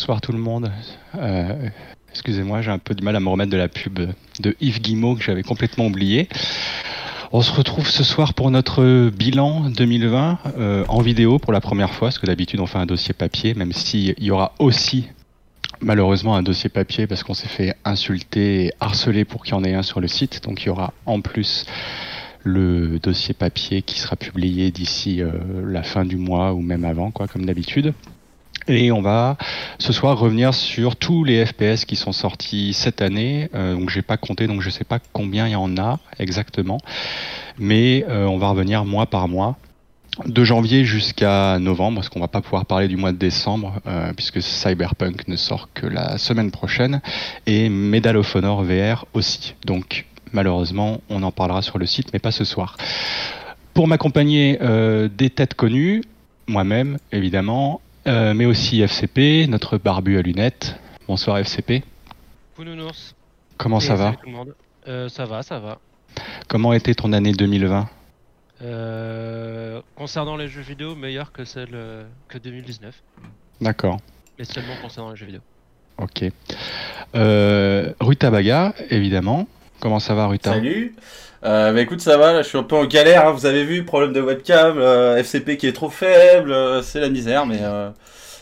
[0.00, 0.72] Bonsoir tout le monde.
[1.18, 1.68] Euh,
[2.10, 3.98] excusez-moi, j'ai un peu du mal à me remettre de la pub
[4.40, 6.26] de Yves Guimau que j'avais complètement oublié.
[7.32, 11.92] On se retrouve ce soir pour notre bilan 2020 euh, en vidéo pour la première
[11.92, 15.06] fois, parce que d'habitude on fait un dossier papier, même s'il y aura aussi
[15.82, 19.64] malheureusement un dossier papier parce qu'on s'est fait insulter et harceler pour qu'il y en
[19.64, 20.42] ait un sur le site.
[20.44, 21.66] Donc il y aura en plus
[22.42, 25.30] le dossier papier qui sera publié d'ici euh,
[25.66, 27.92] la fin du mois ou même avant, quoi, comme d'habitude.
[28.68, 29.36] Et on va
[29.78, 33.48] ce soir revenir sur tous les FPS qui sont sortis cette année.
[33.54, 36.78] Euh, donc j'ai pas compté, donc je sais pas combien il y en a exactement,
[37.58, 39.56] mais euh, on va revenir mois par mois
[40.26, 44.12] de janvier jusqu'à novembre, parce qu'on va pas pouvoir parler du mois de décembre, euh,
[44.12, 47.00] puisque Cyberpunk ne sort que la semaine prochaine,
[47.46, 49.54] et Medal of Honor VR aussi.
[49.64, 52.76] Donc malheureusement, on en parlera sur le site, mais pas ce soir.
[53.72, 56.02] Pour m'accompagner euh, des têtes connues,
[56.46, 60.76] moi-même évidemment, euh, mais aussi FCP, notre barbu à lunettes.
[61.06, 61.82] Bonsoir FCP.
[63.56, 64.54] Comment ça va tout le monde.
[64.88, 65.78] Euh, Ça va, ça va.
[66.48, 67.88] Comment était ton année 2020
[68.62, 72.94] Euh, concernant les jeux vidéo, meilleur que celle euh, que 2019.
[73.60, 73.98] D'accord.
[74.38, 75.40] Mais seulement concernant les jeux vidéo.
[75.98, 76.24] Ok.
[77.14, 79.46] Euh, Ruta Baga, évidemment.
[79.80, 80.52] Comment ça va, Ruta?
[80.54, 80.94] Salut.
[81.42, 83.26] Euh, bah écoute, ça va, là, je suis un peu en galère.
[83.26, 87.00] hein, vous avez vu, problème de webcam, euh, FCP qui est trop faible, euh, c'est
[87.00, 87.58] la misère, mais.
[87.62, 87.90] euh,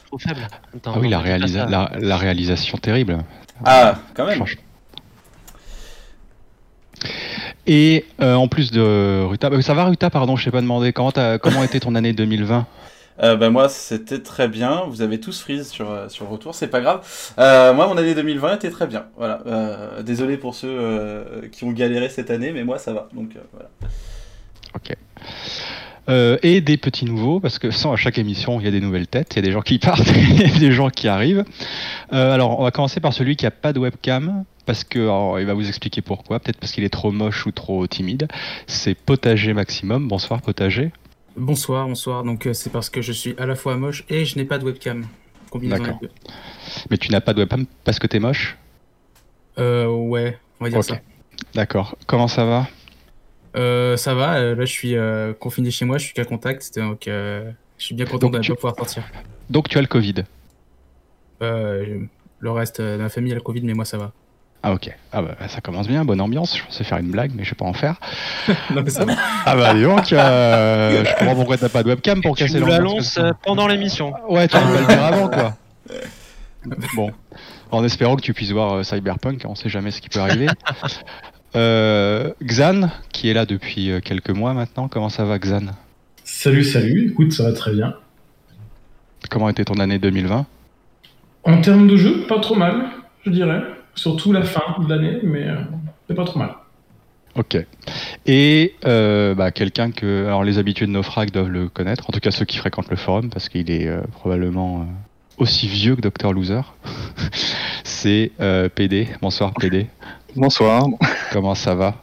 [0.06, 0.40] Trop faible.
[0.74, 3.18] Attends, Ah oui, la, réalisa- réalisation terrible.
[3.64, 4.36] Ah, quand même.
[4.36, 4.62] Franchement.
[7.66, 10.92] Et euh, en plus de Ruta, bah, ça va Ruta, pardon, je t'ai pas demandé.
[10.92, 12.66] Comment, comment était ton année 2020
[13.20, 14.84] Euh, bah moi, c'était très bien.
[14.88, 17.06] Vous avez tous freeze sur, euh, sur le retour, c'est pas grave.
[17.38, 19.06] Euh, moi, mon année 2020 était très bien.
[19.16, 19.40] Voilà.
[19.46, 23.08] Euh, désolé pour ceux qui ont galéré cette année, mais moi, ça va.
[23.12, 23.68] Donc voilà.
[24.74, 24.96] Ok.
[26.42, 29.08] Et des petits nouveaux, parce que sans à chaque émission, il y a des nouvelles
[29.08, 31.44] têtes, il y a des gens qui partent, il des gens qui arrivent.
[32.10, 35.00] Alors, on va commencer par celui qui a pas de webcam, parce que
[35.38, 36.40] il va vous expliquer pourquoi.
[36.40, 38.28] Peut-être parce qu'il est trop moche ou trop timide.
[38.66, 40.08] C'est Potager Maximum.
[40.08, 40.92] Bonsoir Potager.
[41.38, 42.24] Bonsoir, bonsoir.
[42.24, 44.58] Donc euh, c'est parce que je suis à la fois moche et je n'ai pas
[44.58, 45.06] de webcam.
[45.54, 46.00] D'accord.
[46.90, 48.56] Mais tu n'as pas de webcam parce que t'es moche.
[49.58, 50.98] Euh, ouais, on va dire ça.
[51.54, 51.96] D'accord.
[52.06, 52.66] Comment ça va
[53.56, 56.76] Euh, ça va, euh, là je suis euh, confiné chez moi, je suis qu'à contact,
[56.78, 59.04] donc euh, je suis bien content Donc de ne tu- pas pouvoir sortir.
[59.48, 60.24] Donc tu as le Covid.
[61.42, 62.00] Euh,
[62.40, 64.12] le reste de ma famille a le Covid, mais moi ça va.
[64.62, 64.90] Ah ok.
[65.12, 66.56] Ah bah ça commence bien, bonne ambiance.
[66.58, 67.96] Je pensais faire une blague, mais je vais pas en faire.
[68.74, 69.14] non, mais ça va.
[69.46, 72.58] Ah bah dis donc, euh, je comprends pourquoi t'as pas de webcam pour Tu casser
[72.58, 72.78] l'ambiance.
[72.78, 74.12] l'annonces euh, pendant l'émission.
[74.28, 75.56] Ouais, tu vas pas le dire avant quoi.
[76.94, 77.12] Bon,
[77.70, 80.48] en espérant que tu puisses voir euh, Cyberpunk, on sait jamais ce qui peut arriver.
[81.56, 85.68] Euh, Xan, qui est là depuis euh, quelques mois maintenant, comment ça va Xan?
[86.22, 87.94] Salut, salut, écoute, ça va très bien.
[89.30, 90.44] Comment était ton année 2020
[91.44, 92.90] En termes de jeu, pas trop mal,
[93.24, 93.62] je dirais.
[93.98, 95.56] Surtout la fin de l'année, mais euh,
[96.06, 96.54] c'est pas trop mal.
[97.34, 97.56] Ok.
[98.26, 102.20] Et euh, bah, quelqu'un que, alors les habitués de Naufrag doivent le connaître, en tout
[102.20, 104.84] cas ceux qui fréquentent le forum, parce qu'il est euh, probablement euh,
[105.38, 106.60] aussi vieux que Dr Loser.
[107.82, 109.08] C'est euh, PD.
[109.20, 109.86] Bonsoir PD.
[110.36, 110.86] Bonsoir.
[111.32, 111.96] Comment ça va?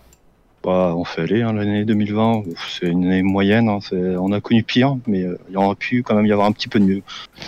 [0.66, 2.44] Bah, on fait aller, hein, l'année 2020.
[2.78, 3.70] C'est une année moyenne.
[3.70, 3.80] hein,
[4.20, 6.68] On a connu pire, mais il y aurait pu quand même y avoir un petit
[6.68, 7.02] peu de mieux.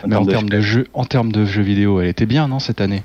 [0.05, 2.79] Mais en termes de jeux, en termes de jeux vidéo, elle était bien, non, cette
[2.79, 3.03] année?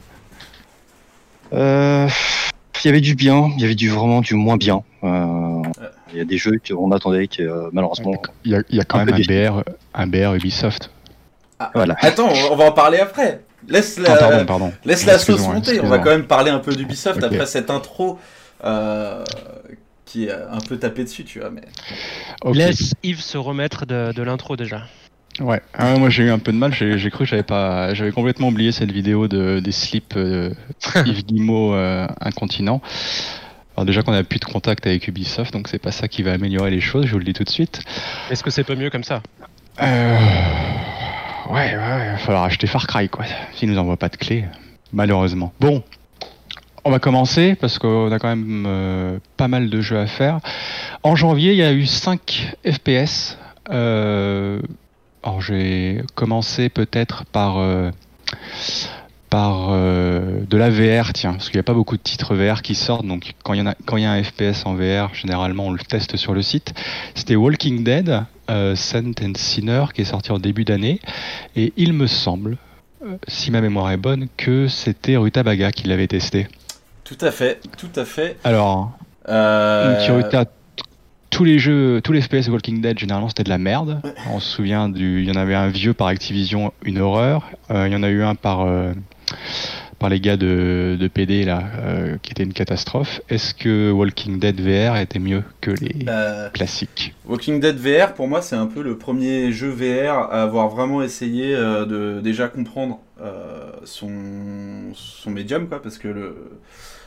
[1.52, 4.82] Il y avait du bien, il y avait du vraiment du moins bien.
[5.04, 5.62] Euh,
[6.12, 8.12] Il y a des jeux qu'on attendait qui, euh, malheureusement.
[8.44, 9.62] Il y a, il y a quand Un même un BR,
[9.94, 10.90] un BR Ubisoft.
[11.58, 11.96] Ah, Voilà.
[12.00, 13.42] Attends, on va en parler après.
[13.68, 14.72] Laisse la, Ah, pardon, pardon.
[14.84, 15.80] laisse la sauce monter.
[15.80, 18.18] On va quand même parler un peu d'Ubisoft après cette intro
[18.64, 19.22] euh,
[20.04, 21.50] qui est un peu tapé dessus, tu vois.
[21.50, 21.62] Mais.
[22.52, 24.82] Laisse Yves se remettre de, de l'intro déjà.
[25.40, 28.12] Ouais, Ah, moi j'ai eu un peu de mal, j'ai cru que j'avais pas, j'avais
[28.12, 30.52] complètement oublié cette vidéo de, des slips euh,
[31.06, 32.82] Yves Guillemot euh, incontinent.
[33.74, 36.32] Alors déjà qu'on a plus de contact avec Ubisoft, donc c'est pas ça qui va
[36.32, 37.80] améliorer les choses, je vous le dis tout de suite.
[38.30, 39.22] Est-ce que c'est pas mieux comme ça?
[39.80, 40.18] Euh...
[41.48, 43.24] Ouais, ouais, ouais, il va falloir acheter Far Cry quoi,
[43.54, 44.44] s'ils nous envoient pas de clés,
[44.92, 45.52] malheureusement.
[45.60, 45.82] Bon,
[46.84, 50.40] on va commencer parce qu'on a quand même euh, pas mal de jeux à faire.
[51.02, 53.38] En janvier, il y a eu 5 FPS.
[53.70, 54.60] Euh...
[55.22, 57.90] Alors j'ai commencé peut-être par euh,
[59.32, 62.60] par euh, de la VR, tiens, parce qu'il n'y a pas beaucoup de titres VR
[62.60, 65.78] qui sortent, donc quand il y a y un FPS en VR, généralement on le
[65.78, 66.74] teste sur le site.
[67.14, 71.00] C'était Walking Dead, euh, Saint and Sinner, qui est sorti en début d'année,
[71.56, 72.58] et il me semble,
[73.02, 76.46] euh, si ma mémoire est bonne, que c'était Rutabaga qui l'avait testé.
[77.04, 78.36] tout à fait, tout à fait.
[78.44, 78.92] Alors,
[79.28, 80.00] Euh,
[81.32, 84.00] tous les jeux, tous les FPS de Walking Dead, généralement c'était de la merde.
[84.30, 87.50] On se souvient du, il y en avait un vieux par Activision, une horreur.
[87.70, 88.92] Euh, il y en a eu un par euh,
[89.98, 93.22] par les gars de, de PD là, euh, qui était une catastrophe.
[93.30, 96.04] Est-ce que Walking Dead VR était mieux que les
[96.52, 97.14] classiques?
[97.26, 101.02] Walking Dead VR, pour moi, c'est un peu le premier jeu VR à avoir vraiment
[101.02, 102.98] essayé de déjà comprendre
[103.84, 104.10] son,
[104.92, 106.34] son médium, quoi, parce que le,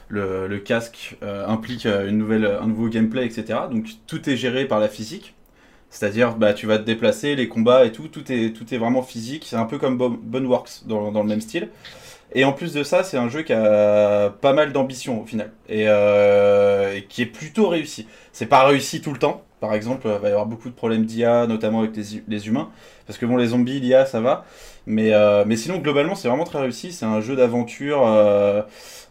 [0.07, 3.68] le, casque euh, implique euh, un nouveau gameplay, etc.
[3.72, 5.36] Donc tout est géré par la physique.
[5.90, 9.04] C'est-à-dire, bah, tu vas te déplacer, les combats et tout, tout est, tout est vraiment
[9.04, 9.46] physique.
[9.48, 11.69] C'est un peu comme Bo- Boneworks dans le même style.
[12.36, 15.52] Et en plus de ça, c'est un jeu qui a pas mal d'ambition au final.
[15.70, 18.08] Et, euh, qui est plutôt réussi.
[18.34, 19.42] C'est pas réussi tout le temps.
[19.62, 22.70] Par exemple, il va y avoir beaucoup de problèmes d'IA, notamment avec les, humains.
[23.08, 24.46] Parce que bon, les zombies, l'IA, ça va.
[24.86, 26.92] Mais, euh, mais sinon, globalement, c'est vraiment très réussi.
[26.92, 28.62] C'est un jeu d'aventure, euh,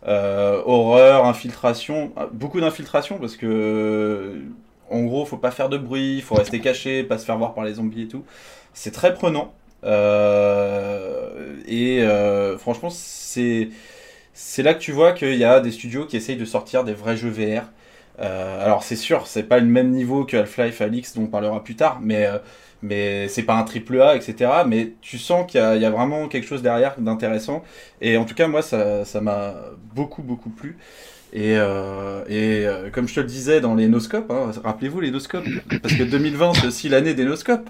[0.06, 2.12] euh, horreur, infiltration.
[2.32, 4.42] Beaucoup d'infiltration parce que,
[4.90, 7.64] en gros, faut pas faire de bruit, faut rester caché, pas se faire voir par
[7.64, 8.24] les zombies et tout.
[8.74, 9.54] C'est très prenant.
[9.84, 16.16] Euh, et euh, franchement, c'est là que tu vois qu'il y a des studios qui
[16.16, 17.70] essayent de sortir des vrais jeux VR.
[18.20, 21.62] Euh, alors c'est sûr, c'est pas le même niveau que Half-Life Alix dont on parlera
[21.64, 22.28] plus tard, mais
[22.82, 24.64] mais c'est pas un triple A, etc.
[24.64, 27.64] Mais tu sens qu'il y, a- vraiment quelque chose derrière d'intéressant.
[28.00, 29.54] Et en tout cas, moi, ça ça m'a
[29.94, 30.76] beaucoup beaucoup plu.
[31.34, 35.10] Et, euh, et euh, comme je te le disais dans les noscopes, hein, rappelez-vous les
[35.10, 35.44] noscopes,
[35.82, 37.68] parce que 2020 c'est aussi l'année des noscopes.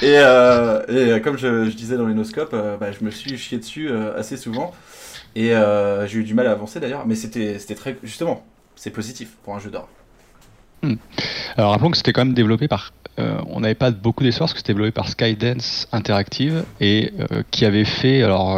[0.00, 3.58] et, euh, et comme je, je disais dans les noscopes, bah, je me suis chié
[3.58, 4.72] dessus assez souvent.
[5.36, 5.52] Et
[6.06, 7.98] j'ai eu du mal à avancer d'ailleurs, mais c'était très.
[8.02, 8.42] Justement,
[8.76, 9.88] c'est positif pour un jeu d'or.
[11.56, 12.94] Alors rappelons que c'était quand même développé par.
[13.18, 17.12] on n'avait pas beaucoup d'espoir parce que c'était développé par Skydance Interactive et
[17.50, 18.56] qui avait fait alors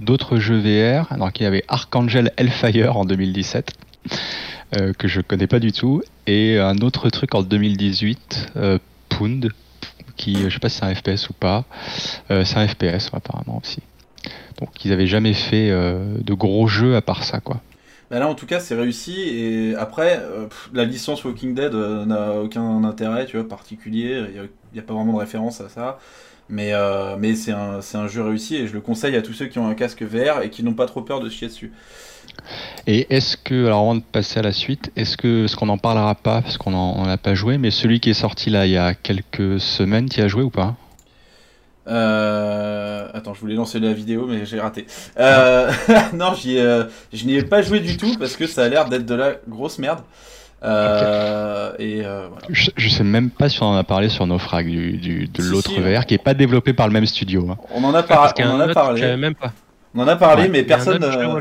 [0.00, 1.12] d'autres jeux VR.
[1.12, 3.72] Alors qu'il y avait Archangel Hellfire en 2017
[4.76, 9.50] euh, que je connais pas du tout et un autre truc en 2018 euh, Pound
[10.16, 11.64] qui je sais pas si c'est un FPS ou pas.
[12.30, 13.80] Euh, c'est un FPS apparemment aussi.
[14.60, 17.60] Donc ils avaient jamais fait euh, de gros jeux à part ça quoi.
[18.10, 19.20] Bah là, en tout cas, c'est réussi.
[19.20, 24.24] Et après, euh, la licence Walking Dead euh, n'a aucun intérêt, tu vois, particulier.
[24.34, 26.00] Il n'y a, pas vraiment de référence à ça.
[26.50, 29.32] Mais, euh, mais c'est un, c'est un jeu réussi et je le conseille à tous
[29.32, 31.48] ceux qui ont un casque VR et qui n'ont pas trop peur de se chier
[31.48, 31.72] dessus.
[32.86, 35.78] Et est-ce que, alors avant de passer à la suite, est-ce que, ce qu'on n'en
[35.78, 38.72] parlera pas, parce qu'on n'en a pas joué, mais celui qui est sorti là il
[38.72, 40.74] y a quelques semaines, tu y as joué ou pas?
[41.86, 43.08] Euh...
[43.12, 44.86] Attends, je voulais lancer la vidéo, mais j'ai raté.
[45.18, 45.70] Euh...
[46.12, 48.88] non, ai, euh, je n'y ai pas joué du tout parce que ça a l'air
[48.88, 50.00] d'être de la grosse merde.
[50.62, 52.46] Euh, Et euh, voilà.
[52.50, 55.42] je, je sais même pas si on en a parlé sur Naufrag, du, du- de
[55.42, 57.48] Si, l'autre si, VR, qui est pas développé par le même studio.
[57.50, 57.56] hein.
[57.74, 59.16] On en a, par- on en parlé.
[59.16, 59.52] même pas.
[59.94, 60.48] On en a parlé, Ouais.
[60.48, 61.02] mais personne.
[61.02, 61.40] euh.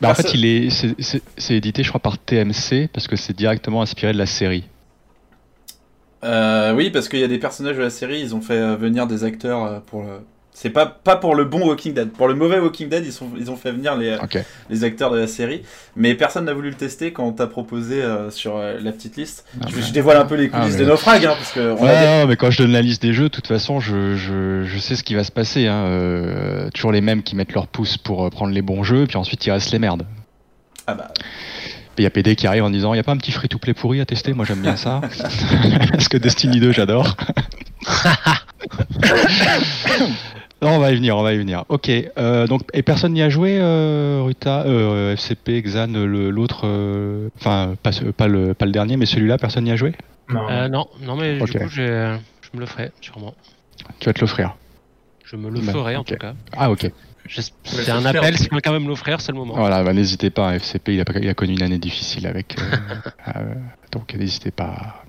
[0.00, 3.16] Bah, en fait, il est, c'est- c'est c'est édité, je crois, par TMC, parce que
[3.16, 4.64] c'est directement inspiré de la série.
[6.24, 8.76] Euh, oui, parce qu'il y a des personnages de la série, ils ont fait euh,
[8.76, 10.20] venir des acteurs pour le.
[10.56, 12.12] C'est pas, pas pour le bon Walking Dead.
[12.12, 14.16] Pour le mauvais Walking Dead, ils, sont, ils ont fait venir les,
[14.70, 15.62] les acteurs de la série.
[15.96, 19.16] Mais personne n'a voulu le tester quand on t'a proposé euh, sur euh, la petite
[19.16, 19.44] liste.
[19.60, 19.82] Ah, je, ouais.
[19.82, 21.90] je dévoile un peu les Ah, coulisses mais- de Naufrag, hein, parce que on Ouais,
[21.90, 24.62] a non, mais quand je donne la liste des jeux, de toute façon, je, je,
[24.64, 25.66] je sais ce qui va se passer.
[25.66, 25.86] Hein.
[25.86, 29.44] Euh, toujours les mêmes qui mettent leur pouce pour prendre les bons jeux, puis ensuite
[29.44, 30.06] il reste les merdes.
[30.86, 31.08] Ah bah,
[31.98, 33.74] Il y a PD qui arrive en disant il n'y a pas un petit free-to-play
[33.74, 35.00] pourri à tester Moi j'aime bien ça.
[35.90, 37.16] Parce que Destiny 2 j'adore.
[40.64, 41.64] non, on va y venir, on va y venir.
[41.68, 46.62] Ok, euh, donc, et personne n'y a joué, euh, Ruta, euh, FCP, Xan, le- l'autre,
[46.64, 49.92] euh, enfin, pas, le, pas le dernier, mais celui-là, personne n'y a joué?
[50.30, 50.48] Non.
[50.50, 52.16] Euh, non, non, mais du coup, je
[52.54, 53.34] me le ferai, sûrement.
[54.00, 54.56] Tu vas te l'offrir.
[55.24, 56.34] Je me le Bah, ferai, en tout cas.
[56.56, 56.90] Ah, ok.
[57.64, 59.54] C'est un appel, si quelqu'un veut me l'offrir, c'est le moment.
[59.54, 62.26] Voilà, bah, n'hésitez pas, hein, FCP, il a, pas- il a connu une année difficile
[62.26, 62.56] avec.
[62.58, 62.62] euh,
[63.36, 63.54] euh,
[63.92, 65.02] donc n'hésitez pas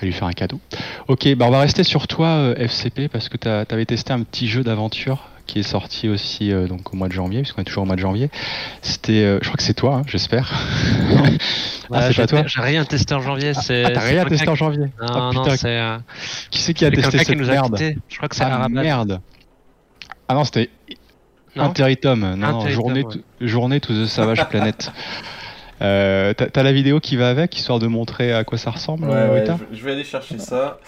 [0.00, 0.60] à, lui faire un cadeau.
[1.08, 4.22] Ok, bah on va rester sur toi, euh, FCP, parce que tu avais testé un
[4.22, 7.64] petit jeu d'aventure qui est sorti aussi euh, donc au mois de janvier, puisqu'on est
[7.64, 8.30] toujours au mois de janvier.
[8.82, 10.52] C'était, euh, je crois que c'est toi, hein, j'espère.
[11.90, 13.52] Ouais, ah, c'est pas toi J'ai rien testé en janvier.
[13.52, 15.80] c'est Ah, t'as rien testé en janvier qui- Non, Ah, non, putain, c'est
[16.52, 17.76] Qui c'est qui a testé cette merde.
[18.08, 19.20] Je crois que c'est Ah merde
[20.28, 20.70] Ah non, c'était
[21.56, 23.16] Non Interitum, non, non, journée, ouais.
[23.40, 24.92] journée to the Savage Planet.
[25.82, 29.44] Euh, T'as la vidéo qui va avec, histoire de montrer à quoi ça ressemble, ouais,
[29.70, 30.78] je, je vais aller chercher ça.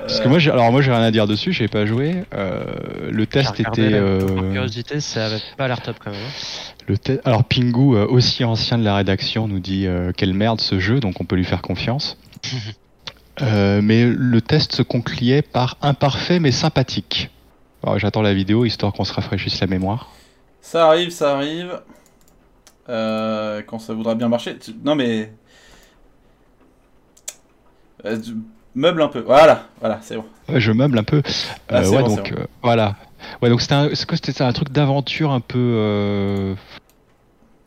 [0.00, 2.22] Parce Euh, que moi, j'ai- alors moi, j'ai rien à dire dessus, j'ai pas joué.
[2.34, 2.62] Euh,
[3.10, 3.90] le test était.
[3.92, 4.20] euh,
[4.52, 6.20] curiosité, ça avait pas l'air top quand même.
[6.20, 6.72] hein.
[6.86, 10.78] le te- Alors Pingu, aussi ancien de la rédaction, nous dit euh, quelle merde ce
[10.78, 12.16] jeu, donc on peut lui faire confiance.
[13.42, 17.28] Euh, mais le test se concluait par imparfait mais sympathique.
[17.96, 20.08] J'attends la vidéo histoire qu'on se rafraîchisse la mémoire.
[20.62, 21.78] Ça arrive, ça arrive.
[22.88, 24.56] Euh, quand ça voudra bien marcher.
[24.84, 25.32] Non mais.
[28.04, 28.18] Euh,
[28.74, 29.20] meuble un peu.
[29.20, 30.24] Voilà, voilà, c'est bon.
[30.48, 31.22] Ouais, je meuble un peu.
[31.68, 32.40] Ah, Euh, ouais, bon, donc bon.
[32.40, 32.94] euh, voilà.
[33.42, 33.74] Ouais, donc c'était
[34.42, 36.54] un, un truc d'aventure un peu,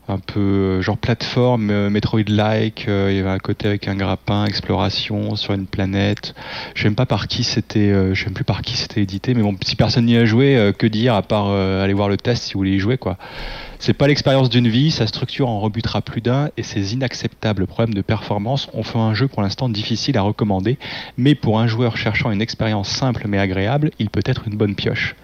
[0.10, 2.88] un peu euh, genre plateforme, euh, Metroid-like.
[2.88, 6.34] euh, il y avait un côté avec un grappin, exploration sur une planète.
[6.76, 9.56] Je sais pas par qui c'était, je sais plus par qui c'était édité, mais bon,
[9.64, 12.60] si personne n'y a joué, que dire à part aller voir le test si vous
[12.60, 13.18] voulez y jouer, quoi.
[13.80, 17.94] C'est pas l'expérience d'une vie, sa structure en rebutera plus d'un et ses inacceptables problèmes
[17.94, 20.78] de performance ont fait un jeu pour l'instant difficile à recommander,
[21.18, 24.76] mais pour un joueur cherchant une expérience simple mais agréable, il peut être une bonne
[24.76, 25.16] pioche.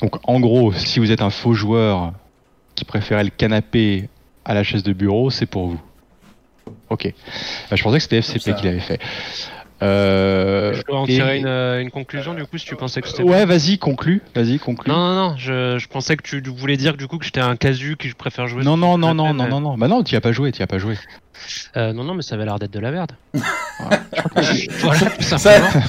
[0.00, 2.12] Donc en gros, si vous êtes un faux joueur
[2.78, 4.08] qui préférait le canapé
[4.44, 5.80] à la chaise de bureau, c'est pour vous.
[6.90, 7.06] Ok.
[7.06, 9.00] Euh, Je pensais que c'était FCP qui l'avait fait.
[9.80, 13.00] Euh, Je dois en et- tirer une, euh, une conclusion du coup si tu pensais
[13.00, 13.22] que c'était.
[13.22, 14.22] Ouais, vas-y, conclue.
[14.34, 14.90] Vas-y, conclue.
[14.90, 17.54] Non, non, non, je, je pensais que tu voulais dire du coup que j'étais un
[17.56, 18.64] casu que je préfère jouer.
[18.64, 19.78] Non, non, le non, canapé, non, non, non, non.
[19.78, 20.96] Bah non, tu as pas joué, tu as pas joué.
[21.76, 23.12] Euh, non, non, mais ça avait l'air d'être de la merde.
[23.34, 23.40] Ouais.
[24.80, 25.84] voilà, tout Ça- simplement.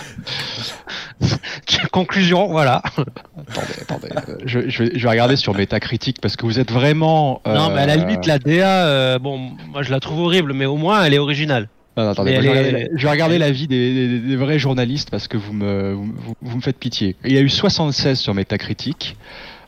[1.91, 2.81] Conclusion, voilà.
[2.95, 4.07] Attendez, attendez.
[4.29, 7.41] euh, je, je vais, je vais regarder sur Metacritic parce que vous êtes vraiment.
[7.47, 10.53] euh, Non, mais à la limite, la DA, euh, bon, moi je la trouve horrible,
[10.53, 11.67] mais au moins elle est originale.
[11.99, 13.93] Non, non, attendez, Mais moi, je, vais regarder, est- la- je vais regarder l'avis des,
[13.93, 15.93] des- des vrais journalistes parce que vous me,
[16.41, 17.17] vous, me faites pitié.
[17.25, 19.17] Il y a eu 76 sur Metacritic.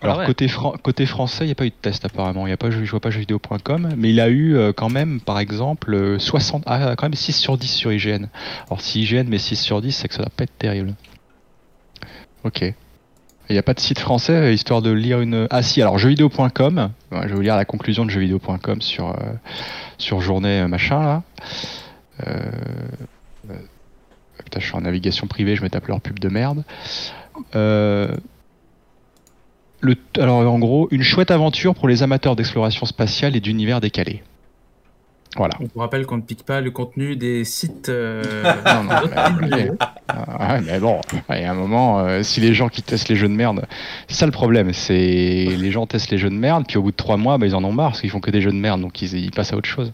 [0.01, 0.25] Alors Ah ouais.
[0.27, 2.47] côté, fran- côté français, il n'y a pas eu de test apparemment.
[2.47, 5.19] Il y a pas, je vois pas jeuxvideo.com, mais il a eu euh, quand même,
[5.19, 8.27] par exemple, euh, 60, ah, quand même 6 sur 10 sur IGN.
[8.67, 10.93] Alors si IGN met 6 sur 10, c'est que ça va pas être terrible.
[12.45, 12.61] Ok.
[13.50, 15.47] Il n'y a pas de site français, euh, histoire de lire une...
[15.50, 19.13] Ah si, alors jeuxvideo.com, je vais vous lire la conclusion de jeuxvideo.com sur, euh,
[19.97, 21.23] sur journée machin là.
[22.27, 22.51] Euh,
[23.49, 23.55] euh,
[24.43, 26.63] putain, je suis en navigation privée, je me tape leur pub de merde.
[27.55, 28.15] Euh,
[29.79, 34.23] le, alors en gros, une chouette aventure pour les amateurs d'exploration spatiale et d'univers décalé.
[35.38, 35.53] Voilà.
[35.61, 37.88] On vous rappelle qu'on ne pique pas le contenu des sites.
[37.88, 38.21] euh,
[38.65, 39.71] Non, non, mais.
[40.09, 43.07] Ah ouais, mais bon, il y a un moment, euh, si les gens qui testent
[43.07, 43.65] les jeux de merde,
[44.09, 46.91] c'est ça le problème, c'est les gens testent les jeux de merde, puis au bout
[46.91, 48.57] de trois mois, bah, ils en ont marre, parce qu'ils font que des jeux de
[48.57, 49.93] merde, donc ils, ils passent à autre chose.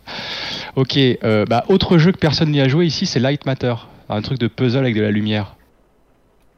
[0.76, 3.76] Ok, euh, bah, autre jeu que personne n'y a joué ici, c'est Light Matter,
[4.10, 5.56] un truc de puzzle avec de la lumière.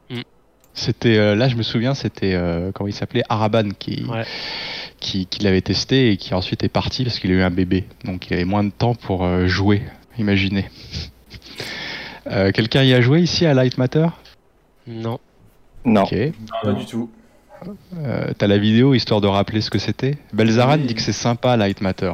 [0.08, 0.20] Mm.
[0.72, 4.24] C'était, euh, là je me souviens, c'était, euh, comment il s'appelait, Araban qui, Ouais.
[5.00, 7.84] Qui, qui l'avait testé et qui ensuite est parti parce qu'il a eu un bébé,
[8.04, 9.82] donc il avait moins de temps pour euh, jouer,
[10.18, 10.66] imaginez.
[12.26, 14.06] Euh, Quelqu'un y a joué ici à Light Matter?
[14.86, 15.18] Non.
[15.84, 16.02] Non.
[16.02, 16.14] Ok.
[16.62, 17.10] Pas du tout.
[17.96, 20.16] Euh, T'as la vidéo histoire de rappeler ce que c'était?
[20.32, 20.86] Belzaran Oui.
[20.86, 22.12] dit que c'est sympa Light Matter.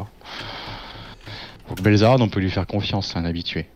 [1.69, 3.66] Donc Belzaran, on peut lui faire confiance, c'est un habitué.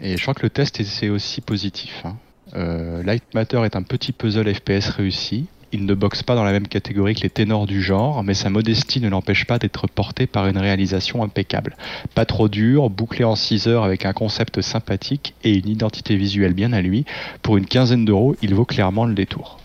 [0.00, 2.02] Et je crois que le test est c'est aussi positif.
[2.04, 2.16] hein.
[2.56, 5.46] Euh, Light Matter est un petit puzzle FPS réussi.
[5.72, 8.50] Il ne boxe pas dans la même catégorie que les ténors du genre, mais sa
[8.50, 11.76] modestie ne l'empêche pas d'être porté par une réalisation impeccable.
[12.16, 16.54] Pas trop dur, bouclé en 6 heures avec un concept sympathique et une identité visuelle
[16.54, 17.04] bien à lui.
[17.42, 19.60] Pour une quinzaine d'euros, il vaut clairement le détour.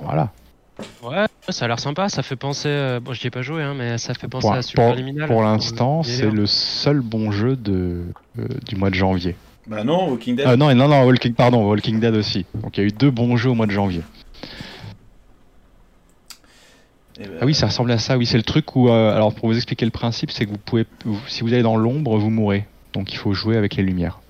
[0.00, 0.30] Voilà.
[1.02, 2.68] Ouais, ça a l'air sympa, ça fait penser.
[2.68, 5.26] euh, Bon, j'y ai pas joué, hein, mais ça fait penser Pour, à pour- Superliminal.
[5.28, 8.04] pour le l'instant, c'est le seul bon jeu de,
[8.38, 9.34] euh, du mois de janvier.
[9.66, 10.46] Bah non, Walking Dead.
[10.48, 12.46] Ah non, non, non, Walking, pardon, Walking Dead aussi.
[12.62, 14.02] Donc il y a eu deux bons jeux au mois de janvier.
[17.20, 18.16] Eh ben, Ah oui, ça ressemble à ça.
[18.16, 20.58] Oui, c'est le truc où, euh, alors pour vous expliquer le principe, c'est que vous
[20.58, 22.66] pouvez, vous- si vous allez dans l'ombre, vous mourrez.
[22.92, 24.20] Donc il faut jouer avec les lumières.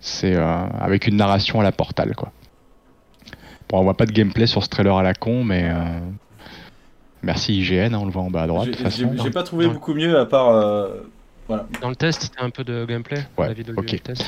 [0.00, 2.32] C'est euh, avec une narration à la portale, quoi.
[3.68, 5.82] Bon, on voit pas de gameplay sur ce trailer à la con, mais euh,
[7.22, 8.68] merci IGN, hein, on le voit en bas à droite.
[8.90, 10.50] j'ai- pas trouvé beaucoup mieux à part.
[10.50, 11.00] euh,
[11.48, 11.66] Voilà.
[11.80, 13.18] Dans le test, c'était un peu de gameplay.
[13.38, 13.86] Ouais, la vidéo ok.
[13.86, 14.22] du test.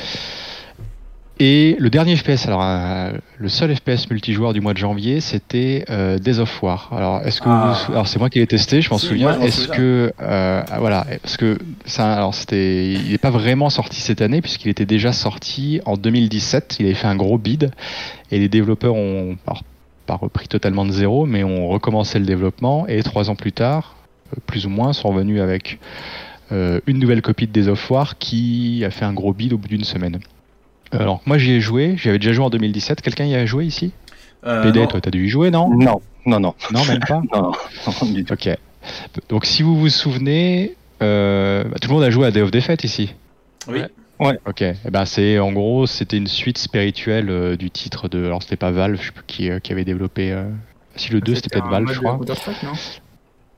[1.41, 5.85] Et le dernier FPS, alors euh, le seul FPS multijoueur du mois de janvier, c'était
[5.89, 6.89] euh, Days of War.
[6.91, 7.77] Alors est-ce que Ah.
[7.87, 9.39] vous- alors c'est moi qui l'ai testé, je m'en Si, souviens.
[9.39, 14.01] Est-ce que euh, ah, voilà, parce que ça, alors c'était, il n'est pas vraiment sorti
[14.01, 16.75] cette année puisqu'il était déjà sorti en 2017.
[16.81, 17.71] Il avait fait un gros bid
[18.31, 19.63] et les développeurs ont alors,
[20.07, 23.95] pas repris totalement de zéro, mais ont recommencé le développement et trois ans plus tard,
[24.33, 25.79] euh, plus ou moins, sont revenus avec
[26.51, 29.57] euh, une nouvelle copie de Days of War qui a fait un gros bid au
[29.57, 30.19] bout d'une semaine.
[30.93, 33.01] Euh, Alors moi j'y ai joué, j'y avais déjà joué en 2017.
[33.01, 33.91] Quelqu'un y a joué ici?
[34.45, 34.87] Euh, PD, non.
[34.87, 35.69] toi t'as dû y jouer non?
[35.69, 37.21] Non, non, non, Non même pas?
[37.33, 37.51] non,
[38.01, 38.33] non, du tout.
[38.33, 38.49] Ok.
[39.29, 42.51] Donc si vous vous souvenez, euh, bah, tout le monde a joué à Day of
[42.51, 43.13] Defeat ici.
[43.67, 43.81] Oui.
[44.19, 44.37] Ouais.
[44.47, 44.61] Ok.
[44.61, 48.25] Et ben c'est en gros c'était une suite spirituelle euh, du titre de.
[48.25, 50.31] Alors c'était pas Valve, je sais plus qui, euh, qui avait développé.
[50.31, 50.49] euh,
[50.95, 52.19] Si le 2 c'était peut-être Valve, je crois.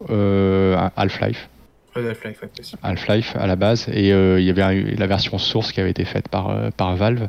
[0.10, 1.50] Euh, Half-Life.
[1.94, 2.04] Ouais,
[2.84, 3.90] Half-Life, à la base.
[3.92, 6.96] Et euh, il y avait la version source qui avait été faite par, euh, par
[6.96, 7.28] Valve.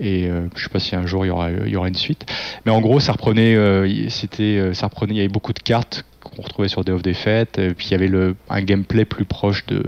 [0.00, 1.94] Et euh, je sais pas si un jour il y aura, il y aura une
[1.94, 2.26] suite.
[2.66, 5.60] Mais en gros ça reprenait euh, c'était euh, ça reprenait il y avait beaucoup de
[5.60, 7.58] cartes qu'on retrouvait sur Day of Defeat.
[7.58, 9.82] Et puis il y avait le, un gameplay plus proche de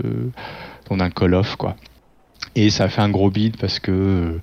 [0.89, 1.75] d'un Call of quoi.
[2.55, 4.39] Et ça a fait un gros bid parce que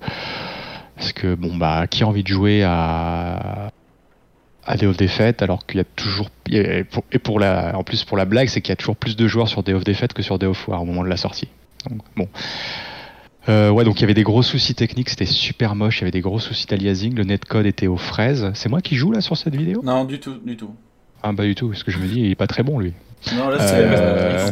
[0.97, 3.70] parce que bon bah qui a envie de jouer à
[4.65, 8.17] à Day of Defeat alors qu'il y a toujours et pour, la en plus pour
[8.17, 10.21] la blague c'est qu'il y a toujours plus de joueurs sur Day of Defeat que
[10.21, 11.47] sur Day of War au moment de la sortie.
[11.89, 12.27] Donc bon.
[13.49, 16.03] Euh, ouais, donc il y avait des gros soucis techniques, c'était super moche, il y
[16.03, 18.51] avait des gros soucis d'aliasing, le netcode était aux fraises.
[18.53, 19.81] C'est moi qui joue là sur cette vidéo?
[19.83, 20.75] Non, du tout, du tout.
[21.23, 22.93] Ah bah du tout, parce que je me dis, il est pas très bon lui.
[23.35, 23.75] Non, là c'est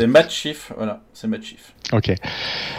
[0.04, 1.74] Euh, Matt Chief, voilà, c'est Matt Chief.
[1.92, 2.14] Ok.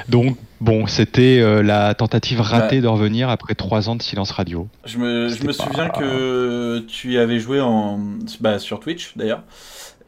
[0.09, 4.69] Donc bon, c'était euh, la tentative ratée de revenir après trois ans de silence radio.
[4.85, 7.99] Je me, je me pas- souviens que tu y avais joué en,
[8.41, 9.43] bah, sur Twitch d'ailleurs.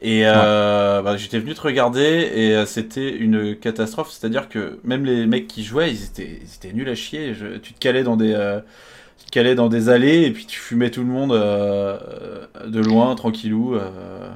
[0.05, 4.11] Et euh, bah, j'étais venu te regarder et euh, c'était une catastrophe.
[4.13, 7.35] C'est-à-dire que même les mecs qui jouaient, ils étaient, ils étaient nuls à chier.
[7.35, 8.35] Je- tu te calais dans des,
[9.19, 11.99] tu te calais dans des allées et puis tu fumais tout le monde euh,
[12.67, 13.75] de loin, tranquillou.
[13.75, 14.31] euh.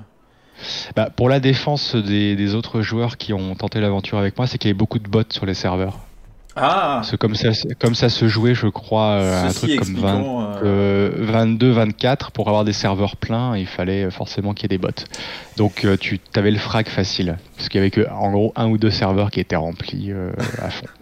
[0.95, 4.57] Bah, pour la défense des, des autres joueurs qui ont tenté l'aventure avec moi, c'est
[4.59, 5.99] qu'il y avait beaucoup de bots sur les serveurs.
[6.59, 10.09] Ah, comme ça, comme ça se jouait, je crois, euh, un ceci truc comme 20,
[10.15, 10.43] expliquant.
[10.63, 14.79] euh, euh, 22, 24, pour avoir des serveurs pleins, il fallait forcément qu'il y ait
[14.79, 14.89] des bots.
[15.59, 18.79] Donc tu avais le frag facile, parce qu'il y avait que en gros un ou
[18.79, 20.31] deux serveurs qui étaient remplis euh,
[20.63, 20.87] à fond.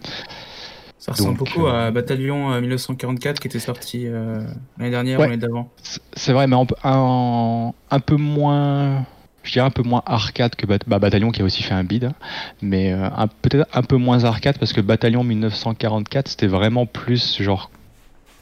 [1.05, 4.41] Ça ressemble Donc, beaucoup euh, à Bataillon euh, 1944 qui était sorti euh,
[4.79, 5.27] l'année dernière Ouais.
[5.27, 5.69] ou l'année d'avant.
[6.15, 9.05] C'est- vrai, mais un, peu- un, peu moins,
[9.43, 11.83] je dirais un peu moins arcade que Bat- bah, Bataillon qui a aussi fait un
[11.83, 12.13] bid, hein.
[12.63, 17.39] mais euh, un- peut-être un peu moins arcade parce que Bataillon 1944 c'était vraiment plus
[17.39, 17.69] genre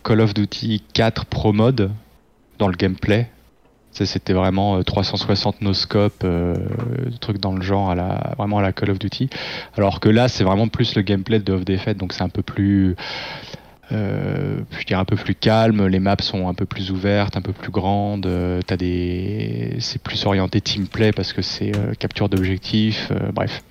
[0.06, 1.91] Call of Duty 4 Pro Mode
[2.60, 3.30] dans le gameplay.
[3.93, 6.56] C'était vraiment euh, 360 no scope, euh,
[7.21, 9.29] truc dans le genre à la, vraiment à la Call of Duty.
[9.77, 12.41] Alors que là, c'est vraiment plus le gameplay de Off Defeat, donc c'est un peu
[12.41, 12.95] plus,
[13.91, 15.88] euh, je dirais un peu plus calme.
[15.88, 18.25] Les maps sont un peu plus ouvertes, un peu plus grandes.
[18.25, 23.10] euh, des, c'est plus orienté team play parce que c'est euh, capture d'objectifs.
[23.12, 23.63] euh, bref.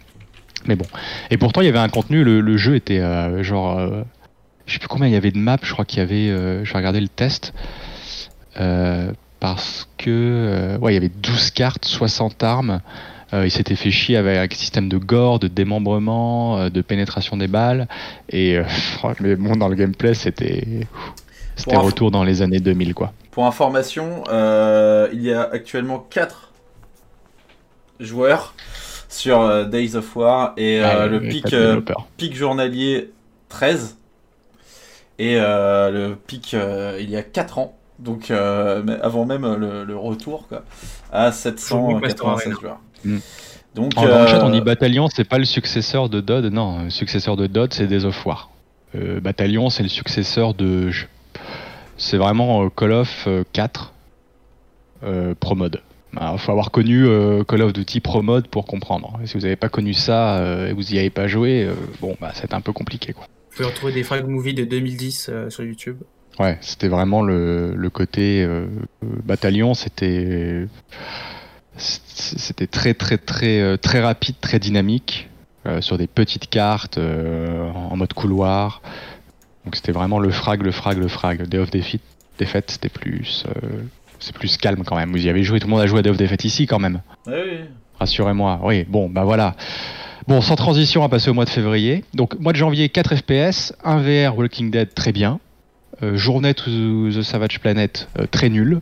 [0.66, 0.84] Mais bon.
[1.30, 2.22] Et pourtant, il y avait un contenu.
[2.22, 4.02] Le, jeu était euh, genre, euh,
[4.66, 5.56] je sais plus combien il y avait de maps.
[5.62, 7.52] Je crois qu'il y avait, euh, je vais regarder le test.
[9.42, 12.80] Parce que euh, ouais, il y avait 12 cartes, 60 armes.
[13.34, 17.36] Euh, il s'était fait chier avec un système de gore, de démembrement, euh, de pénétration
[17.36, 17.88] des balles.
[18.28, 18.62] Et euh,
[19.20, 20.86] mais bon, dans le gameplay, c'était
[21.56, 23.14] c'était retour dans les années 2000 quoi.
[23.32, 26.52] Pour information, euh, il y a actuellement 4
[27.98, 28.54] joueurs
[29.08, 31.56] sur euh, Days of War et euh, Ouais, le pic,
[32.16, 33.10] pic journalier
[33.48, 33.96] 13
[35.18, 37.74] et le pic il y a 4 ans.
[37.98, 40.64] Donc euh, avant même le, le retour quoi,
[41.12, 42.60] à Master 796 Arena.
[42.60, 42.80] joueurs.
[43.04, 43.18] Mm.
[43.74, 46.52] Donc En, dans le chat, on euh, dit Bataillon, c'est pas le successeur de Dodd.
[46.52, 48.50] Non, le successeur de Dodd, c'est Days of War.
[48.94, 50.90] Euh, Bataillon, c'est le successeur de.
[51.96, 53.92] C'est vraiment euh, Call of euh, 4
[55.04, 55.80] euh, Pro Mode.
[56.20, 59.18] Il faut avoir connu euh, Call of Duty Pro Mode pour comprendre.
[59.22, 61.72] Et si vous n'avez pas connu ça euh, et vous y avez pas joué, euh,
[62.02, 63.26] bon, bah, c'est un peu compliqué quoi.
[63.50, 65.96] Vous pouvez retrouver des frag movies de 2010 euh, sur YouTube.
[66.38, 68.66] Ouais, c'était vraiment le, le côté euh,
[69.02, 70.66] bataillon, c'était
[71.76, 75.28] c'était très très très euh, très rapide, très dynamique
[75.66, 78.82] euh, sur des petites cartes euh, en mode couloir.
[79.64, 81.46] Donc c'était vraiment le frag, le frag, le frag.
[81.46, 82.02] Day of Defeat,
[82.38, 83.44] c'était plus
[84.18, 85.10] c'est plus calme quand même.
[85.10, 86.78] Vous y avez joué, tout le monde a joué à Day of Defeat ici quand
[86.78, 87.00] même.
[87.26, 87.60] oui.
[87.98, 88.58] Rassurez-moi.
[88.64, 89.54] Oui, bon, bah voilà.
[90.26, 92.04] Bon, sans transition, on va passer au mois de février.
[92.14, 95.38] Donc, mois de janvier, 4 FPS, 1 VR Walking Dead, très bien.
[96.02, 98.80] Euh, Journée to the Savage Planet, euh, très nul.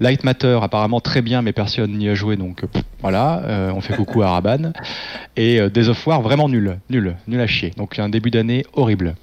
[0.00, 3.42] Light Matter, apparemment très bien, mais personne n'y a joué, donc pff, voilà.
[3.44, 4.72] Euh, on fait coucou à Raban.
[5.36, 7.72] Et euh, Days of War, vraiment nul, nul, nul à chier.
[7.76, 9.14] Donc, un début d'année horrible.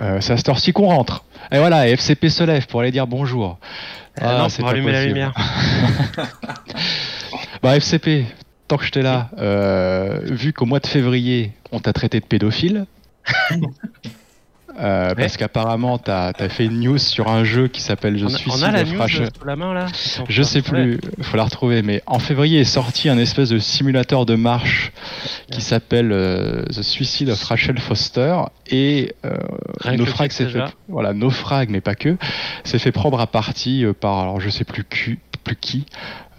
[0.00, 1.24] Euh, c'est à cette heure-ci qu'on rentre.
[1.52, 3.58] Et voilà, et FCP se lève pour aller dire bonjour.
[4.20, 5.14] Euh, Ah, non, c'est pour pas allumer la possible.
[5.14, 5.32] lumière.
[7.62, 8.26] Bah FCP,
[8.68, 12.84] tant que j'étais là, euh, vu qu'au mois de février, on t'a traité de pédophile,
[14.78, 18.28] euh, parce qu'apparemment t'as as fait une news sur un jeu qui s'appelle Je On
[18.28, 19.86] suis on a la news sous la main là.
[20.28, 24.26] Je sais plus, faut la retrouver, mais en février est sorti un espèce de simulateur
[24.26, 24.92] de marche
[25.50, 29.36] qui s'appelle euh, The Suicide of Rachel Foster et euh,
[29.96, 32.16] Naufrag s'est fait, voilà, Naufrag, mais pas que,
[32.64, 35.86] s'est fait prendre à partie euh, par, alors je sais plus qui, plus qui,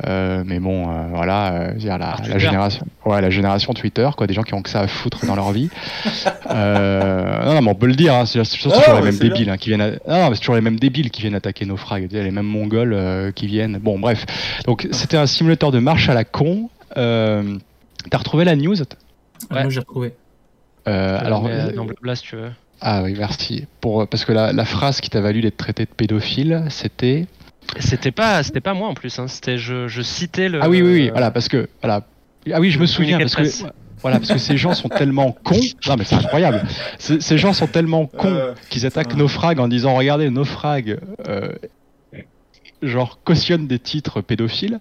[0.06, 4.42] euh, mais bon, euh, voilà, euh, la, génération, ouais, la génération Twitter, quoi, des gens
[4.44, 5.70] qui ont que ça à foutre dans leur vie.
[6.52, 9.18] euh, non, non, mais on peut le dire, hein, c'est Ah, toujours ouais, les mêmes
[9.18, 12.12] débiles hein, qui viennent, à- non, c'est toujours les mêmes débiles qui viennent attaquer Naufrag,
[12.12, 13.78] les mêmes Mongols euh, qui viennent.
[13.78, 14.26] Bon, bref,
[14.66, 16.70] donc c'était un simulateur de marche à la con.
[16.98, 17.58] Euh,
[18.10, 18.76] T'as retrouvé la news?
[18.82, 19.62] Ah, Ouais.
[19.64, 20.14] Moi j'ai retrouvé.
[20.88, 21.42] Euh, Alors,
[21.76, 22.52] dans blast, tu veux.
[22.82, 23.66] ah oui, merci.
[23.82, 27.26] Pour, parce que la, la phrase qui t'a valu d'être traité de pédophile, c'était.
[27.80, 29.18] C'était pas, c'était pas moi en plus.
[29.20, 29.28] Hein.
[29.28, 30.60] C'était, je, je citais le.
[30.62, 31.68] Ah oui, oui, oui, voilà, parce que.
[31.82, 32.04] Voilà.
[32.54, 33.44] Ah oui, je me souviens, parce que.
[34.02, 35.60] Voilà, parce que ces gens sont tellement cons.
[35.88, 36.62] Non, mais c'est incroyable.
[37.00, 39.20] Ces gens sont tellement cons Euh, qu'ils attaquent putain.
[39.20, 41.50] Naufrag en disant Regardez, Naufrag, euh,
[42.84, 44.80] genre, cautionne des titres pédophiles.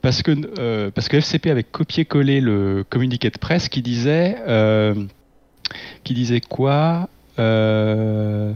[0.00, 4.36] Parce que, euh, parce que FCP avait copié-collé le communiqué de presse qui disait.
[4.48, 4.94] euh,
[6.04, 7.08] qui disait quoi
[7.38, 8.52] Euh,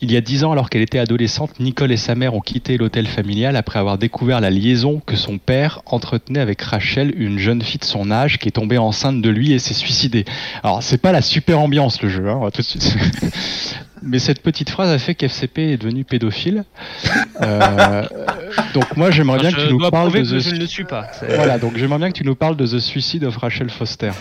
[0.00, 2.76] il y a dix ans, alors qu'elle était adolescente, Nicole et sa mère ont quitté
[2.76, 7.62] l'hôtel familial après avoir découvert la liaison que son père entretenait avec Rachel, une jeune
[7.62, 10.24] fille de son âge qui est tombée enceinte de lui et s'est suicidée.
[10.62, 12.96] Alors, c'est pas la super ambiance le jeu, hein, on va tout de suite.
[14.02, 16.62] Mais cette petite phrase a fait qu'FCP est devenu pédophile.
[17.42, 18.04] Euh,
[18.72, 20.54] donc moi, j'aimerais bien je que tu nous dois parles prouver de que The je
[20.54, 21.08] ne le suis pas.
[21.18, 24.12] C'est- voilà, donc j'aimerais bien que tu nous parles de The Suicide of Rachel Foster.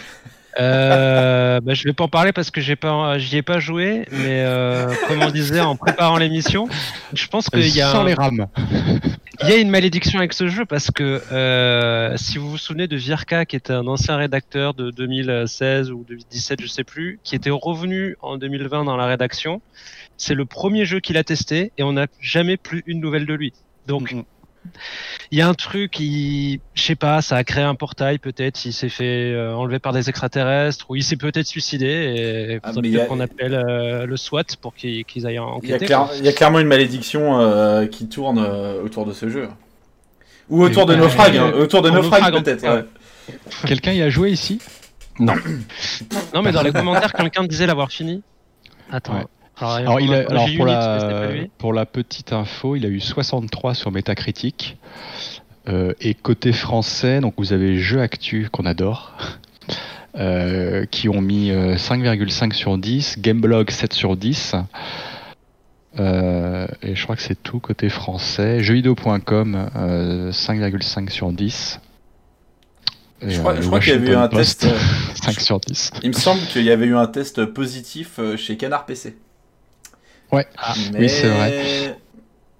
[0.60, 4.06] Euh, bah, je vais pas en parler parce que j'ai pas, j'y ai pas joué,
[4.12, 6.68] mais euh, comme on disait en préparant l'émission,
[7.14, 8.48] je pense qu'il y a, Sans un- les rames.
[9.44, 12.88] il y a une malédiction avec ce jeu parce que euh, si vous vous souvenez
[12.88, 17.36] de Virka, qui était un ancien rédacteur de 2016 ou 2017, je sais plus, qui
[17.36, 19.62] était revenu en 2020 dans la rédaction,
[20.18, 23.34] c'est le premier jeu qu'il a testé et on n'a jamais plus une nouvelle de
[23.36, 23.54] lui.
[23.88, 24.24] Donc Mhm.
[25.32, 28.66] Il y a un truc, qui, je sais pas, ça a créé un portail peut-être,
[28.66, 32.70] il s'est fait euh, enlever par des extraterrestres, ou il s'est peut-être suicidé, et Ah,
[32.70, 35.86] a- qu'on appelle euh, le SWAT pour qu'ils aillent Il y, a enquêter.
[35.86, 39.48] clair- il y a clairement une malédiction euh, qui tourne euh, autour de ce jeu.
[40.50, 42.64] Ou autour de euh, Naufrag, hein, autour de en peut-être.
[42.64, 42.86] ouais.
[43.66, 44.60] Quelqu'un y a joué ici?
[45.20, 45.34] Non,
[46.44, 48.22] mais dans les commentaires, quelqu'un disait l'avoir fini?
[48.92, 49.16] Attends.
[49.16, 49.26] Ouais.
[49.60, 51.50] Alors, Alors, il a- j'ai alors, Unix, pour, la, lui.
[51.58, 54.78] pour la petite info, il a eu 63 sur Metacritic.
[55.68, 59.14] Euh, et côté français, donc vous avez Jeux Actu qu'on adore,
[60.18, 64.56] euh, qui ont mis euh, 5,5 sur 10, Gameblog 7 sur 10.
[66.00, 68.62] Euh, et je crois que c'est tout côté français.
[68.64, 71.80] Jeuxvideo.com euh, 5,5 sur 10.
[73.24, 74.78] Et, Je crois- euh, qu'il y avait eu un Post, test, euh,
[75.24, 75.92] 5 sur 10.
[76.04, 79.18] Il me semble qu'il y avait eu un test positif euh, chez Canard PC.
[80.32, 80.46] Ouais.
[80.58, 81.00] Ah, Mais...
[81.00, 81.98] oui, c'est vrai.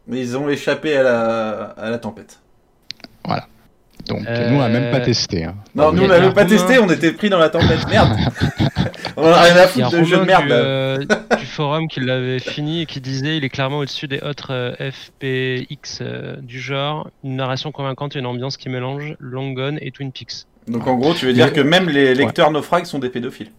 [0.08, 2.40] Mais ils ont échappé à la, à la tempête.
[4.08, 5.44] Donc Euh, nous on n'a même pas testé.
[5.44, 5.56] hein.
[5.76, 7.86] Non, nous on a l'avait pas Romain- testé, on était pris dans la tempête.
[7.90, 8.16] Merde
[9.18, 10.46] On a rien à a foutre de jeu de merde.
[10.46, 10.98] du, euh,
[11.38, 14.74] du forum qui l'avait fini et qui disait il est clairement au-dessus des autres euh,
[14.92, 19.92] FPX euh, du genre, une narration convaincante et une ambiance qui mélange Long Gone et
[19.92, 20.46] Twin Peaks.
[20.70, 23.52] Donc en gros, tu veux dire que même les lecteurs naufrags sont des pédophiles.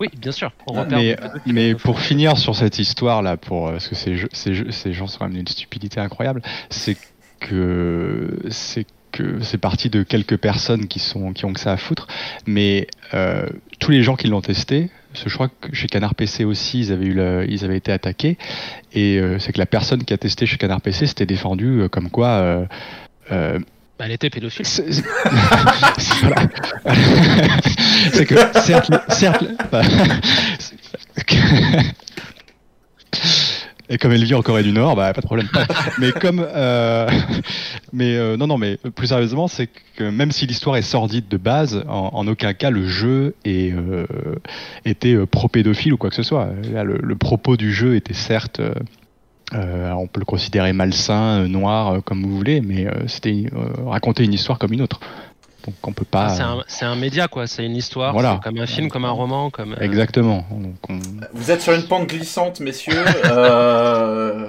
[0.00, 0.52] Oui, bien sûr.
[0.66, 4.28] On Ah, mais, mais pour finir sur cette histoire là, pour parce que ces, jeux-
[4.32, 6.96] ces, jeux- ces gens sont quand même d'une stupidité incroyable, c'est
[7.40, 11.76] que c'est que c'est parti de quelques personnes qui sont qui ont que ça à
[11.76, 12.06] foutre,
[12.46, 13.46] mais euh,
[13.80, 17.06] tous les gens qui l'ont testé, je crois que chez Canard PC aussi ils avaient
[17.06, 18.36] eu le- ils avaient été attaqués,
[18.92, 21.88] et euh, c'est que la personne qui a testé chez Canard PC s'était défendue euh,
[21.88, 22.28] comme quoi.
[22.28, 22.66] euh,
[23.32, 23.58] euh,
[23.98, 24.64] Bah, elle était pédophile.
[24.64, 24.84] c'est
[28.26, 29.44] que certes, certes,
[33.88, 35.48] et comme elle vit en Corée du Nord, bah pas de problème.
[35.98, 37.10] Mais comme, euh,
[37.92, 41.36] mais euh, non, non, mais plus sérieusement, c'est que même si l'histoire est sordide de
[41.36, 44.06] base, en, aucun cas le jeu euh,
[44.84, 46.50] était euh, pro-pédophile ou quoi que ce soit.
[46.72, 48.60] Le, le propos du jeu était certes
[49.54, 53.46] euh, on peut le considérer malsain, euh, noir, euh, comme vous voulez, mais euh, c'était
[53.54, 55.00] euh, raconter une histoire comme une autre.
[55.66, 56.28] Donc on peut pas.
[56.40, 57.46] Ah, c'est un, média, quoi.
[57.46, 58.12] C'est une histoire.
[58.12, 58.40] Voilà.
[58.42, 59.72] comme un film, comme un roman, comme.
[59.74, 60.46] euh, Exactement.
[60.50, 60.98] Donc, on-
[61.34, 63.04] Vous êtes sur une pente glissante, messieurs.
[63.26, 64.48] Euh...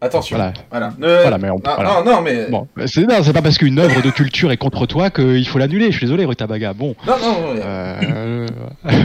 [0.00, 0.36] Attention.
[0.36, 0.52] Voilà.
[0.70, 0.92] Voilà.
[1.22, 2.02] Voilà, mais on- Ah, voilà.
[2.04, 2.46] Non, non, mais.
[2.50, 5.58] Bon, c'est non, c'est pas parce qu'une œuvre de culture est contre toi qu'il faut
[5.58, 5.86] l'annuler.
[5.90, 6.72] Je suis désolé, Rutabaga.
[6.72, 7.60] Bon, Non, non, non.
[7.64, 8.46] euh,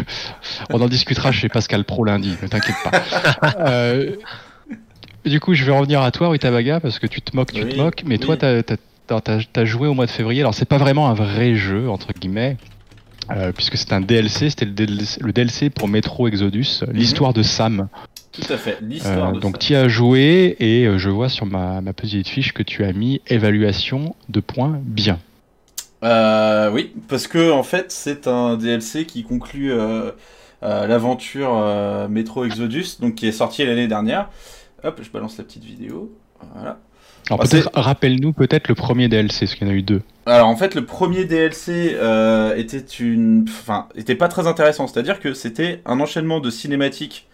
[0.69, 2.37] on en discutera chez Pascal Pro lundi.
[2.43, 3.01] Ne t'inquiète pas.
[3.59, 4.11] Euh,
[5.25, 7.69] du coup, je vais revenir à toi, Rutabaga, parce que tu te moques, tu Oui,
[7.69, 8.03] te moques.
[8.05, 8.19] Mais oui.
[8.19, 8.61] toi, t'as
[9.09, 10.41] as, joué au mois de février.
[10.41, 12.57] Alors, c'est pas vraiment un vrai jeu entre guillemets.
[13.31, 17.43] euh, puisque c'est un DLC, c'était le DLC, le DLC pour Metro Exodus, l'histoire de
[17.43, 17.87] Sam.
[18.31, 18.79] Tout à fait.
[18.81, 21.93] L'histoire Euh, de donc tu y as joué et euh, je vois sur ma, ma
[21.93, 25.19] petite fiche que tu as mis évaluation de points bien.
[26.03, 29.71] Euh, oui, parce que en fait, c'est un DLC qui conclut
[30.61, 34.29] l'aventure Metro Exodus, donc qui est sorti l'année dernière.
[34.83, 36.13] Hop, je balance la petite vidéo.
[36.55, 36.79] Voilà.
[37.29, 40.01] Alors Ah, peut-être rappelle-nous peut-être le premier DLC, parce qu'il y en a eu deux.
[40.25, 44.87] Alors en fait, le premier DLC euh, était une, enfin, était pas très intéressant.
[44.87, 47.27] C'est-à-dire que c'était un enchaînement de cinématiques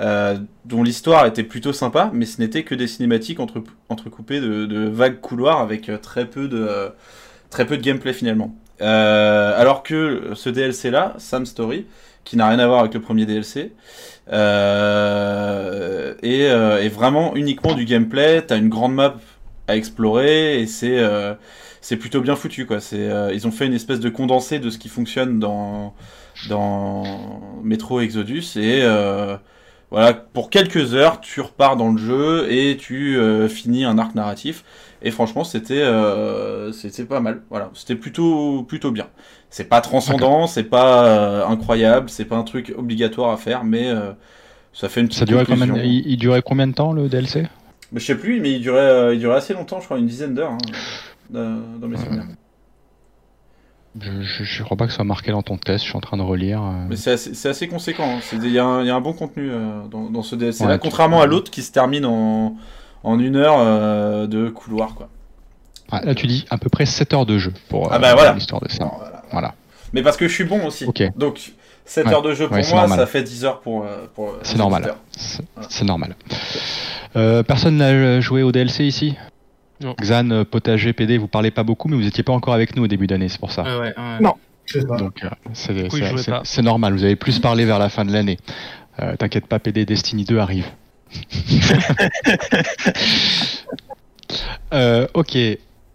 [0.00, 4.66] euh, dont l'histoire était plutôt sympa, mais ce n'était que des cinématiques entre, entrecoupées de,
[4.66, 6.90] de vagues couloirs avec euh, très peu de,
[7.50, 8.56] très peu de gameplay finalement.
[8.80, 11.86] Euh, alors que ce DLC-là, Sam Story,
[12.24, 13.72] qui n'a rien à voir avec le premier DLC,
[14.32, 18.42] euh, est, euh, est vraiment uniquement du gameplay.
[18.46, 19.16] T'as une grande map
[19.66, 21.34] à explorer et c'est euh,
[21.98, 22.78] plutôt bien foutu quoi.
[22.92, 25.94] Ils ont fait une espèce de condensé de ce qui fonctionne dans
[26.48, 27.04] dans
[27.62, 28.82] Metro Exodus et
[29.90, 34.64] voilà pour quelques heures tu repars dans le jeu et tu finis un arc narratif
[35.02, 37.42] et franchement c'était euh, c'était pas mal.
[37.50, 39.06] Voilà, c'était plutôt plutôt bien.
[39.48, 43.88] C'est pas transcendant, c'est pas euh, incroyable, c'est pas un truc obligatoire à faire, mais
[43.88, 44.12] euh,
[44.72, 47.46] ça fait une petite Ça durait combien, il, il durait combien de temps le DLC
[47.92, 50.06] Mais je sais plus, mais il durait, euh, il durait assez longtemps, je crois, une
[50.06, 50.58] dizaine d'heures, hein,
[51.30, 52.24] dans, mes souvenirs.
[54.00, 56.16] je, je crois pas que ce soit marqué dans ton test, je suis en train
[56.16, 56.62] de relire.
[56.62, 56.86] euh.
[56.88, 58.20] Mais c'est assez, assez conséquent, hein.
[58.32, 60.62] Il y, a un- il y a un bon contenu euh, dans, dans ce DLC
[60.64, 62.54] là, Ouais, tu- contrairement à l'autre qui se termine en,
[63.04, 65.08] en une heure euh, de couloir, quoi.
[65.92, 68.14] Ah, là tu dis à peu près 7 heures de jeu pour Ah euh, bah
[68.14, 68.32] voilà.
[68.32, 68.84] l'histoire de ça.
[68.96, 69.22] Voilà.
[69.32, 69.54] Voilà.
[69.92, 70.84] Mais parce que je suis bon aussi.
[70.84, 71.02] Ok.
[71.16, 71.52] Donc,
[71.84, 72.14] 7 Ouais.
[72.14, 72.98] heures de jeu pour Ouais, moi, normal.
[72.98, 74.94] ça fait 10 heures pour, euh, pour C'est normal.
[75.10, 75.84] C'est Voilà.
[75.84, 76.16] normal.
[77.16, 79.16] Euh, personne n'a joué au DLC ici?
[79.80, 79.94] Non.
[80.00, 82.86] Xan, Potager, PD, vous parlez pas beaucoup, mais vous étiez pas encore avec nous au
[82.86, 83.62] début d'année, c'est pour ça.
[83.62, 83.94] Ouais, ouais.
[84.20, 84.34] Non.
[84.98, 85.28] Donc euh,
[86.44, 88.38] c'est normal, vous avez plus parlé vers la fin de l'année.
[89.00, 90.66] Euh, T'inquiète pas, PD Destiny 2 arrive.
[94.72, 95.36] Euh, ok,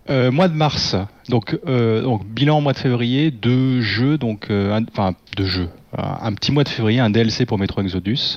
[0.08, 0.96] Euh, mois de mars.
[1.30, 4.52] Donc, euh, donc bilan mois de février, deux jeux, donc
[4.92, 5.70] enfin deux jeux.
[5.98, 8.36] Un, petit mois de février, un DLC pour Metro Exodus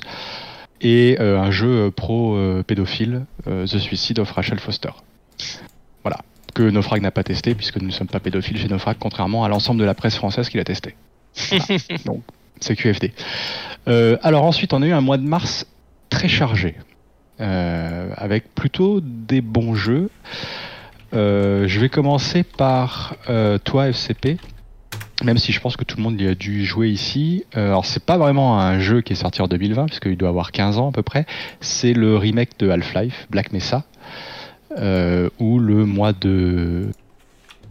[0.81, 4.89] et un jeu pro pédophile, The Suicide of Rachel Foster.
[6.03, 6.19] Voilà,
[6.55, 9.49] que Naufrag n'a pas testé puisque nous ne sommes pas pédophiles chez Naufrag, contrairement à
[9.49, 10.95] l'ensemble de la presse française qui l'a testé.
[11.49, 11.65] Voilà.
[12.05, 12.23] Donc,
[12.61, 13.11] c'est QFD.
[13.85, 15.67] Alors ensuite, on a eu un mois de mars
[16.09, 16.75] très chargé,
[17.39, 20.09] euh, avec plutôt des bons jeux.
[21.13, 24.37] Euh, je vais commencer par euh, toi, FCP.
[25.23, 27.43] Même si je pense que tout le monde y a dû jouer ici.
[27.53, 30.77] Alors, c'est pas vraiment un jeu qui est sorti en 2020, puisqu'il doit avoir 15
[30.77, 31.25] ans à peu près.
[31.59, 33.83] C'est le remake de Half-Life, Black Mesa,
[35.39, 36.91] où le mois de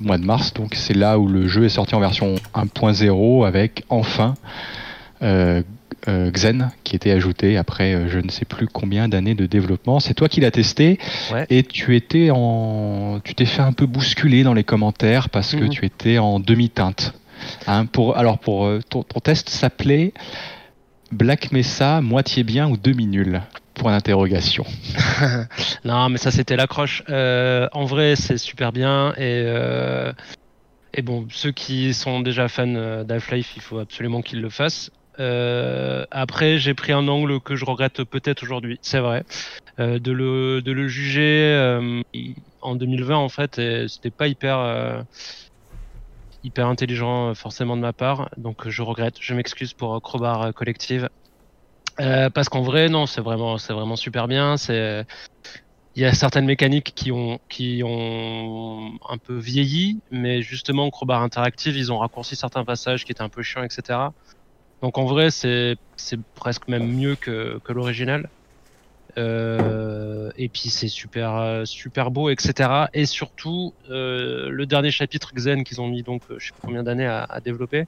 [0.00, 3.84] mois de mars, donc c'est là où le jeu est sorti en version 1.0 avec
[3.88, 4.34] enfin
[6.06, 9.98] euh, Xen qui était ajouté après euh, je ne sais plus combien d'années de développement.
[9.98, 10.98] C'est toi qui l'as testé
[11.32, 11.46] Ouais.
[11.50, 15.64] et tu étais en, tu t'es fait un peu bousculer dans les commentaires parce que
[15.64, 15.70] Mhm.
[15.70, 17.14] tu étais en demi-teinte.
[17.66, 20.12] Hein, pour alors pour euh, ton, ton test s'appelait
[21.10, 23.40] Black Mesa moitié bien ou demi nul
[23.74, 24.64] Point d'interrogation.
[25.84, 27.02] non, mais ça c'était l'accroche.
[27.08, 30.12] Euh, en vrai, c'est super bien et euh,
[30.94, 34.90] et bon, ceux qui sont déjà fans d'Half-Life, il faut absolument qu'ils le fassent.
[35.18, 39.24] Euh, après, j'ai pris un angle que je regrette peut-être aujourd'hui, c'est vrai,
[39.80, 42.02] euh, de le de le juger euh,
[42.60, 45.04] en 2020 en fait, c'était pas hyper
[46.44, 51.08] hyper intelligent forcément de ma part, donc je regrette, je m'excuse pour Crowbar Collective.
[51.96, 54.56] Parce qu'en vrai, non, c'est vraiment, c'est vraiment super bien.
[54.56, 55.04] C'est,
[55.96, 61.22] il y a certaines mécaniques qui ont, qui ont un peu vieilli, mais justement, Crowbar
[61.22, 63.98] Interactive, ils ont raccourci certains passages qui étaient un peu chiants, etc.
[64.82, 65.76] Donc en vrai, c'est,
[66.34, 68.28] presque même mieux que, l'original.
[69.16, 71.64] Euh, et puis c'est super,
[72.10, 72.86] beau, etc.
[72.94, 76.58] Et surtout, euh, le dernier chapitre Xen qu'ils ont mis donc, euh, je sais pas
[76.62, 77.86] combien d'années à, développer,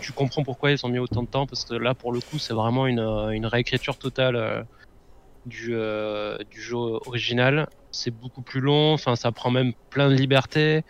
[0.00, 2.38] tu comprends pourquoi ils ont mis autant de temps parce que là pour le coup
[2.38, 4.66] c'est vraiment une, réécriture totale
[5.44, 10.84] du, jeu original c'est beaucoup plus long ça prend même plein de liberté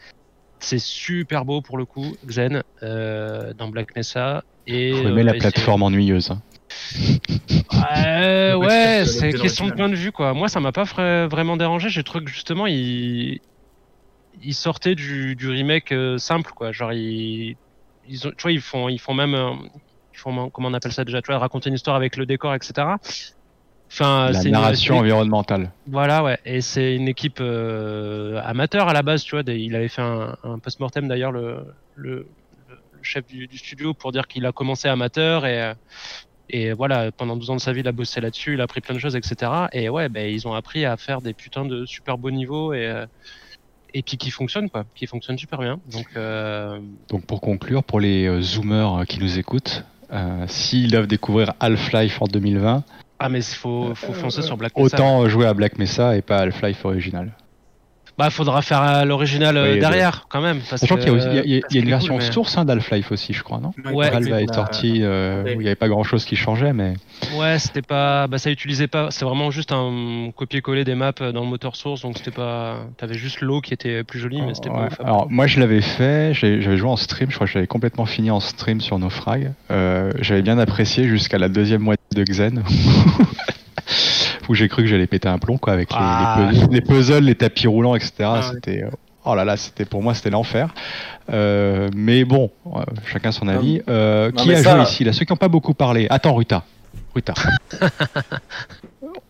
[0.62, 5.34] c'est super beau pour le coup Xen euh, dans Black Mesa et aimer euh, la
[5.34, 6.30] et plateforme ennuyeuse.
[6.30, 6.42] hein.
[8.56, 11.88] Ouais, c'est question de point de vue quoi moi ça m'a pas vra- vraiment dérangé
[11.88, 13.40] j'ai trouvé que justement il
[14.32, 17.56] il sortait du, du remake euh, simple quoi genre il
[18.02, 21.04] ils ont, tu vois, ils font, ils font même, ils font, comment on appelle ça
[21.04, 22.96] déjà, tu vois, raconter une histoire avec le décor, etc.
[23.92, 25.72] Enfin, La c'est une- narration environnementale.
[25.88, 26.38] voilà, ouais.
[26.44, 29.42] Et c'est une équipe euh, amateur à la base, tu vois.
[29.42, 31.64] des- Il avait fait un, un post-mortem d'ailleurs, le,
[31.96, 32.28] le,
[32.68, 35.74] le chef du, du studio, pour dire qu'il a commencé amateur et, euh,
[36.50, 38.80] et voilà, pendant 12 ans de sa vie, il a bossé là-dessus, il a appris
[38.80, 39.50] plein de choses, etc.
[39.72, 42.86] Et ouais, ben, ils ont appris à faire des putains de super beaux niveaux et,
[42.86, 43.06] euh,
[43.92, 45.80] et puis qui fonctionnent, quoi, qui fonctionnent super bien.
[45.92, 51.54] Donc, euh, Donc pour conclure, pour les zoomers qui nous écoutent, euh, s'ils doivent découvrir
[51.60, 52.84] Half-Life en 2020,
[53.20, 54.96] ah, mais il faut, faut foncer sur Black Mesa.
[54.96, 57.30] autant jouer à Black Mesa et pas à Half-Life original.
[58.20, 60.60] Bah, faudra faire euh, l'original euh, Oui, derrière, quand même.
[60.68, 61.80] Parce Sachant qu'il y a, aussi- il y a- il y a- parce il y
[61.80, 64.10] a une version cool, mais- source hein, d'Half-Life aussi, je crois, non Ouais.
[64.10, 65.50] Valve est sorti euh, Ouais.
[65.56, 66.94] où il n'y avait pas grand-chose qui changeait, mais
[67.36, 68.26] Ouais, c'était pas.
[68.26, 69.08] Bah, ça utilisait pas.
[69.10, 72.76] C'est vraiment juste un copier-coller des maps dans le moteur source, donc c'était pas.
[72.98, 74.88] T'avais juste l'eau qui était plus jolie, mais c'était pas Ouais.
[75.02, 78.04] Alors moi je l'avais fait, j'ai- j'avais joué en stream, je crois que j'avais complètement
[78.06, 79.52] fini en stream sur Naufrag.
[79.70, 82.62] Euh, j'avais bien apprécié jusqu'à la deuxième moitié de Xen.
[84.48, 86.48] où j'ai cru que j'allais péter un plomb quoi avec les- Ah.
[86.50, 88.12] les, puzzles, les puzzles, les tapis roulants, etc.
[88.20, 88.50] Ah.
[88.52, 88.90] C'était euh,
[89.24, 90.74] oh là là, c'était pour moi c'était l'enfer.
[91.32, 93.82] Euh, mais bon, euh, chacun son avis.
[93.88, 95.04] Euh, non, qui a ça- joué ici?
[95.04, 96.06] Là Ceux qui n'ont pas beaucoup parlé.
[96.10, 96.64] Attends, Ruta.
[97.14, 97.34] Ruta.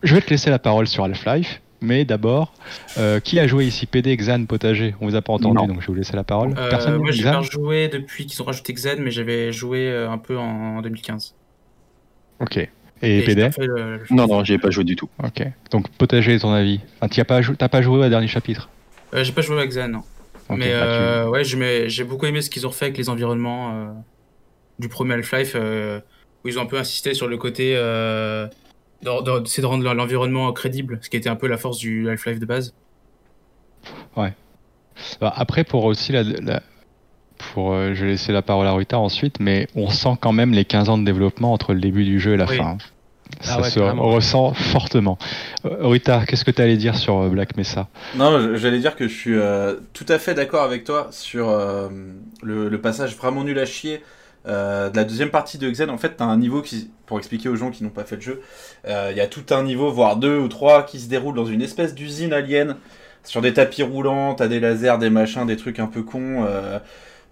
[0.03, 1.61] Je vais te laisser la parole sur Half-Life.
[1.83, 2.53] Mais d'abord,
[2.99, 3.87] euh, qui a joué ici?
[3.87, 5.65] PD, Xan, Potager On vous a pas entendu, Non.
[5.65, 6.53] donc je vais vous laisser la parole.
[6.55, 9.91] Euh, Personne moi, j'ai Xan pas joué depuis qu'ils ont rajouté Xen, mais j'avais joué
[10.07, 11.33] un peu en 2015.
[12.39, 12.69] Ok.
[13.03, 15.09] Et, PD le- Non, non, j'y ai pas joué du tout.
[15.23, 15.43] Ok.
[15.71, 18.69] Donc Potager, ton avis enfin, Tu n'as pas, jou- t'as pas joué au dernier chapitre
[19.13, 20.03] Euh, j'ai pas joué avec Xen, non.
[20.49, 23.71] Ok, mais bah, euh, ouais, j'ai beaucoup aimé ce qu'ils ont fait avec les environnements
[23.73, 23.91] euh,
[24.79, 25.99] du premier Half-Life, euh,
[26.43, 27.73] où ils ont un peu insisté sur le côté.
[27.75, 28.47] Euh,
[29.45, 32.45] c'est de rendre l'environnement crédible, ce qui était un peu la force du Half-Life de
[32.45, 32.73] base.
[35.19, 36.61] Bah, après, pour aussi la, la-
[37.53, 40.53] pour, euh, je vais laisser la parole à Ruta ensuite, mais on sent quand même
[40.53, 42.57] les 15 ans de développement entre le début du jeu et la Oui.
[42.57, 42.77] fin.
[43.41, 44.09] Ça Ah ouais, se carrément.
[44.11, 45.17] ressent fortement.
[45.65, 47.89] Euh, Ruta, qu'est-ce que tu allais dire sur euh, Black Mesa?
[48.13, 51.89] Non, j'allais dire que je suis euh, tout à fait d'accord avec toi sur euh,
[52.41, 54.03] le, le passage vraiment nul à chier
[54.47, 55.89] euh, de la deuxième partie de Xen.
[55.89, 58.21] En fait, t'as un niveau qui, pour expliquer aux gens qui n'ont pas fait le
[58.21, 58.41] jeu,
[58.87, 61.45] euh, il y a tout un niveau, voire deux ou trois, qui se déroule dans
[61.45, 62.75] une espèce d'usine alien
[63.23, 64.33] sur des tapis roulants.
[64.35, 66.43] T'as des lasers, des machins, des trucs un peu cons.
[66.47, 66.79] euh,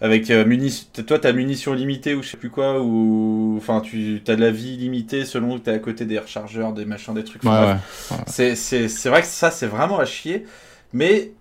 [0.02, 4.22] avec euh, munition, toi t'as munitions limitées ou je sais plus quoi, ou enfin tu
[4.28, 7.24] as de la vie limitée selon que t'es à côté des rechargeurs, des machins, des
[7.24, 7.44] trucs.
[7.46, 8.24] Enfin, bref.
[8.28, 10.46] C'est, c'est, c'est vrai que ça, c'est vraiment à chier.
[10.94, 11.32] Mais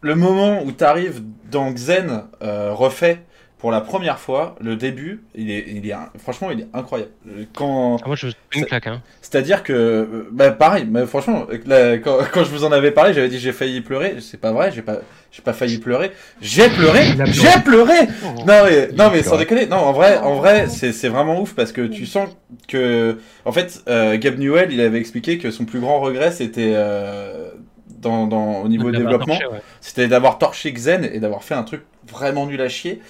[0.00, 3.22] le moment où tu arrives dans Xen euh, refait
[3.58, 7.10] pour la première fois, le début, il est, il est, franchement, il est incroyable.
[7.54, 8.86] Quand, Ah, moi, je une claque.
[8.86, 9.02] Hein.
[9.20, 13.12] c'est-à-dire que, euh, bah, pareil, mais franchement, là, quand, quand je vous en avais parlé,
[13.12, 14.16] j'avais dit j'ai failli pleurer.
[14.20, 14.98] C'est pas vrai, j'ai pas,
[15.32, 16.12] j'ai pas failli pleurer.
[16.40, 18.06] J'ai pleuré, j'ai pleuré.
[18.46, 21.54] Non mais, non mais sans déconner, non en vrai, en vrai, c'est c'est vraiment ouf
[21.54, 22.28] parce que tu sens
[22.68, 26.74] que, en fait, euh, Gab Newell, il avait expliqué que son plus grand regret c'était
[26.74, 27.50] euh,
[27.88, 29.60] dans, dans au niveau développement, torché, ouais.
[29.80, 33.00] c'était d'avoir torché Xen et d'avoir fait un truc vraiment nul à chier.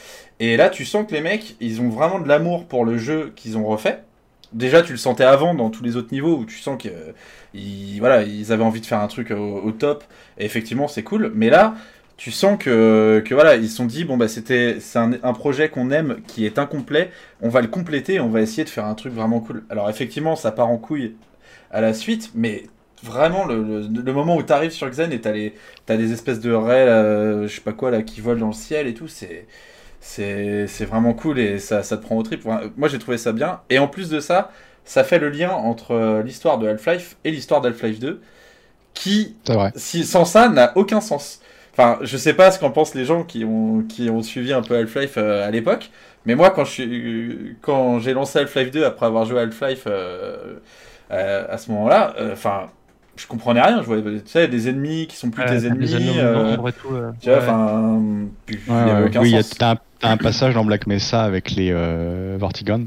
[0.41, 3.33] Et là, tu sens que les mecs, ils ont vraiment de l'amour pour le jeu
[3.37, 4.03] qu'ils ont refait.
[4.53, 7.99] Déjà, tu le sentais avant dans tous les autres niveaux où tu sens que euh,
[7.99, 10.05] voilà, ils avaient envie de faire un truc au, au top.
[10.39, 11.33] Et effectivement, c'est cool.
[11.35, 11.75] Mais là,
[12.19, 15.69] tu sens que, que voilà, ils se sont dit bon bah c'était c'est un, projet
[15.71, 17.11] qu'on aime qui est incomplet.
[17.41, 18.21] On va le compléter.
[18.21, 19.65] On va essayer de faire un truc vraiment cool.
[19.71, 21.15] Alors effectivement, ça part en couille
[21.71, 22.65] à la suite, mais
[23.05, 25.55] vraiment le, moment où tu arrives sur Xen et t'as les
[25.87, 28.89] t'as des espèces de raies, là, je sais pas quoi qui volent dans le ciel
[28.89, 29.47] et tout, c'est
[30.01, 32.45] c'est vraiment cool et ça, ça te prend au trip.
[32.77, 33.61] Moi j'ai trouvé ça bien.
[33.71, 34.51] Et en plus de ça,
[34.85, 38.21] ça fait le lien entre euh, l'histoire de Half-Life et l'histoire d'Half-Life 2,
[38.95, 39.37] qui,
[39.77, 41.41] si, sans ça, n'a aucun sens.
[41.79, 44.63] Enfin, je sais pas ce qu'en pensent les gens qui ont, qui ont suivi un
[44.63, 45.91] peu Half-Life euh, à l'époque,
[46.27, 50.59] mais moi quand j'ai lancé Half-Life 2 après avoir joué à Half-Life euh,
[51.13, 52.71] euh, à ce moment-là, enfin,
[53.19, 53.81] je comprenais rien.
[53.83, 55.93] Je voyais tu sais, des ennemis qui sont plus Ouais, des ennemis.
[56.19, 57.37] euh, d'ombre et tout, euh, tu ouais.
[58.47, 59.59] puis il avait aucun oui, il y a- sens.
[59.59, 62.87] t'as un, t'as un passage dans Black Mesa avec les euh, Vortigaunt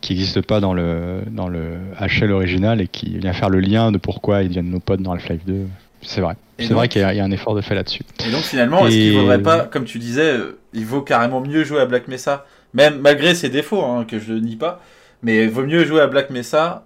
[0.00, 3.90] qui n'existe pas dans le, dans le HL original et qui vient faire le lien
[3.90, 5.66] de pourquoi ils deviennent nos potes dans Half-Life 2.
[6.02, 6.34] C'est vrai.
[6.58, 8.02] Et C'est donc- vrai qu'il y, a il y a un effort de fait là-dessus.
[8.26, 10.36] Et donc finalement, est-ce qu'il vaudrait pas, comme tu disais,
[10.72, 14.32] il vaut carrément mieux jouer à Black Mesa, même malgré ses défauts, hein, que je
[14.32, 14.80] ne nie pas,
[15.24, 16.84] mais il vaut mieux jouer à Black Mesa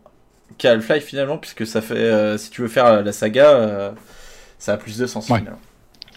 [0.59, 3.91] qu'à Half-Life finalement, puisque ça fait, euh, si tu veux faire la saga, euh,
[4.59, 5.39] ça a plus de sens Ouais.
[5.39, 5.59] finalement.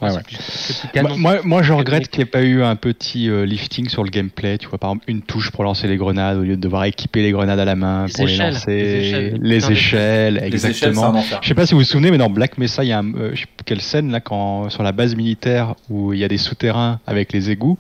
[0.02, 1.40] Ouais, ouais.
[1.46, 4.58] Moi, je regrette qu'il n'y ait pas eu un petit euh, lifting sur le gameplay.
[4.58, 7.22] Tu vois, par exemple, une touche pour lancer les grenades au lieu de devoir équiper
[7.22, 8.72] les grenades à la main Les pour échelles, les lancer.
[8.76, 11.24] les échelles, Les échelles, Les échelles, c'est exactement.
[11.42, 13.14] Je sais pas si vous vous souvenez, mais dans Black Mesa, il y a un,
[13.14, 16.26] euh, je sais plus quelle scène là, quand sur la base militaire où il y
[16.26, 17.78] a des souterrains avec les égouts,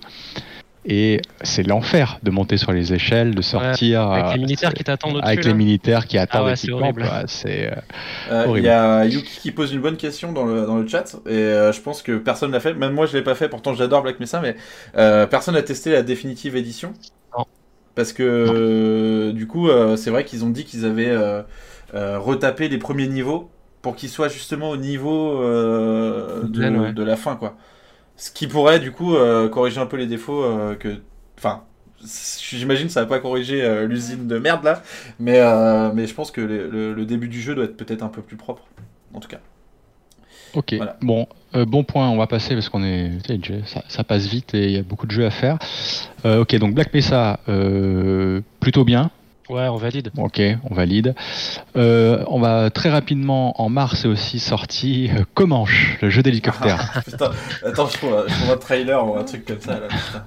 [0.85, 4.83] et c'est l'enfer de monter sur les échelles, de sortir Avec euh, les militaires qui
[4.83, 5.27] t'attendent au-dessus.
[5.31, 7.03] avec les militaires qui attendent ouais, le c'est horrible.
[7.47, 7.75] euh,
[8.27, 11.15] Euh, Il y a Yuki qui pose une bonne question dans le, dans le chat,
[11.27, 13.73] et euh, je pense que personne l'a fait, même moi je l'ai pas fait, pourtant
[13.73, 14.55] j'adore Black Mesa, mais
[14.97, 16.93] euh, personne n'a testé la définitive édition.
[17.37, 17.45] Non.
[17.95, 21.41] Parce que euh, du coup, euh, c'est vrai qu'ils ont dit qu'ils avaient euh,
[21.93, 23.49] euh, retapé les premiers niveaux
[23.81, 26.93] pour qu'ils soient justement au niveau euh, de, ouais.
[26.93, 27.57] de la fin, quoi.
[28.17, 31.01] Ce qui pourrait du coup euh, corriger un peu les défauts euh, que.
[31.37, 31.63] Enfin,
[32.51, 34.81] j'imagine que ça va pas corriger euh, l'usine de merde là,
[35.19, 35.39] mais,
[35.93, 38.21] mais je pense que le, le- le début du jeu doit être peut-être un peu
[38.21, 38.63] plus propre,
[39.13, 39.39] en tout cas.
[40.53, 40.97] Ok, Voilà.
[41.01, 43.11] bon, euh, bon point, on va passer parce qu'on est,
[43.65, 45.57] ça, ça passe vite et il y a beaucoup de jeux à faire.
[46.23, 47.39] Ok, donc Black Mesa,
[48.59, 49.11] plutôt bien.
[49.49, 50.09] Ouais, on valide.
[50.17, 51.13] Ok, on valide.
[51.75, 57.03] Euh, on va très rapidement, en mars est aussi sorti euh, Comanche, le jeu d'hélicoptère.
[57.05, 57.31] Putain,
[57.65, 59.87] attends, je trouve, un- je trouve un trailer ou un truc comme ça là.
[59.87, 60.23] putain.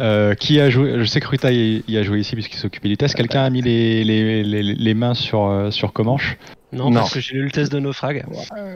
[0.00, 2.88] Euh, qui a joué Je sais que Ruta y, y a joué ici puisqu'il s'occupait
[2.88, 3.14] du test.
[3.14, 6.38] Quelqu'un a mis les, les, les, les mains sur, euh, sur Comanche?
[6.72, 7.00] Non, Non.
[7.00, 8.24] parce que j'ai lu le test de naufrag.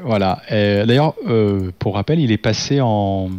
[0.04, 0.42] Voilà.
[0.50, 3.30] D'ailleurs, euh, pour rappel, il est passé en.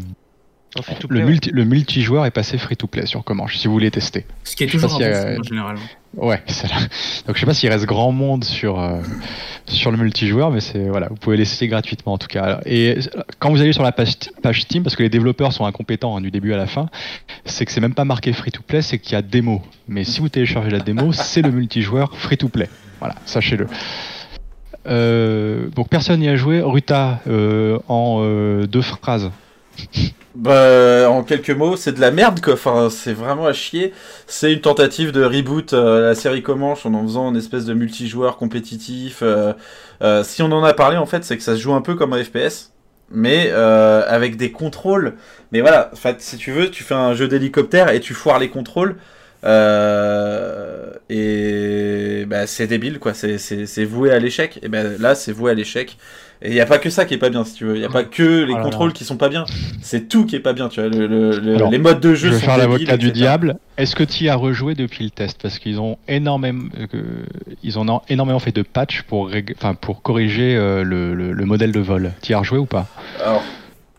[0.80, 3.67] En free to Le, multi, le multijoueur est passé free to play sur Comanche, si
[3.67, 4.25] vous voulez tester.
[4.43, 5.75] Ce qui est Je sais pas toujours a- signe, en général.
[6.15, 6.78] Ouais, c'est là.
[7.28, 8.99] Donc je sais pas s'il reste grand monde sur euh,
[9.67, 12.59] sur le multijoueur, mais c'est voilà, vous pouvez l'essayer gratuitement en tout cas.
[12.65, 12.97] Et
[13.39, 16.21] quand vous allez sur la page, page Steam, parce que les développeurs sont incompétents hein,
[16.21, 16.88] du début à la fin,
[17.45, 19.61] c'est que c'est même pas marqué free to play, c'est qu'il y a démo.
[19.88, 22.69] Mais si vous téléchargez la démo, c'est le multijoueur free to play.
[22.99, 23.67] Voilà, sachez-le.
[24.88, 26.61] Euh, donc personne n'y a joué.
[26.61, 29.30] Ruta, euh, en euh, deux phrases.
[30.36, 32.53] Bah, en quelques mots, c'est de la merde, quoi.
[32.53, 33.93] Enfin, c'est vraiment à chier.
[34.28, 37.73] C'est une tentative de reboot euh, la série Comanche en en faisant une espèce de
[37.73, 39.19] multijoueur compétitif.
[39.23, 39.53] euh,
[40.03, 41.95] euh, si on en a parlé, en fait, c'est que ça se joue un peu
[41.95, 42.71] comme un FPS,
[43.09, 45.15] mais euh, avec des contrôles.
[45.51, 48.38] Mais voilà, en fait, si tu veux, tu fais un jeu d'hélicoptère et tu foires
[48.39, 48.97] les contrôles.
[49.48, 53.14] Euh, et bah, c'est débile, quoi.
[53.14, 54.60] C'est- C'est c'est voué à l'échec.
[54.64, 55.98] Et ben là, c'est voué à l'échec.
[56.43, 57.76] Et il n'y a pas que ça qui est pas bien, si tu veux.
[57.76, 59.45] Il n'y a pas que les Oh contrôles qui sont pas bien.
[59.82, 60.89] C'est tout qui est pas bien, tu vois.
[60.89, 63.58] Le, le- le- Alors, les modes de jeu Je vais sont faire l'avocat du diable.
[63.78, 65.39] Est-ce que tu y as rejoué depuis le test?
[65.41, 66.98] Parce qu'ils ont énormément, euh,
[67.64, 71.45] ils ont énormément fait de patchs pour, rég- enfin, pour corriger euh, le, le- le
[71.45, 72.12] modèle de vol.
[72.22, 72.86] Tu y as rejoué ou pas?
[73.24, 73.43] Alors,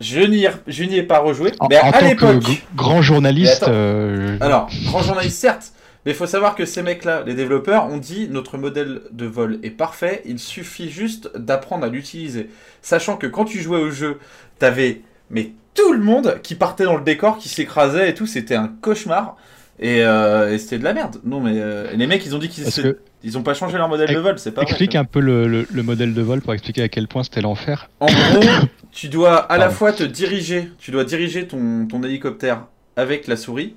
[0.01, 1.53] je n'y ai, je n'y ai pas rejoué.
[1.61, 2.63] En, mais en à tant l'époque.
[2.77, 3.73] grand journaliste, attends.
[3.75, 5.73] euh, Alors, grand journaliste, certes.
[6.07, 9.59] Mais il faut savoir que ces mecs-là, les développeurs, ont dit notre modèle de vol
[9.63, 12.49] est parfait, il suffit juste d'apprendre à l'utiliser.
[12.83, 14.19] Sachant que quand tu jouais au jeu,
[14.59, 18.55] t'avais mais tout le monde qui partait dans le décor, qui s'écrasait et tout, c'était
[18.55, 19.37] un cauchemar.
[19.81, 21.17] Et, euh, et c'était de la merde.
[21.25, 23.55] Non mais euh, les mecs, ils ont dit qu'ils Parce se- que- ils ont pas
[23.55, 24.71] changé leur modèle de vol, c'est pas vrai.
[24.71, 27.41] explique un peu le, le- le modèle de vol pour expliquer à quel point c'était
[27.41, 27.89] l'enfer.
[28.01, 28.41] En gros,
[28.93, 32.67] tu dois à la fois te diriger, tu dois diriger ton, ton hélicoptère
[32.97, 33.75] avec la souris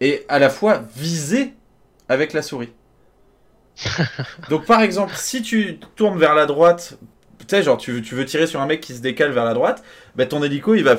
[0.00, 1.54] et à la fois viser
[2.08, 2.70] avec la souris.
[4.50, 6.98] Donc par exemple, si tu tournes vers la droite,
[7.38, 9.44] tu sais, genre tu, veux- tu veux tirer sur un mec qui se décale vers
[9.44, 9.82] la droite,
[10.16, 10.96] bah ton hélico il va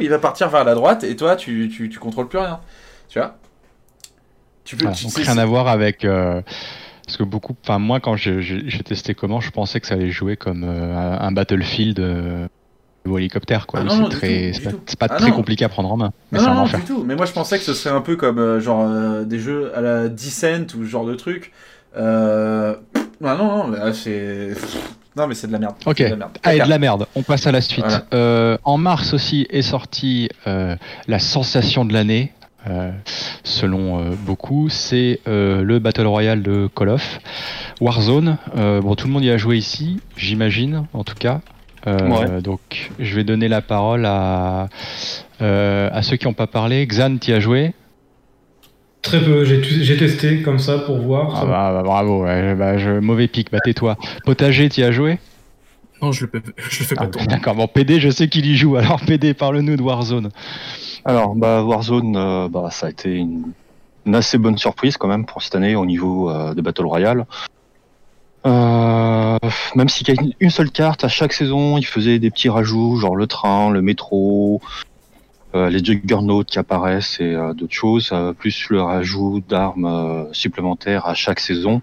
[0.00, 2.60] il va partir vers la droite et toi tu, tu, tu contrôles plus rien.
[3.08, 3.36] Tu vois?
[4.76, 6.04] Tu Voilà, tu- donc rien à voir avec.
[6.04, 6.42] euh,
[7.06, 10.36] parce que beaucoup, enfin moi quand j'ai testé comment, je pensais que ça allait jouer
[10.36, 12.46] comme euh, un Battlefield euh,
[13.08, 13.80] au hélicoptère quoi.
[13.80, 15.36] Ah non, non, c'est très, pas, Ah très non.
[15.36, 16.80] compliqué à prendre en main, mais Non, non, enfer.
[16.80, 17.04] du tout.
[17.06, 19.80] Mais moi, je pensais que ce serait un peu comme euh, genre des jeux à
[19.80, 21.52] la Descent ou ce genre de truc.
[21.96, 22.74] Euh...
[23.24, 24.50] Ah non, non, c'est.
[25.16, 25.74] Non, mais c'est de la merde.
[25.84, 25.98] Ok.
[25.98, 26.30] De la merde.
[26.44, 26.66] Allez, D'accord.
[26.66, 27.06] de la merde.
[27.16, 27.84] On passe à la suite.
[27.84, 28.04] Voilà.
[28.14, 30.76] Euh, en mars aussi est sortie euh,
[31.08, 32.32] la sensation de l'année,
[32.66, 32.90] euh,
[33.44, 34.68] selon euh, beaucoup.
[34.68, 37.20] C'est euh, le Battle Royale de Call of
[37.80, 38.38] Warzone.
[38.56, 41.40] Euh, bon, tout le monde y a joué ici, j'imagine, en tout cas.
[41.86, 42.42] Euh, Ouais.
[42.42, 44.68] Donc, je vais donner la parole à,
[45.40, 46.84] euh, à ceux qui n'ont pas parlé.
[46.86, 47.72] Xan, tu as joué?
[49.00, 51.30] Très peu, j'ai testé comme ça pour voir.
[51.36, 53.96] ah bah, bah, Bravo, ouais, bah, je- mauvais pic, bah tais-toi.
[54.24, 55.18] Potager, tu as joué?
[56.02, 56.30] Non, je le,
[56.68, 57.24] je le fais pas Ah.
[57.26, 58.76] D'accord, bon, PD, je sais qu'il y joue.
[58.76, 60.30] Alors, PD, parle-nous de Warzone.
[61.08, 63.54] Alors, bah, Warzone, euh, bah, ça a été une,
[64.12, 67.24] assez bonne surprise quand même pour cette année au niveau euh, de Battle Royale.
[68.44, 69.38] Euh,
[69.74, 72.96] même s'il y a une, seule carte, à chaque saison, ils faisaient des petits rajouts,
[72.96, 74.60] genre le train, le métro,
[75.54, 81.40] euh, les juggernauts qui apparaissent et d'autres choses, plus le rajout d'armes supplémentaires à chaque
[81.40, 81.80] saison.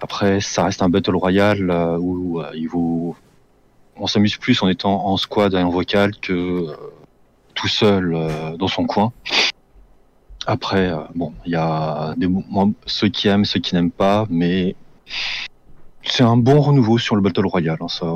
[0.00, 3.14] Après, ça reste un Battle Royale où il vous...
[3.96, 6.66] on s'amuse plus en étant en squad et en vocal que
[7.54, 9.12] tout seul euh, dans son coin.
[10.46, 14.26] Après, euh, bon, il y a des, moi, ceux qui aiment, ceux qui n'aiment pas,
[14.28, 14.74] mais
[16.02, 17.78] c'est un bon renouveau sur le Battle Royale.
[17.80, 18.06] hein, ça,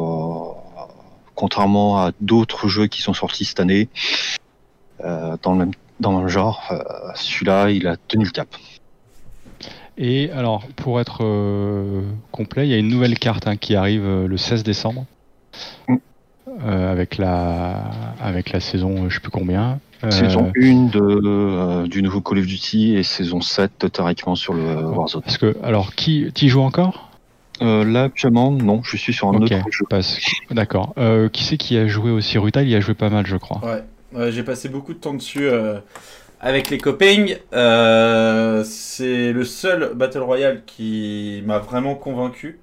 [1.34, 3.88] contrairement à d'autres jeux qui sont sortis cette année
[5.04, 5.70] euh, dans, le même,
[6.00, 6.72] dans le même genre,
[7.14, 8.48] celui-là, il a tenu le cap.
[9.98, 11.18] Et alors, pour être
[12.32, 15.06] complet, il y a une nouvelle carte hein, qui arrive le 16 décembre.
[15.88, 15.96] Mm.
[16.48, 17.82] Euh, avec la
[18.20, 22.20] avec la saison euh, je sais plus combien Euh, Saison 1 de, euh, du nouveau
[22.20, 25.22] Call of Duty et saison 7 théoriquement sur le Warzone.
[25.22, 27.10] parce que alors qui qui joue encore?
[27.62, 29.84] Euh, là actuellement non, je suis sur un Ok, autre jeu.
[30.52, 32.38] d'accord euh, qui c'est qui a joué aussi?
[32.38, 33.82] Ruta il y a joué pas mal je crois Ouais,
[34.14, 35.80] Ouais, j'ai passé beaucoup de temps dessus euh,
[36.40, 37.26] avec les copains.
[37.54, 42.60] Euh, c'est le seul Battle Royale qui m'a vraiment convaincu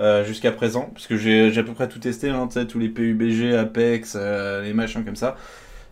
[0.00, 3.54] euh, jusqu'à présent, parce que j'ai à peu près tout testé, hein, tous les PUBG,
[3.56, 5.36] Apex, euh, les machins comme ça.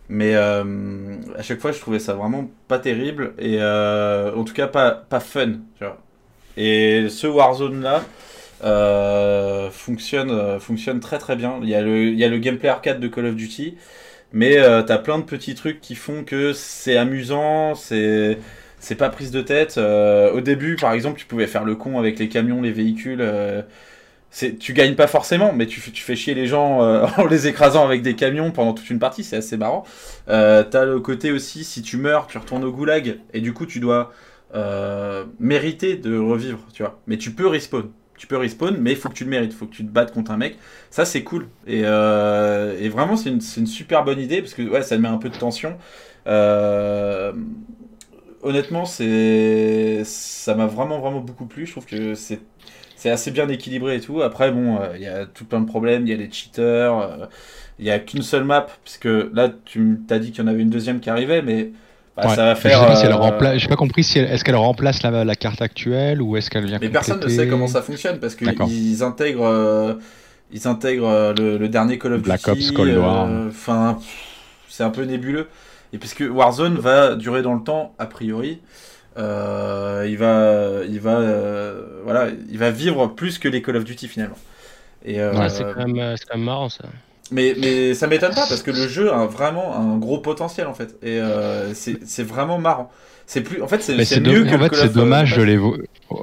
[0.07, 4.67] Mais euh, à chaque fois, je trouvais ça vraiment pas terrible et en tout cas
[4.67, 5.55] pas, pas fun.
[6.55, 8.01] Et ce Warzone là
[9.71, 11.59] fonctionne, fonctionne très très bien.
[11.61, 13.75] Il y, a le, il y a le gameplay arcade de Call of Duty.
[14.31, 14.55] mais
[14.85, 18.37] t'as plein de petits trucs qui font que c'est amusant, c'est
[18.79, 19.77] c'est pas prise de tête.
[19.77, 23.21] Au début, par exemple, tu pouvais faire le con avec les camions, les véhicules.
[24.29, 27.25] C'est, tu gagnes pas forcément, mais tu, fais- tu fais chier les gens euh, en
[27.25, 29.83] les écrasant avec des camions pendant toute une partie, c'est assez marrant.
[30.29, 33.65] Euh, t'as le côté aussi, si tu meurs, tu retournes au goulag, et du coup,
[33.65, 34.11] tu dois
[34.55, 36.99] euh, mériter de revivre, tu vois.
[37.07, 37.89] Mais tu peux respawn.
[38.17, 39.91] Tu peux respawn, mais il faut que tu le mérites, il faut que tu te
[39.91, 40.57] battes contre un mec.
[40.89, 41.47] Ça, c'est cool.
[41.67, 45.29] Et, vraiment, c'est une, une super bonne idée, parce que ouais, ça met un peu
[45.29, 45.77] de tension.
[48.43, 51.65] Honnêtement, c'est ça m'a vraiment, vraiment beaucoup plu.
[51.65, 52.39] Je trouve que c'est
[52.97, 54.21] c'est assez bien équilibré et tout.
[54.21, 56.03] Après, bon, euh, il y a tout plein de problèmes.
[56.05, 56.99] Il y a les cheaters.
[56.99, 57.25] euh,
[57.79, 60.61] Il y a qu'une seule map, puisque là, tu t'as dit qu'il y en avait
[60.63, 61.69] une deuxième qui arrivait, mais
[62.15, 62.35] bah, Ouais.
[62.35, 62.85] ça va Je faire.
[62.87, 66.19] pas si elle euh, pas compris si elle- est-ce qu'elle remplace la, la carte actuelle
[66.21, 66.79] ou est-ce qu'elle vient.
[66.81, 69.93] Mais personne ne sait comment ça fonctionne parce qu'ils intègrent, euh,
[70.51, 72.49] ils intègrent euh, le, le dernier Call of Black Duty.
[72.49, 73.29] Ops, Cold War.
[73.47, 73.99] Enfin,
[74.69, 75.47] c'est un peu nébuleux.
[75.93, 78.59] Et puisque Warzone va durer dans le temps, a priori,
[79.17, 83.83] euh, il va, il va, euh, voilà, il va vivre plus que les Call of
[83.83, 84.37] Duty finalement.
[85.05, 86.85] Et euh, Ouais, c'est quand, même, euh, c'est quand même marrant ça.
[87.31, 90.73] mais, mais ça m'étonne pas parce que le jeu a vraiment un gros potentiel en
[90.73, 90.95] fait.
[91.03, 91.19] Et
[91.73, 92.91] c'est vraiment marrant.
[93.29, 95.59] C'est plus, en fait, c'est mieux que en fait, c'est dommage de les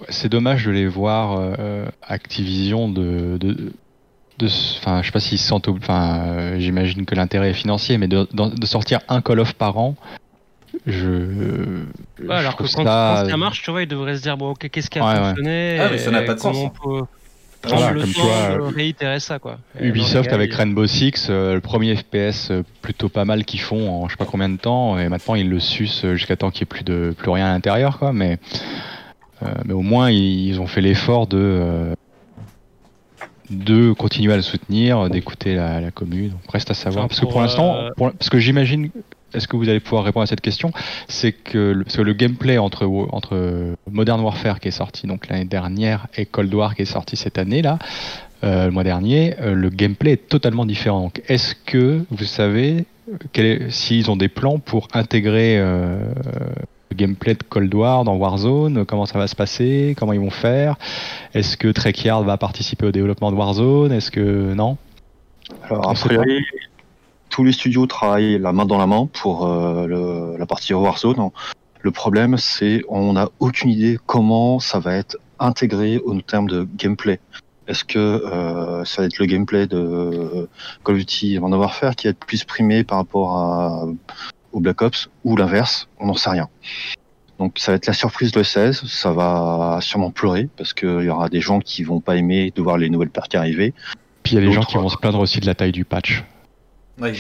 [0.09, 1.55] c'est dommage de les voir
[2.03, 3.39] Activision de
[4.39, 7.99] de enfin je sais pas s'ils se sentent enfin euh, j'imagine que l'intérêt est financier
[7.99, 8.27] mais de
[8.67, 9.97] sortir un Call of par an
[10.87, 11.87] je, Ouais,
[12.21, 14.69] je alors que quand, ça ça marche, tu vois, ils devraient se dire bon, ok,
[14.71, 15.25] qu'est-ce qui a Ouais, ouais.
[15.29, 17.07] fonctionné Ah, mais ça n'a pas de sens, comment on peut
[17.69, 18.01] Voilà, le
[18.59, 19.59] comme réitérer ça quoi.
[19.81, 24.09] Ubisoft avec Rainbow Six, euh, le premier FPS euh, plutôt pas mal qu'ils font en
[24.09, 26.61] je sais pas combien de temps, et maintenant ils le sucent euh, jusqu'à temps qu'il
[26.61, 28.13] n'y ait plus de plus rien à l'intérieur, quoi.
[28.13, 28.39] Mais
[29.43, 31.95] euh, mais au moins ils, ils ont fait l'effort de euh,
[33.51, 36.31] de continuer à le soutenir, d'écouter la, la commune.
[36.31, 38.91] Donc reste à savoir, Enfin, parce que pour, l'instant, parce que j'imagine,
[39.35, 40.73] est-ce que vous allez pouvoir répondre à cette question,
[41.09, 45.45] c'est que parce que le gameplay entre entre Modern Warfare qui est sorti donc l'année
[45.45, 47.79] dernière et Cold War qui est sorti cette année là
[48.45, 51.11] euh, le mois dernier, euh, le gameplay est totalement différent.
[51.29, 52.85] Est-ce que vous savez
[53.39, 55.99] euh, s'ils ont des plans pour intégrer euh,
[56.91, 60.31] le gameplay de Cold War dans Warzone Comment ça va se passer Comment ils vont
[60.31, 60.77] faire?
[61.33, 63.93] Est-ce que Treyarch va participer au développement de Warzone?
[63.93, 64.77] Est-ce que non?
[65.63, 66.45] Alors, a priori,
[67.35, 71.31] tous les studios travaillent la main dans la main pour euh, le- la partie Warzone.
[71.81, 76.69] Le problème, c'est on n'a aucune idée comment ça va être intégré au terme de
[76.77, 77.19] gameplay.
[77.67, 80.49] Est-ce que euh, ça va être le gameplay de
[80.85, 83.85] Call of Duty Modern Warfare qui va être plus primé par rapport à,
[84.53, 85.89] au Black Ops ou l'inverse?
[85.99, 86.49] On n'en sait rien.
[87.41, 91.09] Donc ça va être la surprise le 16, ça va sûrement pleurer parce qu'il y
[91.09, 93.75] aura des gens qui vont pas aimer de voir les nouvelles parties arriver.
[94.23, 95.85] Puis il y a des gens qui vont se plaindre aussi de la taille du
[95.85, 96.23] patch.
[96.99, 97.11] La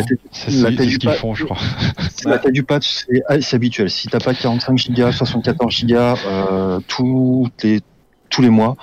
[0.00, 0.18] Non taille-
[0.62, 1.56] la taille ce du qu'ils patch- font, je crois.
[2.26, 3.90] La taille du patch, c'est ah, c'est habituel.
[3.90, 7.80] Si t'as pas 45 Go, 74 Go euh, tous les
[8.30, 8.76] tous les mois,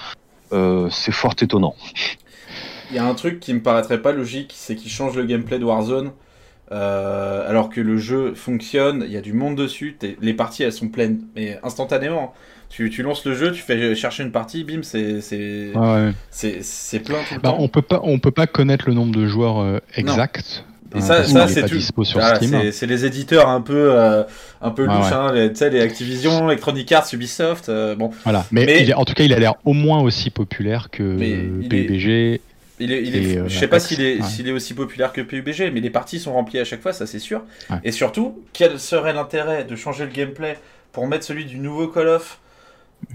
[0.52, 1.76] euh, c'est fort étonnant.
[2.90, 5.60] Il y a un truc qui me paraîtrait pas logique, c'est qu'ils changent le gameplay
[5.60, 6.12] de Warzone.
[6.72, 10.72] euh, alors que le jeu fonctionne, il y a du monde dessus, les parties elles
[10.74, 12.34] sont pleines, mais instantanément.
[12.72, 16.14] Tu, tu lances le jeu, tu fais chercher une partie, bim, c'est c'est ouais.
[17.00, 17.58] plein tout le Bah, temps.
[17.60, 20.64] on peut pas, on peut pas connaître le nombre de joueurs euh, exact.
[20.94, 24.24] Et hein, ça- c'est c'est les éditeurs un peu euh,
[24.62, 25.14] un peu louches, ouais.
[25.14, 27.68] hein, les, tu sais, les Activision, Electronic Arts, Ubisoft.
[27.70, 28.46] euh, bon, Voilà.
[28.52, 31.22] Mais, Mais- il est- en tout cas, il a l'air au moins aussi populaire que
[31.22, 32.42] est- PUBG.
[32.80, 34.48] Il est, il est- Et, euh, je sais pas s'il est, ouais.
[34.50, 37.20] est aussi populaire que PUBG, mais les parties sont remplies à chaque fois, ça c'est
[37.20, 37.42] sûr.
[37.70, 37.78] Ouais.
[37.84, 40.58] Et surtout, quel serait l'intérêt de changer le gameplay
[40.94, 42.40] pour mettre celui du nouveau Call of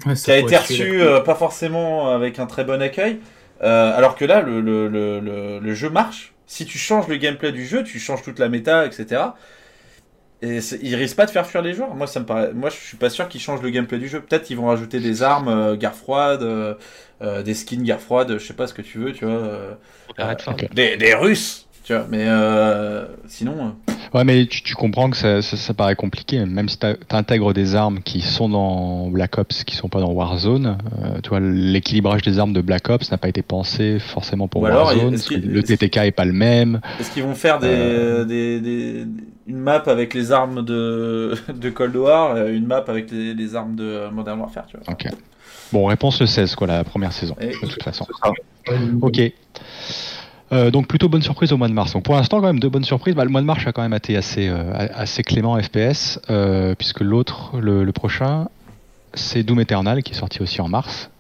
[0.07, 3.21] Ouais, qui ça a été reçu euh, pas forcément avec un très bon accueil,
[3.63, 6.35] euh, alors que là le, le, le, le, le jeu marche.
[6.47, 9.37] Si tu changes le gameplay du jeu, tu changes toute la méta, etc.
[10.43, 11.95] Et c'est- il risque pas de faire fuir les joueurs.
[11.95, 12.53] Moi, ça me paraît.
[12.53, 14.21] Moi, je suis pas sûr qu'ils changent le gameplay du jeu.
[14.21, 16.75] Peut-être qu'ils vont rajouter des armes euh, guerre froide, euh,
[17.23, 19.35] euh, des skins guerre froide, je sais pas ce que tu veux, tu vois.
[19.35, 19.75] euh,
[20.73, 22.07] des, des Russes, tu vois.
[22.09, 23.71] Mais euh, sinon, euh,
[24.17, 27.53] Ouais, mais tu, tu comprends que ça, ça, ça paraît compliqué, même si tu intègres
[27.53, 30.79] des armes qui sont dans Black Ops, qui sont pas dans Warzone.
[31.05, 34.63] euh, tu vois, l'équilibrage des armes de Black Ops n'a pas été pensé forcément pour
[34.63, 35.11] Ou Warzone.
[35.11, 36.81] parce que le TTK est pas le même.
[36.99, 38.25] est-ce qu'ils vont faire des, Euh.
[38.25, 39.05] des, des-
[39.49, 43.55] une map avec les armes de, de Cold War, euh, une map avec les, les
[43.55, 44.93] armes de Modern Warfare, tu vois.
[44.95, 45.07] Ok.
[45.73, 48.07] Bon, réponse le 16, quoi, la première saison, Et- de toute façon.
[49.03, 49.21] Ok.
[50.53, 51.93] Euh, donc plutôt bonne surprise au mois de mars.
[51.93, 53.15] Donc pour l'instant quand même de bonnes surprises.
[53.15, 56.75] Bah, le mois de mars a quand même été assez euh, assez clément FPS euh,
[56.77, 58.49] puisque l'autre le, le prochain
[59.15, 61.11] c'est Doom Eternal qui est sorti aussi en mars.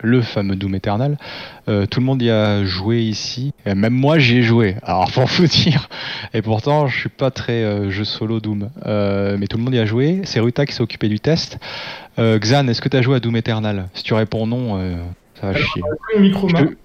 [0.00, 1.18] le fameux Doom Eternal.
[1.66, 4.76] Tout le monde y a joué ici, et même moi j'y ai joué.
[4.82, 5.88] Alors pour vous dire,
[6.32, 9.86] et pourtant je suis pas très jeu solo Doom, mais tout le monde y a
[9.86, 10.20] joué.
[10.22, 11.58] C'est Ruta qui s'est occupé du test.
[12.16, 13.88] Xan, est-ce que tu as joué à Doom Eternal?
[13.92, 14.78] Si tu réponds non,
[15.40, 15.82] ça va chier.
[16.20, 16.76] Micro Je te-.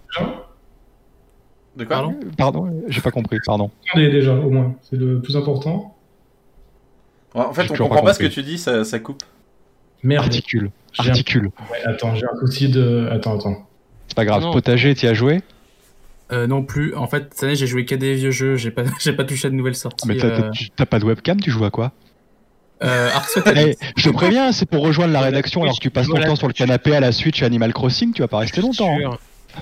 [1.80, 3.72] De quoi Pardon Pardon, j'ai pas compris, pardon.
[3.90, 4.76] Attendez déjà, au moins.
[4.84, 5.96] C'est le plus important.
[7.34, 9.24] En fait, on comprend pas pas ce que tu dis, ça, ça coupe.
[10.04, 10.26] Merde.
[10.26, 11.52] Articule, un- articule.
[11.72, 13.08] Ouais, attends, j'ai un souci de.
[13.12, 13.68] Attends, attends.
[14.08, 14.42] C'est pas grave.
[14.42, 14.52] Non.
[14.52, 15.42] Potager, tu y as joué
[16.32, 16.96] Euh, non plus.
[16.96, 18.56] En fait, cette année, j'ai joué que des vieux jeux.
[18.56, 20.08] J'ai pas, j'ai pas touché à de nouvelles sorties.
[20.08, 21.92] Mais t'as euh, t'as- t'as pas de webcam, tu joues à quoi
[22.82, 23.10] euh.
[23.56, 26.28] Eh, je te préviens, c'est pour rejoindre la rédaction alors que tu passes ton Voilà.
[26.28, 28.96] temps sur le canapé à la Switch chez Animal Crossing, tu vas pas rester longtemps.
[29.06, 29.18] hein.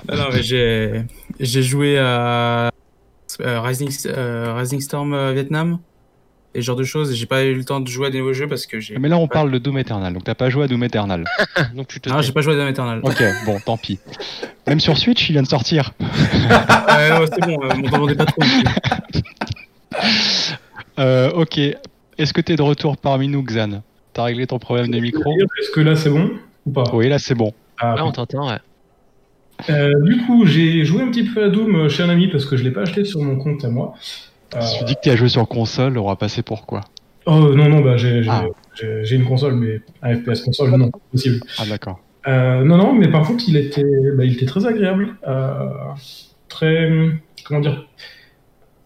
[0.08, 1.02] Non, mais j'ai,
[1.40, 2.70] j'ai joué à
[3.40, 5.78] euh, Rising, euh, Rising Storm euh, Vietnam
[6.54, 7.12] et ce genre de choses.
[7.12, 8.98] et J'ai pas eu le temps de jouer à des nouveaux jeux parce que j'ai.
[8.98, 11.24] Mais là, on parle de Doom Eternal, donc t'as pas joué à Doom Eternal.
[11.74, 13.00] Donc tu te Non, j'ai pas joué à Doom Eternal.
[13.02, 13.98] Ok, bon, tant pis.
[14.66, 15.92] Même sur Switch, il vient de sortir.
[16.00, 18.40] Ouais, non, c'est bon, m'en demandez pas trop.
[20.98, 21.58] Euh, ok.
[21.58, 23.82] Est-ce que t'es de retour parmi nous, Xan?
[24.12, 25.30] T'as réglé ton problème de micro
[25.60, 26.30] Est-ce que là c'est bon
[26.66, 26.84] ou pas?
[26.92, 27.52] Oui, là, c'est bon.
[27.78, 28.58] Ah, Là, on t'entend, ouais.
[29.70, 32.46] Euh, du coup, j'ai joué un petit peu à Doom euh, chez un ami parce
[32.46, 33.94] que je l'ai pas acheté sur mon compte à moi.
[34.56, 36.80] Euh, Si tu dis que tu as joué sur console, on va passer pour quoi?
[37.26, 38.44] Oh non, non, bah, j'ai Ah.
[39.02, 41.40] j'ai- une console, mais un FPS console, non, pas possible.
[41.58, 42.00] Ah, d'accord.
[42.26, 43.84] Euh, non, non, mais par contre, il était,
[44.16, 45.16] bah, il était très agréable.
[45.26, 45.68] Euh,
[46.48, 46.90] très.
[47.44, 47.86] Comment dire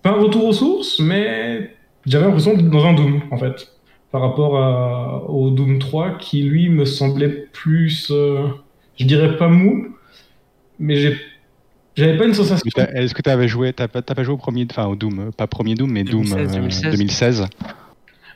[0.02, 1.70] Pas un retour aux sources, mais
[2.06, 3.68] j'avais l'impression d'être dans un Doom, en fait.
[4.10, 8.08] Par rapport à- au Doom 3, qui lui me semblait plus.
[8.10, 8.48] euh,
[8.98, 9.86] je dirais pas mou,
[10.78, 11.16] mais j'ai.
[11.94, 12.62] J'avais pas une sensation.
[12.94, 15.46] Est-ce que tu avais joué T'as pas, joué au premier, enfin au Doom, euh, pas
[15.46, 16.90] premier Doom, mais Doom 2016, euh, 2016.
[16.92, 17.46] 2016.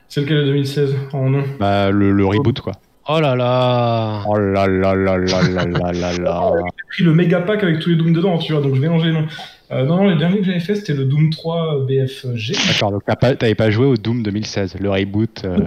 [0.09, 1.43] C'est lequel, le 2016 Oh non.
[1.59, 2.73] Bah le, le reboot quoi.
[3.09, 6.51] Oh là là Oh là là là là là là là là.
[6.67, 9.07] J'ai pris le méga pack avec tous les Doom dedans, tu vois, donc je mélangeais
[9.07, 9.25] les noms.
[9.71, 12.53] Euh, non, non, le dernier que j'avais fait, c'était le Doom 3 BFG.
[12.67, 15.41] D'accord, donc pas- t'avais pas joué au Doom 2016, le reboot.
[15.45, 15.57] euh,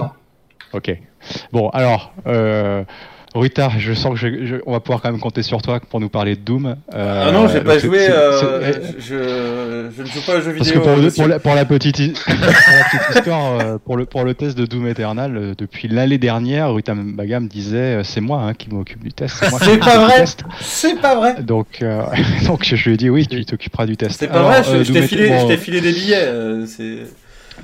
[0.00, 0.10] Non.
[0.72, 0.94] Ok.
[1.52, 2.82] Bon, alors, euh,
[3.36, 6.00] Ruta, je sens que je- je- on va pouvoir quand même compter sur toi pour
[6.00, 6.76] nous parler de Doom.
[6.94, 8.08] Euh, ah non, j'ai pas joué.
[8.08, 10.80] euh, c'est- je, je ne joue pas aux jeux Parce vidéo.
[10.80, 11.22] que pour, le- monsieur.
[11.22, 14.34] pour la, pour la petite, hi- pour la petite histoire, euh, pour, le, pour le
[14.34, 18.40] test de Doom Eternal, euh, depuis l'année dernière, Ruta Baga me disait euh, c'est moi
[18.42, 19.34] hein, qui m'occupe du test.
[19.50, 20.24] moi qui C'est pas vrai.
[20.60, 21.42] C'est pas vrai.
[21.42, 22.02] Donc, euh,
[22.46, 24.18] donc je lui ai dit oui, tu t'occuperas du test.
[24.18, 24.62] C'est pas Alors, vrai.
[24.64, 26.16] Je, euh, t'ai filé, des billets.
[26.24, 27.00] euh, c'est.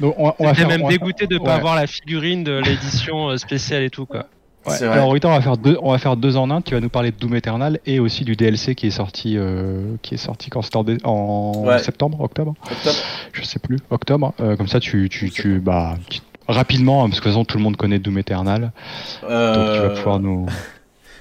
[0.01, 0.69] donc, on, va- on va J'étais faire.
[0.69, 1.51] même on va- dégoûté de pas ouais.
[1.53, 4.27] avoir la figurine de l'édition euh, spéciale et tout, quoi.
[4.67, 4.83] Ouais.
[4.85, 6.61] Alors Rita, on va faire deux, on va faire deux en un.
[6.61, 9.97] Tu vas nous parler de Doom Eternal et aussi du DLC qui est sorti, euh,
[10.03, 11.79] qui est sorti quand c'était en, dé- en Ouais.
[11.81, 12.97] septembre, octobre, Octobre.
[13.33, 14.35] je sais plus, octobre.
[14.41, 17.45] Euh, comme ça, tu, tu, tu, bah, tu- rapidement, hein, parce que de toute façon
[17.45, 18.71] tout le monde connaît Doom Eternal, donc
[19.23, 20.47] tu vas Euh, pouvoir nous.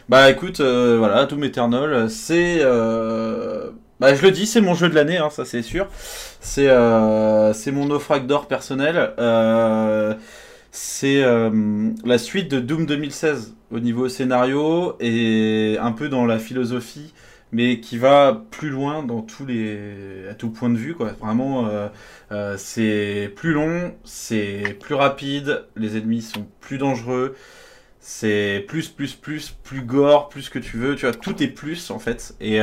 [0.10, 2.58] Bah écoute, euh, voilà, Doom Eternal, c'est...
[2.62, 3.70] euh,
[4.00, 5.88] Bah je le dis, c'est mon jeu de l'année, hein, ça c'est sûr.
[6.42, 9.12] C'est euh, c'est mon naufrague d'or personnel.
[9.20, 10.14] Euh,
[10.72, 16.40] c'est euh, la suite de Doom 2016 au niveau scénario et un peu dans la
[16.40, 17.14] philosophie,
[17.52, 21.12] mais qui va plus loin dans tous les à tout point de vue quoi.
[21.20, 21.90] Vraiment, euh,
[22.32, 27.36] euh, c'est plus long, c'est plus rapide, les ennemis sont plus dangereux.
[28.04, 30.96] C'est plus, plus, plus, plus gore, plus que tu veux.
[30.96, 32.34] Tu vois, tout est plus en fait.
[32.42, 32.58] Et,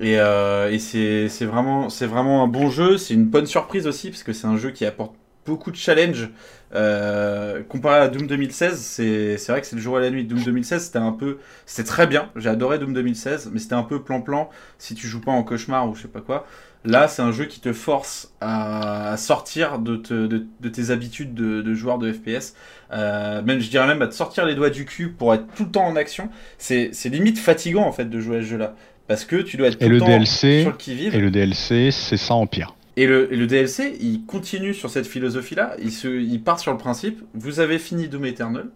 [0.00, 2.98] et, et c'est vraiment, vraiment un bon jeu.
[2.98, 5.14] C'est une bonne surprise aussi parce que c'est un jeu qui apporte
[5.46, 6.28] beaucoup de challenges.
[6.72, 10.24] Euh, comparé à Doom 2016, c'est vrai que c'est le jour et la nuit.
[10.24, 12.30] Doom 2016, c'était un peu, c'était très bien.
[12.36, 15.88] J'ai adoré Doom 2016, mais c'était un peu plan-plan si tu joues pas en cauchemar
[15.88, 16.46] ou je sais pas quoi.
[16.84, 21.34] Là, c'est un jeu qui te force à, sortir de, te- de, de tes habitudes
[21.34, 22.54] de, de joueur de FPS.
[22.92, 25.64] Euh, même, je dirais même à te sortir les doigts du cul pour être tout
[25.64, 26.30] le temps en action.
[26.56, 28.74] C'est limite fatigant en fait de jouer à ce jeu-là.
[29.08, 31.14] Parce que tu dois être tout Et le temps DLC, sur le qui-vive.
[31.14, 32.76] et le DLC, c'est ça en pire.
[33.00, 35.76] Et le, et le DLC, il continue sur cette philosophie-là.
[35.82, 38.66] Il, se, il part sur le principe vous avez fini Doom Eternal,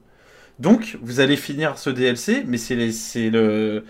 [0.59, 3.85] donc vous allez finir ce DLC, mais c'est les- c'est le.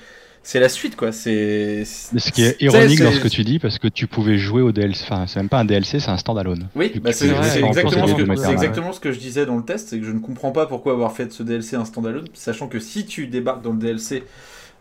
[0.46, 1.10] C'est la suite, quoi.
[1.10, 1.84] C'est.
[1.86, 4.72] Ce qui est ironique dans ce que tu dis, parce que tu pouvais jouer au
[4.72, 6.68] DLC, enfin c'est même pas un DLC, c'est un standalone.
[6.76, 7.28] Oui, bah c'est
[7.68, 10.10] exactement, ce que- c'est exactement ce que je disais dans le test, c'est que je
[10.12, 13.26] ne comprends pas pourquoi avoir fait de ce DLC un standalone, sachant que si tu
[13.26, 14.24] débarques dans le DLC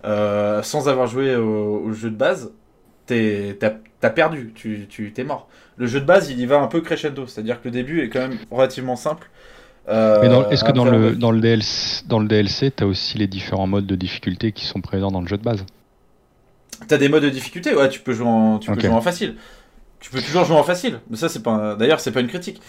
[0.05, 2.51] euh, sans avoir joué au, au jeu de base,
[3.05, 3.71] t'es- t'as
[4.03, 5.47] t'as perdu, tu tu- t'es mort.
[5.77, 8.09] Le jeu de base, il y va un peu crescendo, c'est-à-dire que le début est
[8.09, 9.29] quand même relativement simple.
[9.89, 12.85] Euh, Mais dans- est-ce que dans le, va- dans le DLC, dans le DLC, t'as
[12.85, 15.65] aussi les différents modes de difficulté qui sont présents dans le jeu de base?
[16.87, 18.81] T'as des modes de difficulté, ouais, tu peux jouer en, tu peux Ok.
[18.81, 19.35] jouer en facile.
[19.99, 22.27] Tu peux toujours jouer en facile, mais ça c'est pas, un- d'ailleurs c'est pas une
[22.27, 22.61] critique.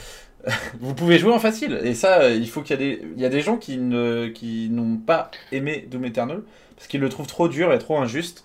[0.80, 1.80] vous pouvez jouer en facile.
[1.84, 3.02] Et ça, il faut qu'il y, a des...
[3.16, 6.42] il y a des gens qui ne qui n'ont pas aimé Doom Eternal
[6.76, 8.44] parce qu'ils le trouvent trop dur et trop injuste.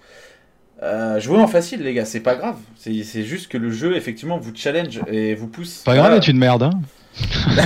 [0.82, 2.56] Euh, jouez en facile, les gars, c'est pas grave.
[2.78, 5.80] C'est juste que le jeu, effectivement, vous challenge et vous pousse.
[5.86, 6.72] Pas grave, tu de merde, hein.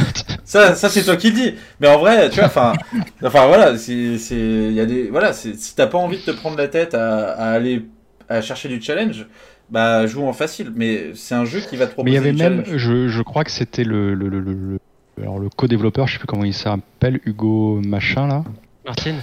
[0.46, 1.54] Ça, ça c'est toi qui le dis.
[1.80, 2.74] Mais en vrai, tu vois, enfin,
[3.24, 6.32] enfin voilà, c'est, c'est, il y a des, voilà, si t'as pas envie de te
[6.32, 7.86] prendre la tête à, à aller
[8.30, 9.26] à chercher du challenge,
[9.70, 10.72] bah joue en facile.
[10.76, 13.22] Mais c'est un jeu qui va te Mais il proposer y avait même, je, je
[13.22, 14.80] crois que c'était le, le, le, le- le-
[15.22, 18.44] alors le co-développeur, je sais plus comment il s'appelle, Hugo Machin là.
[18.86, 19.22] Martine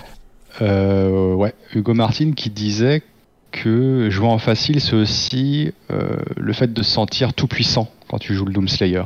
[0.62, 3.02] Euh, ouais, Hugo Martin qui disait
[3.50, 8.18] que jouer en facile, c'est aussi euh, le fait de se sentir tout puissant quand
[8.18, 9.02] tu joues le Doom Slayer.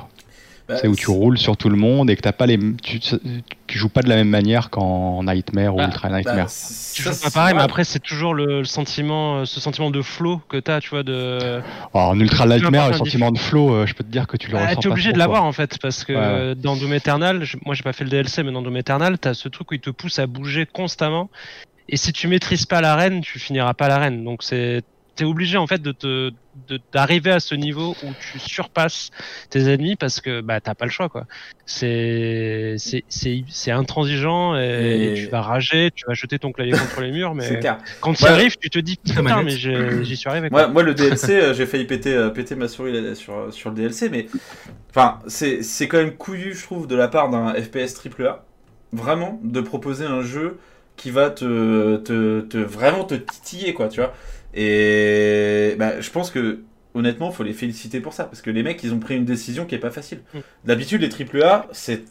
[0.67, 2.99] Bah, c'est où tu roules sur tout le monde et que t'as pas les, tu,
[2.99, 6.49] tu joues pas de la même manière qu'en Nightmare ou Bah, Ultra bah, Nightmare.
[6.49, 9.91] c'est- Tu joues pas pareil, mais après c'est toujours le, le sentiment, euh, ce sentiment
[9.91, 11.61] de flow que t'as, tu vois, de.
[11.93, 14.39] Alors, en Ultra Nightmare, le un sentiment de flow, euh, je peux te dire que
[14.39, 16.95] tu le Ah, ressens t'es obligé de l'avoir en fait, parce que Ouais, dans Doom
[16.95, 19.75] Eternal, moi j'ai pas fait le DLC, mais dans Doom Eternal, t'as ce truc où
[19.75, 21.29] il te pousse à bouger constamment.
[21.89, 24.25] Et si tu maîtrises pas l'arène, tu finiras pas l'arène.
[24.25, 24.83] Donc c'est
[25.17, 26.31] t'es obligé en fait de te
[26.67, 29.11] de- d'arriver à ce niveau où tu surpasses
[29.49, 31.27] tes ennemis parce que bah t'as pas le choix quoi.
[31.67, 36.73] C'est c'est c'est c'est intransigeant et, Et- tu vas rager, tu vas jeter ton clavier
[36.73, 37.79] contre les murs, C'est mais clair.
[38.01, 38.31] quand tu Ouais.
[38.31, 40.49] arrives, tu te dis putain mais j'y suis arrivé.
[40.49, 40.63] Quoi.
[40.65, 43.71] Moi, moi, le DLC, euh, j'ai failli péter, euh, péter ma souris là, sur, sur
[43.71, 44.27] le DLC, mais
[44.91, 48.45] enfin, c'est c'est quand même couillu, je trouve, de la part d'un FPS AAA,
[48.93, 50.59] vraiment, de proposer un jeu
[50.97, 54.15] qui va te, te, te vraiment te titiller, quoi, tu vois.
[54.55, 56.61] Et bah, je pense que
[56.95, 59.67] honnêtement, faut les féliciter pour ça, parce que les mecs, ils ont pris une décision
[59.67, 60.21] qui est pas facile.
[60.33, 60.39] Mm.
[60.65, 62.05] D'habitude, les AAA, c'est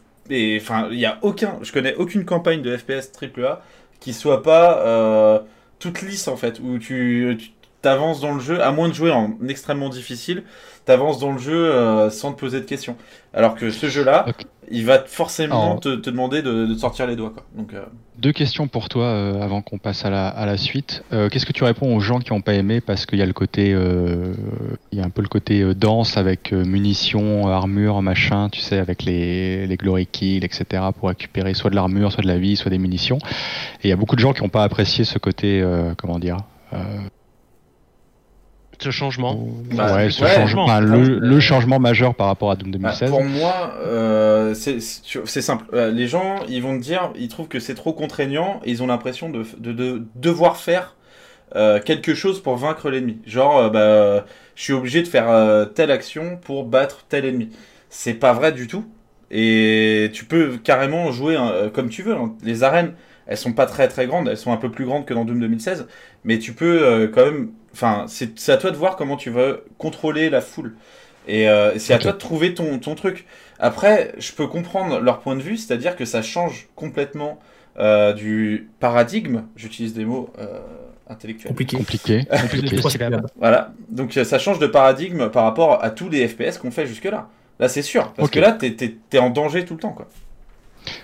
[0.58, 3.62] enfin, il y a aucun, je connais aucune campagne de FPS AAA
[4.00, 5.40] qui soit pas euh,
[5.80, 7.50] toute lisse en fait, où tu, tu
[7.82, 10.44] t'avances dans le jeu, à moins de jouer en extrêmement difficile,
[10.86, 12.96] t'avances dans le jeu euh, sans te poser de questions.
[13.34, 14.26] Alors que ce jeu-là,
[14.70, 17.44] il va forcément Alors- te, te demander de, de te sortir les doigts, quoi.
[17.56, 17.84] Donc, euh,
[18.18, 21.04] Deux questions pour toi euh, avant qu'on passe à la, à la suite.
[21.10, 22.80] Qu'est-ce que tu réponds aux gens qui n'ont pas aimé?
[22.82, 26.52] Parce qu'il y a le côté, il y a un peu le côté danse avec
[26.52, 30.84] munitions, armure, machin, tu sais, avec les, les glory kills, etc.
[31.00, 33.18] pour récupérer soit de l'armure, soit de la vie, soit des munitions.
[33.82, 35.66] Et il y a beaucoup de gens qui n'ont pas apprécié ce côté,
[35.98, 36.38] comment dire,
[38.84, 39.48] Ce changement.
[39.72, 40.98] Bah, ouais, ce ouais, changement, enfin, changement.
[40.98, 43.10] le, le changement majeur par rapport à Doom bah, 2016.
[43.10, 44.80] pour moi, euh, c'est
[45.42, 45.66] simple.
[45.74, 48.84] Euh, les gens, ils vont te dire, ils trouvent que c'est trop contraignant et ils
[48.84, 50.96] ont l'impression de, de, de devoir faire
[51.56, 53.20] euh, quelque chose pour vaincre l'ennemi.
[53.26, 54.26] Genre, euh, bah,
[54.56, 57.50] je suis obligé de faire euh, telle action pour battre tel ennemi.
[57.90, 58.86] C'est pas vrai du tout.
[59.32, 62.16] Et tu peux carrément jouer hein, comme tu veux.
[62.16, 62.34] hein.
[62.44, 62.94] Les arènes,
[63.26, 65.40] elles sont pas très très grandes, elles sont un peu plus grandes que dans Doom
[65.40, 65.88] 2016,
[66.24, 67.50] mais tu peux euh, quand même.
[67.74, 70.76] Enfin, c'est à toi de voir comment tu vas contrôler la foule.
[71.28, 73.26] Et euh, c'est à toi de trouver ton, ton truc.
[73.60, 77.40] Après, je peux comprendre leur point de vue, c'est-à-dire que ça change complètement
[77.80, 79.44] euh, du paradigme.
[79.56, 80.60] J'utilise des mots euh,
[81.10, 81.50] intellectuels.
[81.50, 81.78] Compliqué.
[81.78, 82.78] Compliqué, compliqué.
[83.38, 87.30] Voilà, donc ça change de paradigme par rapport à tous les FPS qu'on fait jusque-là.
[87.60, 90.08] Là, c'est sûr, parce que là, t'es t'es en danger tout le temps, quoi.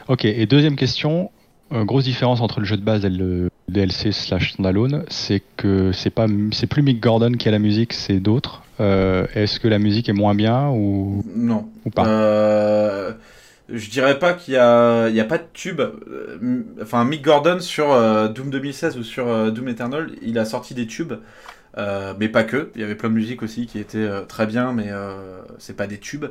[0.07, 1.31] Ok, et deuxième question,
[1.71, 5.91] euh, grosse différence entre le jeu de base et le DLC slash standalone, c'est que
[5.91, 8.63] c'est pas c'est plus Mick Gordon qui a la musique, c'est d'autres.
[8.79, 11.69] Euh, Est-ce que la musique est moins bien ou, Non.
[11.85, 12.07] ou pas?
[12.07, 13.11] Euh,
[13.71, 15.79] je dirais pas qu'il y a, il y a pas de tube.
[15.81, 20.73] Euh, Enfin, Mick Gordon sur euh, Doom 2016 ou sur Doom Eternal, il a sorti
[20.73, 21.13] des tubes,
[21.77, 22.71] euh, mais pas que.
[22.75, 25.75] Il y avait plein de musique aussi qui était euh, très bien, mais euh, c'est
[25.75, 26.25] pas des tubes.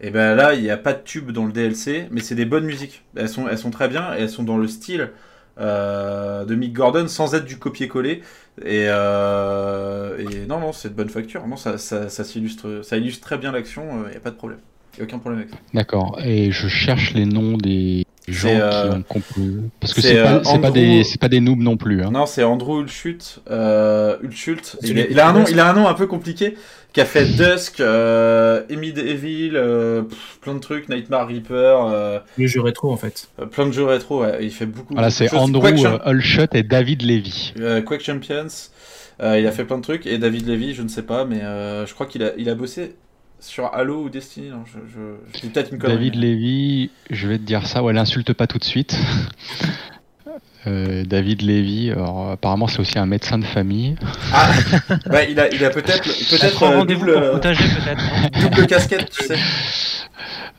[0.00, 2.44] Et ben là, il n'y a pas de tube dans le DLC, mais c'est des
[2.44, 3.02] bonnes musiques.
[3.16, 5.10] Elles sont, elles sont très bien et elles sont dans le style
[5.58, 8.22] euh, de Mick Gordon sans être du copier-coller.
[8.64, 11.46] Et, euh, et non, non, c'est de bonne facture.
[11.46, 13.82] Non, ça, ça, ça s'illustre, ça illustre très bien l'action.
[14.06, 14.60] Il n'y a pas de problème.
[14.96, 15.58] Il a aucun problème avec ça.
[15.74, 16.20] D'accord.
[16.24, 19.56] Et je cherche les noms des gens euh, qui ont compris.
[19.80, 22.02] Parce que c'est, pas, euh, c'est pas Andrew- des pas des noobs non plus.
[22.04, 22.10] Hein.
[22.12, 23.40] Non, c'est Andrew Hulshut.
[23.50, 24.76] Euh, Hulshut.
[24.82, 25.52] Il, il a un fait nom, Dusk.
[25.52, 26.56] il a un nom un peu compliqué.
[26.94, 32.20] Qui a fait Dusk, euh, Emid Evil, euh, pff, plein de trucs, Nightmare Reaper, euh,
[32.38, 33.28] Le jeu rétro en fait.
[33.40, 34.22] euh, plein de jeux rétro.
[34.22, 34.38] ouais.
[34.42, 34.94] Il fait beaucoup.
[34.94, 35.40] Voilà, c'est de choses.
[35.40, 37.52] Andrew Quake, Champ- euh, et David Levy.
[37.58, 38.46] euh, Quake Champions.
[39.20, 40.06] Euh, il a fait plein de trucs.
[40.06, 42.54] Et David Levy, je ne sais pas, mais euh, je crois qu'il a, il a
[42.54, 42.94] bossé
[43.40, 44.50] sur Halo ou Destiny.
[44.50, 45.00] Non, je, je,
[45.36, 45.96] je dis peut-être une connerie.
[46.10, 47.82] David Levy, je vais te dire ça.
[47.82, 48.96] Ouais, l'insulte pas tout de suite.
[50.66, 53.96] Euh, David Levy, alors, apparemment c'est aussi un médecin de famille.
[54.32, 54.50] Ah,
[55.10, 58.02] ouais, il a, il a peut-être, Peut-être euh, rendez-vous double, potager peut-être.
[58.42, 59.36] non double casquette, tu sais.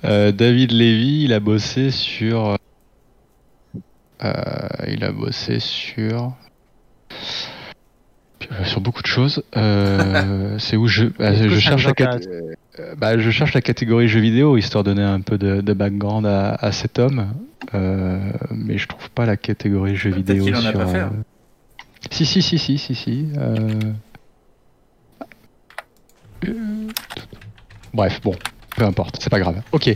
[0.03, 2.55] Euh, David Levy, il a bossé sur.
[4.23, 4.33] euh,
[4.87, 6.33] il a bossé sur.
[8.51, 9.43] Euh, sur beaucoup de choses.
[9.57, 12.19] Euh, c'est où je, bah, ça cherche la cat-
[12.79, 15.73] euh, bah, je cherche la catégorie jeux vidéo, histoire de donner un peu de, de
[15.73, 17.27] background à, à cet homme.
[17.73, 18.19] Euh,
[18.51, 20.79] mais je trouve pas la catégorie jeux vidéo qu'il en a sur.
[20.79, 21.11] pas fait, hein.
[21.13, 21.77] euh,
[22.11, 23.25] Si, si, si, si, si, si.
[23.37, 23.57] euh,
[26.47, 26.53] euh,
[27.93, 28.35] Bref, bon,
[28.75, 29.61] peu importe, c'est pas grave.
[29.71, 29.89] Ok,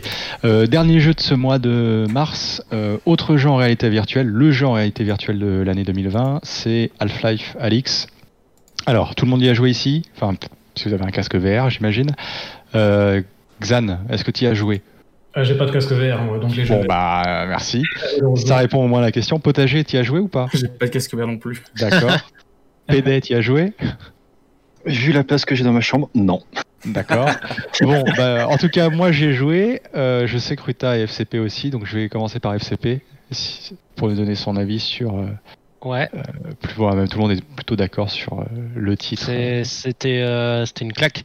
[0.44, 4.50] euh, dernier jeu de ce mois de mars, euh, autre jeu en réalité virtuelle, le
[4.50, 8.06] jeu en réalité virtuelle de l'année 2020, c'est Half-Life Alix.
[8.86, 10.34] Alors, tout le monde y a joué ici, enfin,
[10.76, 12.10] si vous avez un casque VR, j'imagine.
[12.74, 13.22] Euh,
[13.60, 14.82] Xan, est-ce que tu y as joué?
[15.34, 16.64] Ah, J'ai pas de casque VR, moi, donc les.
[16.64, 17.84] Bon, bah, euh, merci.
[18.36, 19.38] Ça répond au moins à la question.
[19.38, 20.48] Potager, tu y as joué ou pas?
[20.54, 21.62] J'ai pas de casque vert non plus.
[21.78, 22.10] D'accord.
[22.88, 23.72] PD, tu y as joué?
[24.86, 26.40] Vu la place que j'ai dans ma chambre, non.
[26.86, 27.28] D'accord.
[27.82, 29.80] Bon, bah, en tout cas, moi j'ai joué.
[29.94, 33.00] Euh, je sais que Ruta et FCP aussi, donc je vais commencer par FCP
[33.96, 35.16] pour nous donner son avis sur.
[35.18, 35.26] euh,
[35.82, 36.08] Ouais,
[36.60, 39.22] plus, voilà, même tout le monde est plutôt d'accord sur euh, le titre.
[39.24, 41.24] c'est- c'était euh, c'était une claque.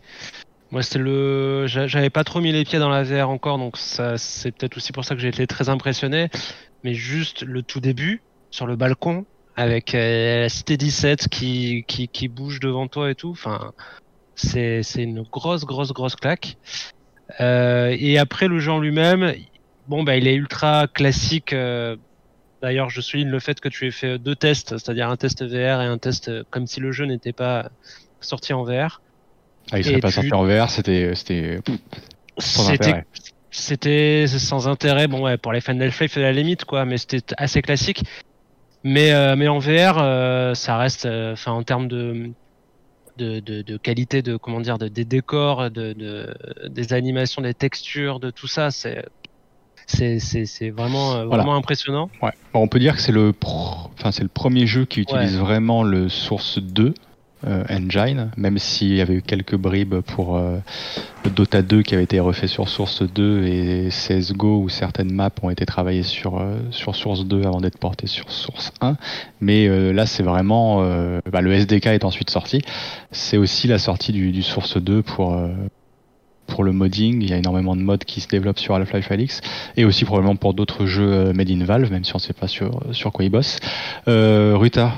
[0.72, 1.68] Moi, c'était le.
[1.68, 4.78] j'a- J'avais pas trop mis les pieds dans la VR encore, donc ça, c'est peut-être
[4.78, 6.30] aussi pour ça que j'ai été très impressionné.
[6.84, 9.26] Mais juste le tout début, sur le balcon,
[9.56, 13.32] avec euh, la Cité 17 qui, qui, qui bouge devant toi et tout.
[13.32, 13.72] Enfin,
[14.36, 16.58] c'est c'est une grosse, grosse, grosse claque.
[17.42, 19.34] Euh, et après, le en lui-même,
[19.88, 21.54] bon, bah, il est ultra classique.
[21.54, 21.96] euh,
[22.62, 25.82] D'ailleurs, je souligne le fait que tu aies fait deux tests, c'est-à-dire un test VR
[25.82, 27.70] et un test euh, comme si le jeu n'était pas
[28.22, 29.02] sorti en VR.
[29.72, 31.14] Ah, il serait et pas tu- sorti en VR, c'était.
[31.16, 31.60] c'était
[32.38, 33.06] sans intérêt.
[33.52, 37.34] c'était sans intérêt, bon ouais, pour les fans d'Half-Life à la limite quoi, mais c'était
[37.38, 38.04] assez classique.
[38.84, 42.32] Mais euh, mais en VR, euh, ça reste, euh, en termes de,
[43.18, 46.34] de de de qualité de comment dire, de, des décors, de, de
[46.68, 49.06] des animations, des textures, de tout ça, c'est
[49.88, 51.44] c'est vraiment euh, Voilà.
[51.44, 52.10] vraiment impressionnant.
[52.22, 52.32] Ouais.
[52.54, 55.38] Bon, on peut dire que c'est le, pro- enfin, c'est le premier jeu qui utilise
[55.38, 56.94] vraiment le Source 2
[57.46, 60.58] euh, engine, même s'il y avait eu quelques bribes pour euh,
[61.24, 65.30] le Dota 2 qui avait été refait sur Source 2 et CSGO où certaines maps
[65.44, 68.96] ont été travaillées sur, euh, sur Source 2 avant d'être portées sur Source 1.
[69.42, 70.82] Mais euh, là, c'est vraiment.
[70.82, 72.62] euh, bah, le SDK est ensuite sorti.
[73.12, 75.38] C'est aussi la sortie du, du Source 2 pour.
[76.48, 79.42] Pour le modding, il y a énormément de mods qui se développent sur Half-Life Alyx
[79.78, 82.34] et aussi probablement pour d'autres jeux euh, made in Valve, même si on ne sait
[82.34, 83.60] pas sur, sur quoi ils bossent.
[84.08, 84.94] Euh, Ruta,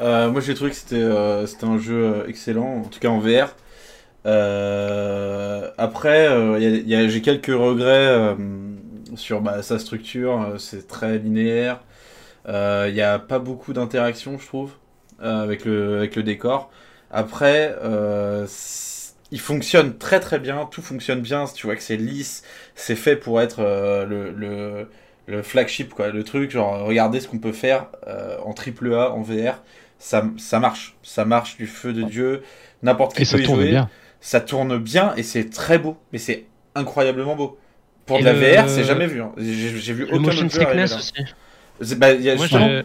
[0.00, 3.54] Euh, moi j'ai trouvé que c'était un jeu excellent, en tout cas en VR.
[5.78, 6.28] Après,
[6.58, 8.36] j'ai quelques regrets
[9.14, 11.80] sur bah, sa structure, c'est très linéaire.
[12.46, 14.72] Il n'y a pas beaucoup d'interaction, je trouve,
[15.20, 16.70] avec, le, avec le décor.
[17.10, 17.74] Après,
[19.30, 22.42] il fonctionne très très bien, tout fonctionne bien, tu vois que c'est lisse,
[22.74, 24.88] c'est fait pour être euh, le, le,
[25.26, 29.10] le flagship, quoi, le truc, genre regardez ce qu'on peut faire euh, en triple A,
[29.12, 29.62] en VR
[29.98, 30.96] ça, ça marche.
[31.02, 32.42] Ça marche du feu de Dieu.
[32.84, 33.70] N'importe qui et ça peut y tourne jouer.
[33.70, 33.90] bien.
[34.20, 35.96] Ça tourne bien et c'est très beau.
[36.12, 37.58] Mais c'est incroyablement beau.
[38.06, 39.20] Pour Et de la VR, c'est jamais vu.
[39.20, 39.32] hein.
[39.36, 40.60] J'ai j'ai vu Le aucun motion autre jeu
[40.96, 41.12] aussi.
[41.80, 42.82] C'est- Bah, y a Moi, justement je-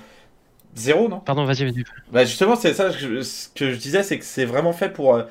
[0.75, 1.19] zéro, non?
[1.19, 1.83] Pardon, vas-y, vas-y.
[2.11, 4.89] Bah, justement, c'est ça que je, ce que je disais, c'est que c'est vraiment fait
[4.89, 5.23] pour euh,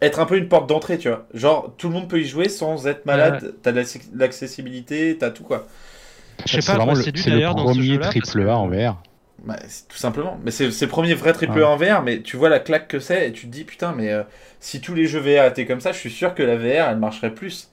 [0.00, 1.26] être un peu une porte d'entrée, tu vois.
[1.34, 3.54] Genre, tout le monde peut y jouer sans être malade.
[3.62, 3.82] T'as de
[4.14, 5.66] l'accessibilité, t'as tout, quoi.
[6.46, 8.06] Je sais pas le, c'est le d'ailleurs dans ce jeu-là.
[8.08, 9.02] triple que- A en VR.
[9.44, 9.56] Bah,
[9.88, 10.38] tout simplement.
[10.44, 11.64] Mais c'est le premier vrai triple Ouais.
[11.64, 13.92] A en VR, mais tu vois la claque que c'est et tu te dis putain,
[13.96, 14.22] mais euh,
[14.60, 16.98] si tous les jeux VR étaient comme ça, je suis sûr que la VR elle
[16.98, 17.70] marcherait plus.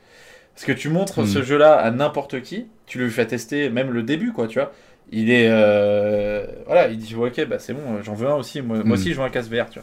[0.56, 1.28] Parce que tu montres Hmm.
[1.28, 4.72] ce jeu-là à n'importe qui, tu lui fais tester même le début, quoi, tu vois.
[5.12, 5.48] Il est.
[5.50, 8.62] euh, Voilà, il dit ok, bah c'est bon, j'en veux un aussi.
[8.62, 8.92] Moi, moi Hmm.
[8.94, 9.80] aussi, je veux un casse VR, tu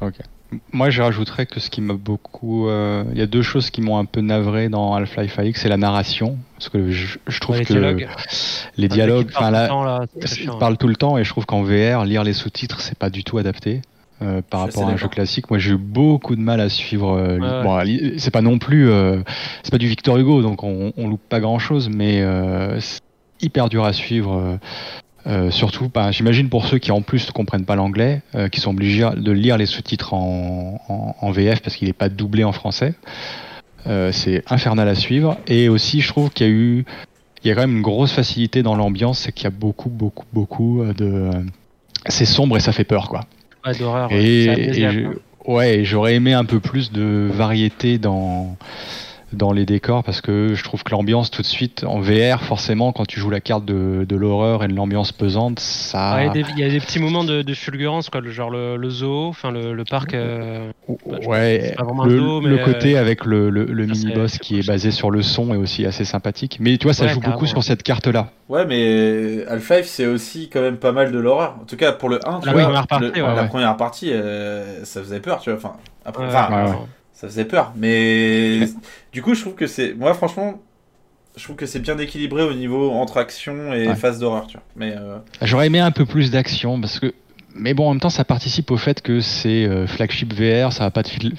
[0.00, 0.10] vois.
[0.72, 2.68] Moi, je rajouterais que ce qui m'a beaucoup.
[2.68, 5.68] euh, Il y a deux choses qui m'ont un peu navré dans Half-Life Alyx, c'est
[5.68, 6.38] la narration.
[6.56, 8.08] Parce que je, je trouve Ouais, les que dialogues.
[8.78, 9.26] les dialogues.
[9.26, 12.04] qui parlent enfin, tout le là, temps, tout le temps et je trouve qu'en VR,
[12.06, 13.82] lire les sous-titres, c'est pas du tout adapté.
[14.22, 17.10] euh, par rapport à un jeu classique, moi j'ai eu beaucoup de mal à suivre.
[17.12, 19.20] euh, Ouais, bon, c'est pas non plus, euh,
[19.62, 23.00] c'est pas du Victor Hugo, donc on, on loupe pas grand chose, mais euh, c'est
[23.40, 24.58] hyper dur à suivre.
[25.28, 28.60] Euh, surtout, bah, j'imagine pour ceux qui en plus ne comprennent pas l'anglais, euh, qui
[28.60, 32.44] sont obligés de lire les sous-titres en, en- en VF parce qu'il n'est pas doublé
[32.44, 32.94] en français.
[33.86, 35.36] Euh, c'est infernal à suivre.
[35.46, 36.84] Et aussi, je trouve qu'il y a eu,
[37.44, 39.90] il y a quand même une grosse facilité dans l'ambiance, c'est qu'il y a beaucoup,
[39.90, 41.30] beaucoup, beaucoup de,
[42.06, 43.20] c'est sombre et ça fait peur, quoi.
[43.66, 44.10] Ouais, d'horreur.
[44.12, 45.06] Et, et
[45.62, 48.56] et j'aurais aimé un peu plus de variété dans
[49.32, 52.92] dans les décors parce que je trouve que l'ambiance tout de suite en VR, forcément,
[52.92, 56.14] quand tu joues la carte de, de l'horreur et de l'ambiance pesante, ça.
[56.16, 58.20] Ouais, il, y a des, il y a des petits moments de, de fulgurance, quoi,
[58.20, 60.14] le, genre le, le zoo, enfin le, le parc.
[60.14, 60.70] euh,
[61.06, 61.74] bah, ouais,
[62.04, 65.10] le, zoo, le mais, côté avec le, le, ça, mini-boss c'est qui est basé sur
[65.10, 66.58] le son est aussi assez sympathique.
[66.60, 67.62] Mais tu vois, ça Ouais, joue beaucoup sur ouais.
[67.62, 68.30] cette carte-là.
[68.48, 71.56] Ouais, mais Half-Life, c'est aussi quand même pas mal de l'horreur.
[71.60, 73.48] En tout cas, pour le 1, tu La vois, première partie, le- ouais, la ouais.
[73.48, 75.58] première partie, euh, ça faisait peur, tu vois.
[75.58, 76.76] Enfin, après, Ouais, enfin, ouais, ouais.
[77.12, 77.72] ça faisait peur.
[77.76, 78.60] Mais
[79.18, 79.94] du coup, je trouve que c'est.
[79.94, 80.60] Moi, franchement,
[81.36, 83.96] je trouve que c'est bien équilibré au niveau entre action et Ouais.
[83.96, 84.62] phase d'horreur, tu vois.
[84.76, 87.12] Mais euh, J'aurais aimé un peu plus d'action parce que.
[87.56, 90.84] Mais bon, en même temps, ça participe au fait que c'est euh, flagship VR, ça
[90.84, 91.34] va pas te fil-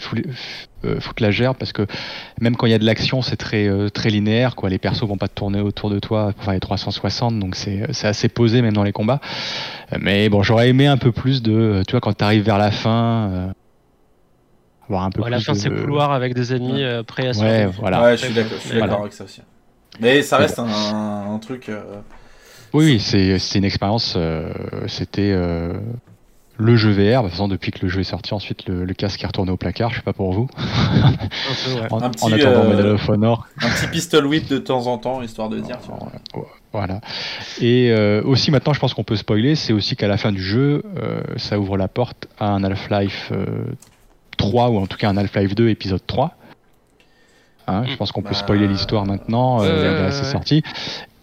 [0.84, 1.88] euh, foutre la gerbe parce que
[2.41, 4.69] même quand il y a de l'action, c'est très très linéaire, quoi.
[4.69, 8.07] Les persos vont pas te tourner autour de toi, enfin les 360, donc c'est c'est
[8.07, 9.21] assez posé même dans les combats.
[10.01, 12.71] Mais bon, j'aurais aimé un peu plus de, tu vois, quand tu arrives vers la
[12.71, 13.53] fin,
[14.89, 15.57] avoir un peu à plus la fin, de.
[15.57, 17.73] c'est couloir avec des ennemis euh, prêts à Ouais, survivre.
[17.79, 18.03] voilà.
[18.03, 18.87] ouais, je suis d'accord je suis Voilà.
[18.87, 19.41] d'accord avec ça aussi.
[19.99, 20.65] Mais ça reste un,
[21.33, 21.69] un truc.
[21.69, 21.81] euh,
[22.73, 24.13] Oui, oui, c'est une expérience.
[24.17, 24.53] euh,
[24.87, 25.73] C'était euh,
[26.57, 27.21] le jeu VR.
[27.23, 29.51] De toute façon, depuis que le jeu est sorti, ensuite le, le casque est retourné
[29.51, 29.89] au placard.
[29.91, 30.47] Je sais pas pour vous.
[30.57, 31.87] Ouais.
[31.91, 33.47] En, Un petit, en attendant euh, Medal of Honor.
[33.61, 35.77] un petit pistol whip de temps en temps, histoire de dire.
[35.83, 36.45] tu vois.
[36.71, 37.01] Voilà.
[37.59, 40.41] Et euh, aussi maintenant, je pense qu'on peut spoiler, c'est aussi qu'à la fin du
[40.41, 43.45] jeu, euh, ça ouvre la porte à un Half-Life euh,
[44.39, 46.35] 3 ou en tout cas un Half-Life 2 épisode 3.
[47.67, 50.31] Hein, je pense qu'on peut Bah, spoiler l'histoire maintenant, euh, ouais, là, ouais, c'est ouais.
[50.31, 50.63] sorti,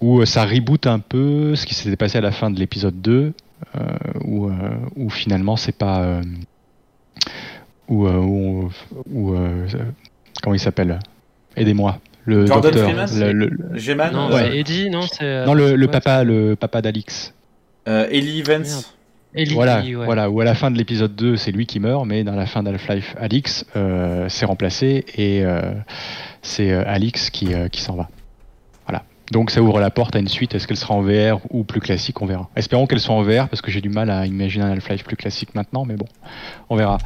[0.00, 3.00] où euh, ça reboot un peu ce qui s'était passé à la fin de l'épisode
[3.02, 3.32] 2,
[3.74, 3.80] euh,
[4.24, 4.52] où, euh,
[4.94, 6.02] où finalement c'est pas...
[6.02, 6.22] euh,
[7.88, 8.70] où, euh, où,
[9.10, 9.66] où, euh,
[10.42, 10.98] comment il s'appelle?
[11.56, 11.98] Aidez-moi.
[12.26, 12.84] Le Gordon docteur.
[12.90, 15.46] Freeman le- le- Non, c'est Eddie, non c'est.
[15.46, 17.32] non, le, le ouais, papa, le papa d'Alix.
[17.88, 18.92] euh, Ellie Vance.
[19.36, 19.92] Ellie, Voilà, ouais.
[19.94, 22.46] voilà, où à la fin de l'épisode 2, c'est lui qui meurt, mais dans la
[22.46, 25.72] fin d'Half-Life Alix, euh, c'est remplacé et euh,
[26.42, 28.08] c'est euh, Alix qui, euh, qui s'en va.
[28.86, 29.02] Voilà.
[29.32, 30.54] Donc ça ouvre la porte à une suite.
[30.54, 32.22] Est-ce qu'elle sera en VR ou plus classique?
[32.22, 32.48] On verra.
[32.56, 35.16] Espérons qu'elle soit en VR parce que j'ai du mal à imaginer un Half-Life plus
[35.16, 36.06] classique maintenant, mais bon,
[36.70, 36.98] on verra.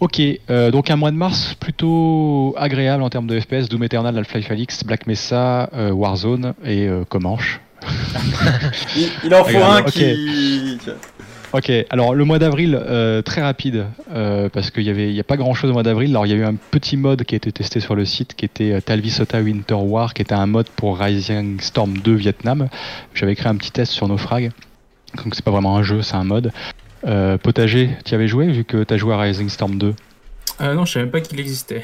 [0.00, 3.68] Ok, euh, donc un mois de mars plutôt agréable en termes de FPS.
[3.68, 7.60] Doom Eternal, Half-Life Alix, Black Mesa, euh, Warzone et euh, Comanche.
[8.96, 10.78] Il, il en faut un qui.
[11.54, 15.20] Ok, alors le mois d'avril, euh, très rapide, euh, parce qu'il y avait, il y
[15.20, 16.10] a pas grand chose au mois d'avril.
[16.10, 18.34] Alors il y a eu un petit mode qui a été testé sur le site,
[18.34, 22.68] qui était euh, Talvisota Winter War, qui était un mode pour Rising Storm 2 Vietnam.
[23.14, 24.50] J'avais créé un petit test sur Naufrag,
[25.24, 26.52] donc c'est pas vraiment un jeu, c'est un mode.
[27.06, 29.94] Euh, Potager, tu y avais joué vu que tu as joué à Rising Storm 2
[30.60, 31.82] Euh, non, je savais même pas qu'il existait.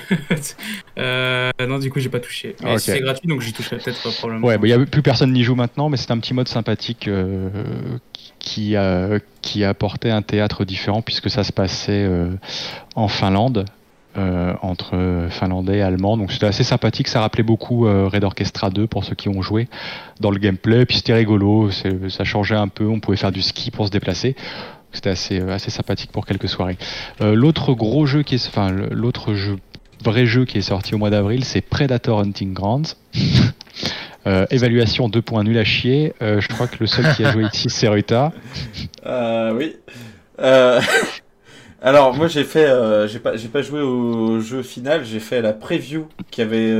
[0.98, 2.56] euh, non, du coup, j'ai pas touché.
[2.62, 2.80] Mais Ok.
[2.80, 4.46] c'est gratuit, donc j'y toucherai peut-être probablement.
[4.46, 6.48] Ouais, bah, il y a plus personne n'y joue maintenant, mais c'est un petit mode
[6.48, 7.48] sympathique euh,
[8.44, 8.76] qui,
[9.40, 12.30] qui a apporté un théâtre différent puisque ça se passait euh,
[12.94, 13.64] en Finlande.
[14.16, 16.16] euh, entre finlandais et allemands.
[16.16, 17.08] Donc c'était assez sympathique.
[17.08, 19.66] Ça rappelait beaucoup euh, Red Orchestra 2 pour ceux qui ont joué
[20.20, 20.86] dans le gameplay.
[20.86, 21.72] Puis c'était rigolo.
[21.72, 22.86] Ça changeait un peu.
[22.86, 24.36] On pouvait faire du ski pour se déplacer.
[24.92, 26.78] C'était assez, assez sympathique pour quelques soirées.
[27.18, 29.56] L'autre gros jeu qui est enfin l'autre jeu
[30.04, 32.96] vrai jeu qui est sorti au mois d'avril c'est Predator Hunting Grounds
[34.26, 36.14] euh, évaluation 2 points nul à chier.
[36.22, 38.32] Euh, je crois que le seul qui a joué ici, c'est Ruta.
[39.06, 39.76] Euh, oui.
[41.82, 42.66] Alors moi j'ai fait,
[43.08, 46.72] j'ai pas, pas joué au jeu final, j'ai fait la preview qui avait,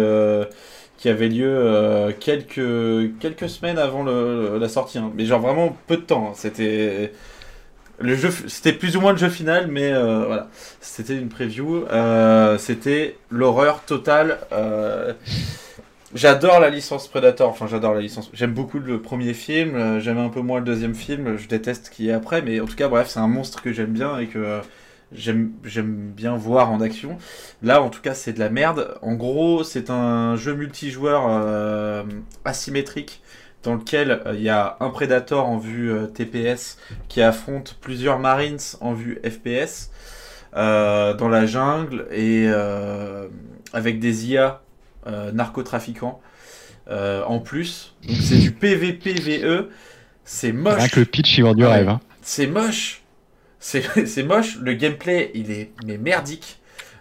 [0.97, 5.13] qui avait lieu quelques, quelques semaines avant la sortie, hein.
[5.15, 6.29] mais genre vraiment peu de temps.
[6.31, 6.35] hein.
[6.35, 7.13] C'était
[7.99, 10.49] le jeu, c'était plus ou moins le jeu final, mais voilà,
[10.81, 11.85] c'était une preview.
[12.59, 14.39] C'était l'horreur totale.
[16.15, 18.31] J'adore la licence Predator, enfin j'adore la licence.
[18.33, 21.87] J'aime beaucoup le premier film, euh, j'aime un peu moins le deuxième film, je déteste
[21.87, 24.19] ce qui est après, mais en tout cas bref c'est un monstre que j'aime bien
[24.21, 24.61] et que euh,
[25.13, 25.51] j'aime
[26.15, 27.19] bien voir en action.
[27.65, 28.97] Là en tout cas c'est de la merde.
[29.03, 32.05] En gros c'est un jeu multijoueur euh,
[32.45, 33.21] asymétrique
[33.65, 38.59] dans lequel euh, il y a un Predator en vue TPS qui affronte plusieurs Marines
[38.81, 39.91] en vue FPS
[40.55, 42.47] dans la jungle et
[43.73, 44.64] avec des IA
[45.33, 46.21] narcotrafiquants
[46.91, 47.95] euh, en plus.
[48.07, 49.69] Donc c'est du PVPVE.
[50.25, 50.91] C'est Rien moche.
[50.91, 51.73] que le pitch, il vend du Ouais.
[51.73, 51.89] rêve.
[51.89, 52.01] hein.
[52.23, 53.03] C'est moche.
[53.59, 54.59] C'est c'est moche.
[54.61, 56.59] Le gameplay, il est mais merdique.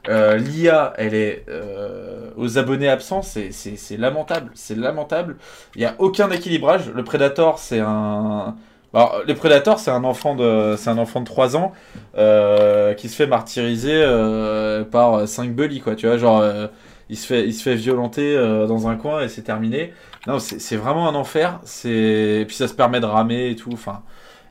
[0.09, 4.51] Euh, L'IA, elle est euh, aux abonnés absents, c'est c'est- c'est lamentable.
[4.53, 5.37] C'est lamentable.
[5.75, 6.89] Il n'y a aucun équilibrage.
[6.93, 8.55] Le Predator, c'est un.
[8.93, 11.71] Alors, le Predator, c'est un enfant de, c'est un enfant de 3 ans
[12.17, 15.95] euh, qui se fait martyriser euh, par 5 bullies, quoi.
[15.95, 16.67] Tu vois, genre, euh,
[17.09, 19.93] il se fait, il se fait violenter euh, dans un coin et c'est terminé.
[20.27, 21.59] Non, c'est vraiment un enfer.
[21.85, 23.71] Et puis ça se permet de ramer et tout.
[23.73, 24.03] Enfin,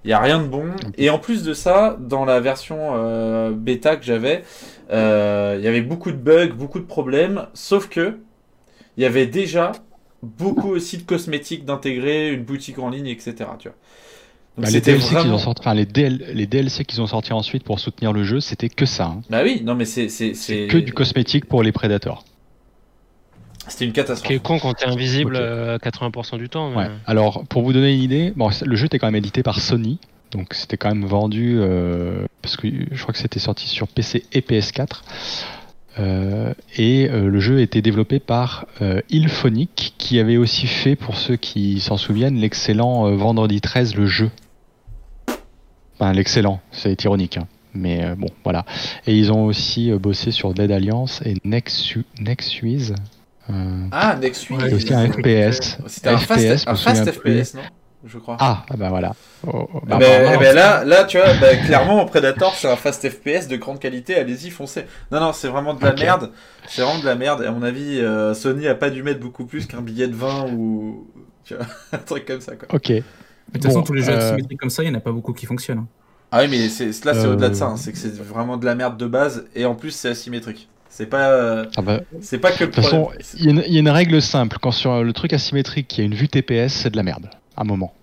[0.04, 0.66] il y a rien de bon.
[0.98, 4.42] Et en plus de ça, dans la version euh, bêta que j'avais,
[4.90, 7.46] euh, il y avait beaucoup de bugs, beaucoup de problèmes.
[7.54, 8.18] Sauf que
[8.96, 9.72] il y avait déjà
[10.22, 13.34] beaucoup aussi de cosmétiques d'intégrer, une boutique en ligne, etc.
[13.58, 13.76] Tu vois.
[14.58, 17.64] Bah, les, DLC qu'ils ont sorti, enfin, les, DL les DLC qu'ils ont sortis ensuite
[17.64, 19.06] pour soutenir le jeu, c'était que ça.
[19.06, 19.22] hein.
[19.30, 22.22] Bah oui, non mais c'est que du cosmétique pour les prédateurs.
[23.68, 24.26] C'était une catastrophe.
[24.28, 25.40] qui est con quand t'es invisible Ok.
[25.42, 26.70] euh, 80% du temps.
[26.70, 26.88] mais- Ouais.
[27.06, 29.98] Alors, pour vous donner une idée, bon, le jeu était quand même édité par Sony,
[30.32, 34.24] donc c'était quand même vendu euh, parce que je crois que c'était sorti sur PC
[34.32, 35.04] et PS4.
[35.98, 41.16] Euh, et euh, le jeu était développé par euh, Ilphonic, qui avait aussi fait, pour
[41.16, 44.30] ceux qui s'en souviennent, l'excellent euh, Vendredi 13, le jeu.
[45.98, 47.46] Enfin, l'excellent, c'est ironique, hein.
[47.74, 48.64] mais euh, bon, voilà.
[49.06, 52.94] Et ils ont aussi euh, bossé sur Dead Alliance et Nexu Nexuise.
[53.50, 54.60] Euh, Ah, Next Week.
[54.62, 55.78] Et aussi un FPS.
[55.86, 57.12] C'était un fast, FPS, je un fast.
[57.12, 57.62] FPS, non?
[58.04, 58.36] Je crois.
[58.40, 59.14] Ah, ah bah voilà.
[59.46, 59.98] Oh, oh, bah,
[60.52, 64.16] là, là, tu vois, bah, clairement, Predator, c'est un fast FPS de grande qualité.
[64.16, 64.86] Allez-y, foncez.
[65.12, 66.32] Non, non, c'est vraiment de la merde.
[66.66, 67.42] C'est vraiment de la merde.
[67.42, 70.16] Et à mon avis, euh, Sony a pas dû mettre beaucoup plus qu'un billet de
[70.16, 71.06] 20 ou
[71.44, 72.66] tu vois, un truc comme ça, quoi.
[72.74, 72.88] Ok.
[72.88, 73.02] Mais De
[73.52, 75.32] toute façon, tous les jeux euh, asymétriques comme ça, il n'y en a pas beaucoup
[75.32, 75.78] qui fonctionnent.
[75.78, 75.86] hein.
[76.32, 77.66] Ah oui, mais c'est, là, c'est Euh, au-delà de ça.
[77.66, 77.76] hein.
[77.76, 79.44] C'est que c'est vraiment de la merde de base.
[79.54, 80.68] Et en plus, c'est asymétrique.
[80.94, 83.64] C'est pas, euh, Ah bah, c'est pas que de toute façon, il y, a une-
[83.66, 84.58] il y a une règle simple.
[84.60, 87.30] Quand sur le truc asymétrique, il y a une vue TPS, c'est de la merde.
[87.56, 87.94] À un moment.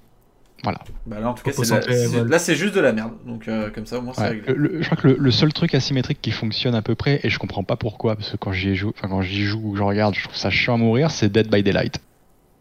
[0.64, 0.80] Voilà.
[1.06, 2.30] Bah là, en tout cas, Faut c'est de la- voilà.
[2.32, 3.12] là, c'est juste de la merde.
[3.28, 4.42] Donc, euh, comme ça, au moins, c'est réglé.
[4.48, 7.20] Le- le- je crois que le, le seul truc asymétrique qui fonctionne à peu près,
[7.24, 9.76] et je comprends pas pourquoi, parce que quand j'y joue, enfin quand j'y joue ou
[9.76, 12.00] je regarde, je trouve ça chiant à mourir, c'est Dead by Daylight.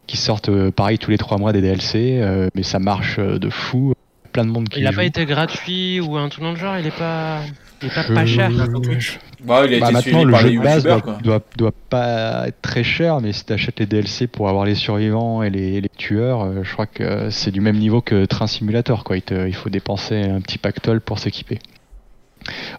[0.06, 3.38] Qui sortent euh, pareil tous les trois mois des DLC, euh, mais ça marche euh,
[3.38, 3.94] de fou.
[4.38, 6.56] Plein de monde qui Il a y pas été gratuit ou un truc dans le
[6.56, 7.40] genre, il est pas,
[7.82, 8.52] il est pas, Je- pas cher.
[8.52, 9.18] sur Twitch.
[9.42, 11.40] Bah, il a Bah, été maintenant, suivi le par jeu les de base doit, doit,
[11.56, 15.42] doit pas être très cher, mais si tu achètes les DLC pour avoir les survivants
[15.42, 19.02] et les, les tueurs, euh, je crois que c'est du même niveau que Train Simulator.
[19.02, 19.16] Quoi.
[19.16, 21.58] Il, te- il faut dépenser un petit pactole pour s'équiper.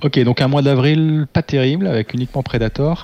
[0.01, 3.03] Ok, donc un mois d'avril pas terrible, avec uniquement Predator.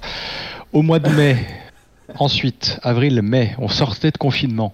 [0.71, 1.37] Au mois de mai,
[2.19, 4.73] ensuite, avril-mai, on sortait de confinement.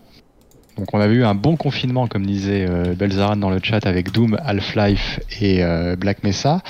[0.78, 4.12] Donc on avait eu un bon confinement, comme disait euh, Belzaran dans le chat, avec
[4.12, 6.62] Doom, Half-Life et euh, Black Mesa.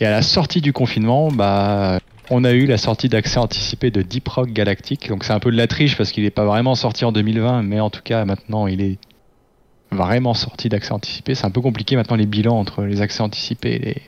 [0.00, 1.98] Et à la sortie du confinement, bah,
[2.30, 5.08] on a eu la sortie d'accès anticipé de Deep Rock Galactic.
[5.08, 7.62] Donc c'est un peu de la triche parce qu'il n'est pas vraiment sorti en 2020,
[7.62, 8.98] mais en tout cas maintenant il est
[9.92, 11.34] vraiment sorti d'accès anticipé.
[11.34, 14.02] C'est un peu compliqué maintenant les bilans entre les accès anticipés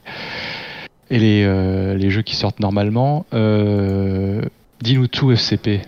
[1.10, 3.24] et les, euh, les jeux qui sortent normalement.
[3.32, 5.82] Dis-nous tout FCP.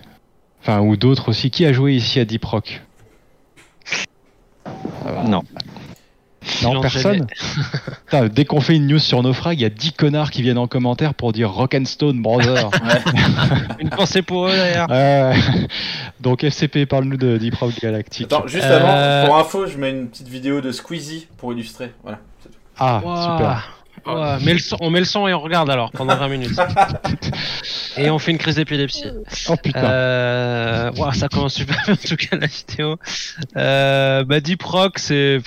[0.61, 1.49] Enfin, ou d'autres aussi.
[1.49, 2.81] Qui a joué ici à Deep Rock?
[5.25, 5.43] Non.
[6.63, 7.27] Non, Silence personne
[8.05, 10.57] Putain, Dès qu'on fait une news sur Naufrag, il y a 10 connards qui viennent
[10.57, 12.69] en commentaire pour dire Rock'n'Stone, brother.
[13.79, 14.87] Une pensée pour eux d'ailleurs.
[16.19, 18.25] Donc FCP, parle-nous de Deep Rock Galactic.
[18.25, 21.93] Attends, juste Euh, avant, pour info, je mets une petite vidéo de Squeezie pour illustrer.
[22.03, 22.19] Voilà.
[22.41, 22.57] c'est tout.
[22.79, 23.80] Ah, super.
[24.05, 26.59] Le on met le son et on regarde alors pendant 20 minutes.
[27.97, 29.05] et on fait une crise d'épilepsie.
[29.49, 29.83] Oh putain.
[29.83, 32.97] Euh, ça commence super bien en tout cas la vidéo.
[33.57, 35.39] Euh, bah Deep Rock, c'est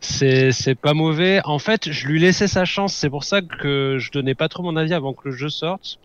[0.00, 1.40] c'est c'est pas mauvais.
[1.44, 2.94] En fait, je lui laissais sa chance.
[2.94, 5.98] C'est pour ça que je donnais pas trop mon avis avant que le jeu sorte.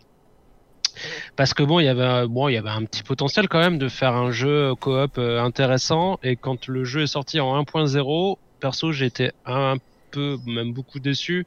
[1.36, 3.60] Parce que bon, il y avait un- bon, il y avait un petit potentiel quand
[3.60, 6.20] même de faire un jeu coop euh, intéressant.
[6.24, 9.76] Et quand le jeu est sorti en 1.0, perso, j'étais un
[10.12, 11.46] peu, même beaucoup déçu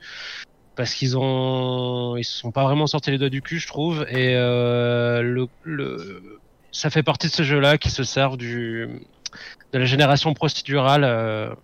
[0.74, 4.06] parce qu'ils ont ils se sont pas vraiment sortis les doigts du cul je trouve
[4.08, 6.40] et euh, le, le
[6.70, 8.88] ça fait partie de ce jeu là qui se servent du
[9.72, 11.54] de la génération procédurale euh,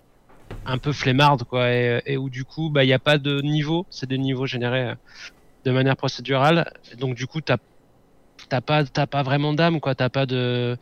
[0.66, 3.40] un peu flemmarde quoi et, et où du coup bah il y a pas de
[3.40, 4.94] niveau c'est des niveaux générés euh,
[5.64, 6.72] de manière procédurale.
[6.98, 7.58] Donc du coup t'as
[8.48, 10.77] t'as pas t'as pas vraiment d'âme quoi t'as pas de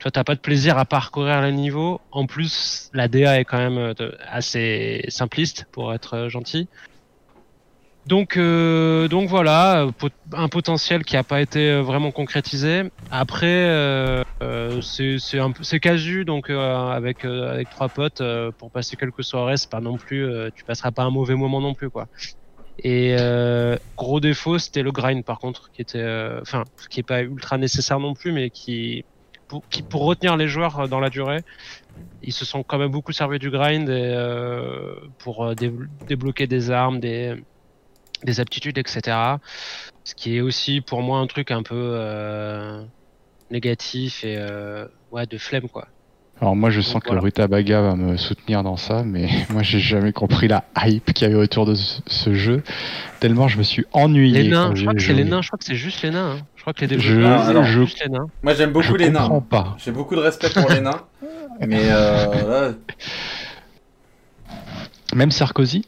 [0.00, 3.58] tu t'as pas de plaisir à parcourir les niveaux en plus la DA est quand
[3.58, 6.68] même euh, assez simpliste pour être euh, gentil
[8.04, 9.86] donc, euh, donc voilà,
[10.32, 12.90] un potentiel qui n'a pas été vraiment concrétisé.
[13.10, 14.24] Après,
[14.80, 17.24] c'est casu, donc avec
[17.70, 18.20] trois potes
[18.58, 20.26] pour passer quelques soirées, pas non plus,
[20.56, 22.08] tu passeras pas un mauvais moment non plus quoi.
[22.78, 27.02] Et euh, gros défaut, c'était le grind par contre, qui était, euh, enfin, qui est
[27.02, 29.04] pas ultra nécessaire non plus, mais qui
[29.48, 31.42] pour, qui pour retenir les joueurs euh, dans la durée,
[32.22, 35.72] ils se sont quand même beaucoup servis du grind euh, pour euh, dé-
[36.08, 37.36] débloquer des armes, des
[38.24, 39.40] des aptitudes, etc.
[40.04, 41.76] Ce qui est aussi pour moi un truc un peu
[43.50, 44.38] négatif et
[45.10, 45.88] ouais de flemme quoi.
[46.42, 47.22] Alors moi je sens donc que voilà.
[47.22, 51.30] Rutabaga va me soutenir dans ça, mais moi j'ai jamais compris la hype qu'il y
[51.30, 52.64] avait autour de ce, ce jeu.
[53.20, 54.42] Tellement je me suis ennuyé.
[54.42, 56.32] Les nains, je crois que c'est les nains, je crois que c'est juste les nains.
[56.38, 56.46] hein.
[56.56, 58.26] Je crois que les développeurs alors, je- juste les nains.
[58.42, 59.40] Moi, j'aime beaucoup je les nains.
[59.48, 59.76] pas.
[59.78, 61.00] J'ai beaucoup de respect pour les nains.
[61.66, 62.74] Mais euh, là,
[65.14, 65.84] Même Sarkozy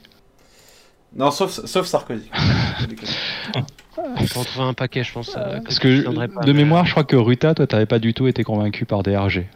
[1.16, 2.28] non, sauf, sauf Sarkozy.
[3.96, 5.36] On peut en trouver un paquet, je pense.
[5.36, 8.14] euh, Parce que pas, de mais- mémoire, je crois que Ruta, toi, t'avais pas du
[8.14, 9.46] tout été convaincu par DRG.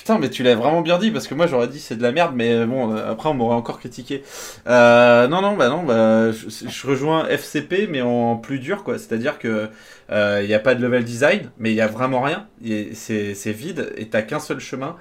[0.00, 2.10] Putain, mais tu l'as vraiment bien dit parce que moi j'aurais dit c'est de la
[2.10, 4.22] merde, mais bon, euh, après on m'aurait encore critiqué.
[4.66, 8.96] Euh, non, non, bah non, bah je, rejoins FCP mais en plus dur quoi.
[8.96, 9.68] C'est-à-dire que
[10.10, 12.46] il n'y a pas de level design, mais il y a vraiment rien.
[12.94, 14.96] C'est vide et t'as qu'un seul chemin.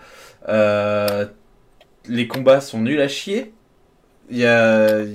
[0.49, 1.27] Euh,
[2.05, 3.53] les combats sont nuls à chier.
[4.29, 5.05] Il y a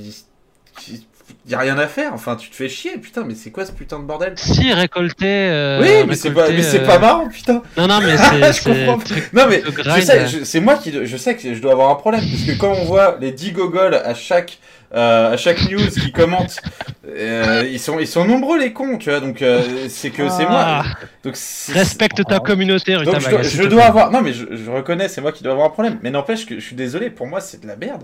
[1.46, 2.12] y a rien à faire.
[2.14, 3.24] Enfin, tu te fais chier, putain.
[3.24, 4.34] Mais c'est quoi ce putain de bordel?
[4.36, 5.26] Si, récolter.
[5.50, 7.62] euh, Oui, mais c'est pas, récolter, mais c'est euh, pas marrant, putain.
[7.76, 8.16] Non, non, mais
[8.52, 8.52] c'est.
[8.52, 8.98] je comprends.
[9.32, 11.94] Non mais je sais, je- c'est moi qui je sais que je dois avoir un
[11.96, 14.58] problème parce que quand on voit les 10 gogoles à chaque
[14.94, 16.60] euh, à chaque news qui commentent,
[17.08, 19.18] euh, ils sont ils sont nombreux les cons, tu vois.
[19.20, 20.62] Donc euh, c'est que c'est moi.
[20.64, 20.84] Ah,
[21.24, 24.44] Donc c'est- Respecte ta communauté, Ruta donc je dois, je dois avoir non mais je,
[24.52, 27.10] je reconnais c'est moi qui dois avoir un problème mais n'empêche que je suis désolé
[27.10, 28.02] pour moi c'est de la merde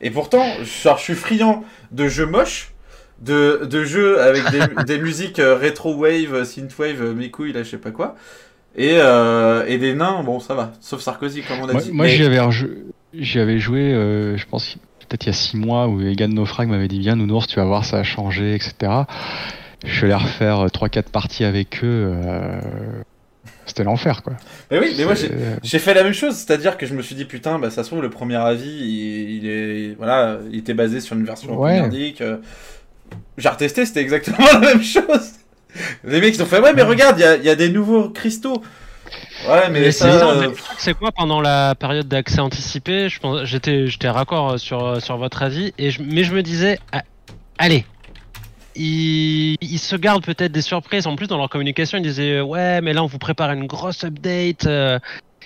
[0.00, 1.62] et pourtant je suis friand
[1.92, 2.72] de jeux moches
[3.22, 7.62] de, de jeux avec des, des musiques euh, rétro wave synthwave euh, mes couilles là
[7.62, 8.16] je sais pas quoi
[8.76, 11.92] et, euh, et des nains bon ça va sauf Sarkozy comme on a Moi, dit
[11.92, 12.70] moi, Mais- j'y avais, rejou-
[13.14, 14.76] j'y avais joué, euh, je pense,
[15.08, 17.66] peut-être il y a 6 mois, où Egan Naufrag m'avait dit Viens, Nounours, tu vas
[17.66, 18.72] voir, ça a changé, etc.
[19.84, 22.14] Je suis allé refaire 3-4 parties avec eux.
[22.24, 22.60] euh,
[23.66, 24.32] C'était l'enfer, quoi.
[24.70, 25.14] mais oui mais moi
[25.62, 27.88] j'ai fait la même chose, c'est-à-dire que je me suis dit putain, bah ça se
[27.90, 31.80] trouve le premier avis, il, il est voilà, il était basé sur une version Ouais.
[32.22, 32.36] euh.
[33.38, 35.32] J'ai retesté, c'était exactement la même chose.
[36.04, 37.70] Les mecs ils ont fait ouais mais regarde, il y a, il y a des
[37.70, 38.62] nouveaux cristaux.
[39.48, 43.08] Ouais mais, Mais ça, c'est ça, euh, c'est quoi pendant la période d'accès anticipé
[43.42, 47.02] j'étais j'étais raccord sur sur votre avis et je, mais je me disais ah,
[47.58, 47.84] allez
[48.74, 52.80] ils, ils se gardent peut-être des surprises en plus dans leur communication ils disaient ouais
[52.80, 54.98] mais là on vous prépare une grosse update euh,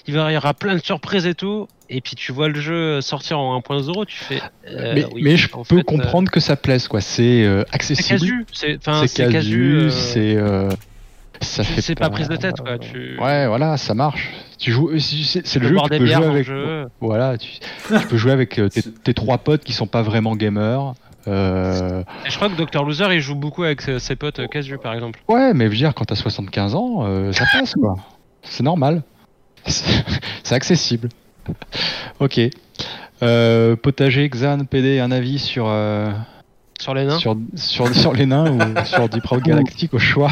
[0.06, 3.00] il va- y aura plein de surprises et tout et puis tu vois le jeu
[3.00, 6.40] sortir en 1.0 tu fais euh, mais, oui, mais je peux fait, euh, comprendre que
[6.40, 7.00] ça plaise, quoi.
[7.00, 8.08] C'est euh, accessible.
[8.08, 10.36] casu c'est enfin C'est casu, casu c'est.
[11.40, 14.32] ça c'est- fait c'est pas prise de tête, quoi, tu- Ouais, voilà, ça marche.
[14.58, 16.46] Tu joues, c'est le jeu que tu peux jouer avec.
[16.46, 16.86] jeu.
[17.00, 17.50] Voilà, tu,
[18.00, 20.94] tu peux jouer avec tes, tes trois potes qui sont pas vraiment gamers.
[21.28, 25.18] Euh, je crois que Dr Loser il joue beaucoup avec ses potes casu par exemple
[25.28, 27.96] ouais, mais je veux dire, quand t'as 75 ans, euh, ça passe quoi.
[28.42, 29.02] C'est normal.
[30.42, 31.08] C'est accessible.
[32.20, 32.40] ok.
[33.22, 36.10] Euh, potager, Xan, PD, un avis sur, euh,
[36.78, 40.30] sur les nains sur, sur, sur les nains ou sur Deep Rock Galactic au choix?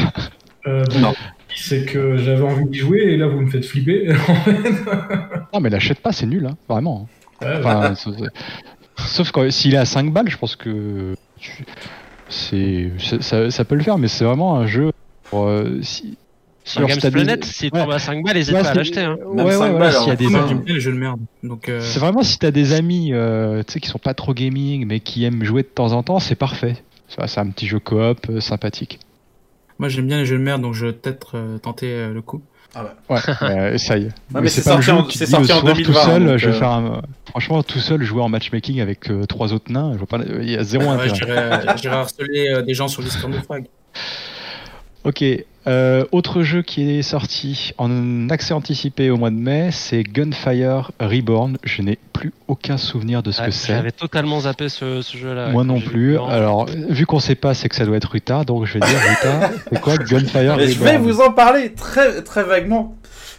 [0.67, 1.13] Euh, bon, Non.
[1.55, 4.09] C'est que j'avais envie d'y jouer et là vous me faites flipper.
[5.53, 7.07] Non, mais l'achète pas, c'est nul, hein, vraiment.
[7.41, 7.93] Ouais, Enfin,
[8.97, 11.65] Sauf que s'il est à 5 balles, je pense que tu-
[12.29, 14.91] c'est c'est- ça, ça peut le faire, mais c'est vraiment un jeu
[15.25, 16.17] pour, euh, si,
[16.65, 17.69] Sur Games si Planet, Ouais.
[17.69, 19.01] tombe à 5 balles, n'hésite Ouais, pas à c'est- l'acheter.
[19.01, 19.17] Hein.
[19.33, 20.81] Même ouais, cinq ouais, ouais, balles, s'il y a des Moi, amis- j'aime bien les
[20.81, 21.19] jeux de merde.
[21.69, 24.85] Euh, C'est vraiment si t'as des amis euh, tu sais, qui sont pas trop gaming
[24.87, 26.75] mais qui aiment jouer de temps en temps, c'est parfait.
[27.07, 28.99] Ça, C'est un petit jeu coop euh, sympathique.
[29.77, 32.21] moi, j'aime bien les jeux de merde, donc je vais peut-être euh, tenter euh, le
[32.23, 32.41] coup.
[33.09, 34.09] Ouais, euh, essaye.
[34.33, 36.25] mais c'est pas le sorti jeu en- tu c'est sorti en soir, 2020, Tout seul,
[36.25, 37.01] donc, je vais euh, faire un...
[37.29, 40.17] Franchement, tout seul, jouer en matchmaking avec euh, trois autres nains, je vois pas...
[40.41, 41.13] il y a zéro Ouais, intérêt.
[41.15, 43.65] j'irai j'irai harceler euh, des gens sur Discord de Frag.
[45.05, 45.23] Ok,
[45.67, 50.91] euh, autre jeu qui est sorti en accès anticipé au mois de mai, c'est Gunfire
[50.99, 51.57] Reborn.
[51.63, 53.73] Je n'ai plus aucun souvenir de ce Ouais, que c'est.
[53.73, 55.49] J'avais totalement zappé ce, ce jeu-là.
[55.49, 56.17] Moi non plus.
[56.17, 58.99] Alors, vu qu'on sait pas, c'est que ça doit être Ruta, donc je vais dire
[58.99, 62.95] Ruta, c'est quoi Gunfire Mais je vais Reborn vous en parler très très vaguement.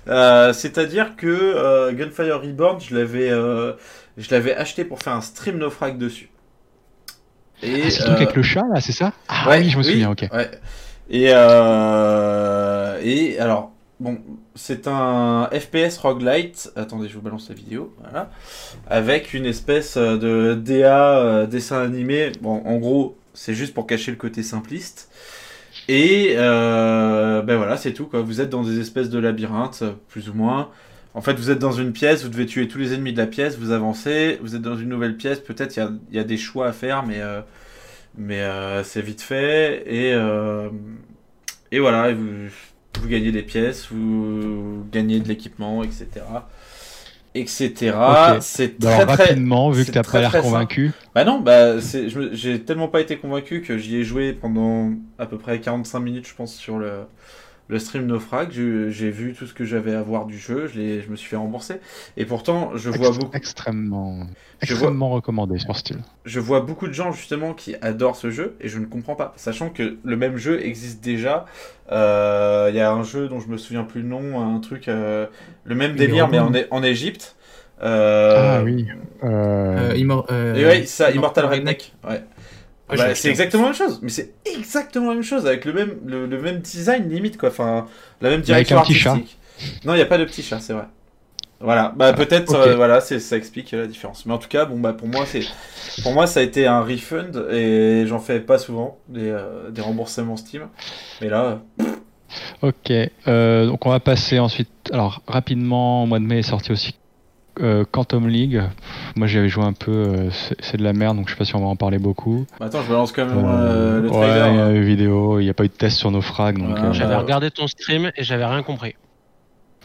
[0.09, 3.72] Euh, C'est-à-dire que euh, Gunfire Reborn, je l'avais euh,
[4.16, 6.30] je l'avais acheté pour faire un stream naufrag dessus.
[7.62, 9.12] Et Ah, c'est le euh, truc avec le chat là, c'est ça?
[9.28, 10.26] Ah ouais, oui, je me souviens, ok.
[10.32, 10.51] ouais.
[11.08, 14.18] Et euh, et alors bon,
[14.54, 16.72] c'est un FPS roguelite.
[16.76, 17.94] Attendez, je vous balance la vidéo.
[18.02, 18.30] Voilà.
[18.88, 22.32] Avec une espèce de DA euh, dessin animé.
[22.40, 25.10] Bon, en gros, c'est juste pour cacher le côté simpliste.
[25.88, 28.20] Et euh, ben voilà, c'est tout quoi.
[28.20, 30.70] Vous êtes dans des espèces de labyrinthes, plus ou moins.
[31.16, 33.26] En fait, vous êtes dans une pièce, vous devez tuer tous les ennemis de la
[33.26, 36.66] pièce, vous avancez, vous êtes dans une nouvelle pièce, peut-être il y a, des choix
[36.66, 37.40] à faire, mais, euh,
[38.16, 39.82] mais euh, c'est vite fait.
[39.86, 40.68] Et, euh,
[41.72, 42.48] et voilà, vous,
[43.01, 46.06] vous gagnez des pièces, vous gagnez de l'équipement, etc.
[47.34, 47.68] Etc.
[47.88, 48.38] Ok.
[48.40, 50.93] C'est Alors, très rapidement, vu que t'as très, pas l'air convaincu.
[51.14, 51.74] Bah non, bah
[52.32, 56.26] j'ai tellement pas été convaincu que j'y ai joué pendant à peu près 45 minutes,
[56.26, 57.01] je pense, sur le,
[57.68, 58.51] le stream Naufrag.
[58.51, 61.76] J'ai, vu tout ce que j'avais à voir du jeu, je, me suis fait rembourser.
[62.16, 64.20] Et pourtant, je vois beaucoup, Extrêmement,
[64.62, 65.98] Je extrêmement recommandé sur style.
[66.24, 69.32] je vois beaucoup de gens justement qui adorent ce jeu et je ne comprends pas,
[69.36, 71.47] sachant que le même jeu existe déjà.
[71.93, 74.88] Euh, Il y a un jeu dont je me souviens plus le nom, un truc,
[74.88, 75.26] euh,
[75.64, 76.52] le même délire mais en.
[76.55, 77.36] É- en Égypte.
[77.82, 78.86] Euh, Ah oui.
[79.22, 81.93] Euh, Euh, Immor- euh, Et ouais, ça, Immortal Immortal Redneck.
[82.05, 82.10] Ouais.
[82.12, 82.22] Ouais,
[82.88, 85.72] Bah, j'ai c'est exactement la même chose, mais c'est exactement la même chose avec le
[85.72, 87.86] même, le, le même design limite quoi, enfin
[88.20, 89.22] la même Mais avec direction un petit chat.
[89.84, 90.86] Non, il n'y a pas de petit chat, c'est vrai.
[91.60, 92.56] Voilà, bah peut-être, ok.
[92.56, 94.26] euh, voilà, c'est ça explique la différence.
[94.26, 95.42] Mais en tout cas, bon bah pour moi c'est,
[96.02, 99.80] pour moi ça a été un refund et j'en fais pas souvent des, euh, des
[99.82, 100.68] remboursements Steam.
[101.20, 101.62] Mais là,
[102.62, 102.90] Ok,
[103.28, 104.70] euh, donc on va passer ensuite.
[104.92, 106.94] Alors rapidement, au mois de mai est sorti aussi
[107.60, 108.60] euh, Quantum League.
[108.60, 110.30] Pff, Moi j'avais joué un peu, euh,
[110.60, 112.46] c'est de la merde, donc je sais pas si on va en parler beaucoup.
[112.60, 114.48] bah, attends, je balance quand même Euh, euh, le ouais, trailer.
[114.52, 116.58] il y a eu vidéo, il n'y a pas eu de test sur nos frags,
[116.58, 116.78] donc.
[116.78, 118.94] Euh, J'avais Euh, regardé ton stream et j'avais rien compris.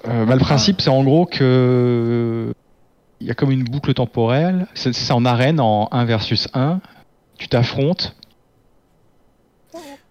[0.08, 2.54] Euh, bah, le principe, c'est en gros que
[3.20, 4.66] il y a comme une boucle temporelle.
[4.74, 6.80] C'est c'est en arène, en 1 versus 1.
[7.38, 8.16] Tu t'affrontes.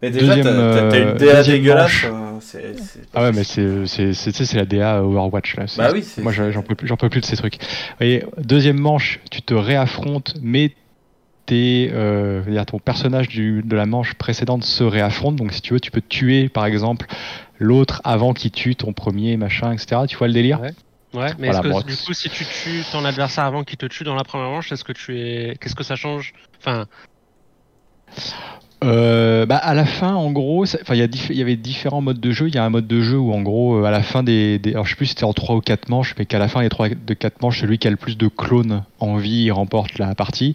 [0.03, 2.05] Mais déjà, deuxième, t'as t'as euh, une DA deuxième dégueulasse.
[2.05, 2.07] manche.
[2.07, 5.67] euh, Ah ouais, mais c'est c'est la DA Overwatch là.
[5.77, 7.57] Bah oui, c'est- Moi, j'en peux plus, j'en peux plus de ces trucs.
[7.99, 10.75] Voyez, deuxième manche, tu te réaffrontes, mais
[11.47, 15.37] tes, euh, ton personnage du, de la manche précédente se réaffronte.
[15.37, 17.07] Donc, si tu veux, tu peux tuer, par exemple,
[17.59, 20.03] l'autre avant qu'il tue ton premier, machin, etc.
[20.09, 20.61] Tu vois le délire?
[20.61, 20.71] Ouais.
[21.13, 23.77] Ouais, mais Voilà, est-ce que bon, du coup, si tu tues ton adversaire avant qu'il
[23.79, 26.33] te tue dans la première manche, est-ce que tu es, qu'est-ce que ça change?
[26.61, 26.87] Enfin,
[28.83, 32.49] Euh, bah à la fin, en gros, il y, avait différents modes de jeu.
[32.49, 34.59] Il y a un mode de jeu où en gros, euh, à la fin des,
[34.59, 36.49] des- alors je sais plus si c'était en 3 ou 4 manches, mais qu'à la
[36.49, 39.45] fin des 3 de 4 manches, celui qui a le plus de clones en vie
[39.45, 40.55] il remporte la partie.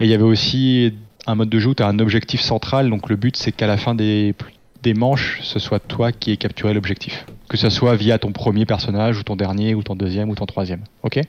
[0.00, 0.92] Et il y avait aussi
[1.26, 2.90] un mode de jeu où tu as un objectif central.
[2.90, 4.34] Donc le but c'est qu'à la fin des,
[4.82, 7.24] des manches, ce soit toi qui aies capturé l'objectif.
[7.48, 10.46] Que ce soit via ton premier personnage ou ton dernier ou ton deuxième ou ton
[10.46, 10.84] troisième.
[11.04, 11.20] Ok?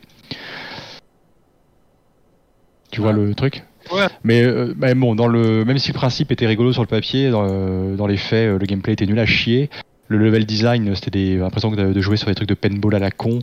[2.91, 3.63] Tu vois le truc?
[3.91, 4.07] Ouais.
[4.23, 7.29] mais, euh, mais bon, dans le, même si le principe était rigolo sur le papier,
[7.29, 9.69] dans, euh, dans les faits, euh, le gameplay était nul à chier.
[10.09, 13.09] Le level design, c'était l'impression de, de jouer sur des trucs de paintball à la
[13.09, 13.39] con.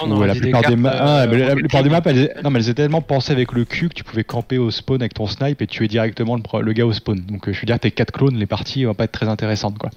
[0.00, 2.04] on où a la plupart des, cartes, maps, euh, mais la, Rocket plupart des League.
[2.04, 4.56] maps, elles, non, mais elles étaient tellement pensées avec le cul que tu pouvais camper
[4.56, 7.18] au spawn avec ton snipe et tuer directement le, gars au spawn.
[7.20, 9.90] Donc, je veux dire, tes 4 clones, les parties vont pas être très intéressantes, quoi.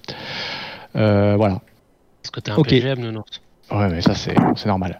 [0.96, 1.62] Euh, voilà.
[2.24, 2.70] Parce que t'es un Ok.
[2.70, 3.42] PGM, nounours.
[3.72, 5.00] Ouais, mais ça, c'est c'est normal.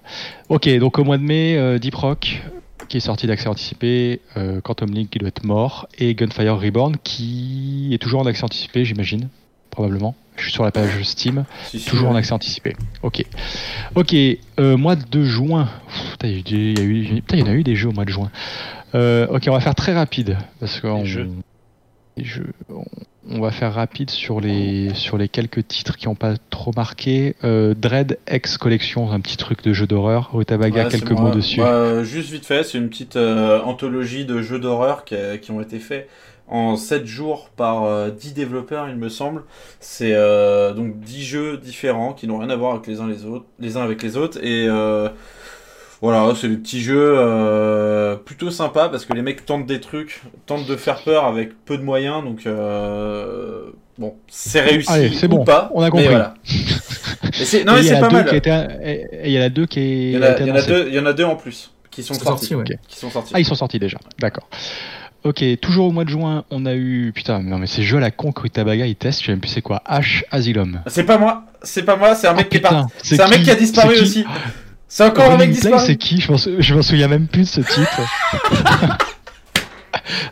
[0.50, 2.42] Ok, donc au mois de mai, euh, Deep Rock,
[2.88, 6.96] qui est sorti d'accès anticipé, euh, Quantum League qui doit être mort, et Gunfire Reborn,
[7.04, 9.30] qui est toujours en accès anticipé, j'imagine,
[9.72, 10.16] probablement.
[10.38, 12.76] Je suis sur la page Steam, Si, si, toujours en accès anticipé.
[13.02, 13.24] Ok.
[13.96, 15.68] Ok, euh, mois de juin.
[16.12, 17.76] Putain, il y a eu y a eu- putain, il y en a eu des
[17.76, 18.30] jeux au mois de juin.
[18.96, 21.30] Euh, ok, on va faire très rapide, parce que on- jeux.
[22.18, 22.84] les jeux, on,
[23.30, 27.36] on va faire rapide sur les, sur les quelques titres qui n'ont pas trop marqué.
[27.44, 30.32] Euh, Dread X Collection, un petit truc de jeu d'horreur.
[30.34, 31.60] Otabaga, Ouais, quelques mots dessus.
[31.60, 35.62] Bah, euh, juste vite fait, c'est une petite euh, anthologie de jeux d'horreur qui, ont
[35.62, 36.10] été faits
[36.48, 39.44] en 7 jours par euh, 10 développeurs, il me semble.
[39.80, 40.14] C'est
[40.76, 43.78] donc 10 jeux différents qui n'ont rien à voir avec les uns, les autres, les
[43.78, 44.40] uns avec les autres.
[44.44, 44.68] Et
[46.02, 50.22] voilà, c'est des petits jeux euh, plutôt sympas parce que les mecs tentent des trucs,
[50.46, 52.24] tentent de faire peur avec peu de moyens.
[52.24, 55.72] Donc euh, bon, c'est réussi Allez, c'est ou bon, pas.
[55.74, 56.08] on a mais compris.
[56.08, 56.34] voilà.
[57.40, 58.42] Mais c'est- non, Et mais il y en c'est a pas deux mal.
[58.42, 60.52] qui il y en a deux qui Il y en a a, été il y
[60.52, 62.48] en a deux, il y en a deux en plus qui sont sortis.
[62.48, 62.62] sorti, ouais.
[62.76, 62.78] Ok.
[62.88, 63.32] Qui sont sortis.
[63.36, 63.98] Ah, ils sont sortis déjà.
[64.20, 64.48] D'accord.
[65.24, 67.12] Ok, toujours au mois de juin, on a eu.
[67.14, 69.40] Putain, non, mais ces jeux à la con que Tabaga il teste, je sais même
[69.42, 69.82] plus c'est quoi.
[69.90, 70.82] H Asylum.
[70.88, 72.94] C'est pas moi, c'est pas moi, c'est un mec Oh, qui est parti.
[73.04, 74.26] C'est un mec qui qui a disparu C'est qui aussi.
[74.90, 75.84] C'est encore un mec disparu.
[75.86, 78.02] c'est qui Je m'en sou- souviens même plus de ce titre.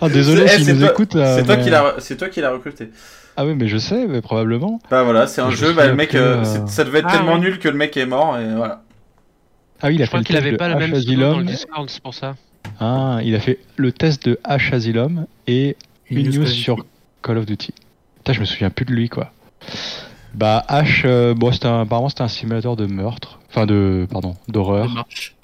[0.01, 1.15] ah, désolé C'est- eh, s'il c'est nous toi- écoute.
[1.15, 2.89] euh, C'est toi mais- qui l'as, c'est toi qui l'as recruté.
[3.37, 4.79] Ah oui, mais je sais, mais probablement.
[4.89, 5.73] Bah voilà, c'est un Je jeu.
[5.73, 7.95] Bah le mec, plus, euh, euh, ça devait être Ah, tellement nul que le mec
[7.97, 8.81] est mort et voilà.
[9.81, 10.91] Ah oui, il a Je fait crois qu'il test avait de pas le H même
[10.91, 11.45] dans le Asylum.
[11.45, 12.35] Discord, c'est pour ça.
[12.79, 15.75] Ah, il a fait le test de H Asylum et
[16.09, 16.85] une news sur
[17.21, 17.73] Call of Duty.
[18.17, 19.31] Putain, je me souviens plus de lui, quoi.
[20.35, 23.39] Bah, H, euh, bon, c'était un- apparemment, c'était un simulateur de meurtre.
[23.49, 24.05] Enfin, de.
[24.11, 24.87] Pardon, d'horreur.
[24.89, 25.35] De marche.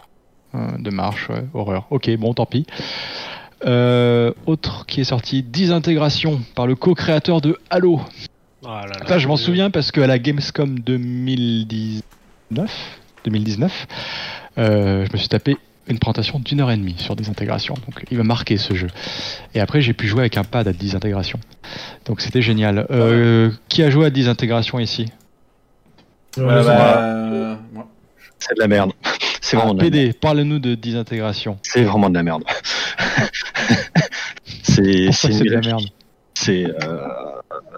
[0.54, 1.88] Euh, de marche, ouais, horreur.
[1.92, 2.66] Ok, bon, tant pis.
[3.66, 8.02] Euh, autre qui est sorti, Disintégration par le co-créateur de Halo.
[8.64, 13.88] Oh là là, Ça, je m'en souviens parce qu'à la Gamescom 2019, 2019
[14.58, 17.74] euh, je me suis tapé une présentation d'une heure et demie sur Disintégration.
[17.74, 18.88] Donc, il m'a marqué ce jeu.
[19.56, 21.40] Et après, j'ai pu jouer avec un pad à Disintégration.
[22.06, 22.86] Donc, c'était génial.
[22.92, 25.08] Euh, Qui a joué à Disintégration ici?
[26.38, 27.56] Voilà, bah, euh.
[28.40, 28.92] C'est de la merde.
[29.42, 29.94] C'est Ah, vraiment, de la merde.
[29.94, 31.58] PD, parle-nous de Disintégration.
[31.64, 32.44] C'est vraiment de la merde.
[34.64, 35.84] c'est c'est c'est de la merde?
[36.34, 37.08] C'est euh,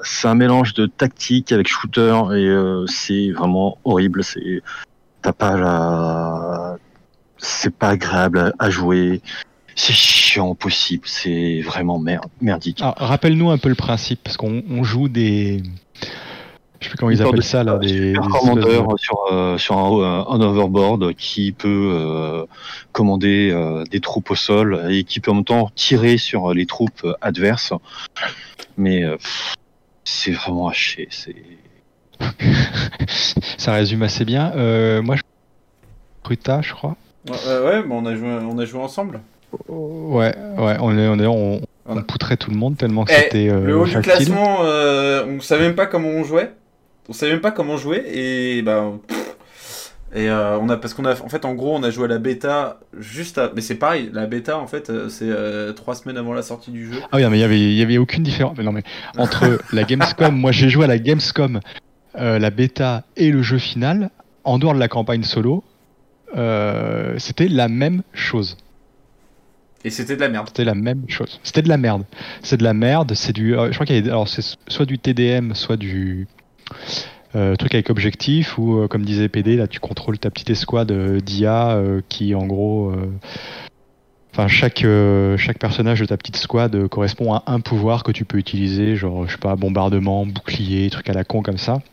[0.03, 4.23] c'est un mélange de tactique avec shooter et euh, c'est vraiment horrible.
[4.23, 4.61] C'est
[5.21, 6.77] t'as pas la
[7.43, 9.21] c'est pas agréable à, jouer.
[9.75, 11.03] C'est chiant possible.
[11.05, 12.81] C'est vraiment merde, merdique.
[12.81, 15.61] Alors, rappelle-nous un peu le principe, parce qu'on on joue des.
[16.79, 19.77] Je sais plus comment ils appellent de ça là, des, des de- sur, euh, sur
[19.77, 22.45] un, un overboard qui peut euh,
[22.91, 26.65] commander euh, des troupes au sol et qui peut en même temps tirer sur les
[26.65, 27.71] troupes euh, adverses.
[28.75, 29.15] Mais euh,
[30.03, 31.07] c'est vraiment haché.
[31.09, 31.35] C'est
[33.57, 34.51] Ça résume assez bien.
[34.55, 35.21] Euh, moi, je...
[36.25, 36.97] Ruta, je crois.
[37.29, 39.21] Ouais, euh, ouais, on, a joué, on a joué ensemble.
[39.67, 43.49] Ouais, ouais, on est, on est, on, poutrait tout le monde tellement que Eh, c'était
[43.49, 46.51] euh, le haut du classement, euh, on savait même pas comment on jouait.
[47.09, 48.91] On savait même pas comment jouer et bah.
[49.07, 49.33] pff.
[50.15, 52.07] Et euh, on a parce qu'on a en fait en gros on a joué à
[52.07, 55.95] la bêta juste à mais c'est pareil la bêta en fait euh, c'est euh, trois
[55.95, 56.99] semaines avant la sortie du jeu.
[57.11, 58.55] Ah oui, non, mais il y avait, il y avait aucune différence.
[58.55, 58.83] Mais non, mais
[59.17, 61.61] entre la Gamescom, moi j'ai joué à la Gamescom,
[62.15, 64.11] euh, la bêta et le jeu final,
[64.43, 65.63] en dehors de la campagne solo,
[66.35, 68.57] euh, c'était la même chose.
[69.85, 70.47] Et c'était de la merde.
[70.47, 71.39] C'était la même chose.
[71.43, 72.03] C'était de la merde.
[72.41, 73.13] C'est de la merde.
[73.15, 73.57] C'est du.
[73.57, 74.11] euh, je crois qu'il y a.
[74.11, 76.27] Alors c'est soit du TDM, soit du
[77.35, 80.91] euh, truc avec objectif, ou comme disait PD, là tu contrôles ta petite escouade
[81.21, 82.93] d'IA euh, qui en gros.
[84.33, 88.11] Enfin, chaque, euh, chaque personnage de ta petite squad euh, correspond à un pouvoir que
[88.11, 91.83] tu peux utiliser, genre, je sais pas, bombardement, bouclier, truc à la con comme ça.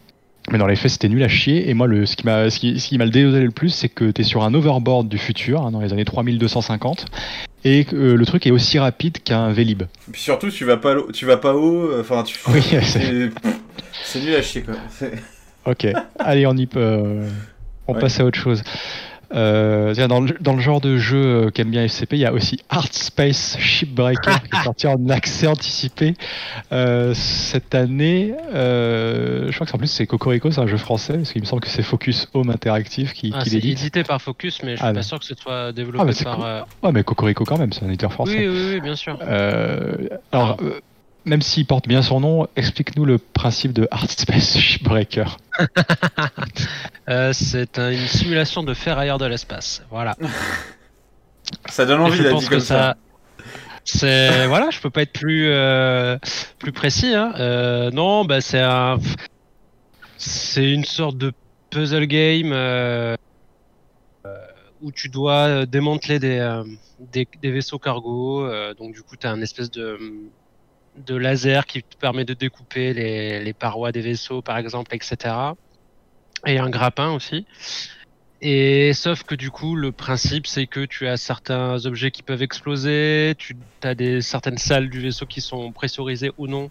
[0.51, 1.68] Mais dans les faits, c'était nul à chier.
[1.70, 3.68] Et moi, le, ce qui m'a ce qui, ce qui m'a le désolé le plus,
[3.70, 7.06] c'est que tu es sur un overboard du futur, hein, dans les années 3250,
[7.64, 9.82] et que euh, le truc est aussi rapide qu'un Vélib.
[9.82, 13.31] Et puis surtout tu vas pas tu vas pas haut euh, enfin tu Oui, c'est-
[14.05, 14.74] c'est nul à chier quoi.
[15.66, 15.86] Ok.
[16.18, 17.20] Allez, on y peut.
[17.86, 18.01] on Ouais.
[18.01, 18.62] passe à autre chose.
[19.32, 22.32] Euh, dans, le, dans le genre de jeu euh, qu'aime bien FCP, il y a
[22.32, 26.15] aussi Art Space Shipbreaker qui est sorti en accès anticipé
[26.73, 28.35] euh, cette année.
[28.52, 31.47] Euh, je crois que en plus c'est Cocorico, c'est un jeu français, parce qu'il me
[31.47, 33.78] semble que c'est Focus Home Interactive qui, Ah, qui c'est l'édite.
[33.81, 36.12] édité par Focus, mais je suis Ah, pas sûr que ce soit Ah, développé mais
[36.12, 36.66] c'est par.
[36.82, 38.36] Ouais, mais Cocorico quand même, c'est un éditeur français.
[38.36, 39.16] Oui, oui, oui, bien sûr.
[40.32, 40.81] Alors, euh,
[41.24, 45.36] même s'il porte bien son nom, explique-nous le principe de Art Space Shipbreaker.
[47.09, 49.82] Euh, c'est un- une simulation de ferrailleur de l'espace.
[49.90, 50.16] Voilà.
[51.68, 52.97] Ça donne envie que comme ça.
[53.84, 56.16] C'est voilà, je peux pas être plus euh,
[56.60, 57.12] plus précis.
[57.12, 57.32] Hein.
[57.40, 58.98] Euh, non, bah c'est un
[60.18, 61.32] c'est une sorte de
[61.70, 62.52] puzzle game
[64.82, 66.62] où tu dois démanteler des euh,
[67.12, 68.44] des, des vaisseaux cargo.
[68.47, 69.98] euh, donc du coup, tu as un espèce de
[70.96, 75.54] de laser qui te permet de découper les, les parois des vaisseaux, par exemple, etc.
[76.46, 77.46] Et un grappin aussi.
[78.42, 82.40] Et sauf que du coup, le principe, c'est que tu as certains objets qui peuvent
[82.42, 86.68] exploser, tu as des, certaines salles du vaisseau qui sont pressurisées ou non.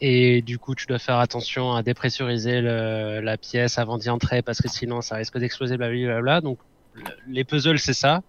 [0.00, 4.42] Et du coup, tu dois faire attention à dépressuriser le- la pièce avant d'y entrer
[4.42, 6.40] parce que sinon, ça risque d'exploser, blablabla.
[6.40, 6.58] Donc,
[6.92, 8.20] le- les puzzles, c'est ça.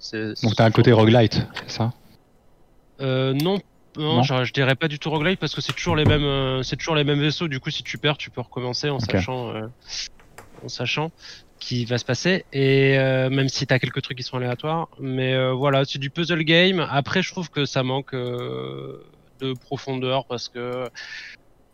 [0.41, 1.93] Donc t'as un côté roguelite, c'est ça?
[3.01, 3.59] Euh, non,
[3.97, 6.23] non, Non je, je dirais pas du tout roguelike parce que c'est toujours les mêmes,
[6.23, 7.47] euh, c'est toujours les mêmes vaisseaux.
[7.47, 9.67] Du coup, si tu perds, tu peux recommencer en sachant, euh,
[10.63, 11.11] en sachant
[11.59, 12.45] qui va se passer.
[12.51, 16.09] Et euh, même si t'as quelques trucs qui sont aléatoires, mais euh, voilà, c'est du
[16.09, 16.85] puzzle game.
[16.89, 19.01] Après, je trouve que ça manque euh,
[19.39, 20.89] de profondeur parce que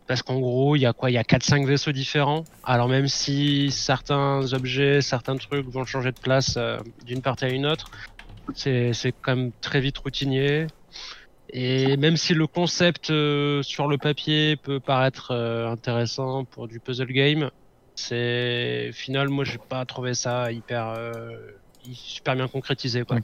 [0.06, 1.10] parce qu'en gros, il y a quoi?
[1.10, 2.44] Il y a 4-5 vaisseaux différents.
[2.64, 7.48] Alors même si certains objets, certains trucs vont changer de place euh, d'une partie à
[7.48, 7.90] une autre,
[8.54, 10.66] c'est c'est quand même très vite routinier.
[11.52, 16.80] Et même si le concept euh, sur le papier peut paraître euh, intéressant pour du
[16.80, 17.50] puzzle game,
[17.94, 21.36] c'est final moi j'ai pas trouvé ça hyper euh,
[21.92, 23.18] super bien concrétisé quoi.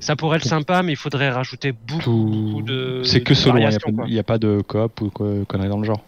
[0.00, 3.38] Ça pourrait être sympa mais il faudrait rajouter beaucoup, Tout- beaucoup de C'est que de
[3.38, 4.08] solo, il n'y a, pas de- quoi.
[4.08, 6.04] y a pas de coop ou quoi, conneries dans le genre.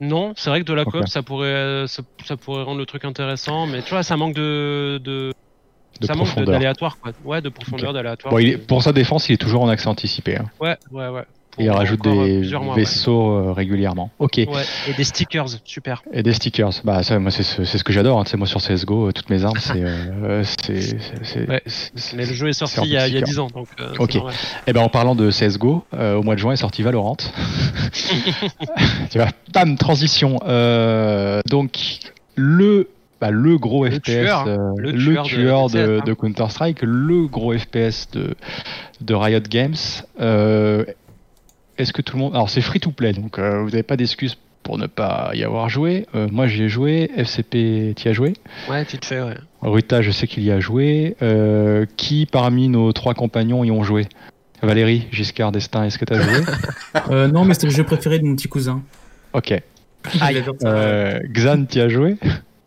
[0.00, 3.04] Non, c'est vrai que de la coop ça pourrait ça, ça pourrait rendre le truc
[3.04, 5.32] intéressant mais tu vois ça manque de de,
[6.00, 6.52] De ça manque de- profondeur.
[6.54, 7.12] d'aléatoire quoi.
[7.24, 8.34] Ouais, de profondeur d'aléatoire.
[8.34, 10.36] Bon, pour sa défense, il est toujours en accès anticipé.
[10.36, 10.46] hein.
[10.60, 11.22] Ouais, ouais, ouais.
[11.52, 12.80] Pour Il rajoute euh, des mois, ouais.
[12.82, 14.10] vaisseaux euh, régulièrement.
[14.18, 14.34] Ok.
[14.36, 14.46] Ouais,
[14.90, 16.02] et des stickers, super.
[16.12, 16.68] Et des stickers.
[16.84, 18.20] Bah, ça, moi, c'est ce, que j'adore.
[18.20, 18.24] Hein.
[18.24, 19.72] Tu sais, moi, sur CSGO, euh, toutes mes armes, c'est.
[19.82, 20.42] euh,
[21.48, 21.62] Ouais.
[22.14, 23.24] Mais le jeu est sorti il y a, il y a sticker.
[23.26, 24.16] 10 ans, donc euh, Ok.
[24.16, 24.34] normal.
[24.66, 27.16] Eh ben, en parlant de CSGO, euh, au mois de juin est sorti Valorant.
[29.10, 30.38] tu vois, bam, transition.
[30.46, 32.00] Euh, donc,
[32.34, 32.90] le,
[33.26, 36.00] bah, le gros Le FPS, tueur, euh, le le tueur de- tueur de de, CS,
[36.00, 36.04] hein.
[36.06, 38.34] de Counter-Strike, le gros FPS de,
[39.00, 39.74] de Riot Games.
[40.20, 40.84] Euh,
[41.78, 42.34] Est-ce que tout le monde.
[42.34, 45.44] Alors, c'est free to play, donc euh, vous n'avez pas d'excuses pour ne pas y
[45.44, 46.06] avoir joué.
[46.14, 47.10] Euh, moi, j'y ai joué.
[47.16, 48.32] FCP, t'y as joué?
[48.68, 49.34] Ouais, tu te fais, ouais.
[49.62, 51.16] Ruta, je sais qu'il y a joué.
[51.22, 54.06] Euh, qui parmi nos trois compagnons y ont joué?
[54.62, 56.40] Valérie, Giscard d'Estaing, est-ce que tu as joué?
[57.10, 58.82] Euh, non, mais c'était le jeu préféré de mon petit cousin.
[59.34, 59.52] Ok.
[60.64, 62.16] Euh, Xan, tu as joué?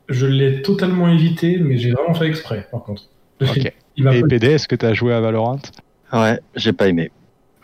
[0.09, 3.03] Je l'ai totalement évité, mais j'ai vraiment fait exprès, par contre.
[3.41, 3.71] Ok.
[3.95, 5.59] Il m'a Et PD, est-ce que tu as joué à Valorant?
[6.11, 7.11] Ouais, j'ai pas aimé.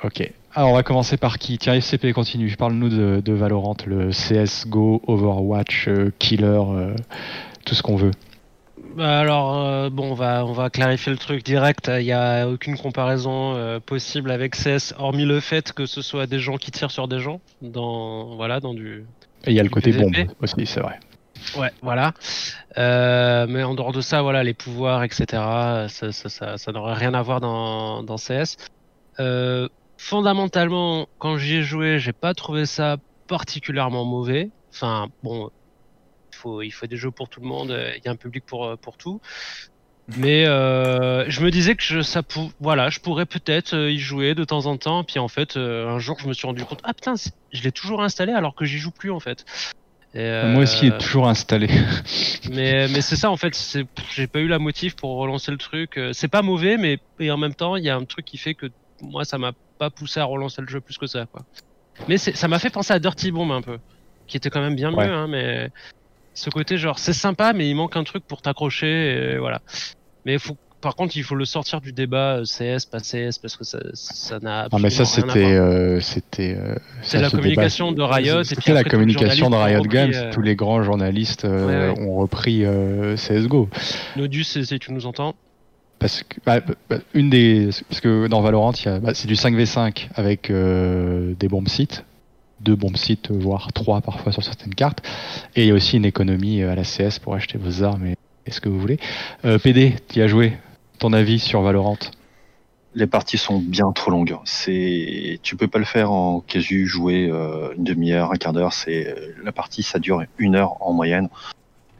[0.03, 0.31] Ok.
[0.53, 1.57] Alors, on va commencer par qui?
[1.57, 2.53] Tiens, FCP, continue.
[2.57, 6.95] Parle-nous de, de Valorant, le CSGO, Overwatch, euh, Killer, euh,
[7.65, 8.11] tout ce qu'on veut.
[8.95, 11.91] Bah alors, euh, bon, on va, on va clarifier le truc direct.
[11.93, 16.27] Il n'y a aucune comparaison euh, possible avec CS, hormis le fait que ce soit
[16.27, 19.03] des gens qui tirent sur des gens, dans, voilà, dans du...
[19.45, 20.99] Et il y a le côté bombe aussi, c'est vrai.
[21.57, 22.13] Ouais, voilà.
[22.77, 25.25] Euh, mais en dehors de ça, voilà, les pouvoirs, etc.,
[25.87, 28.57] ça, ça, n'aurait rien à voir dans, CS.
[29.19, 32.97] Euh, fondamentalement, quand j'y ai joué, j'ai pas trouvé ça
[33.27, 34.49] particulièrement mauvais.
[34.73, 35.49] Enfin, bon,
[36.61, 39.21] il faut, des jeux pour tout le monde, il y a un public pour, tout.
[40.17, 44.35] Mais euh, je me disais que je, ça pou- voilà, je pourrais peut-être y jouer
[44.35, 45.03] de temps en temps.
[45.03, 47.15] Puis en fait, un jour, je me suis rendu compte, ah putain,
[47.53, 49.45] je l'ai toujours installé alors que j'y joue plus en fait.
[50.15, 51.67] Et, Moi aussi, il euh, est toujours installé.
[52.49, 53.53] mais, mais c'est ça en fait,
[54.13, 55.97] j'ai pas eu la motive pour relancer le truc.
[55.97, 58.37] Euh, C'est pas mauvais, mais et en même temps, il y a un truc qui
[58.37, 58.67] fait que
[59.01, 61.25] moi, ça m'a pas poussé à relancer le jeu plus que ça.
[61.25, 61.41] Quoi.
[62.07, 63.77] Mais ça m'a fait penser à Dirty Bomb un peu,
[64.27, 65.07] qui était quand même bien Ouais.
[65.07, 65.69] mieux, hein, mais
[66.33, 69.61] ce côté genre c'est sympa, mais il manque un truc pour t'accrocher, voilà.
[70.23, 73.57] Mais faut, par contre, il faut le sortir du débat euh, CS, pas CS, parce
[73.57, 74.67] que ça ça n'a.
[74.71, 75.55] Non, mais ça, c'était.
[75.55, 75.63] voir.
[75.65, 78.43] euh, c'était euh, C'est la débat, communication de Riot.
[78.43, 80.11] C'était la communication de Riot Games.
[80.13, 82.07] euh, Tous les grands journalistes euh, Ouais, ouais.
[82.07, 83.67] ont repris euh, CSGO.
[84.15, 85.33] Nodus, si tu nous entends?
[85.97, 90.09] Parce que, bah, bah, une des, parce que dans Valorant, y bah, c'est du 5v5
[90.13, 92.03] avec euh, des bombes sites,
[92.61, 95.01] deux bombes sites, voire trois parfois sur certaines cartes.
[95.55, 98.05] Et il y a aussi une économie euh, à la CS pour acheter vos armes
[98.05, 98.99] et, et ce que vous voulez.
[99.45, 100.53] Euh, PD, tu as joué?
[101.05, 101.99] Ton avis sur Valorant?
[102.95, 104.37] Les parties sont bien trop longues.
[104.43, 108.73] C'est, tu peux pas le faire en casu, jouer euh, une demi-heure, un quart d'heure.
[108.73, 111.29] C'est la partie, ça dure une heure en moyenne,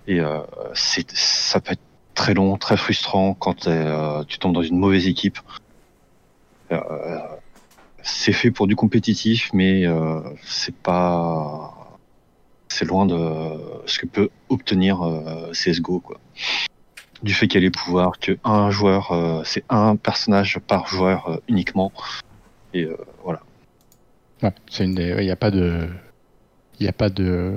[0.08, 0.40] et euh,
[0.74, 1.84] c'est, ça peut être
[2.16, 5.38] très long, très frustrant quand euh, tu tombes dans une mauvaise équipe.
[6.72, 6.80] Euh,
[8.02, 12.00] c'est fait pour du compétitif, mais euh, c'est pas,
[12.70, 13.16] c'est loin de
[13.86, 16.20] ce que peut obtenir euh, CS:GO quoi
[17.26, 20.88] du fait qu'il y a les pouvoirs, que un joueur, euh, c'est un personnage par
[20.88, 21.92] joueur euh, uniquement.
[22.74, 23.42] Et euh, voilà.
[24.44, 25.16] Ouais, c'est une des.
[25.20, 25.88] Il n'y a pas de.
[26.80, 27.54] Il n'y a pas de.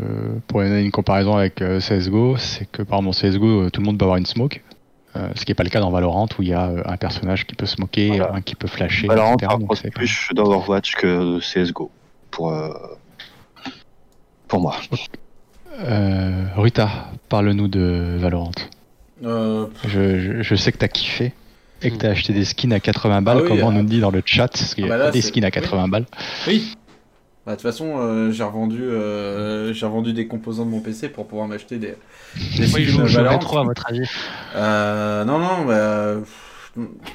[0.47, 4.05] Pour donner une comparaison avec CSGO, c'est que par exemple, CSGO, tout le monde peut
[4.05, 4.63] avoir une smoke.
[5.15, 7.55] ce qui n'est pas le cas dans Valorant où il y a un personnage qui
[7.57, 8.35] peut smoker, Voilà.
[8.35, 9.49] un qui peut flasher, Valorant etc.
[9.51, 11.91] Donc, rapproche c'est pas- plus d'Overwatch que CSGO.
[12.31, 12.53] Pour,
[14.47, 14.77] pour moi.
[15.81, 16.89] Euh, Rita,
[17.29, 18.53] parle-nous de Valorant.
[19.25, 21.33] Euh, Je, je, je sais que t'as kiffé
[21.83, 23.89] et que t'as acheté des skins à 80 balles, Ah oui, comme on euh, nous
[23.89, 25.89] dit dans le chat, parce qu'il y ah a bah là, des skins à 80
[25.89, 26.07] balles.
[26.47, 26.75] oui.
[27.49, 31.09] Bah, de toute façon, euh, j'ai revendu, euh, j'ai revendu des composants de mon PC
[31.09, 31.95] pour pouvoir m'acheter des.
[32.59, 34.03] des Oui, je à votre avis.
[34.55, 36.21] Euh, non, non, bah, euh,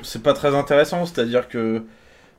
[0.01, 1.05] c'est pas très intéressant.
[1.05, 1.83] C'est-à-dire que.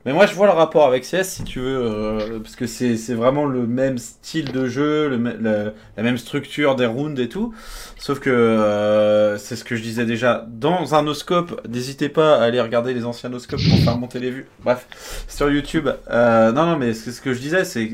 [0.05, 3.15] Mais moi, je vois le rapport avec CS, si tu veux, euh, parce que c'est
[3.15, 7.55] vraiment le même style de jeu, le, la, même structure des rounds et tout.
[7.99, 10.45] Sauf que euh, c'est ce que je disais déjà.
[10.49, 14.31] Dans un oscope, n'hésitez pas à aller regarder les anciens oscopes pour faire monter les
[14.31, 14.47] vues.
[14.63, 15.89] Bref, sur YouTube.
[16.11, 17.89] Euh, non, non, mais ce que- je disais, c'est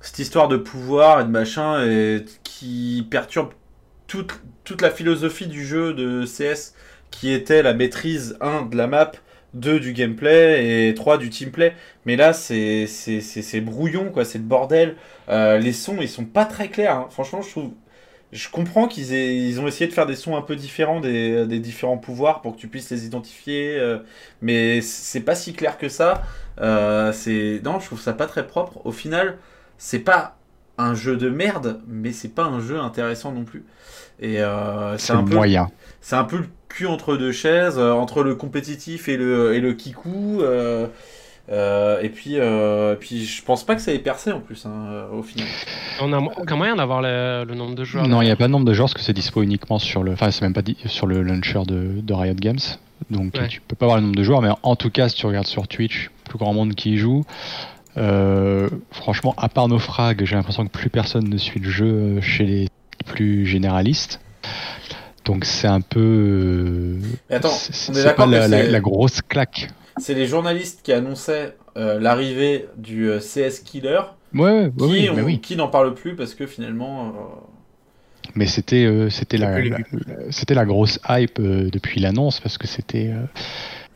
[0.00, 3.50] cette histoire de pouvoir et de machin et qui perturbe
[4.06, 6.74] toute, toute la philosophie du jeu de CS
[7.10, 9.12] qui était la maîtrise 1 de la map,
[9.54, 11.74] 2 du gameplay et 3 du teamplay.
[12.06, 14.96] Mais là, c'est c'est- c'est- c'est brouillon, quoi, c'est le bordel.
[15.28, 16.96] Euh, les sons, ils sont pas très clairs.
[16.96, 17.08] hein.
[17.10, 17.70] Franchement, je trouve.
[18.32, 21.60] Je comprends qu'ils ils ont essayé de faire des sons un peu différents des, des
[21.60, 23.98] différents pouvoirs pour que tu puisses les identifier, euh,
[24.42, 26.22] mais c'est pas si clair que ça.
[26.60, 28.80] Euh, c'est non, je trouve ça pas très propre.
[28.84, 29.38] Au final,
[29.78, 30.36] c'est pas
[30.78, 33.64] un jeu de merde, mais c'est pas un jeu intéressant non plus.
[34.20, 34.38] Et
[34.98, 35.70] c'est C'est un peu moyen.
[36.06, 39.60] C'est un peu le cul entre deux chaises, euh, entre le compétitif et le, et
[39.60, 40.42] le kikou.
[40.42, 40.86] euh,
[41.50, 45.06] euh, et puis, euh, puis je pense pas que ça ait percé en plus, hein,
[45.12, 45.46] au final.
[46.00, 48.06] On a aucun moyen d'avoir le, le nombre de joueurs.
[48.06, 50.02] Non, il n'y a pas de nombre de joueurs parce que c'est dispo uniquement sur
[50.02, 50.12] le.
[50.12, 52.58] Enfin, c'est même pas dit sur le launcher de, de Riot Games.
[53.10, 53.48] Donc Ouais.
[53.48, 55.46] tu peux pas voir le nombre de joueurs, mais en tout cas, si tu regardes
[55.46, 57.24] sur Twitch, plus grand monde qui y joue.
[57.96, 62.20] Euh, franchement, à part nos frags, j'ai l'impression que plus personne ne suit le jeu
[62.22, 62.68] chez les
[63.06, 64.20] plus généralistes.
[65.24, 66.00] Donc c'est un peu.
[66.00, 66.98] euh,
[67.30, 69.68] Mais attends, c'est- pas la, la- c'est- la grosse claque.
[69.96, 74.00] C'est les journalistes qui annonçaient euh, l'arrivée du euh, CS Killer
[74.34, 75.40] Ouais, ouais, qui, oui, mais oui.
[75.40, 77.06] qui n'en parlent plus parce que finalement.
[77.06, 77.10] euh,
[78.34, 79.84] Mais c'était euh, c'était la, plus les la- vues.
[80.06, 83.22] la- c'était la grosse hype euh, depuis l'annonce parce que c'était euh,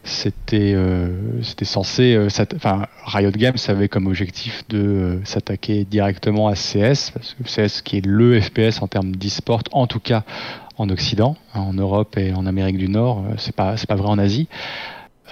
[0.05, 1.09] c'était euh,
[1.43, 7.11] c'était censé euh, enfin Riot Games avait comme objectif de euh, s'attaquer directement à CS
[7.13, 10.23] parce que CS qui est le FPS en termes d'e-sport en tout cas
[10.79, 13.97] en Occident, hein, en Europe et en Amérique du Nord, euh, c'est pas c'est pas
[13.97, 14.49] vrai en Asie.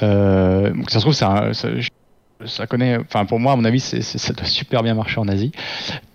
[0.02, 1.52] Euh, donc ça se trouve ça-
[2.44, 2.98] ça connaît.
[2.98, 5.52] Enfin, pour moi, à mon avis, c'est, c'est- ça doit super bien marcher en Asie.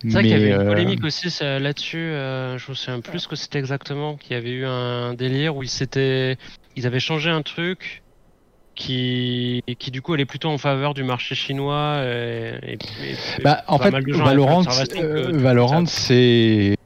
[0.02, 1.96] C'est vrai qu'il y avait une euh, polémique aussi ça, là-dessus.
[1.98, 4.14] euh, je me souviens plus ce que c'était exactement.
[4.16, 6.36] Qu'il y avait eu un délire où ils s'étaient,
[6.76, 8.02] ils avaient changé un truc
[8.76, 12.02] qui, qui du coup allait plutôt en faveur du marché chinois.
[12.04, 16.76] Et, et- et- Bah, en pas fait, mal de gens avaient fait Valorant, c'est,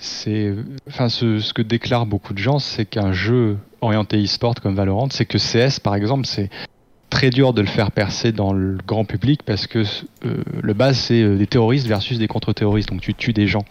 [0.00, 0.54] c'est,
[0.88, 5.26] enfin, ce, que déclarent beaucoup de gens, c'est qu'un jeu orienté e-sport comme Valorant, c'est
[5.26, 6.48] que CS, par exemple, c'est
[7.10, 9.80] très dur de le faire percer dans le grand public parce que
[10.24, 13.64] euh, le base c'est euh, des terroristes versus des contre-terroristes, donc tu tues des gens.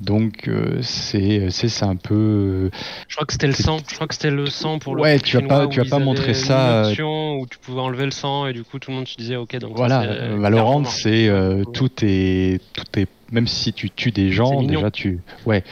[0.00, 2.70] Donc euh, c'est, c'est, c'est un peu,
[3.08, 3.78] Je crois que c'était le sang.
[3.88, 5.98] Je crois que c'était le sang pour le Ouais, tu vas pas- tu vas pas
[5.98, 6.94] montrer ça, euh,
[7.38, 9.56] où tu pouvais enlever le sang et du coup tout le monde se disait ok
[9.58, 13.90] donc ça, Voilà, euh, euh, Valorant, c'est euh, tout est tout est même si tu
[13.90, 15.62] tues des gens, déjà tu ouais,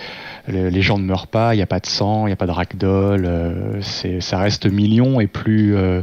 [0.46, 2.36] le- les gens ne meurent pas, il n'y a pas de sang, il n'y a
[2.36, 6.02] pas de ragdoll, euh, c'est ça reste mignon et plus euh,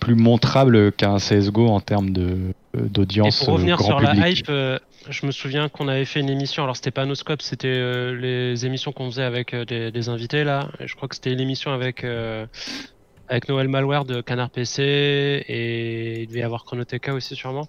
[0.00, 2.38] plus montrable qu'un CS:GO en termes de
[2.74, 4.38] d'audience pour revenir euh, grand sur la public.
[4.38, 4.78] hype, euh,
[5.10, 6.62] je me souviens qu'on avait fait une émission.
[6.62, 10.68] Alors c'était pas Noscope, c'était euh, les émissions qu'on faisait avec euh, des, invités là.
[10.80, 12.46] Je crois que c'était l'émission avec euh,
[13.28, 14.82] avec Noël Malware de Canard PC
[15.48, 17.68] et il devait y avoir Chronoteka aussi sûrement.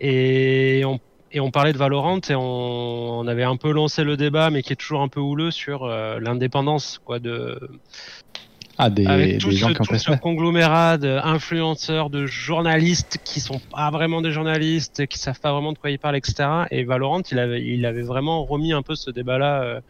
[0.00, 1.00] Et on
[1.32, 4.62] et on parlait de Valorant et on, on avait un peu lancé le débat, mais
[4.62, 7.60] qui est toujours un peu houleux sur l'indépendance quoi de
[8.82, 13.18] Ah des, avec tout des ce, gens qui ont tout ce conglomérat d'influenceurs, de journalistes
[13.24, 16.48] qui sont pas vraiment des journalistes, qui savent pas vraiment de quoi ils parlent, etc.
[16.70, 19.80] Et Valorant, il avait, il avait vraiment remis un peu ce débat-là euh,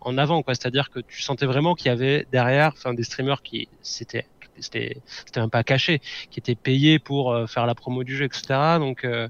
[0.00, 0.54] en avant, quoi.
[0.54, 4.26] C'est-à-dire que tu sentais vraiment qu'il y avait derrière, enfin, des streamers qui, c'était,
[4.60, 6.00] c'était, c'était même pas caché,
[6.30, 8.78] qui étaient payés pour euh, faire la promo du jeu, etc.
[8.78, 9.28] Donc, euh,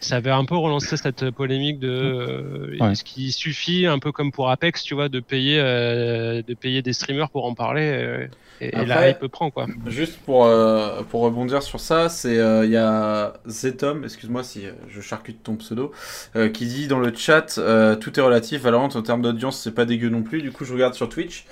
[0.00, 2.92] ça avait un peu relancé cette polémique de euh, Ouais.
[2.92, 6.82] est-ce qu'il suffit un peu comme pour Apex tu vois de payer euh, de payer
[6.82, 8.26] des streamers pour en parler euh,
[8.60, 12.38] et, et la Après- hype prend quoi Juste pour, euh, pour rebondir sur ça, c'est
[12.38, 15.92] euh, il y a Zetom, excuse-moi si je charcute ton pseudo,
[16.36, 18.60] euh, qui dit dans le chat euh, tout est relatif.
[18.62, 20.42] Valorant en termes d'audience, c'est pas dégueu non plus.
[20.42, 21.46] Du coup, je regarde sur Twitch.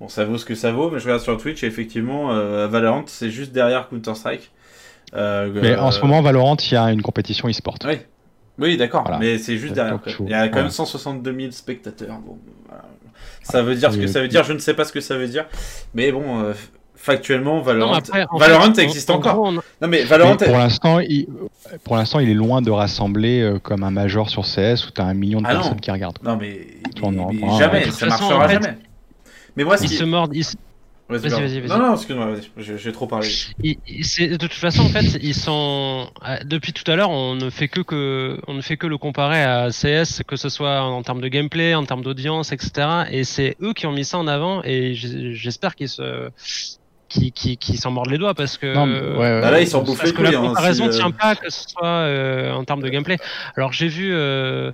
[0.00, 2.66] Bon, ça vaut ce que ça vaut, mais je regarde sur Twitch et effectivement, euh,
[2.68, 4.50] Valorant, c'est juste derrière Counter Strike.
[5.14, 7.76] Euh, Mais euh, en ce moment Valorant, il y a une compétition e-sport.
[7.84, 7.98] Oui,
[8.58, 9.18] oui d'accord, Voilà.
[9.18, 9.98] mais c'est juste derrière.
[10.20, 10.70] Il y a quand même ouais.
[10.70, 12.18] 162 000 spectateurs.
[12.24, 12.38] Bon,
[12.68, 12.84] voilà.
[13.42, 15.16] Ça veut dire ce que ça veut dire, je ne sais pas ce que ça
[15.16, 15.46] veut dire.
[15.94, 16.52] Mais bon, euh,
[16.94, 19.34] factuellement, Valorant, Non, après, en Valorant fait, existe en encore.
[19.34, 21.26] gros, on- Non mais Valorant, Mais pour l'instant, il,
[21.82, 25.00] pour l'instant, il est loin de rassembler euh, comme un major sur CS où tu
[25.00, 26.18] as un million de Ah personnes qui regardent.
[26.22, 26.66] non mais,
[27.58, 28.78] jamais, ça marchera en fait, jamais.
[29.56, 29.96] Mais moi, ce ils qui...
[29.96, 30.56] se mordent ils, se-
[31.10, 31.68] Vas-y, Vas-y, vas-y.
[31.68, 33.28] Non, non, excuse-moi, vas-y, j'ai j'ai trop parlé.
[34.02, 37.50] c'est- de toute façon en fait ils sont euh, depuis tout à l'heure on ne
[37.50, 41.02] fait que, que on ne fait que le comparer à CS que ce soit en
[41.02, 44.26] termes de gameplay en termes d'audience etc et c'est eux qui ont mis ça en
[44.28, 46.30] avant et j'espère qu'ils se
[47.08, 49.60] qui, qui, qui s'en mordent les doigts parce que Non, mais- ouais, ouais, Bah là,
[49.60, 50.36] ils s'en bouffent parce les que la couilles.
[50.38, 53.18] hein, comparaison euh, tient pas que ce soit euh, en termes de gameplay.
[53.56, 54.70] Alors j'ai vu, euh,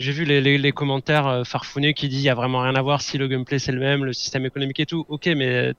[0.00, 2.74] j'ai vu les, les, les commentaires euh, farfouillés qui disent il y a vraiment rien
[2.74, 5.04] à voir si le gameplay c'est le même, le système économique et tout.
[5.08, 5.72] Ok, mais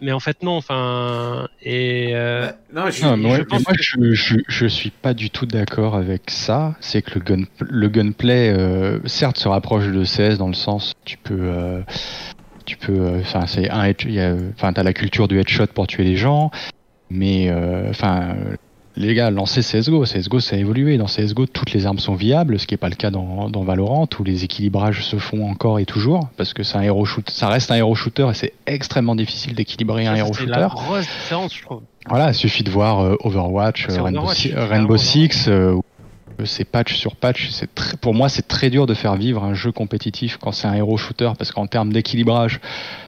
[0.00, 0.56] mais en fait non.
[0.56, 4.36] Enfin et euh, bah, non, je- Non, je ouais, pense mais moi, que- je, je,
[4.48, 6.74] je suis pas du tout d'accord avec ça.
[6.80, 10.92] C'est que le, gun, le gunplay, euh, certes, se rapproche de CS dans le sens,
[11.04, 11.82] tu peux, euh,
[12.64, 13.92] tu peux, euh, enfin, c'est un,
[14.54, 16.50] enfin, t'as la culture du headshot pour tuer les gens,
[17.10, 18.56] mais, euh, enfin, euh,
[18.98, 20.04] les gars, lancez CS:GO.
[20.04, 20.98] CS:GO, ça a évolué.
[20.98, 23.62] Dans CS:GO, toutes les armes sont viables, ce qui est pas le cas dans, dans
[23.62, 27.28] Valorant, où les équilibrages se font encore et toujours, parce que c'est un hero shoot,
[27.30, 30.50] ça reste un hero shooter et c'est extrêmement difficile d'équilibrer un hero c'est shooter.
[30.58, 31.82] la grosse différence, je trouve.
[32.08, 34.96] Voilà, il suffit de voir euh, Overwatch, C'est euh, Rainbow, Overwatch, Six- Rainbow
[36.44, 37.50] c'est patch sur patch.
[38.00, 40.96] Pour moi, c'est très dur de faire vivre un jeu compétitif quand c'est un hero
[40.96, 42.60] shooter, parce qu'en termes d'équilibrage,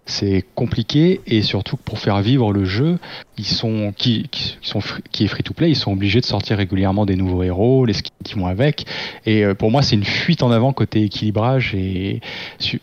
[0.06, 2.98] c'est compliqué et surtout pour faire vivre le jeu,
[3.38, 4.28] ils sont qui,
[4.60, 4.80] sont
[5.12, 7.92] qui est free to play, ils sont obligés de sortir régulièrement des nouveaux héros, les
[7.92, 8.86] skins qui vont avec.
[9.26, 12.20] Et euh, pour moi, c'est une fuite en avant côté équilibrage et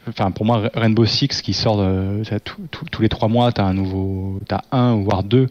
[0.07, 1.85] enfin pour moi Rainbow Six qui sort
[2.43, 5.47] tout- tous les trois mois, t'as un nouveau, t'as un voire deux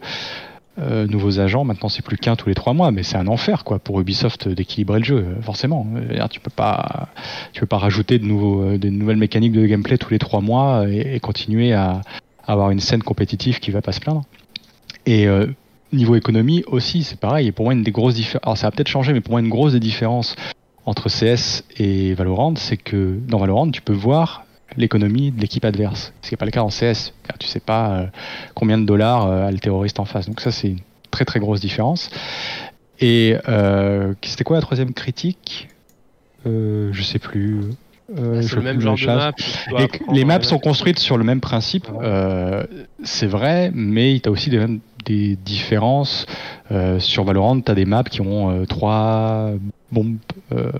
[0.79, 1.63] euh, nouveaux agents.
[1.63, 4.47] Maintenant, c'est plus qu'un tous les trois mois, mais c'est un enfer quoi pour Ubisoft
[4.47, 5.87] d'équilibrer le jeu, euh, forcément.
[5.95, 7.09] Euh, Tu peux pas,
[7.53, 10.85] tu peux pas rajouter de nouveaux, des nouvelles mécaniques de gameplay tous les trois mois
[10.87, 12.01] et, continuer à,
[12.45, 14.23] avoir une scène compétitive qui va pas se plaindre.
[15.05, 15.27] Et
[15.91, 17.51] niveau économie aussi, c'est pareil.
[17.51, 19.49] Pour moi, une des grosses différences, alors ça va peut-être changer, mais pour moi, une
[19.49, 20.35] grosse des différences
[20.85, 24.45] entre CS et Valorant, c'est que dans Valorant, tu peux voir
[24.75, 26.13] l'économie de l'équipe adverse.
[26.21, 27.13] Ce qui n'est pas le cas en CS.
[27.27, 28.07] car Tu sais pas euh,
[28.53, 30.27] combien de dollars euh, a le terroriste en face.
[30.27, 30.79] Donc ça, c'est une
[31.11, 32.09] très très grosse différence.
[32.99, 35.69] Et euh, c'était quoi la troisième critique?
[36.45, 37.59] Je sais plus.
[38.17, 39.31] Euh, je- le même genre de map.
[40.13, 42.63] Les, maps sont construites sur le même principe, euh,
[43.03, 44.65] c'est vrai, mais tu as aussi des,
[45.05, 46.25] des différences.
[46.71, 49.51] Euh, sur Valorant, tu as des maps qui ont trois
[49.91, 50.17] bombes,
[50.53, 50.71] euh,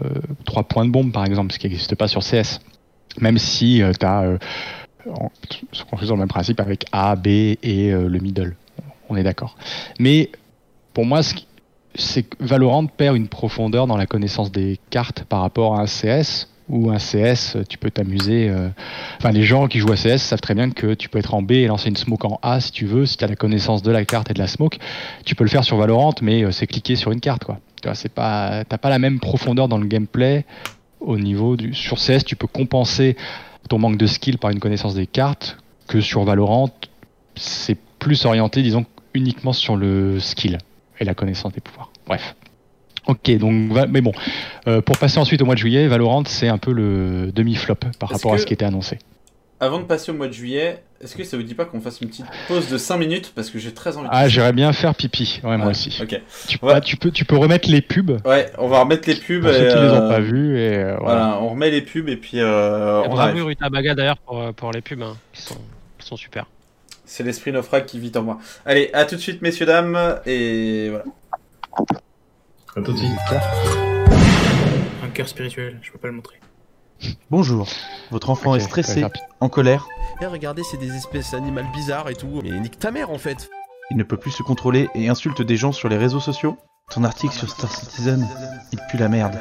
[0.46, 2.60] trois points de bombe par exemple, ce qui n'existe pas sur CS.
[3.20, 4.38] Même si tu as
[5.10, 5.32] en,
[5.72, 8.56] sur le même principe avec A, B et le middle.
[9.10, 9.56] On est d'accord.
[10.00, 10.30] Mais
[10.94, 11.22] pour moi,
[11.96, 15.86] c'est que Valorant perd une profondeur dans la connaissance des cartes par rapport à un
[15.86, 18.50] CS ou un CS, tu peux t'amuser.
[18.50, 18.70] Euh,
[19.18, 21.42] enfin, les gens qui jouent à CS savent très bien que tu peux être en
[21.42, 23.84] B et lancer une smoke en A si tu veux, si tu as la connaissance
[23.84, 24.78] de la carte et de la smoke.
[25.24, 27.60] Tu peux le faire sur Valorant, mais euh, c'est cliquer sur une carte, quoi.
[27.82, 30.46] Tu t'as pas la même profondeur dans le gameplay
[31.00, 31.74] au niveau du.
[31.74, 33.16] Sur CS, tu peux compenser
[33.70, 35.58] ton manque de skill par une connaissance des cartes
[35.88, 36.70] que sur Valorant,
[37.36, 40.58] c'est plus orienté, disons, uniquement sur le skill
[41.00, 41.92] et la connaissance des pouvoirs.
[42.06, 42.36] Bref.
[43.08, 44.12] Ok, donc mais bon,
[44.68, 48.10] euh, pour passer ensuite au mois de juillet, Valorant c'est un peu le demi-flop par
[48.10, 49.00] rapport à ce qui était annoncé.
[49.62, 52.02] Avant de passer au mois de juillet, est-ce que ça vous dit pas qu'on fasse
[52.02, 54.08] une petite pause de 5 minutes parce que j'ai très envie.
[54.08, 55.96] De ah, j'aimerais bien faire pipi, ouais, moi aussi.
[56.02, 56.20] Ok.
[56.48, 58.20] Tu, peux, tu peux, tu peux remettre les pubs.
[58.26, 59.44] Ouais, on va remettre les pubs.
[59.44, 61.38] Pour ceux qui les ont euh, pas vus et euh, voilà.
[61.40, 62.40] on remet les pubs et puis.
[62.40, 65.58] Euh, et bravo Rutabaga d'ailleurs pour, pour les pubs, hein, qui sont,
[66.00, 66.48] qui sont super.
[67.06, 68.40] C'est l'esprit naufrag qui vit en moi.
[68.66, 71.06] Allez, à tout de suite messieurs dames et voilà.
[75.04, 76.38] Un cœur spirituel, je peux pas le montrer.
[77.30, 77.68] Bonjour,
[78.12, 79.06] votre enfant est stressé,
[79.40, 79.88] en colère.
[80.20, 82.42] Et eh, regardez, c'est des espèces animales bizarres et tout.
[82.44, 83.50] Mais nique ta mère en fait.
[83.92, 86.58] Il ne peut plus se contrôler et insulte des gens sur les réseaux sociaux.
[86.92, 88.28] Ton article sur Star Citizen,
[88.72, 89.38] il pue la merde.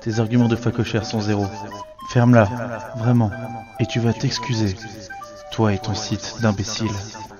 [0.00, 1.46] Tes arguments de facochère sont zéro.
[2.10, 2.44] Ferme-la,
[2.96, 3.30] vraiment,
[3.78, 4.74] et tu vas t'excuser.
[5.52, 6.90] Toi et ton site d'imbécile.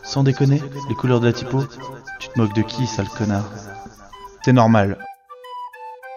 [0.03, 1.65] Sans déconner, les couleurs de la typo,
[2.19, 3.49] tu te moques de qui, sale connard?
[4.45, 4.99] C'est normal,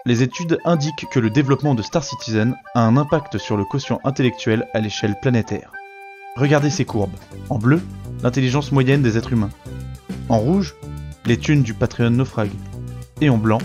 [0.06, 4.00] les études indiquent que le développement de Star Citizen a un impact sur le quotient
[4.04, 5.72] intellectuel à l'échelle planétaire.
[6.36, 7.16] Regardez ces courbes.
[7.50, 7.82] En bleu,
[8.22, 9.50] l'intelligence moyenne des êtres humains.
[10.28, 10.76] En rouge,
[11.24, 12.50] les thunes du Patreon naufrag.
[13.20, 13.58] Et en blanc,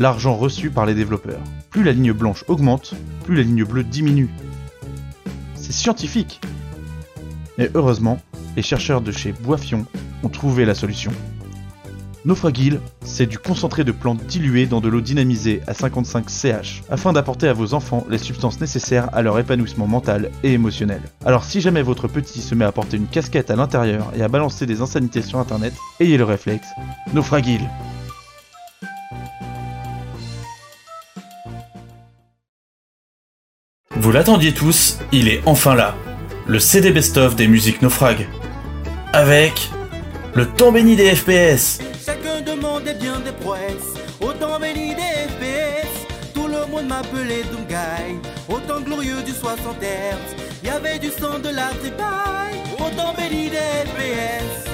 [0.00, 1.40] l'argent reçu par les développeurs.
[1.70, 2.94] Plus la ligne blanche augmente,
[3.24, 4.30] plus la ligne bleue diminue.
[5.54, 6.40] C'est scientifique
[7.58, 8.18] Et heureusement,
[8.56, 9.86] les chercheurs de chez Boifion
[10.24, 11.12] ont trouvé la solution.
[12.26, 17.12] Naufragil, c'est du concentré de plantes dilué dans de l'eau dynamisée à 55 CH, afin
[17.12, 21.02] d'apporter à vos enfants les substances nécessaires à leur épanouissement mental et émotionnel.
[21.24, 24.28] Alors si jamais votre petit se met à porter une casquette à l'intérieur et à
[24.28, 26.66] balancer des insanités sur internet, ayez le réflexe,
[27.14, 27.60] Naufragil
[33.94, 35.94] Vous l'attendiez tous, il est enfin là.
[36.48, 38.26] Le CD best-of des musiques naufrag.
[39.12, 39.70] Avec
[40.34, 41.78] le temps béni des FPS,
[42.14, 43.94] demandait bien des prouesses.
[44.20, 48.20] Autant béni des FPS, tout le monde m'appelait Doomguy.
[48.48, 52.60] Autant glorieux du 60 Hz, y avait du sang de la tripaille.
[52.78, 54.70] Autant béni des FPS.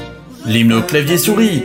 [0.46, 1.62] L'hymne au clavier souris.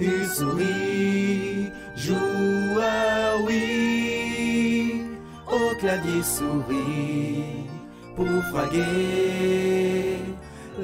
[0.00, 5.02] Une souris, joueur, oui,
[5.46, 7.68] au clavier souris,
[8.16, 10.13] pour fraguer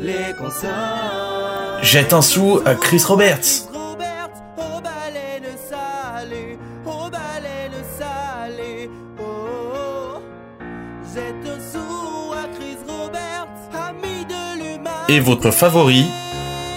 [0.01, 0.35] les.
[1.83, 3.67] Jette un sou à Chris Roberts.
[15.09, 16.07] Et votre favori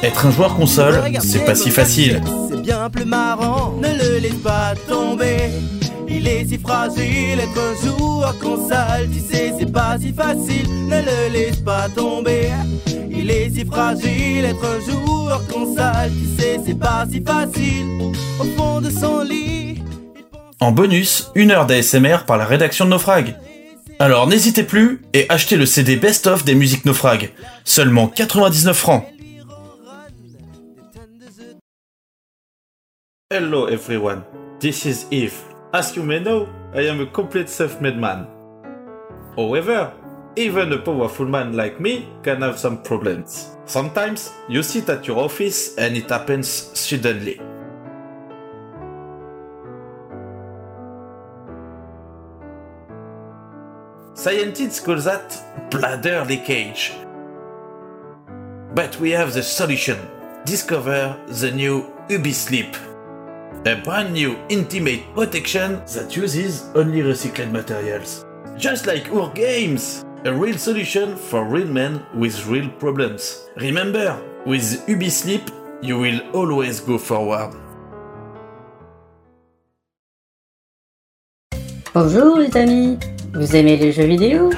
[0.02, 2.22] Être un joueur console, c'est pas si facile.
[2.50, 5.52] C'est bien plus marrant, ne le laisse pas tomber.
[6.08, 11.00] Il est si fragile, être un joueur console, tu sais, c'est pas si facile, ne
[11.00, 12.50] le laisse pas tomber.
[13.16, 18.12] Il est si fragile, être un joueur console, tu sais, c'est pas si facile.
[18.40, 19.84] Au fond de son lit.
[20.60, 23.36] En bonus, une heure d'ASMR par la rédaction de Naufrag.
[24.00, 27.32] Alors n'hésitez plus et achetez le CD best-of des musiques Naufrag.
[27.64, 29.06] Seulement 99 francs.
[33.30, 34.24] Hello everyone,
[34.60, 35.34] this is Eve.
[35.74, 38.28] As you may know, I am a complete self-made man.
[39.38, 39.92] However,
[40.36, 43.56] even a powerful man like me can have some problems.
[43.66, 47.40] Sometimes you sit at your office and it happens suddenly.
[54.16, 56.94] Scientists call that bladder leakage.
[58.74, 59.98] But we have the solution.
[60.46, 62.76] Discover the new UbiSleep.
[63.66, 68.26] A brand new intimate protection that uses only recycled materials.
[68.58, 70.04] Just like our games!
[70.26, 73.50] A real solution for real men with real problems.
[73.58, 75.52] Remember, with UbiSleep,
[75.82, 77.52] you will always go forward.
[81.94, 82.98] Bonjour les amis,
[83.34, 84.50] vous aimez les jeux vidéo?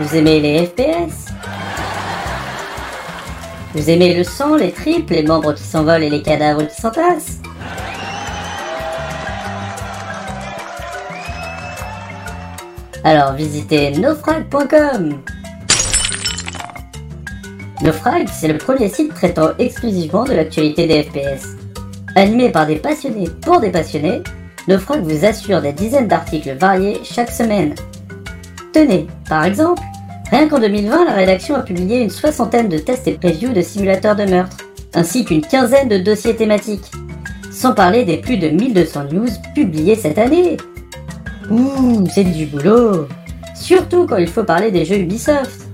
[0.00, 1.30] Vous aimez les FPS
[3.74, 7.38] Vous aimez le sang, les tripes, les membres qui s'envolent et les cadavres qui s'entassent?
[13.08, 15.22] Alors visitez nofrag.com
[17.82, 21.56] Nofrag, c'est le premier site traitant exclusivement de l'actualité des FPS.
[22.16, 24.20] Animé par des passionnés pour des passionnés,
[24.68, 27.74] Nofrag vous assure des dizaines d'articles variés chaque semaine.
[28.74, 29.80] Tenez, par exemple,
[30.30, 34.16] rien qu'en 2020, la rédaction a publié une soixantaine de tests et previews de simulateurs
[34.16, 34.58] de meurtre,
[34.92, 36.92] ainsi qu'une quinzaine de dossiers thématiques.
[37.50, 40.58] Sans parler des plus de 1200 news publiées cette année.
[41.50, 43.08] Ouh, c'est du boulot
[43.54, 45.66] Surtout quand il faut parler des jeux Ubisoft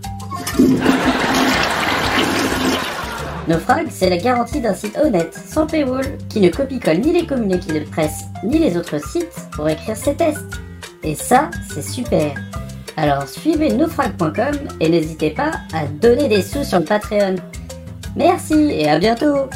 [3.48, 7.80] Nofrag, c'est la garantie d'un site honnête, sans paywall, qui ne copie-colle ni les communiqués
[7.80, 10.60] de presse, ni les autres sites pour écrire ses tests.
[11.02, 12.32] Et ça, c'est super.
[12.96, 17.34] Alors suivez nofrag.com et n'hésitez pas à donner des sous sur le Patreon.
[18.16, 19.48] Merci et à bientôt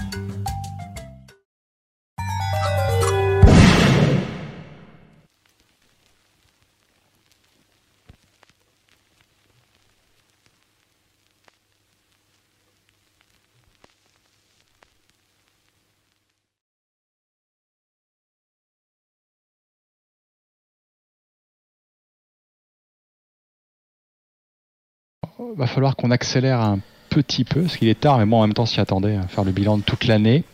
[25.56, 26.78] va falloir qu'on accélère un
[27.08, 29.52] petit peu, parce qu'il est tard, mais bon, en même temps, s'y attendait faire le
[29.52, 30.44] bilan de toute l'année.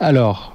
[0.00, 0.54] Alors,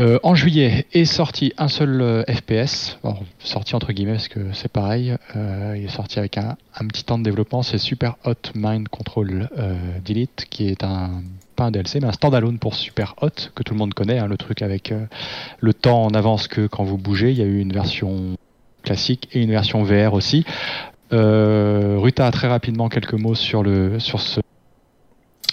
[0.00, 2.98] euh, en juillet est sorti un seul euh, FPS,
[3.38, 7.04] sorti entre guillemets parce que c'est pareil, euh, il est sorti avec un, un, petit
[7.04, 11.22] temps de développement, c'est Super Hot Mind Control euh, Delete, qui est un
[11.56, 14.26] pas un DLC, mais un standalone pour Super Hot que tout le monde connaît, hein,
[14.26, 14.94] le truc avec
[15.60, 17.30] le temps en avance que quand vous bougez.
[17.30, 18.38] Il y a eu une version
[18.82, 20.46] classique et une version VR aussi.
[21.12, 24.40] Euh, Ruta a très rapidement quelques mots sur le sur ce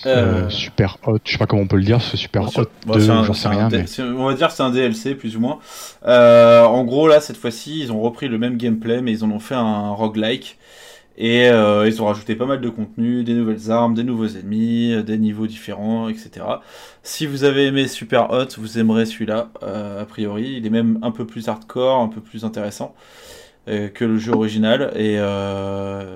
[0.06, 2.64] euh, euh, super hot, je sais pas comment on peut le dire, ce super hot,
[2.88, 3.68] j'en sais rien.
[3.70, 3.84] Mais...
[4.00, 5.60] On va dire c'est un DLC plus ou moins.
[6.06, 9.32] Euh, en gros là cette fois-ci ils ont repris le même gameplay mais ils en
[9.32, 10.58] ont fait un roguelike
[11.18, 15.04] et euh, ils ont rajouté pas mal de contenu, des nouvelles armes, des nouveaux ennemis,
[15.04, 16.46] des niveaux différents, etc.
[17.04, 20.54] Si vous avez aimé Super Hot, vous aimerez celui-là a priori.
[20.56, 22.96] Il est même un peu plus hardcore, un peu plus intéressant
[23.94, 24.92] que le jeu original.
[24.96, 26.16] Et euh,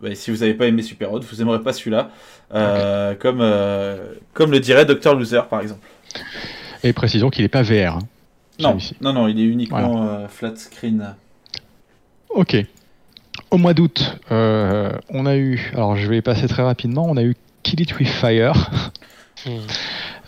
[0.00, 2.10] bah, si vous n'avez pas aimé Super Hot, vous n'aimerez pas celui-là,
[2.54, 3.18] euh, okay.
[3.18, 5.86] comme, euh, comme le dirait Dr Loser par exemple.
[6.82, 7.96] Et précisons qu'il n'est pas VR.
[7.96, 7.98] Hein,
[8.58, 10.28] non, non, non, il est uniquement voilà.
[10.28, 11.14] flat screen.
[12.30, 12.56] Ok.
[13.50, 17.34] Au mois d'août, on a eu, alors je vais passer très rapidement, on a eu
[17.62, 18.92] Kill It With Fire.
[19.44, 19.58] Hmm.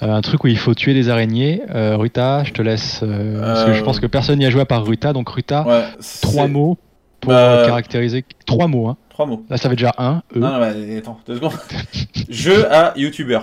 [0.02, 1.62] Euh, un truc où il faut tuer des araignées.
[1.74, 3.00] Euh, Ruta, je te laisse.
[3.02, 5.12] Euh, parce que je pense que personne n'y a joué à part Ruta.
[5.12, 5.84] Donc Ruta, ouais,
[6.20, 6.78] trois mots
[7.20, 7.64] pour bah...
[7.66, 8.24] caractériser.
[8.46, 8.96] Trois mots, hein.
[9.10, 9.44] Trois mots.
[9.50, 10.22] Là, ça fait déjà un.
[10.34, 10.38] E.
[10.38, 11.52] Non, non, mais attends, deux secondes.
[12.28, 13.40] Jeu à YouTuber.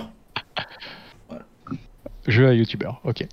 [1.28, 1.44] Voilà.
[2.26, 3.26] Jeu à YouTuber, ok.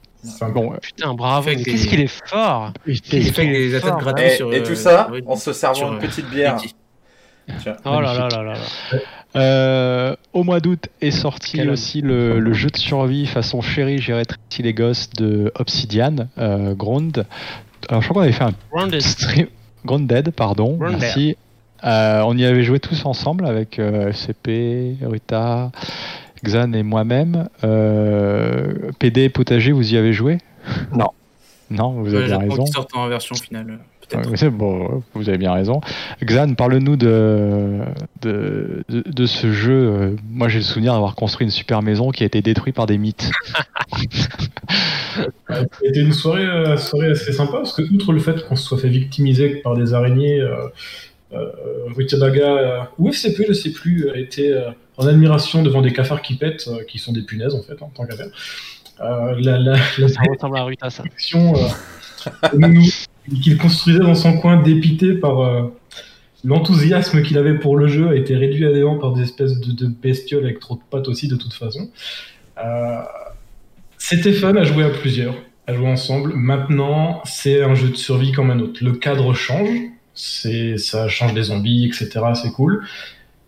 [0.53, 1.49] Bon, Putain, bravo.
[1.49, 4.53] Qu'est-ce qu'il est fort Il fait les attaques gratuites et, sur.
[4.53, 6.57] Et tout ça en se servant une petite bière.
[7.59, 8.99] Tiens, oh là là là là là.
[9.35, 13.97] Euh, au mois d'août est sorti Quel aussi le, le, jeu de survie façon chérie,
[13.97, 17.25] j'irai traiter les gosses de Obsidian, euh, Ground.
[17.89, 19.01] Alors je crois qu'on avait fait un Grounded.
[19.01, 19.47] stream.
[19.85, 20.77] Grounded, pardon.
[20.77, 20.99] Grounded.
[20.99, 21.35] Merci.
[21.83, 25.71] Euh, on y avait joué tous ensemble avec euh, FCP, Ruta,
[26.43, 27.49] Xan et moi-même.
[27.63, 30.37] Euh, PD Potager, vous y avez joué?
[30.93, 31.09] Non.
[31.69, 32.65] Non, vous avez raison.
[32.65, 33.79] Sort en version finale.
[34.51, 35.81] Bon, vous avez bien raison.
[36.23, 37.79] Xan, parle-nous de,
[38.21, 40.15] de, de, de, ce jeu.
[40.29, 42.97] Moi, j'ai le souvenir d'avoir construit une super maison qui a été détruite par des
[42.97, 43.31] mythes.
[45.81, 48.77] C'était une soirée, euh, soirée assez sympa parce que, outre le fait qu'on se soit
[48.77, 50.67] fait victimiser par des araignées, euh,
[51.33, 51.49] euh,
[51.95, 54.55] Rutabaga euh, ou FCP, je sais plus, a été
[54.97, 58.05] en admiration devant des cafards qui pètent, qui sont des punaises en fait, en tant
[58.05, 58.27] qu'affaire.
[58.99, 61.03] la, la, la, ça ressemble à Ruta, ça.
[63.41, 65.63] qu'il construisait dans son coin dépité par euh,
[66.43, 69.87] l'enthousiasme qu'il avait pour le jeu a été réduit à néant par des espèces de,
[69.87, 71.89] bestioles avec trop de pattes aussi de toute façon.
[74.05, 75.33] C'était fun à jouer à plusieurs,
[75.65, 76.33] à jouer ensemble.
[76.35, 78.83] Maintenant, c'est un jeu de survie comme un autre.
[78.83, 79.69] Le cadre change,
[80.13, 82.19] ça change des zombies, etc.
[82.35, 82.85] C'est cool,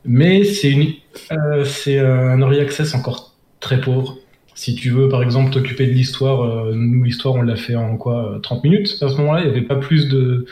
[0.05, 4.17] mais euh, c'est un early access encore très pauvre
[4.55, 7.97] si tu veux, par exemple, t'occuper de l'histoire, euh, nous, l'histoire, on l'a fait en
[7.97, 10.45] quoi 30 minutes À ce moment-là, il n'y avait pas plus de,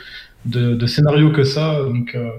[0.44, 1.82] de, scénario que ça.
[1.82, 2.30] Donc, euh,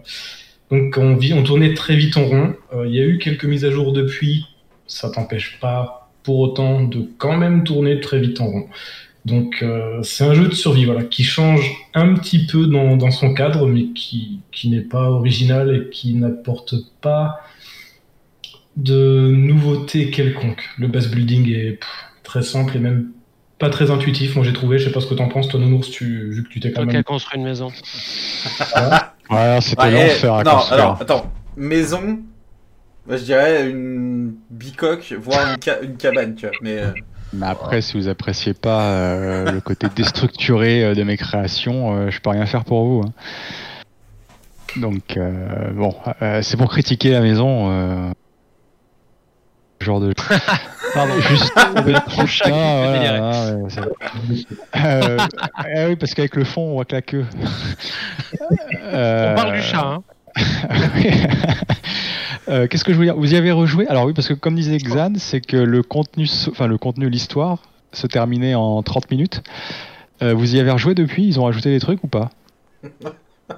[0.72, 2.56] donc on, vit, on tournait très vite en rond.
[2.74, 4.46] Euh, il y a eu quelques mises à jour depuis.
[4.88, 8.68] Ça t'empêche pas pour autant de quand même tourner très vite en rond.
[9.26, 13.10] Donc euh, c'est un jeu de survie voilà, qui change un petit peu dans, dans
[13.10, 17.40] son cadre, mais qui, qui n'est pas original et qui n'apporte pas
[18.78, 20.64] de nouveauté quelconque.
[20.78, 21.90] Le base building est pff,
[22.24, 23.12] très simple et même
[23.58, 24.36] pas très intuitif.
[24.36, 24.78] Moi, j'ai trouvé.
[24.80, 26.84] Je sais pas ce que t'en penses, toi, Nounours, tu, vu que tu t'es quand
[26.84, 26.98] Toi même.
[26.98, 27.70] as construit une maison.
[29.30, 30.82] Ouais, c'était Ouais, l'enfer à non, construire.
[30.84, 31.32] alors, attends.
[31.58, 32.20] Maison,
[33.08, 36.56] moi, je dirais une bicoque, voire une, ca- une cabane, tu vois.
[36.62, 36.92] Mais euh,
[37.34, 42.12] Mais après, si vous appréciez pas euh, le côté déstructuré euh, de mes créations, euh,
[42.12, 43.02] je peux rien faire pour vous.
[43.08, 43.14] hein.
[44.76, 48.14] Donc, euh, bon, euh, c'est pour critiquer la maison.
[49.82, 50.14] Euh, genre de.
[50.94, 51.14] Pardon.
[51.20, 51.54] Juste.
[52.18, 53.10] Mon chat ouais,
[54.76, 55.18] Euh,
[55.54, 57.26] ah oui, parce qu'avec le fond, on voit que la queue.
[58.40, 60.04] On parle du chat, hein.
[62.48, 63.18] Euh, Qu'est-ce que je voulais dire?
[63.18, 63.88] Vous y avez rejoué?
[63.88, 67.64] Alors oui, parce que comme disait Xan, c'est que le contenu, enfin le contenu, l'histoire,
[67.92, 69.42] se terminait en 30 minutes.
[70.22, 71.26] Euh, vous y avez rejoué depuis?
[71.26, 72.30] Ils ont rajouté des trucs ou pas?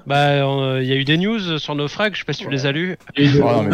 [0.06, 2.50] Bah, euh, il y a eu des news sur Naufrag, je sais pas si tu
[2.50, 2.78] les as non,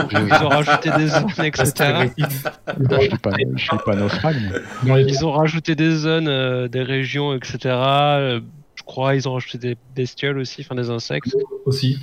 [0.09, 2.09] je- Ils ont rajouté des zones, etc.
[2.17, 4.37] Je suis pas, je suis pas naufrag.
[4.85, 7.59] mais- Ils ont rajouté des zones, euh, des régions, etc.
[7.65, 8.41] Euh,
[8.77, 11.35] je crois ils ont rajouté des bestioles aussi, enfin des insectes.
[11.67, 11.99] Aussi.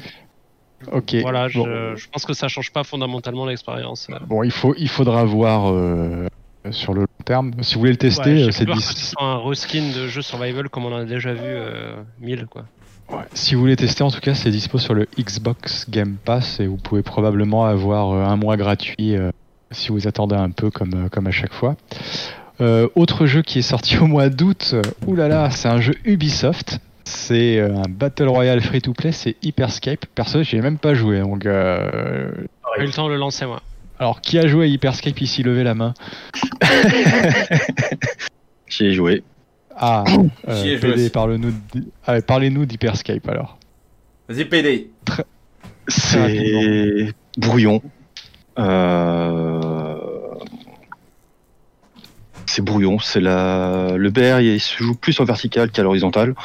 [0.91, 1.15] Ok.
[1.21, 1.95] Voilà, je, Bon.
[1.95, 4.07] je pense que ça change pas fondamentalement l'expérience.
[4.27, 6.27] Bon, il faut, il faudra voir euh,
[6.71, 7.51] sur le long terme.
[7.61, 10.07] Si vous voulez le tester, Ouais, c'est peur dis- que ce soit un reskin de
[10.07, 12.65] jeu survival comme on en a déjà vu euh, 1000 quoi.
[13.11, 16.59] Ouais, Si vous voulez tester, en tout cas, c'est dispo sur le Xbox Game Pass
[16.59, 19.31] et vous pouvez probablement avoir euh, un mois gratuit euh,
[19.71, 21.75] si vous attendez un peu comme, euh, comme à chaque fois.
[22.61, 24.75] Euh, autre jeu qui est sorti au mois d'août,
[25.07, 26.79] oulala, c'est un jeu Ubisoft.
[27.03, 30.05] C'est euh, un Battle Royale free-to-play, c'est Hyperscape.
[30.15, 31.19] Perso, j'y ai même pas joué.
[31.19, 32.29] Donc, euh,
[32.77, 33.61] J'ai eu le temps de le lancer moi.
[33.99, 35.43] Alors, qui a joué à Hyperscape ici?
[35.43, 35.93] Levez la main.
[38.67, 39.23] J'y ai joué.
[39.75, 40.03] Ah,
[40.47, 41.53] euh, PD, parle-nous
[42.05, 43.57] ah, parlez-nous d'Hyperscape alors.
[44.27, 44.89] vas-y, PD.
[45.87, 47.81] C'est brouillon.
[48.59, 50.01] Euh,
[52.45, 52.99] C'est brouillon.
[52.99, 56.35] C'est la le BR il se joue plus en vertical qu'à l'horizontale.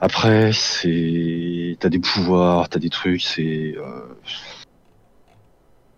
[0.00, 4.16] Après, c'est t'as des pouvoirs, t'as des trucs, c'est euh...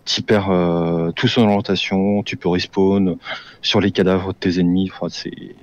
[0.05, 2.23] t'y perds euh, tout son orientation.
[2.23, 3.17] Tu peux respawn
[3.63, 4.91] sur les cadavres de tes ennemis.
[4.93, 5.57] Enfin, c'est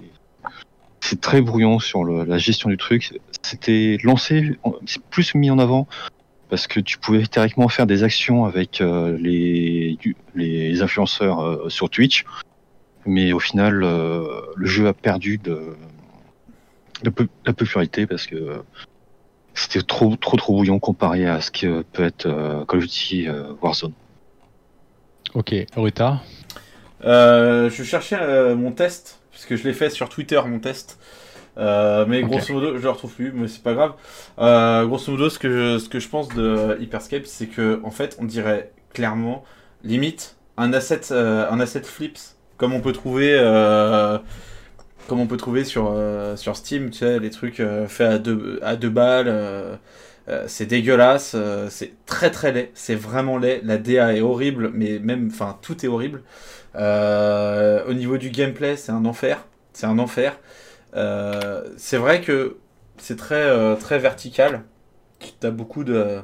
[1.01, 3.19] c'est très brouillon sur le- la gestion du truc.
[3.41, 5.87] C'était lancé, c'est plus mis en avant
[6.49, 9.97] parce que tu pouvais directement faire des actions avec euh, les,
[10.35, 12.25] les influenceurs euh, sur Twitch,
[13.05, 15.75] mais au final, euh, le jeu a perdu de,
[17.03, 18.61] de peu- la popularité parce que
[19.53, 23.27] c'était trop, trop, trop brouillon comparé à ce que peut être euh, Call of Duty
[23.27, 23.93] euh, Warzone.
[25.33, 26.21] Ok, Ruta?
[27.05, 29.20] Euh, je cherchais euh, mon test,
[29.51, 30.97] puisque je l'ai fait sur Twitter, mon test.
[31.57, 33.93] Euh, mais grosso modo, je le retrouve plus, mais c'est pas grave.
[34.39, 37.91] Euh, grosso modo, ce que, je, ce que je pense de Hyperscape, c'est que en
[37.91, 39.43] fait, on dirait clairement,
[39.83, 42.19] limite, un asset, euh, un asset flips,
[42.57, 43.37] comme on peut trouver,
[45.07, 45.93] comme on peut trouver sur,
[46.37, 49.79] sur Steam, tu sais, les trucs faits à deux, à deux balles.
[50.47, 51.35] c'est dégueulasse,
[51.69, 53.61] c'est très très laid, c'est vraiment laid.
[53.65, 56.21] La DA est horrible, mais même, enfin, tout est horrible.
[56.75, 59.45] Euh, au niveau du gameplay, c'est un enfer.
[59.73, 60.39] C'est un enfer.
[60.95, 62.57] Euh, c'est vrai que
[62.97, 64.63] c'est très, euh, très vertical.
[65.19, 66.21] Tu as beaucoup de,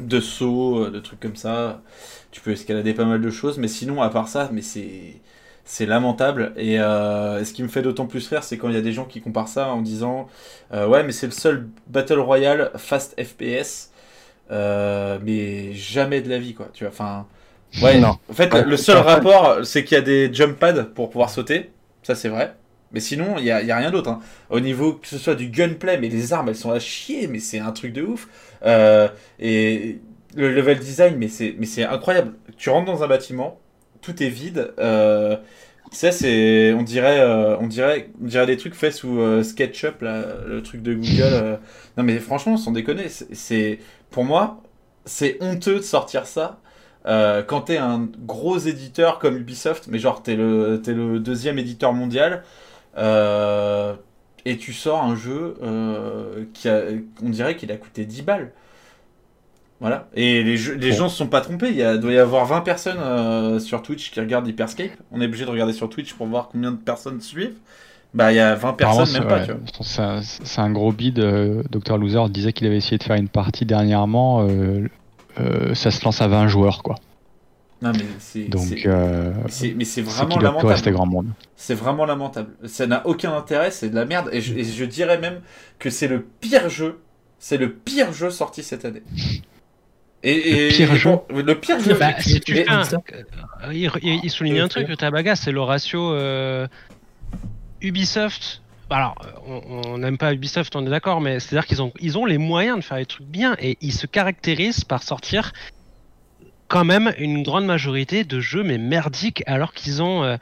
[0.00, 1.82] de sauts, de trucs comme ça.
[2.30, 5.20] Tu peux escalader pas mal de choses, mais sinon, à part ça, mais c'est.
[5.70, 8.80] C'est lamentable et ce qui me fait d'autant plus rire, c'est quand il y a
[8.80, 10.26] des gens qui comparent ça en disant
[10.72, 13.90] ouais mais c'est le seul battle royale fast FPS,
[14.50, 16.68] mais jamais de la vie quoi.
[16.72, 17.26] Tu vois, enfin
[17.82, 18.18] ouais Non.
[18.28, 18.64] En fait, Ouais.
[18.64, 21.70] le seul rapport, c'est qu'il y a des jump pads pour pouvoir sauter.
[22.02, 22.54] Ça, c'est vrai.
[22.92, 24.08] Mais sinon, il n'y a, y a rien d'autre.
[24.10, 24.20] hein.
[24.50, 27.38] Au niveau que ce soit du gunplay, mais les armes, elles sont à chier, mais
[27.38, 28.28] c'est un truc de ouf.
[28.64, 29.08] Euh,
[29.38, 29.98] et
[30.34, 32.32] le level design, mais c'est incroyable.
[32.56, 33.60] Tu rentres dans un bâtiment,
[34.00, 34.72] tout est vide.
[34.78, 35.36] Euh,
[35.92, 40.00] sais, c'est on dirait euh, on dirait on dirait des trucs faits sous euh, SketchUp
[40.02, 41.22] là, le truc de Google.
[41.22, 41.56] euh.
[41.98, 43.78] Non mais franchement, sans déconner, c'est- c'est
[44.10, 44.62] pour moi,
[45.04, 46.58] c'est honteux de sortir ça.
[47.06, 51.58] Euh, quand t'es un gros éditeur comme Ubisoft, mais genre t'es le, t'es le deuxième
[51.58, 52.42] éditeur mondial,
[52.98, 53.94] euh,
[54.44, 56.82] et tu sors un jeu euh, qui a,
[57.22, 58.52] on dirait qu'il a coûté 10 balles.
[59.80, 60.08] Voilà.
[60.14, 60.96] Et les, jeux- les Bon.
[60.96, 61.68] gens se sont pas trompés.
[61.68, 64.90] Il y a, doit y avoir 20 personnes euh, sur Twitch qui regardent Hyperscape.
[65.12, 67.54] On est obligé de regarder sur Twitch pour voir combien de personnes suivent.
[68.12, 71.14] Bah, il y a 20 Apparemment, personnes, même pas, c'est- ouais, un, gros bid.
[71.70, 74.46] Dr Loser disait qu'il avait essayé de faire une partie dernièrement.
[74.48, 74.88] euh,
[75.74, 76.96] ça se lance à 20 joueurs, quoi.
[77.80, 78.44] Non, mais c'est.
[78.44, 80.72] Donc, c'est- euh, mais c'est- mais c'est c'est vraiment plus lamentable.
[80.72, 81.28] rester grand monde.
[81.54, 82.50] C'est vraiment lamentable.
[82.66, 84.28] Ça n'a aucun intérêt, c'est de la merde.
[84.32, 85.40] Et je, et je dirais même
[85.78, 86.98] que c'est le pire jeu.
[87.38, 89.02] C'est le pire jeu sorti cette année.
[90.24, 91.10] Et, et- pire et jeu.
[91.10, 91.94] bon, le pire jeu.
[91.94, 95.60] Bah, si tu fais un- euh, il, il- il souligne un truc, Tabaga, c'est le
[95.60, 96.66] ratio euh,
[97.80, 98.62] Ubisoft.
[98.90, 99.14] Alors,
[99.46, 102.78] on- n'aime pas Ubisoft, on est d'accord, mais c'est-à-dire qu'ils ont, ils ont les moyens
[102.78, 105.52] de faire des trucs bien et ils se caractérisent par sortir
[106.68, 110.36] quand même une grande majorité de jeux mais merdiques alors qu'ils ont euh,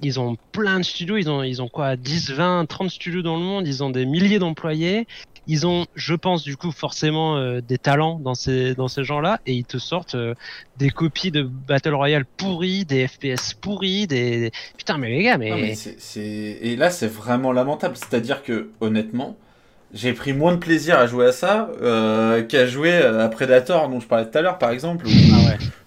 [0.00, 3.36] ils ont plein de studios, ils ont ils ont quoi 10, 20, 30 studios dans
[3.36, 5.06] le monde, ils ont des milliers d'employés,
[5.46, 9.40] ils ont je pense du coup forcément euh, des talents dans ces dans ces gens-là
[9.46, 10.34] et ils te sortent euh,
[10.76, 15.50] des copies de Battle Royale pourries, des FPS pourris, des putain mais les gars mais,
[15.50, 17.96] Non, Et là, c'est vraiment lamentable.
[17.96, 19.36] C'est-à-dire que, honnêtement,
[19.94, 24.00] j'ai pris moins de plaisir à jouer à ça euh, qu'à jouer à Predator, dont
[24.00, 25.06] je parlais tout à l'heure, par exemple.
[25.06, 25.10] Ou,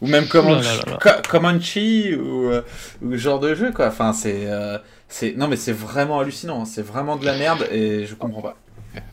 [0.01, 0.97] ou même Comanche, Ah là là là.
[1.01, 2.61] Co- Comanche, ou, euh,
[3.01, 3.87] ou genre de jeu, quoi.
[3.87, 4.43] Enfin, c'est.
[4.45, 4.77] euh,
[5.07, 6.61] c'est non, mais c'est vraiment hallucinant.
[6.61, 6.65] hein.
[6.65, 8.55] C'est vraiment de la merde et je comprends pas.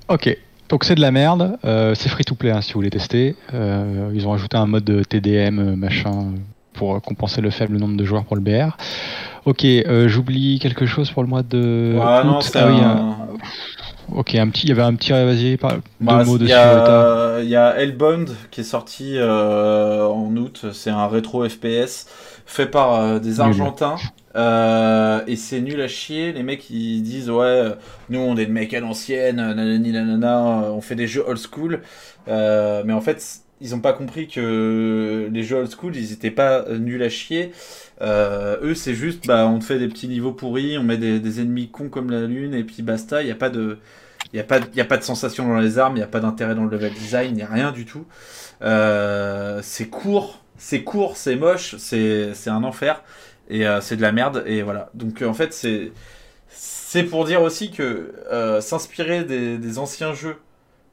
[0.09, 0.37] Ok,
[0.69, 1.59] donc c'est de la merde.
[1.65, 3.35] euh, c'est free to play hein, si vous voulez tester.
[3.55, 6.33] Euh, ils ont ajouté un mode de TDM euh, machin
[6.73, 8.77] pour compenser le faible nombre de joueurs pour le BR.
[9.47, 12.43] Ok, euh, j'oublie quelque chose pour le mois de Ah non, août.
[12.43, 13.17] c'est Ah oui, un-
[14.15, 16.53] Ok, un petit, il y avait un petit, vas-y, par- Bah, deux mots Il dessus.
[16.53, 17.37] y, Rita.
[17.37, 20.67] a, il y a Hellbound qui est sorti en août.
[20.73, 22.07] C'est un rétro FPS
[22.47, 23.41] fait par des.
[23.41, 23.97] Argentins.
[24.37, 26.33] Euh, et c'est nul à chier.
[26.33, 27.73] Les mecs ils disent ouais,
[28.11, 31.81] nous on est des mecs à l'ancienne, nanani nanana, on fait des jeux old school.
[32.29, 36.31] Euh, mais en fait, ils ont pas compris que les jeux old school ils étaient
[36.31, 37.53] pas nuls à chier.
[38.03, 41.41] Euh, eux c'est juste bah on te fait des petits niveaux pourris, on met des,
[41.41, 43.23] ennemis cons comme la lune et puis basta.
[43.23, 43.79] Il y a pas de
[44.33, 46.21] il n'y a, pas a pas de sensation dans les armes, il n'y a pas
[46.21, 48.05] d'intérêt dans le level design, il n'y a rien du tout.
[48.61, 53.03] C'est court, c'est court, c'est moche, c'est un enfer.
[53.49, 54.43] Et euh, c'est de la merde.
[54.47, 54.91] Et voilà.
[54.95, 55.93] Donc euh, en fait, c'est
[56.49, 60.39] c'est pour dire aussi que euh, s'inspirer des, des anciens jeux,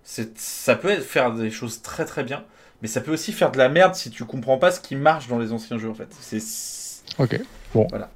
[0.04, 2.44] ça peut être, faire des choses très très bien.
[2.82, 5.28] Mais ça peut aussi faire de la merde si tu comprends pas ce qui marche
[5.28, 6.10] dans les anciens jeux en fait.
[6.20, 6.42] C'est
[7.20, 7.40] Ok,
[7.74, 7.88] bon.
[7.90, 8.10] Voilà.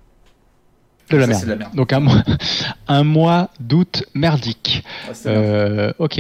[1.10, 1.44] De la, Ça, merde.
[1.44, 1.76] de la merde.
[1.76, 2.24] Donc un mois,
[2.88, 4.84] un mois d'août merdique.
[5.26, 6.20] Ah, ok,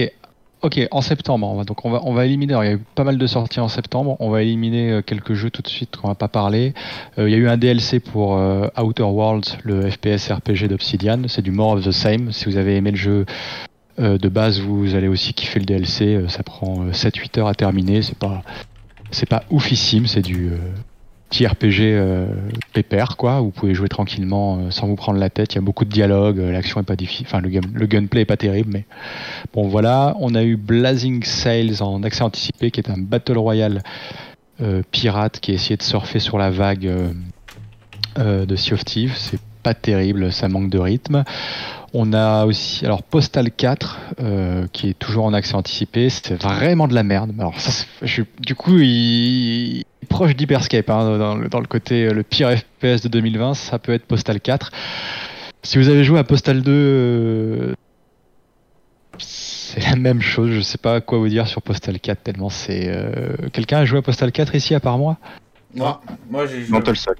[0.67, 0.87] ok.
[0.91, 2.53] En septembre, on va, donc on éliminer.
[2.53, 4.15] alors, il y a eu pas mal de sorties en septembre.
[4.19, 6.73] On va éliminer euh, quelques jeux tout de suite qu'on va pas parler.
[7.17, 11.23] Euh, il y a eu un DLC pour euh, Outer Worlds, le FPS RPG d'Obsidian.
[11.27, 12.31] C'est du more of the same.
[12.31, 13.25] Si vous avez aimé le jeu
[13.99, 16.23] de base, vous allez aussi kiffer le DLC.
[16.27, 18.03] Ça prend euh, 7-8 heures à terminer.
[18.03, 18.43] C'est pas,
[19.09, 20.05] c'est pas oufissime.
[20.05, 20.51] C'est du
[21.29, 22.27] petit RPG euh,
[22.73, 23.39] pépère quoi.
[23.41, 25.53] Vous pouvez jouer tranquillement euh, sans vous prendre la tête.
[25.53, 26.39] Il y a beaucoup de dialogue.
[26.39, 27.25] euh, L'action est pas difficile.
[27.27, 28.85] Enfin, le, game- le gunplay est pas terrible, mais
[29.53, 30.15] bon voilà.
[30.19, 33.83] On a eu Blazing Sails en accès anticipé, qui est un battle royale
[34.61, 36.89] euh, pirate qui a essayé de surfer sur la vague
[38.17, 39.13] de Sea of Thieves.
[39.15, 41.23] C'est pas terrible, ça manque de rythme.
[41.93, 46.09] On a aussi alors Postal 4 euh, qui est toujours en accès anticipé.
[46.09, 47.31] C'était vraiment de la merde.
[47.39, 47.85] Alors ça,
[48.39, 52.23] du coup, il, il est proche d'Hyperscape hein, dans, le, dans le côté euh, le
[52.23, 53.53] pire FPS de 2020.
[53.53, 54.71] Ça peut être Postal 4.
[55.63, 57.73] Si vous avez joué à Postal 2, euh,
[59.17, 60.51] c'est la même chose.
[60.51, 62.87] Je sais pas quoi vous dire sur Postal 4 tellement c'est.
[62.89, 65.17] euh, Quelqu'un a joué à Postal 4 ici à part moi?
[65.73, 66.71] Moi, moi j'ai joué.
[66.71, 67.17] Mental Sack.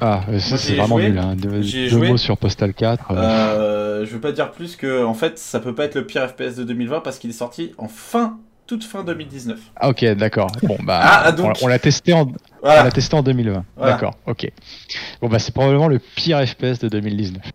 [0.00, 1.10] Ah, ça, c'est vraiment joué.
[1.10, 1.18] nul.
[1.18, 1.36] Hein.
[1.36, 3.10] Deux, mots sur Postal 4.
[3.10, 6.06] euh, Euh, je veux pas dire plus que en fait ça peut pas être le
[6.06, 9.58] pire FPS de 2020 parce qu'il est sorti en fin toute fin 2019.
[9.76, 10.46] Ah, ok, d'accord.
[10.62, 12.30] Bon, bah, Ah, ah, donc- on, on l'a testé en,
[12.62, 12.82] Voilà.
[12.82, 13.64] on l'a testé en 2020.
[13.76, 13.92] Voilà.
[13.94, 14.48] D'accord, ok.
[15.20, 17.42] Bon, bah, c'est probablement le pire FPS de 2019.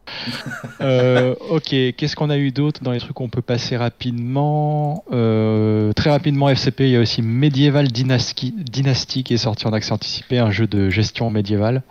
[0.82, 5.04] Euh, ok, qu'est-ce qu'on a eu d'autre dans les trucs qu'on peut passer rapidement?
[5.14, 9.74] Euh, Très rapidement, FCP, il y a aussi Medieval Dynasty, Dynasty qui est sorti en
[9.74, 11.82] accès anticipé, un jeu de gestion médiévale.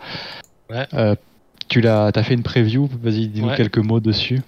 [0.69, 0.87] Ouais.
[0.93, 1.15] Euh,
[1.69, 3.55] tu l'as, t'as fait une preview Vas-y, dis-nous Ouais.
[3.57, 4.41] quelques mots dessus.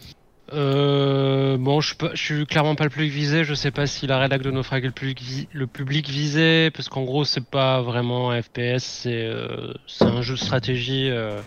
[0.54, 3.44] Euh, bon, je, suis pas- je suis clairement pas le public visé.
[3.44, 6.88] Je sais pas si la rédac de Naufrag est le public, le public visé, parce
[6.90, 11.40] qu'en gros, c'est pas vraiment un FPS, c'est euh, un jeu de stratégie euh,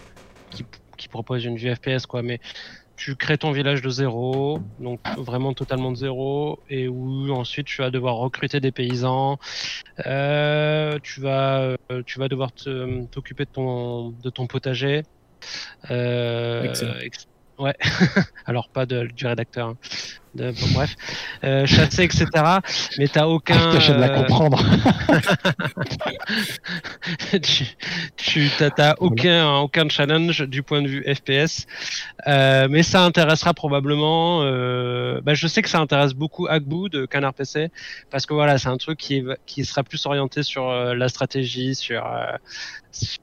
[0.50, 0.64] qui,
[0.98, 2.22] qui propose une vue FPS, quoi.
[2.22, 2.40] Mais
[3.00, 7.80] tu crées ton village de zéro, donc vraiment totalement de zéro, et où ensuite tu
[7.80, 9.38] vas devoir recruter des paysans.
[10.06, 15.02] Euh, tu vas, euh, tu vas devoir t'occuper de ton, de ton potager.
[15.90, 16.72] Euh,
[17.58, 17.74] Ouais,
[18.46, 19.68] alors pas de, du rédacteur.
[19.68, 19.76] hein.
[20.34, 20.94] De- bon, bref,
[21.42, 22.26] euh, chasser, etc.
[22.98, 23.80] Mais t'as aucun.
[23.80, 24.64] je viens de la euh, comprendre.
[27.42, 27.64] tu
[28.16, 28.50] tu
[29.00, 31.66] aucun aucun challenge du point de vue FPS,
[32.28, 34.42] Euh, mais ça intéressera probablement.
[34.44, 37.70] euh, bah, je sais que ça intéresse beaucoup Agbu de Canard PC
[38.10, 42.08] parce que voilà, c'est un truc qui qui sera plus orienté sur la stratégie, sur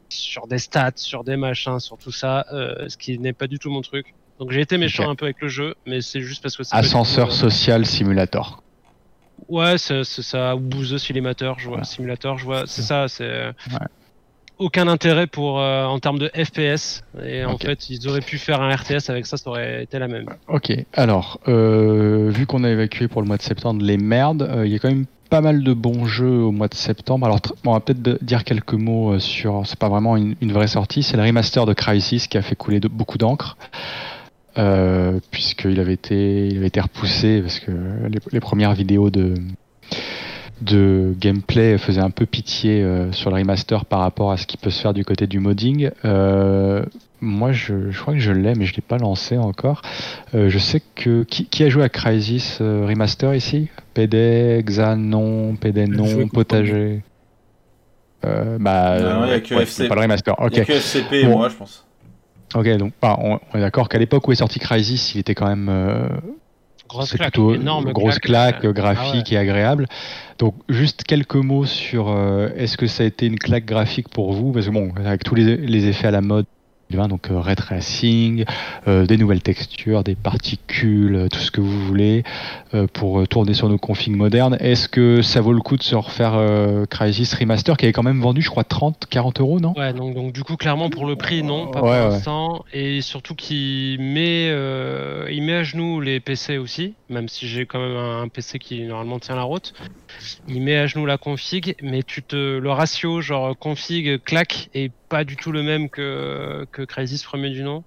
[0.10, 3.70] sur des stats, sur des machins, sur tout ça, ce qui n'est pas du tout
[3.70, 4.14] mon truc.
[4.40, 6.76] Donc j'ai été méchant un peu avec le jeu, mais c'est juste parce que c'est
[6.76, 8.62] Ascenseur euh, social simulator.
[9.50, 13.52] Ouais, c'est ça, ou Booze Simulator, je vois, simulator, je vois, c'est ça, c'est
[14.58, 17.02] aucun intérêt pour euh, en termes de FPS.
[17.24, 20.08] Et en fait, ils auraient pu faire un RTS avec ça, ça aurait été la
[20.08, 20.26] même.
[20.48, 24.66] Ok, alors, euh, vu qu'on a évacué pour le mois de septembre les merdes, euh,
[24.66, 27.26] il y a quand même pas mal de bons jeux au mois de septembre.
[27.28, 29.62] Alors, on va peut-être dire quelques mots euh, sur.
[29.66, 32.56] C'est pas vraiment une, une vraie sortie, c'est le remaster de Crysis qui a fait
[32.56, 33.58] couler de- beaucoup d'encre.
[34.58, 37.72] Euh, puisqu'il avait été, il avait été repoussé parce que
[38.10, 39.36] les, les premières vidéos de,
[40.62, 44.58] de gameplay faisaient un peu pitié euh, sur le remaster par rapport à ce qui
[44.58, 45.92] peut se faire du côté du modding.
[46.06, 46.84] Euh,
[47.22, 49.82] moi, je, je crois que je l'ai, mais je l'ai pas lancé encore.
[50.36, 53.70] Euh, je sais que qui, qui a joué à Crysis euh, Remaster ici?
[53.94, 57.02] PD, Xanon, PD non, Potager.
[58.26, 59.88] Euh, bah, Non, il y a que ouais, FC.
[59.88, 60.36] pas le remaster.
[60.52, 61.38] Il y a que FCP et Bon.
[61.38, 61.87] moi, je pense.
[62.56, 65.36] Ok, donc bah, on, on est d'accord qu'à l'époque où est sorti Crysis, il était
[65.36, 66.08] quand même euh,
[66.88, 68.62] Grosse c'est claque, plutôt énorme grosse claque.
[68.62, 69.88] claque, euh, graphique et agréable.
[70.40, 74.34] Donc juste quelques mots sur euh, est-ce que ça a été une claque graphique pour
[74.34, 74.52] vous?
[74.54, 76.57] Parce que bon, avec tous les, les effets à la mode, 2020,
[76.90, 78.46] donc euh, ray tracing,
[78.88, 82.24] euh, des nouvelles textures, des particules, euh, tout ce que vous voulez
[82.74, 84.58] euh, pour tourner sur nos configs modernes.
[84.60, 88.04] Est-ce que ça vaut le coup de se refaire euh, Crysis Remaster qui avait quand
[88.04, 89.74] même vendu, je crois, 30, 40 euros, non?
[89.78, 92.10] Ouais, donc, donc du coup, clairement, pour le prix, non, pas Ouais, pour ouais.
[92.10, 92.66] l'instant.
[92.74, 94.46] Et surtout qu'il met,
[95.32, 98.60] il met à genoux les PC aussi, même si j'ai quand même un, un PC
[98.60, 99.74] qui normalement tient la route.
[100.48, 104.92] Il met à genoux la config, mais tu te, le ratio, genre config, claque, est
[105.10, 107.84] pas du tout le même que, que Crysis premier du nom.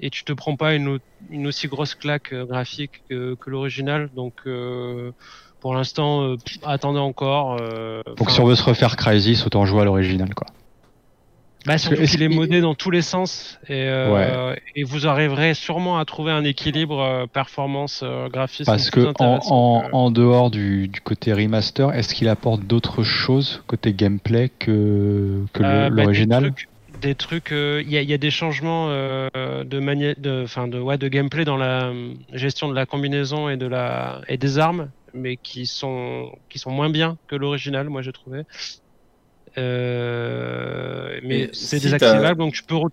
[0.00, 0.98] Et tu te prends pas une,
[1.30, 4.10] une aussi grosse claque euh, graphique que, que l'original.
[4.14, 5.12] Donc, euh,
[5.60, 7.58] pour l'instant, euh, attendez encore.
[7.60, 10.48] euh, Donc si on veut se refaire Crysis, autant jouer à l'original, quoi.
[11.66, 15.98] Bah, surtout qu'il est modé dans tous les sens et, euh, et vous arriverez sûrement
[15.98, 18.64] à trouver un équilibre euh, performance euh, graphisme.
[18.66, 23.62] Parce que en, en, en dehors du, du côté remaster, est-ce qu'il apporte d'autres choses
[23.66, 26.68] côté gameplay que, que Euh, bah, l'original Des trucs,
[27.00, 29.28] des trucs, euh, il y, a- il y a des changements euh,
[29.64, 33.48] de, mani- de, enfin de, ouais, de gameplay dans la euh, gestion de la combinaison
[33.48, 37.88] et de la et des armes, mais qui sont qui sont moins bien que l'original,
[37.88, 38.42] moi j'ai trouvé.
[39.58, 42.74] Euh, mais Et c'est si désactivable, donc tu peux.
[42.76, 42.90] re-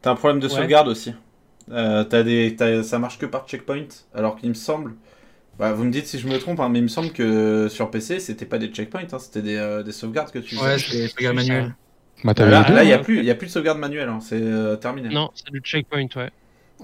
[0.00, 0.48] T'as un problème de Ouais.
[0.48, 1.14] sauvegarde aussi.
[1.70, 4.94] Euh, t'as des, t'as- ça marche que par checkpoint, alors qu'il me semble.
[5.58, 7.90] Bah, vous me dites si je me trompe, hein, mais il me semble que sur
[7.90, 10.78] PC, c'était pas des checkpoints, hein, c'était des, euh, des sauvegardes que tu Ouais, faisais.
[10.78, 11.76] c'est sauvegarde manuelle.
[12.24, 12.34] Bah,
[12.70, 13.02] là, il y a hein.
[13.02, 15.10] plus, il y a plus de sauvegarde manuelle, hein, c'est euh, terminé.
[15.10, 16.30] Non, c'est du checkpoint, ouais.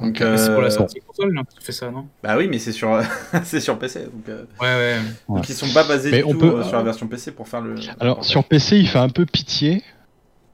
[0.00, 2.06] Donc, C'est pour la euh, sortie console, là, tu fais ça, non?
[2.22, 3.00] Bah oui, mais c'est sur,
[3.44, 4.04] c'est sur PC.
[4.04, 4.96] Donc, euh, Ouais, ouais.
[5.28, 7.32] donc ils sont pas basés Mais du on tout peut- euh, sur la version PC
[7.32, 7.74] pour faire le.
[8.00, 9.82] Alors sur PC, il fait un peu pitié,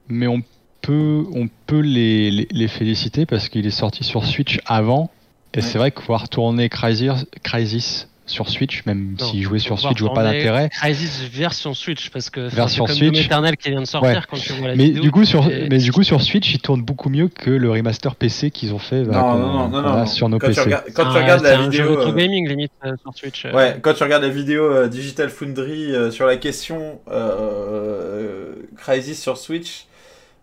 [0.09, 0.43] mais on
[0.81, 5.11] peut, on peut les, les, les féliciter parce qu'il est sorti sur Switch avant.
[5.57, 9.79] Et c'est vrai que pouvoir tourner Crysis, Crysis sur Switch, même Non, si jouer sur
[9.79, 10.71] Switch, je vois pas d'intérêt.
[10.71, 13.13] Crysis version Switch parce que Version c'est comme Switch.
[13.13, 14.23] Doom Eternal qui vient de sortir Ouais.
[14.31, 15.03] quand tu vois la Mais vidéo.
[15.03, 17.71] du coup sur, et- mais du coup sur Switch, il tourne beaucoup mieux que le
[17.71, 19.03] remaster PC qu'ils ont fait.
[19.05, 20.07] bah, Non, qu'on- non, non, non, qu'on a non.
[20.07, 20.65] sur nos Quand tu PC.
[20.65, 23.13] regardes- quand tu Ah, regardes la un jeu vidéo, rétro euh, gaming limite euh, sur
[23.15, 23.45] Switch.
[23.45, 23.53] euh.
[23.53, 29.21] Ouais, quand tu regardes la vidéo euh, Digital Foundry euh, sur la question euh, Crysis
[29.21, 29.87] sur Switch,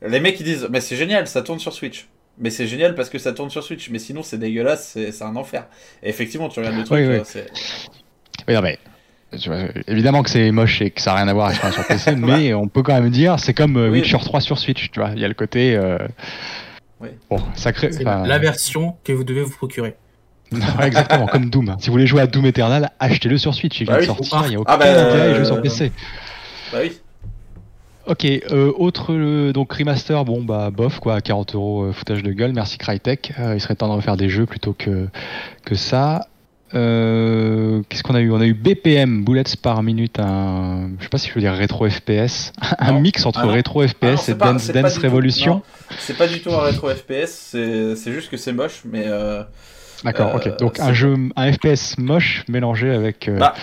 [0.08, 2.08] les mecs ils disent mais c'est génial, ça tourne sur Switch.
[2.38, 5.24] Mais c'est génial parce que ça tourne sur Switch, mais sinon c'est dégueulasse, c'est c'est
[5.24, 5.66] un enfer.
[6.02, 7.16] Et effectivement, tu regardes le truc, Oui, oui.
[7.16, 7.48] euh, c'est
[8.48, 8.80] Oui, non, mais,
[9.40, 11.72] tu vois, évidemment que c'est moche et que ça n'a rien à voir avec un
[11.72, 14.58] sur PC, mais on peut quand même dire, c'est comme euh, Oui, Witcher 3 sur
[14.58, 15.12] Switch, tu vois.
[15.16, 15.76] Il y a le côté.
[15.76, 15.98] euh,
[17.00, 17.10] Oui.
[17.30, 17.92] Bon, sacré.
[17.92, 19.96] C'est enfin, la version que vous devez vous procurer.
[20.52, 21.76] Ouais, exactement, comme Doom.
[21.80, 23.80] Si vous voulez jouer à Doom Eternal, achetez-le sur Switch.
[23.80, 24.08] Il vient Bah de oui.
[24.08, 25.92] sortir, il n'y a aucun Ah bah, intérêt à jouer euh, sur PC.
[26.74, 27.01] bah oui.
[28.08, 32.24] Ok, euh, autre euh, donc remaster, bon bah bof quoi, à 40 euros euh, foutage
[32.24, 33.34] de gueule, merci Crytek.
[33.40, 35.08] Euh, il serait temps de refaire des jeux plutôt que,
[35.66, 36.28] que ça.
[36.74, 38.32] Qu'est-ce qu'on a eu?
[38.32, 41.54] On a eu BPM, Bullets par minute, un, je sais pas si je veux dire
[41.54, 43.02] rétro FPS, un Non.
[43.02, 45.62] mix entre Ah rétro Ah non, FPS c'est et pas- Dance Dance Revolution.
[46.00, 49.06] C'est pas du tout un rétro FPS, c'est c'est juste que c'est moche, mais.
[50.06, 50.58] Euh, D'accord, euh, ok.
[50.60, 53.54] Donc c'est- un jeu, un FPS moche mélangé avec euh, Bah,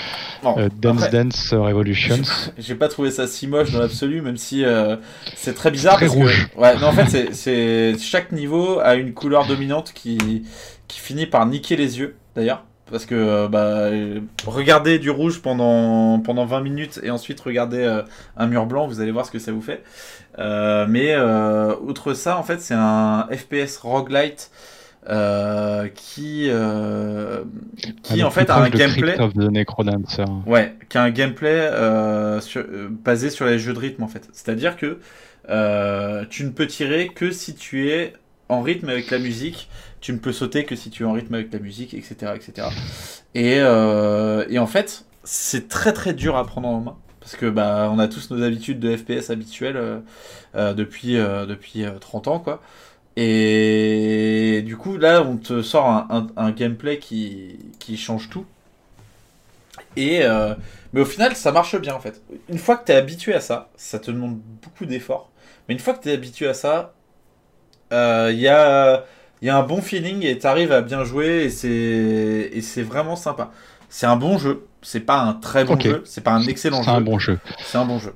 [0.43, 2.23] bon, euh, Dance après- Dance Revolutions.
[2.59, 4.97] J'ai pas trouvé ça si moche dans l'absolu, même si euh,
[5.37, 5.97] c'est très bizarre.
[5.97, 6.49] Très parce que- rouge.
[6.57, 10.45] ouais, non, en fait, c'est- chaque niveau a une couleur dominante qui
[10.89, 12.65] qui finit par niquer les yeux, d'ailleurs.
[12.91, 13.59] Parce que euh, bah,
[13.91, 18.01] euh, regardez du rouge pendant, pendant 20 minutes et ensuite regardez euh,
[18.39, 19.83] un mur blanc, vous allez voir ce que ça vous fait.
[20.39, 24.51] Euh, mais euh, outre ça, en fait, c'est un FPS roguelite
[25.09, 27.45] euh, qui, euh,
[28.03, 29.17] qui Ah, en fait a un gameplay.
[30.47, 34.29] Ouais, qui a un gameplay euh, sur- basé sur les jeux de rythme en fait.
[34.33, 34.99] C'est-à-dire que
[36.31, 38.13] tu ne peux tirer que si tu es
[38.49, 39.69] en rythme avec la musique,
[40.01, 42.33] tu ne peux sauter que si tu es en rythme avec la musique, etc.
[42.35, 42.69] etc.
[43.35, 47.91] Et, et en fait, c'est très très dur à prendre en main parce que bah
[47.93, 49.77] on a tous nos habitudes de FPS habituelles
[50.55, 52.63] euh, depuis euh, depuis euh, 30 ans quoi.
[53.19, 58.47] Et du coup là on te sort un, un- un gameplay qui, qui change tout.
[59.97, 60.55] Et euh,
[60.93, 62.23] mais au final ça marche bien en fait.
[62.49, 65.31] Une fois que tu es habitué à ça, ça te demande beaucoup d'efforts.
[65.69, 66.95] Mais une fois que tu es habitué à ça,
[67.93, 69.05] euh, il y a
[69.43, 73.17] y a un bon feeling et tu arrives à bien jouer et c'est c'est vraiment
[73.17, 73.51] sympa.
[73.89, 74.67] C'est un bon jeu.
[74.83, 76.03] C'est pas un très bon jeu.
[76.07, 76.97] C'est pas un excellent C'est jeu.
[76.97, 77.39] un bon jeu.
[77.63, 78.15] C'est un bon jeu.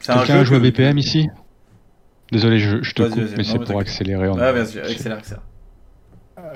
[0.00, 1.30] C'est un Quelqu'un a joué à BPM ici?
[2.32, 4.28] Désolé, je, je te coupe, mais c'est pour accélérer.
[4.28, 5.42] en- vas-y, accélère, accélère.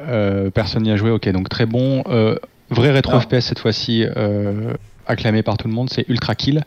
[0.08, 2.02] Euh, personne n'y a joué, ok, donc très bon.
[2.08, 2.36] Euh,
[2.70, 3.20] vrai rétro Non.
[3.20, 4.74] FPS cette fois-ci, euh,
[5.06, 6.62] acclamé par tout le monde, c'est Ultra Kill,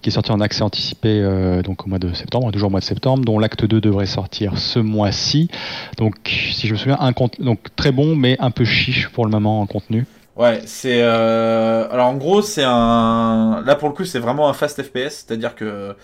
[0.00, 1.20] qui est sorti en accès anticipé
[1.64, 4.56] donc au mois de septembre, toujours au mois de septembre, dont l'acte 2 devrait sortir
[4.58, 5.48] ce mois-ci.
[5.98, 9.30] Donc, si je me souviens, un donc très bon, mais un peu chiche pour le
[9.30, 10.06] moment en contenu.
[10.34, 11.02] Ouais, c'est.
[11.02, 13.62] euh, Alors en gros, c'est un.
[13.66, 15.94] Là pour le coup, c'est vraiment un fast FPS, c'est-à-dire que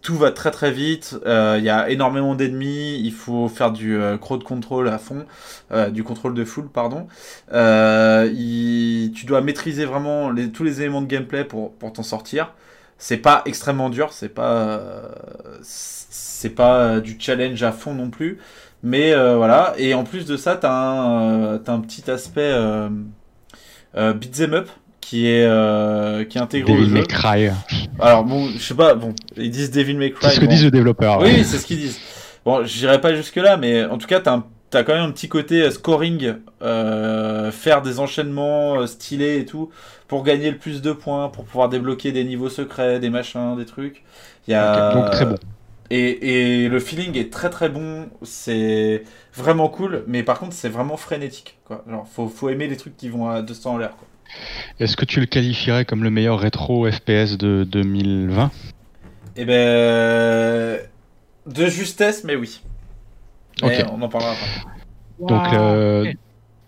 [0.00, 1.16] tout va très très vite.
[1.26, 2.98] euh, Il y a énormément d'ennemis.
[3.04, 5.26] Il faut faire du euh, crowd control à fond,
[5.72, 7.08] euh, du contrôle de foule, pardon.
[7.50, 10.50] Tu dois maîtriser vraiment les...
[10.50, 12.54] tous les éléments de gameplay pour pour t'en sortir.
[12.98, 14.80] C'est pas extrêmement dur, c'est pas
[15.62, 18.38] c'est pas du challenge à fond non plus.
[18.82, 22.52] Mais voilà, et en plus de ça, t'as un, t'as un petit aspect
[23.96, 24.68] euh, beat'em up
[25.00, 26.94] qui est, euh, qui est intégré Devil au jeu.
[26.94, 27.48] May Cry.
[27.98, 30.28] Alors bon, je sais pas, bon, ils disent Devil May Cry.
[30.28, 30.50] C'est ce que bon.
[30.50, 31.44] disent les développeurs, Oui, ouais.
[31.44, 31.98] c'est ce qu'ils disent.
[32.44, 35.10] Bon, j'irai pas jusque là, mais en tout cas, t'as un- t'as quand même un
[35.12, 39.70] petit côté euh, scoring, euh, faire des enchaînements stylés et tout,
[40.08, 43.64] pour gagner le plus de points, pour pouvoir débloquer des niveaux secrets, des machins, des
[43.66, 44.02] trucs.
[44.46, 44.92] Il y a...
[44.94, 45.36] Donc très bon.
[45.90, 49.04] Et, et le feeling est très très bon, c'est
[49.34, 51.58] vraiment cool, mais par contre c'est vraiment frénétique.
[51.64, 51.82] Quoi.
[51.88, 53.90] Genre, faut, faut aimer les trucs qui vont à 200 en l'air.
[54.80, 58.50] Est-ce que tu le qualifierais comme le meilleur rétro FPS de 2020
[59.36, 60.78] Et ben.
[61.46, 62.60] De justesse, mais oui.
[63.62, 63.90] Mais Ok.
[63.92, 64.46] on en parlera après.
[65.26, 66.12] Donc, euh,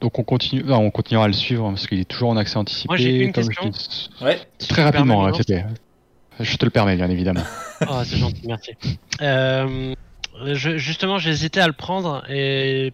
[0.01, 2.37] donc on continue, non, on continuera à le suivre hein, parce qu'il est toujours en
[2.39, 2.89] accès anticipé.
[2.89, 3.69] Moi, j'ai une comme je question.
[3.69, 4.39] dis- Ouais.
[4.59, 5.67] Si Très rapidement, c'était.
[6.41, 7.43] Je te le permets, bien évidemment.
[7.87, 8.73] Ah, c'est gentil, merci.
[9.21, 9.95] Euh,
[10.53, 12.93] je- justement, j'hésitais à le prendre et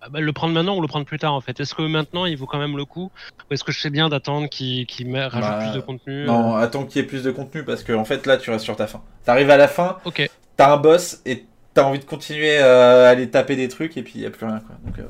[0.00, 1.60] ah bah, le prendre maintenant ou le prendre plus tard en fait.
[1.60, 3.12] Est-ce que maintenant il vaut quand même le coup
[3.48, 6.56] ou est-ce que je sais bien d'attendre qu'il met- rajoute Bah, plus de contenu Non,
[6.56, 8.64] euh, attends qu'il y ait plus de contenu parce que en fait là tu restes
[8.64, 9.00] sur ta fin.
[9.24, 10.28] T'arrives à la fin, Ok.
[10.56, 11.44] t'as un boss et
[11.74, 14.30] t'as envie de continuer euh, à aller taper des trucs et puis il y a
[14.30, 14.74] plus rien quoi.
[14.84, 15.02] Donc, euh,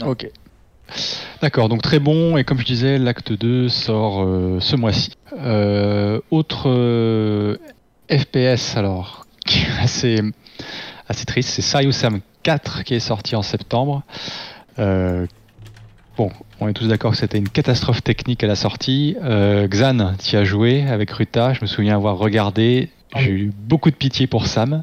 [0.00, 0.08] non.
[0.08, 0.28] Ok.
[1.40, 5.12] D'accord, donc très bon, et comme je disais, l'acte 2 sort euh, ce mois-ci.
[5.38, 7.56] Euh, autre euh,
[8.10, 10.20] FPS, alors, qui est assez,
[11.08, 14.02] assez triste, c'est Serious Sam 4 qui est sorti en septembre.
[14.78, 15.26] Euh,
[16.16, 16.30] bon,
[16.60, 19.16] on est tous d'accord que c'était une catastrophe technique à la sortie.
[19.22, 23.90] Euh, Xan, t'y as joué avec Ruta, je me souviens avoir regardé, j'ai eu beaucoup
[23.90, 24.82] de pitié pour Sam.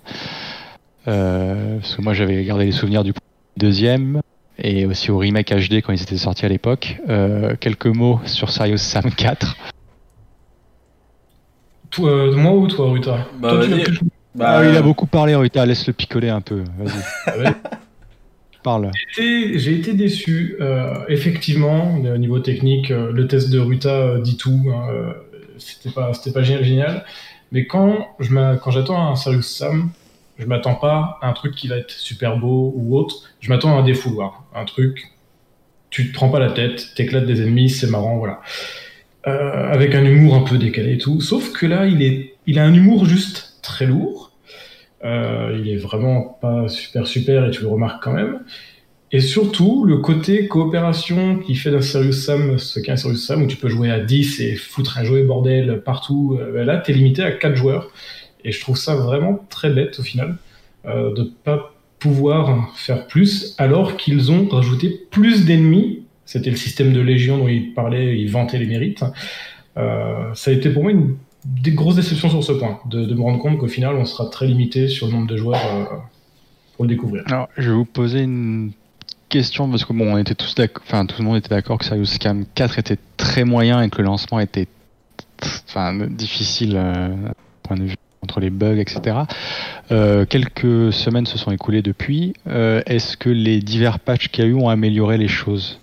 [1.07, 3.13] Euh, parce que moi j'avais gardé les souvenirs du
[3.55, 4.21] deuxième
[4.57, 6.97] et aussi au remake HD quand ils étaient sortis à l'époque.
[7.07, 9.55] Euh, quelques mots sur Serious Sam 4.
[11.91, 13.79] Toi, euh, moi ou toi, Ruta Bah, Toi, tu vas-y.
[13.79, 13.99] l'as plus-
[14.35, 16.63] Bah, Ah, il a beaucoup parlé, Rita, laisse-le picoler un peu.
[16.77, 17.47] Vas-y.
[17.71, 17.79] Ah.
[18.63, 18.91] Parle.
[19.15, 20.57] J'ai été- J'ai été déçu.
[20.59, 24.61] Euh, effectivement, au niveau technique, euh, le test de Ruta euh, dit tout.
[24.69, 25.13] hein, euh,
[25.57, 27.05] c'était pas, c'était pas génial, génial.
[27.51, 29.89] Mais quand je m'a- quand j'attends un Serious Sam,
[30.37, 33.23] je m'attends pas à un truc qui va être super beau ou autre.
[33.39, 35.13] Je m'attends à un défouloir, un truc.
[35.89, 38.41] Tu te prends pas la tête, t'éclates des ennemis, c'est marrant, voilà.
[39.25, 41.19] Euh, avec un humour un peu décalé et tout.
[41.19, 44.31] Sauf que là, il est, il a un humour juste très lourd.
[45.03, 48.39] Euh, il est vraiment pas super super et tu le remarques quand même.
[49.11, 53.43] Et surtout, le côté coopération qui fait d'un Serious Sam ce qu'est un Serious Sam,
[53.43, 56.77] où tu peux jouer à 10 et foutre un jouet bordel partout, euh, ben là,
[56.77, 57.91] t'es limité à 4 joueurs.
[58.43, 60.37] Et je trouve ça vraiment très bête au final,
[60.85, 66.03] euh, de pas pouvoir faire plus, alors qu'ils ont rajouté plus d'ennemis.
[66.27, 69.03] C'était le système de Légion dont ils parlaient, ils vantaient les mérites.
[69.77, 73.21] Euh, ça a été pour moi une des grosses déceptions sur ce point, de, me
[73.21, 75.95] rendre compte qu'au final, on sera très limité sur le nombre de joueurs euh,
[76.75, 77.23] pour le découvrir.
[77.27, 78.71] Alors, je vais vous poser une
[79.29, 82.05] question parce que bon, on était tous enfin tout le monde était d'accord que Serious
[82.05, 84.67] Sam 4 était très moyen et que le lancement était
[85.69, 87.15] enfin difficile euh,
[87.63, 89.19] point de vue entre les bugs, etc.
[90.29, 92.33] Quelques semaines se sont écoulées depuis.
[92.47, 95.79] Est-ce que les divers patchs qu'il y a eu ont amélioré les choses?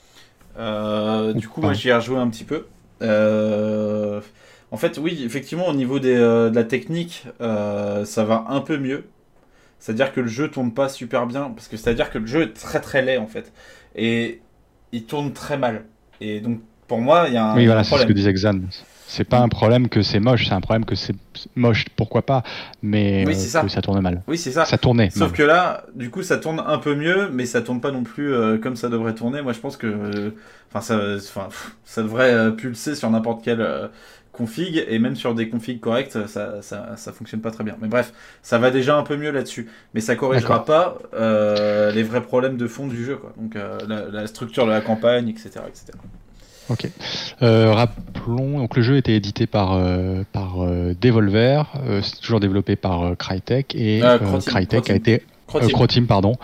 [0.59, 2.67] Euh, du coup, moi j'y ai rejoué un petit peu.
[3.03, 4.21] Euh,
[4.71, 8.79] En fait, oui, effectivement, au niveau des, euh, de la technique, ça va un peu
[8.79, 9.05] mieux.
[9.79, 12.55] C'est-à-dire que le jeu tourne pas super bien, parce que c'est-à-dire que le jeu est
[12.55, 13.53] très très laid en fait.
[13.95, 14.41] Et
[14.93, 15.85] il tourne très mal.
[16.21, 18.61] Et donc, Pour moi, il y a un, Oui, voilà, c'est ce que disait Xan.
[19.07, 21.15] C'est pas un problème que c'est moche, c'est un problème que c'est
[21.57, 22.43] moche, pourquoi pas,
[22.83, 23.63] mais Oui, euh, c'est ça.
[23.63, 24.23] que ça tourne mal.
[24.27, 24.65] Oui, c'est ça.
[24.65, 25.11] Ça tournait.
[25.11, 25.33] Sauf même.
[25.33, 28.33] que là, du coup, ça tourne un peu mieux, mais ça tourne pas non plus
[28.33, 29.43] euh, comme ça devrait tourner.
[29.43, 30.31] Moi, je pense que, euh,
[30.73, 33.89] enfin, ça, enfin, pff, ça devrait euh, pulser sur n'importe quelle euh,
[34.33, 37.77] config, et même sur des configs correctes, ça, ça, ça fonctionne pas très bien.
[37.81, 38.13] Mais bref,
[38.43, 42.57] ça va déjà un peu mieux là-dessus, mais ça corrigera pas euh, les vrais problèmes
[42.57, 43.33] de fond du jeu, quoi.
[43.37, 45.93] Donc, euh, la, la structure de la campagne, etc., etc.
[46.71, 46.89] Ok.
[47.43, 51.65] Euh, rappelons, donc le jeu a été édité par, euh, par euh, Devolver,
[52.03, 54.95] c'est toujours développé par Crytek, et Croteam, Crytek Croteam.
[54.95, 55.23] a été.
[55.47, 55.71] Croteam.
[55.71, 56.37] Croteam, pardon.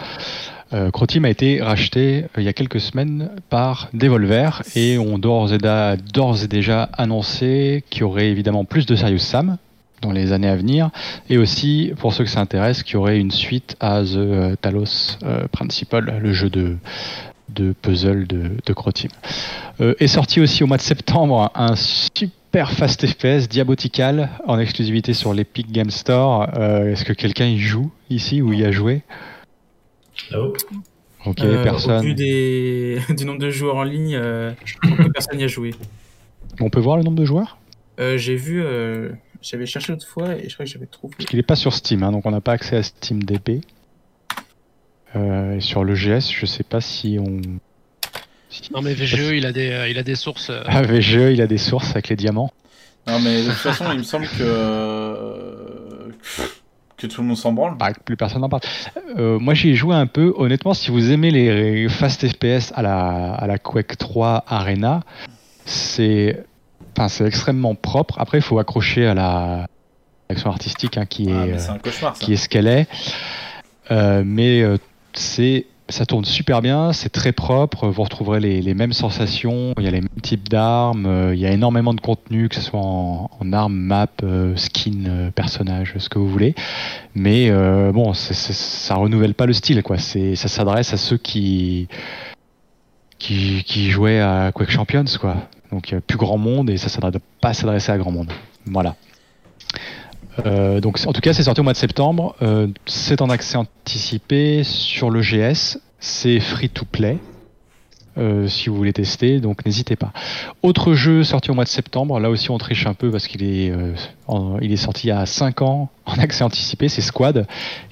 [0.93, 5.57] Croteam a été racheté il y a quelques semaines par Devolver et ont d'ores et,
[5.57, 9.57] et déjà annoncé qu'il y aurait évidemment plus de Serious Sam
[10.01, 10.91] dans les années à venir
[11.29, 15.19] et aussi, pour ceux que ça intéresse, qu'il y aurait une suite à The Talos
[15.51, 16.77] Principle, le jeu de,
[17.55, 19.11] de puzzle de, de Croteam.
[19.81, 25.15] Euh, est sorti aussi au mois de septembre un super fast FPS Diabotical en exclusivité
[25.15, 26.49] sur l'Epic Game Store.
[26.57, 29.03] Euh, Est-ce que quelqu'un y joue ici ou y a joué?
[30.33, 30.59] Nope.
[31.27, 32.03] Ok, Euh, Au personne.
[32.05, 32.99] vu des...
[33.17, 35.75] du nombre de joueurs en ligne, euh, je crois que personne n'y a joué.
[36.61, 37.59] On peut voir le nombre de joueurs?
[37.99, 39.11] Euh, j'ai vu, euh,
[39.43, 41.15] j'avais cherché l'autre fois et je crois que j'avais trouvé.
[41.19, 43.61] Parce qu'il n'est pas sur Steam, hein, donc on n'a pas accès à Steam DB.
[45.17, 47.41] Euh, et sur le GS, je sais pas si on.
[48.49, 50.51] si- Non mais VGE, il a des, euh, il a des sources.
[50.51, 52.51] euh, Ah, VGE, il a des sources avec les diamants.
[53.07, 56.13] Non, mais de toute façon, il me semble que
[56.97, 57.77] que tout le monde s'en branle.
[57.79, 58.61] Bah, que plus personne n'en parle.
[59.17, 60.35] Euh, moi, j'y ai joué un peu.
[60.37, 65.01] Honnêtement, si vous aimez les fast FPS à la, à la Quake 3 Arena,
[65.65, 66.45] c'est
[66.95, 68.19] enfin, c'est extrêmement propre.
[68.19, 69.67] Après, il faut accrocher à la
[70.29, 72.25] action artistique hein, qui, est, Ah, cauchemar, ça.
[72.25, 72.87] qui est ce qu'elle est.
[73.91, 74.77] Euh, mais euh,
[75.15, 79.89] c'est ça tourne super bien, c'est très propre, vous retrouverez les, mêmes sensations, il y
[79.89, 82.81] a les mêmes types d'armes, euh, il y a énormément de contenu, que ce soit
[82.81, 86.55] en, armes, map, euh, skin, euh, personnage, ce que vous voulez.
[87.15, 87.51] Mais
[87.93, 89.99] bon, ça renouvelle pas le style, quoi.
[89.99, 91.89] Ça s'adresse à ceux qui,
[93.19, 95.37] qui, jouaient à Quake Champions, quoi.
[95.73, 98.33] Donc plus grand monde et ça ne doit pas s'adresser à grand monde.
[98.67, 98.95] Voilà.
[100.47, 102.35] Euh, donc en tout cas c'est sorti au mois de septembre.
[102.43, 105.79] Euh, c'est en accès anticipé sur le GS.
[105.99, 107.19] C'est free to play.
[108.19, 110.13] euh, si vous voulez tester, donc n'hésitez pas.
[110.63, 113.43] Autre jeu sorti au mois de septembre, là aussi on triche un peu parce qu'il
[113.45, 113.73] est,
[114.27, 117.47] en- il est sorti il y a 5 ans en accès anticipé, c'est Squad,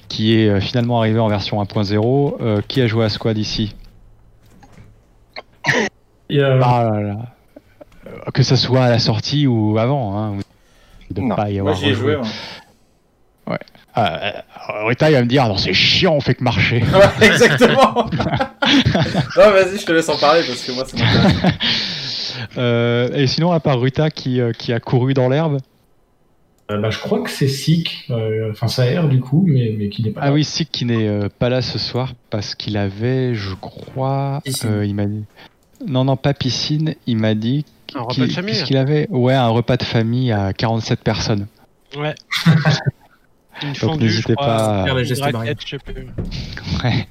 [0.09, 2.35] qui est finalement arrivé en version 1.0.
[2.41, 3.75] Euh, qui a joué à Squad ici?
[6.63, 7.15] Ah là là.
[8.33, 10.33] Que ça soit à la sortie ou avant, hein.
[11.11, 11.35] Doit Non.
[11.35, 12.13] pas y Moi, avoir j'y ai rejoué.
[12.15, 12.23] joué.
[13.95, 16.83] Ah, euh, Rita il va me dire, non c'est chiant, on fait que marcher.
[16.93, 18.05] Ouais, exactement.
[19.35, 21.55] non, vas-y, je te laisse en parler parce que moi, ça m'intéresse.
[22.57, 25.57] Euh, et sinon, à part Ruta qui, euh, qui a couru dans l'herbe.
[26.71, 29.89] euh, bah, je crois que c'est Sick, euh, enfin ça erre du coup, mais, mais
[29.89, 30.33] qui n'est pas Ah là.
[30.33, 34.85] oui, Sik qui n'est euh, pas là ce soir parce qu'il avait, je crois, euh,
[34.85, 35.25] il m'a dit.
[35.85, 37.65] Non, non, pas piscine, il m'a dit.
[37.95, 38.53] Un repas qu'il- de famille.
[38.53, 41.47] Puisqu'il avait, ouais, un repas de famille à 47 personnes.
[41.97, 42.15] Ouais.
[43.61, 44.85] Une Donc n'hésitez pas à-.
[46.83, 47.07] Ouais.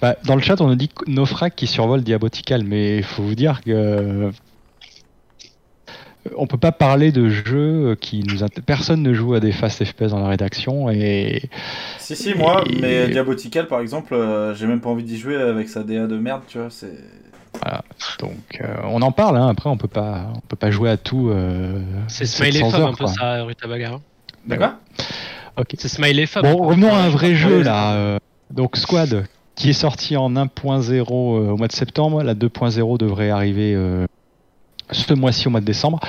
[0.00, 3.34] Bah, dans le chat, on nous dit Naufrag qui survole Diabotical, mais il faut vous
[3.34, 4.30] dire que euh,
[6.36, 10.10] on peut pas parler de jeux qui nous personne ne joue à des fast FPS
[10.10, 11.42] dans la rédaction et
[11.98, 15.34] Si, si, moi, Et- mais Diabotical, par exemple, euh, j'ai même pas envie d'y jouer
[15.36, 16.68] avec sa DA de merde, tu vois.
[16.70, 16.96] C'est.
[17.62, 17.82] Voilà.
[18.18, 19.36] Donc euh, on en parle.
[19.36, 21.28] Hein, après, on peut pas on peut pas jouer à tout.
[21.30, 24.00] euh, C'est 700 Smiley heures, un peu ça, Ruta Bagarre.
[24.46, 24.72] D'accord
[25.56, 25.74] Ok.
[25.78, 26.42] C'est Smiley Fob.
[26.44, 27.94] Bon, revenons à un vrai jeu là.
[27.94, 28.18] euh,
[28.50, 29.24] donc Squad,
[29.54, 32.22] qui est sorti en 1.0 euh, au mois de septembre.
[32.22, 34.06] La 2.0 devrait arriver euh,
[34.90, 36.00] ce mois-ci au mois de décembre.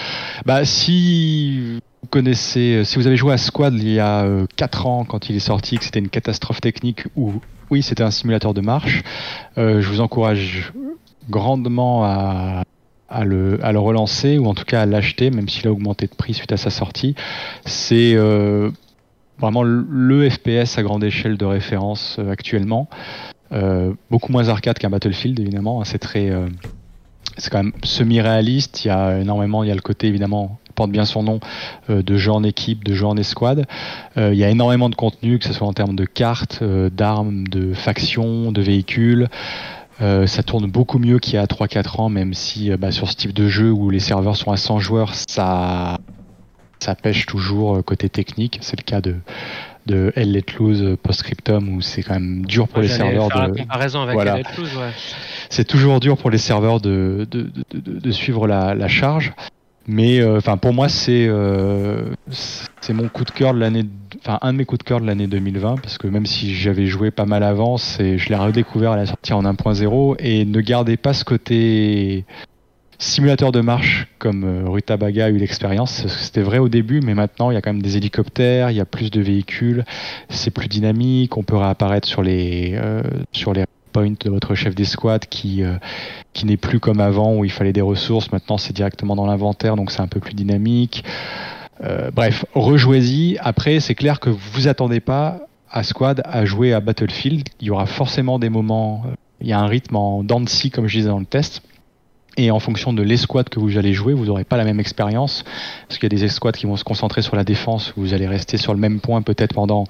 [0.46, 4.26] Bah, si vous connaissez, si vous avez joué à Squad il y a
[4.56, 7.34] 4 ans quand il est sorti, que c'était une catastrophe technique ou
[7.70, 9.02] oui, c'était un simulateur de marche,
[9.58, 10.74] euh, je vous encourage
[11.30, 12.64] grandement à,
[13.24, 16.52] le, relancer ou en tout cas à l'acheter, même s'il a augmenté de prix suite
[16.52, 17.16] à sa sortie.
[17.66, 18.72] C'est euh,
[19.40, 22.88] vraiment le- FPS à grande échelle de référence euh, actuellement.
[23.52, 25.82] Euh, beaucoup moins arcade qu'un Battlefield évidemment.
[25.82, 26.32] hein, c'est très,
[27.38, 28.84] c'est quand même semi-réaliste.
[28.84, 31.40] Il y a énormément, il y a le côté évidemment porte bien son nom
[31.88, 33.68] de jeu en équipe, de jeu en escouade.
[34.18, 37.76] Il y a énormément de contenu, que ce soit en termes de cartes, d'armes, de
[37.76, 39.30] factions, de véhicules.
[40.02, 43.10] Euh, ça tourne beaucoup mieux qu'il y a 3-4 ans, même si euh, bah, sur
[43.10, 46.00] ce type de jeu où les serveurs sont à 100 joueurs, ça,
[46.80, 48.58] ça pêche toujours euh, côté technique.
[48.62, 49.16] C'est le cas de,
[49.86, 53.40] de Hell Let Loose Postscriptum où c'est quand même dur pour les serveurs de.
[53.40, 54.36] la comparaison avec Voilà.
[54.36, 54.90] Elite Loose, ouais.
[55.50, 59.34] c'est toujours dur pour les serveurs de, de, de, de- de suivre la, la charge.
[59.88, 63.84] Mais euh, enfin pour moi c'est euh, c'est mon coup de cœur de l'année
[64.20, 66.86] enfin un de mes coups de cœur de l'année 2020 parce que même si j'avais
[66.86, 70.62] joué pas mal avant c'est je l'ai redécouvert à la sortie en 1.0 et ne
[70.62, 72.24] gardez pas ce côté
[72.98, 76.08] simulateur de marche comme euh, Rutabaga a eu l'expérience.
[76.08, 78.82] C'était vrai au début mais maintenant il y a quand même des hélicoptères il y
[78.82, 79.84] a plus de véhicules
[80.30, 83.02] c'est plus dynamique on peut réapparaître sur les euh,
[83.34, 85.78] sur les points de votre chef d'escouade qui euh,
[86.34, 88.32] qui n'est plus comme avant où il fallait des ressources.
[88.32, 91.06] Maintenant, c'est directement dans l'inventaire, donc c'est un peu plus dynamique.
[91.84, 93.38] Euh, bref, rejouez-y.
[93.40, 97.48] Après, c'est clair que vous attendez pas à Squad à jouer à Battlefield.
[97.62, 99.04] Il y aura forcément des moments.
[99.06, 101.62] euh, Il y a un rythme en dents comme je disais dans le test.
[102.36, 105.44] Et en fonction de l'escouade que vous allez jouer, vous n'aurez pas la même expérience.
[105.88, 107.94] Parce qu'il y a des escouades qui vont se concentrer sur la défense.
[107.96, 109.86] Vous allez rester sur le même point peut-être pendant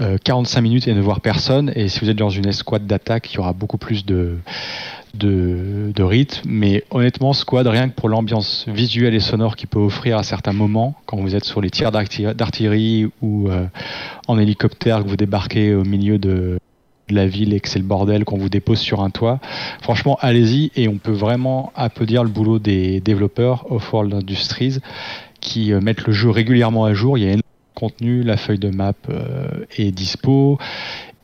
[0.00, 1.72] euh, 45 minutes et ne voir personne.
[1.74, 4.36] Et si vous êtes dans une escouade d'attaque, il y aura beaucoup plus de,
[5.14, 6.42] de, de rythme.
[6.48, 10.52] Mais honnêtement, Squad, rien que pour l'ambiance visuelle et sonore qu'il peut offrir à certains
[10.52, 13.66] moments, quand vous êtes sur les tirs d'arti- d'artillerie ou euh,
[14.28, 16.58] en hélicoptère, que vous débarquez au milieu de,
[17.08, 19.38] la ville et que c'est le bordel, qu'on vous dépose sur un toit,
[19.80, 20.70] franchement, allez-y.
[20.76, 24.78] Et on peut vraiment applaudir le boulot des développeurs Off-World Industries
[25.40, 27.16] qui euh, mettent le jeu régulièrement à jour.
[27.76, 30.58] Contenu, la feuille de map euh, est dispo.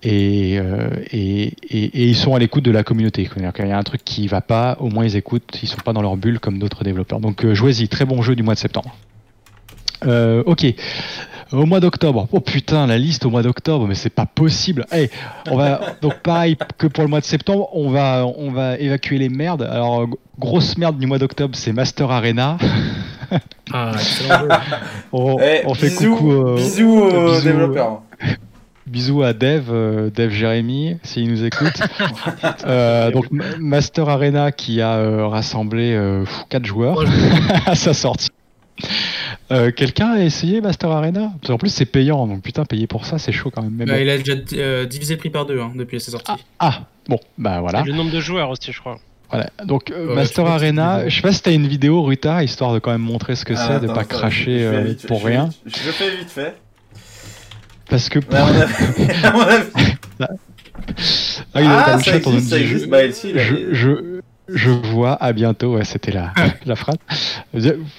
[0.04, 3.28] Et, euh, et, ils sont à l'écoute de la communauté.
[3.28, 5.80] C'est-à-dire qu'il y a un truc qui va pas, au moins ils écoutent, ils sont
[5.84, 7.20] pas dans leur bulle comme d'autres développeurs.
[7.20, 8.94] Donc euh, jouez-y, très bon jeu du mois de septembre.
[10.04, 10.66] Ok.
[11.52, 12.28] Au mois d'octobre.
[12.32, 14.86] Oh putain, la liste au mois d'octobre, mais c'est pas possible.
[14.90, 15.10] Hey,
[15.50, 19.18] on va donc pareil que pour le mois de septembre, on va on va évacuer
[19.18, 19.62] les merdes.
[19.70, 20.06] Alors euh,
[20.38, 22.56] grosse merde du mois d'octobre, c'est Master Arena.
[23.72, 23.92] Ah,
[25.12, 28.00] on, Eh, on fait bisous, coucou euh, bisous aux bisous, développeurs.
[28.86, 31.72] Bisous à Dev, euh, Dev Jérémy, s'il nous écoute.
[32.66, 35.98] Euh, donc Ma- Master Arena qui a euh, rassemblé
[36.48, 36.98] 4 joueurs
[37.66, 38.28] à sa sortie.
[39.52, 41.32] Euh, Quelqu'un a essayé Master Arena?
[41.40, 43.74] Parce qu'en plus c'est payant, donc putain payer pour ça c'est chaud quand même.
[43.76, 44.00] Mais Bah, bon.
[44.00, 46.32] il a déjà euh, divisé le prix par deux hein, depuis sa sortie.
[46.58, 47.82] Ah bon, bah voilà.
[47.82, 48.98] Le nombre de joueurs aussi, je crois.
[49.30, 49.48] Voilà.
[49.64, 52.02] Donc euh, Ouais, Master je pense que Arena, je sais pas si t'as une vidéo
[52.02, 55.06] Ruta, histoire de quand même montrer ce que Ah, c'est, de pas cracher euh, vite-
[55.06, 55.50] pour je rien.
[55.66, 56.54] vite- Je le fais vite fait.
[57.90, 58.26] Parce que avis-
[61.54, 62.88] Ah oui, Ah, dans le ça chat, on nous existe, ça dit, existe.
[62.88, 64.11] Bah, ici, il a- je, je,
[64.48, 66.32] je vois, à bientôt, ouais, c'était la,
[66.66, 66.96] la phrase.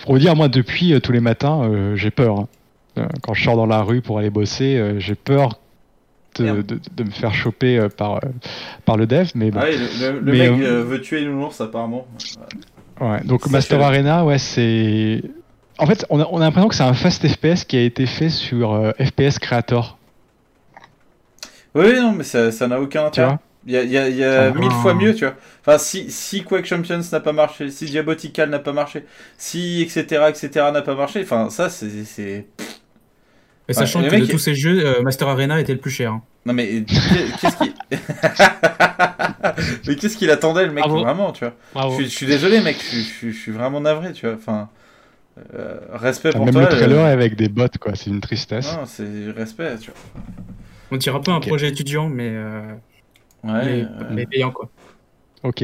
[0.04, 2.40] Pour vous dire, moi, depuis euh, tous les matins, euh, j'ai peur.
[2.40, 2.48] hein.
[2.98, 5.60] Euh, Quand je sors dans la rue pour aller bosser, euh, j'ai peur
[6.36, 8.20] de, de- de me faire choper euh, par, euh,
[8.86, 9.30] par le dev.
[9.36, 9.60] Mais bon.
[9.62, 12.06] Ah oui, le, le- le Mais, mec euh, euh, veut tuer l'ours apparemment.
[13.02, 15.24] Ouais, donc Master fait- Arena, ouais, c'est.
[15.80, 18.06] En fait, on a, on a l'impression que c'est un fast FPS qui a été
[18.06, 19.98] fait sur euh, FPS Creator.
[21.76, 23.38] Oui, oui, non, mais ça ça n'a aucun intérêt.
[23.66, 24.52] Il y a, il y a- il y a Ah.
[24.52, 25.36] mille fois mieux, tu vois.
[25.62, 29.06] Enfin, si, si Quake Champions n'a pas marché, si Diabotical n'a pas marché,
[29.38, 30.24] si etc.
[30.28, 30.50] etc.
[30.74, 32.46] n'a pas marché, enfin, ça, c'est.
[33.70, 35.92] Et sachant que les de mecs- tous ces jeux, euh, Master Arena était le plus
[35.92, 36.12] cher.
[36.12, 36.22] hein.
[36.46, 37.74] Non, mais qu'est-ce qu'il.
[39.88, 41.02] mais qu'est-ce qu'il attendait, le mec, Bravo.
[41.02, 41.90] vraiment, tu vois?
[41.90, 44.26] Je suis, je suis désolé, mec, je, suis- je suis- je suis vraiment navré, tu
[44.26, 44.36] vois.
[44.36, 44.70] Enfin.
[45.56, 46.62] euh, respect pour Même toi.
[46.64, 48.72] le trailer euh, est avec des bots, quoi, c'est une tristesse.
[48.76, 50.22] Non, c'est respect, tu vois.
[50.92, 52.62] On dira pas un projet étudiant, mais, euh,
[53.44, 54.70] Ouais, mais, euh, quoi.
[55.44, 55.64] Ok.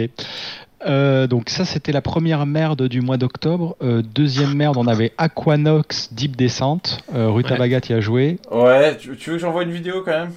[0.85, 3.75] Euh, donc ça c'était la première merde du mois d'octobre.
[3.81, 6.81] Euh, deuxième merde, on avait Aquanox Deep Descent.
[7.13, 8.39] Euh, Rutabaga y a joué.
[8.51, 10.31] Ouais, tu, tu veux que j'envoie une vidéo quand même?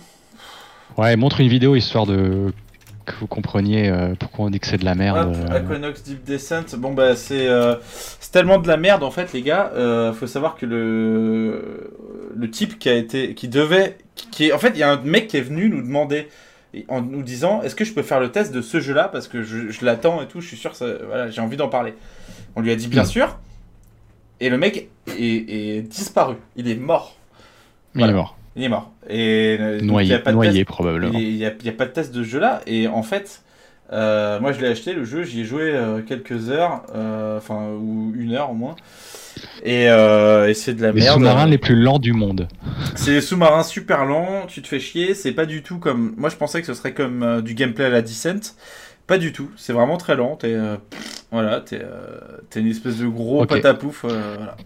[0.99, 2.53] Ouais, montre une vidéo histoire de
[3.05, 5.37] que vous compreniez euh, pourquoi on dit que c'est de la merde.
[5.37, 5.51] Hop.
[5.53, 6.77] Aquanox Deep Descent.
[6.77, 7.75] Bon bah c'est euh,
[8.21, 9.73] c'est tellement de la merde en fait les gars.
[9.75, 11.93] Euh, faut savoir que le
[12.35, 14.91] le type qui a été qui devait qui, qui est en fait il y a
[14.93, 16.29] un mec qui est venu nous demander
[16.89, 19.43] en nous disant est-ce que je peux faire le test de ce jeu-là parce que
[19.43, 20.41] je, je l'attends et tout.
[20.41, 21.95] Je suis sûr ça, voilà j'ai envie d'en parler.
[22.57, 23.07] On lui a dit bien Mm.
[23.07, 23.39] sûr.
[24.41, 25.23] Et le mec est,
[25.79, 26.35] est disparu.
[26.57, 27.17] Il est mort.
[27.95, 28.37] Il est mort.
[28.57, 28.91] Il est mort.
[29.09, 31.19] Et euh, donc, Noyé- il y a pas de noyé, test- probablement.
[31.19, 32.61] Il n'y a, pas de test de ce jeu-là.
[32.67, 33.43] Et en fait,
[33.93, 36.83] euh, moi je l'ai acheté, le jeu, j'y ai joué euh, quelques heures,
[37.37, 38.75] enfin, ou une heure au moins.
[39.65, 41.15] Et, euh, et c'est de la Les merde.
[41.15, 42.49] sous-marins les plus lents du monde.
[42.97, 46.15] C'est des sous-marins super lents, tu te fais chier, c'est pas du tout comme.
[46.17, 48.55] Moi je pensais que ce serait comme euh, du gameplay à la Descent.
[49.07, 50.37] Pas du tout, c'est vraiment très lent.
[50.37, 50.77] T'es, euh,
[51.33, 52.19] voilà, t'es, euh,
[52.51, 53.49] t'es une espèce de gros Ok.
[53.49, 54.05] patapouf.
[54.05, 54.57] euh, voilà.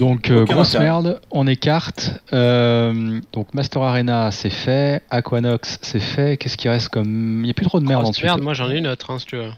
[0.00, 0.84] Donc euh, grosse intérêt.
[0.84, 2.10] merde, on écarte.
[2.32, 6.36] Euh, donc Master Arena c'est fait, Aquanox c'est fait.
[6.36, 8.24] Qu'est-ce qui reste comme Il y a plus trop de merde ensuite.
[8.24, 9.50] merde, moi j'en ai une autre, hein, si tu veux.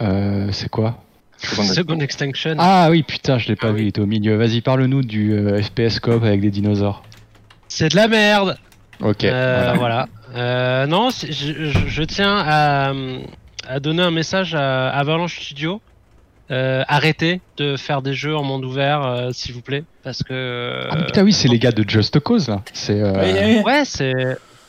[0.00, 0.98] Euh, c'est quoi?
[1.38, 2.56] Second Extinction.
[2.58, 4.36] Ah oui putain, je l'ai pas vu, il était au milieu.
[4.36, 7.02] Vas-y, parle-nous du euh, FPS coop avec des dinosaures.
[7.68, 8.56] C'est de la merde.
[9.00, 9.24] Ok.
[9.24, 9.78] Euh, voilà.
[9.78, 10.08] voilà.
[10.36, 12.92] Euh, non, je, je- je tiens à,
[13.68, 15.80] a donné un message à Avalanche Studio.
[16.50, 20.86] Euh, arrêtez de faire des jeux en monde ouvert, euh, s'il vous plaît, parce que.
[20.90, 22.62] Ah, putain, oui, c'est les gars de Just Cause, là.
[22.74, 23.00] C'est.
[23.00, 24.12] euh, Ouais, c'est.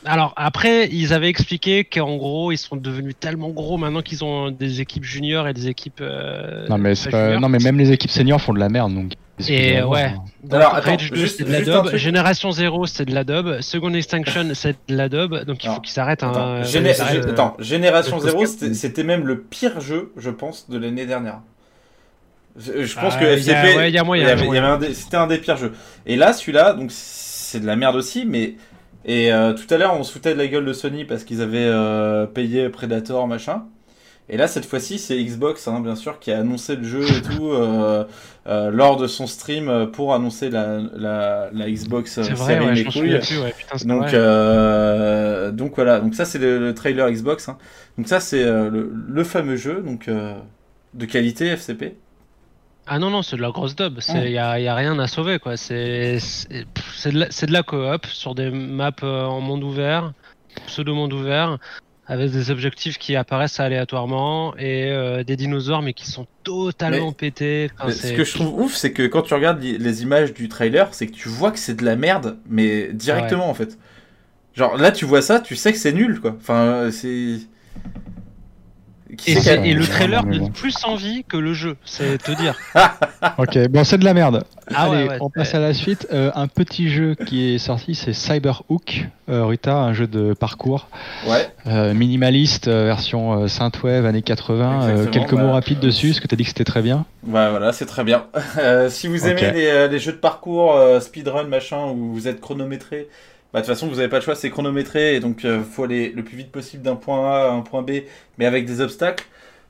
[0.05, 4.51] Alors après, ils avaient expliqué qu'en gros, ils sont devenus tellement gros maintenant qu'ils ont
[4.51, 5.99] des équipes juniors et des équipes.
[6.01, 9.13] euh, Non, mais pas non, même les équipes seniors font de la merde, donc.
[9.49, 10.13] Et ouais.
[10.43, 11.95] Donc, Alors, attends, Rage 2, juste- c'est de la dub.
[11.95, 13.59] Génération 0, c'est de la dub.
[13.61, 15.43] Second Extinction, c'est de la dub.
[15.45, 16.23] Donc il faut qu'ils s'arrêtent.
[16.23, 18.59] hein, Attends, euh, Géné- euh, attends, Génération de 0, podcast.
[18.59, 21.39] c'était c'était même le pire jeu, je pense, de l'année dernière.
[22.57, 23.77] Je, pense Ah, que y a- FCP,
[24.07, 25.73] ouais, c'était un des pires jeux.
[26.05, 28.53] Et là, celui-là, donc c'est de la merde aussi, mais
[29.05, 31.41] et euh, tout à l'heure, on se foutait de la gueule de Sony parce qu'ils
[31.41, 33.65] avaient euh, payé Predator, machin.
[34.29, 37.21] Et là, cette fois-ci, c'est Xbox, hein, bien sûr, qui a annoncé le jeu et
[37.21, 38.05] tout euh,
[38.47, 43.19] euh, lors de son stream pour annoncer la, la, la Xbox série ouais, couilles.
[43.19, 44.11] plus, ouais, putain, donc, vrai.
[44.13, 47.49] euh, donc voilà, donc ça c'est le, le trailer Xbox.
[47.49, 47.57] hein.
[47.97, 51.95] Donc ça c'est le, le fameux jeu, donc de qualité FCP.
[52.87, 53.99] Ah non, non, c'est de la grosse dub.
[54.09, 54.29] Il Ouais.
[54.29, 55.39] n'y a, y a rien à sauver.
[55.39, 55.57] quoi.
[55.57, 59.41] C'est c'est- pff, c'est de, la- c'est de la coop sur des maps euh, en
[59.41, 60.13] monde ouvert,
[60.67, 61.57] pseudo-monde ouvert,
[62.05, 67.13] avec des objectifs qui apparaissent aléatoirement et euh, des dinosaures, mais qui sont totalement Mais-
[67.13, 67.71] pétés.
[67.75, 70.47] Enfin, Mais ce que je trouve ouf, c'est que quand tu regardes les images du
[70.47, 73.79] trailer, c'est que tu vois que c'est de la merde, mais directement en fait.
[74.53, 76.35] Genre là, tu vois ça, tu sais que c'est nul quoi.
[76.39, 77.39] Enfin, euh, c'est.
[79.17, 80.49] Qui Et, le trailer donne bon.
[80.49, 82.55] plus envie que le jeu, c'est te dire.
[83.37, 84.43] Ok, bon, c'est de la merde.
[84.73, 86.07] Ah Allez, ouais, on passe à la suite.
[86.13, 89.07] Euh, un petit jeu qui est sorti, c'est Cyberhook.
[89.29, 90.87] Euh, Rita, un jeu de parcours.
[91.27, 91.47] Ouais.
[91.67, 94.83] Euh, minimaliste, euh, version euh, Synthwave, années 80.
[94.83, 97.05] Euh, Exactement, quelques mots bah, rapides dessus, parce que t'as dit que c'était très bien.
[97.25, 98.25] Ouais, voilà, c'est très bien.
[98.57, 102.39] Euh, si vous aimez les, les jeux de parcours, euh, speedrun, machin, où vous êtes
[102.39, 103.09] chronométré,
[103.55, 105.85] bah, de toute façon, vous n'avez pas le choix, c'est chronométré, et donc il faut
[105.85, 108.01] aller le plus vite possible d'un point A à un point B,
[108.37, 109.23] mais avec des obstacles.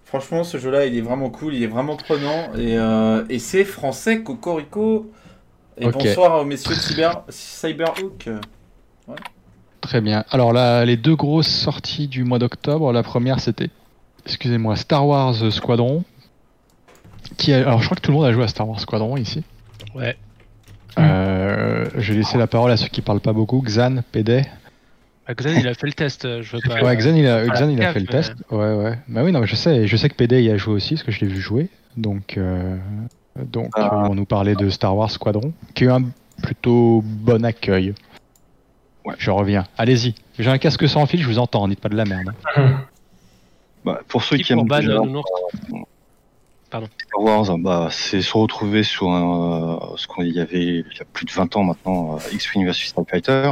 [0.05, 3.63] Franchement, ce jeu-là, il est vraiment cool, il est vraiment prenant, et, euh, et c'est
[3.63, 5.11] français, Cocorico.
[5.77, 8.27] Et bonsoir aux messieurs de Cyber, Cyberhook.
[9.07, 9.15] Ouais.
[9.81, 10.25] Très bien.
[10.31, 12.91] Alors là, les deux grosses sorties du mois d'octobre.
[12.91, 13.69] La première, c'était,
[14.25, 16.03] excusez-moi, Star Wars Squadron.
[17.37, 19.15] Qui a- Alors, je crois que tout le monde a joué à Star Wars Squadron
[19.17, 19.43] ici.
[19.93, 20.17] Ouais.
[20.97, 23.61] Euh, je vais laisser la parole à ceux qui parlent pas beaucoup.
[23.61, 24.43] Xan, PD.
[25.27, 26.25] Bah, Xan, il a fait le test.
[26.25, 26.81] euh, Je veux pas.
[26.83, 28.33] Ouais, Xan, il a, Xan, il a fait le mais- test.
[28.51, 28.99] Ouais, ouais.
[29.07, 29.87] Bah oui, non, mais je sais.
[29.87, 31.69] Je sais que PD y a joué aussi, parce que je l'ai vu jouer.
[31.97, 32.77] Donc, euh,
[33.37, 34.01] donc Ah.
[34.03, 36.03] ils vont nous parler de Star Wars Squadron, qui a eu un
[36.43, 37.93] plutôt bon accueil.
[39.05, 39.65] Ouais, je reviens.
[39.77, 40.15] Allez-y.
[40.39, 41.67] J'ai un casque sans fil, je vous entends.
[41.67, 42.33] Dites pas de la merde.
[43.85, 45.21] Bah, pour ceux Qui qui aiment déjà, euh,
[46.75, 46.89] Pardon.
[47.07, 51.01] Star Wars, bah, c'est se retrouver sur un, euh, ce qu'il y avait il y
[51.01, 53.49] a plus de 20 ans maintenant, euh, X-Wing vs Street Fighter.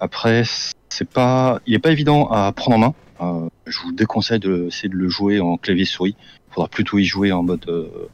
[0.00, 0.42] Après,
[0.88, 2.94] c'est pas, il est pas évident à prendre en main.
[3.20, 6.16] Euh, je vous déconseille de essayer de le jouer en clavier souris.
[6.48, 8.08] Il faudra plutôt y jouer en mode euh,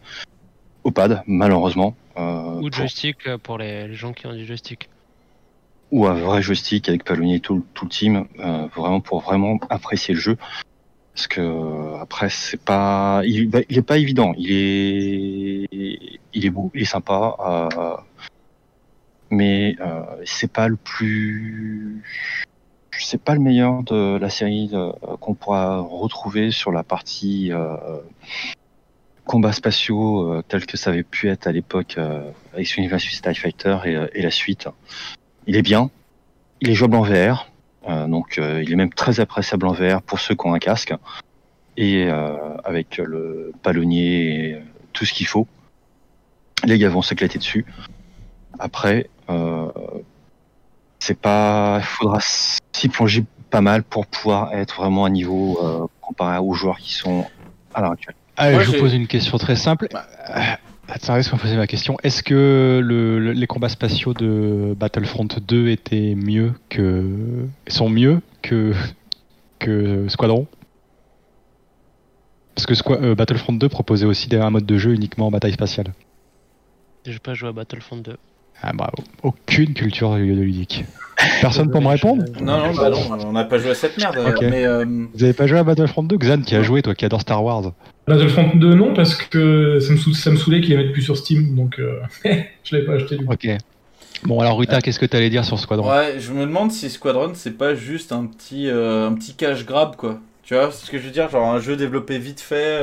[0.85, 1.97] au pad, malheureusement.
[2.19, 4.91] Euh, Ou pour- joystick pour les, les gens qui ont du joystick.
[5.93, 8.27] ou un vrai joystick avec Palonnier et tout, le- tout le team,
[8.77, 10.37] vraiment pour vraiment apprécier le jeu.
[11.17, 14.35] Parce que euh, après c'est pas, il, il est pas évident.
[14.37, 15.67] Il est,
[16.35, 17.97] il est beau, il est sympa, euh,
[19.31, 22.03] mais euh, c'est pas le plus,
[22.99, 27.51] c'est pas le meilleur de la série euh, qu'on pourra retrouver sur la partie
[29.25, 31.97] combats spatiaux tels que ça avait pu être à l'époque
[32.53, 34.69] avec Universe TIE Fighter et, et la suite.
[35.47, 35.91] Il est bien,
[36.61, 37.51] il est jouable en VR,
[38.09, 40.95] donc euh, il est même très appréciable en VR pour ceux qui ont un casque
[41.77, 44.61] et euh, avec le palonnier et euh,
[44.93, 45.47] tout ce qu'il faut.
[46.65, 47.67] Les gars vont s'éclater dessus.
[48.59, 49.69] Après, euh,
[50.99, 55.87] c'est pas, il faudra s'y plonger pas mal pour pouvoir être vraiment à niveau euh,
[56.01, 57.27] comparé aux joueurs qui sont
[57.75, 58.17] à l'heure actuelle.
[58.37, 59.89] Allez, Moi, je vous pose une question très simple.
[60.89, 61.97] Attends, laisse-moi poser ma question.
[62.05, 67.47] Est-ce que le- le- les combats spatiaux de Battlefront 2 étaient mieux que.
[67.69, 68.73] sont mieux que.
[69.59, 70.47] que Squadron?
[72.55, 75.93] Parce que euh, Battlefront 2 proposait aussi un mode de jeu uniquement en bataille spatiale.
[77.05, 78.17] J'ai pas joué à Battlefront 2.
[78.63, 78.95] Ah bravo.
[79.23, 80.85] Aucune culture ludique.
[81.41, 84.17] Personne pour me répondre Non, non, bah non, on n'a pas joué à cette merde.
[84.43, 87.05] Mais euh, Vous avez pas joué à Battlefront 2 Xan qui a joué, toi qui
[87.05, 87.73] adore Star Wars.
[88.07, 91.03] Battlefront 2, non, parce que ça me, sou- ça me saoulait qu'ils les mettent plus
[91.03, 93.33] sur Steam, donc euh, je l'avais pas acheté du coup.
[93.33, 93.49] Ok.
[94.25, 97.33] Bon alors Rita, qu'est-ce que t'allais dire sur Squadron ouais, je me demande si Squadron
[97.35, 100.19] c'est pas juste un petit, euh, un petit cash grab quoi.
[100.47, 102.81] Tu vois ce que je veux dire Genre un jeu développé vite fait,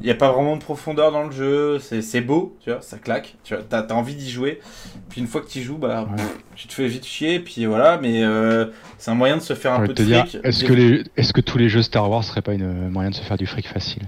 [0.00, 2.82] il n'y a pas vraiment de profondeur dans le jeu, c'est c'est beau, tu vois,
[2.82, 4.60] ça claque, tu vois, t'as as envie d'y jouer.
[5.08, 7.98] Puis une fois que tu joues, bah, pff, tu te fais vite chier, puis voilà,
[8.00, 8.66] mais euh,
[8.98, 10.44] c'est un moyen de se faire un peu de dire, fric.
[10.44, 13.10] est-ce que, les, est-ce que tous les jeux Star Wars seraient pas une euh, moyen
[13.10, 14.02] de se faire du fric facile?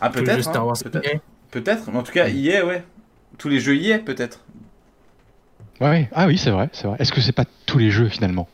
[0.00, 0.48] Ah, peut-être.
[0.48, 0.72] hein,
[1.50, 1.90] peut-être.
[1.90, 2.84] mais en tout cas, y est, ouais.
[3.36, 4.40] Tous les jeux y est, peut-être.
[5.80, 6.08] Ouais, ouais.
[6.12, 6.96] Ah oui, c'est vrai, c'est vrai.
[6.98, 8.48] Est-ce que c'est pas tous les jeux finalement?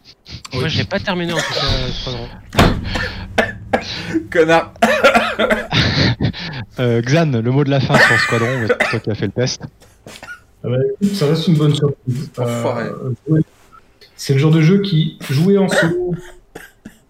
[0.53, 3.45] Moi, j'ai pas terminé en tout cas euh.
[4.31, 4.75] Connard
[6.78, 9.33] euh, Xan, le mot de la fin sur Squadron, c'est toi qui as fait le
[9.33, 9.62] test.
[10.65, 12.31] Ah bah, écoute, ça reste une bonne surprise.
[12.39, 12.93] Euh,
[14.17, 16.15] c'est le genre de jeu qui, jouer en solo,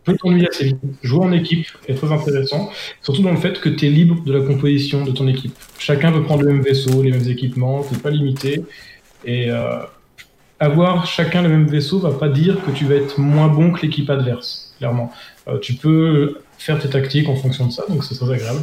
[0.04, 0.78] peut t'ennuyer assez vite.
[1.02, 2.70] Jouer en équipe est très intéressant,
[3.02, 5.54] surtout dans le fait que tu es libre de la composition de ton équipe.
[5.78, 8.62] Chacun peut prendre le même vaisseau, les mêmes équipements, tu pas limité.
[9.24, 9.78] Et euh,
[10.60, 13.82] avoir chacun le même vaisseau va pas dire que tu vas être moins bon que
[13.82, 15.12] l'équipe adverse, clairement.
[15.48, 18.60] Euh, tu peux faire tes tactiques en fonction de ça, donc c'est très agréable.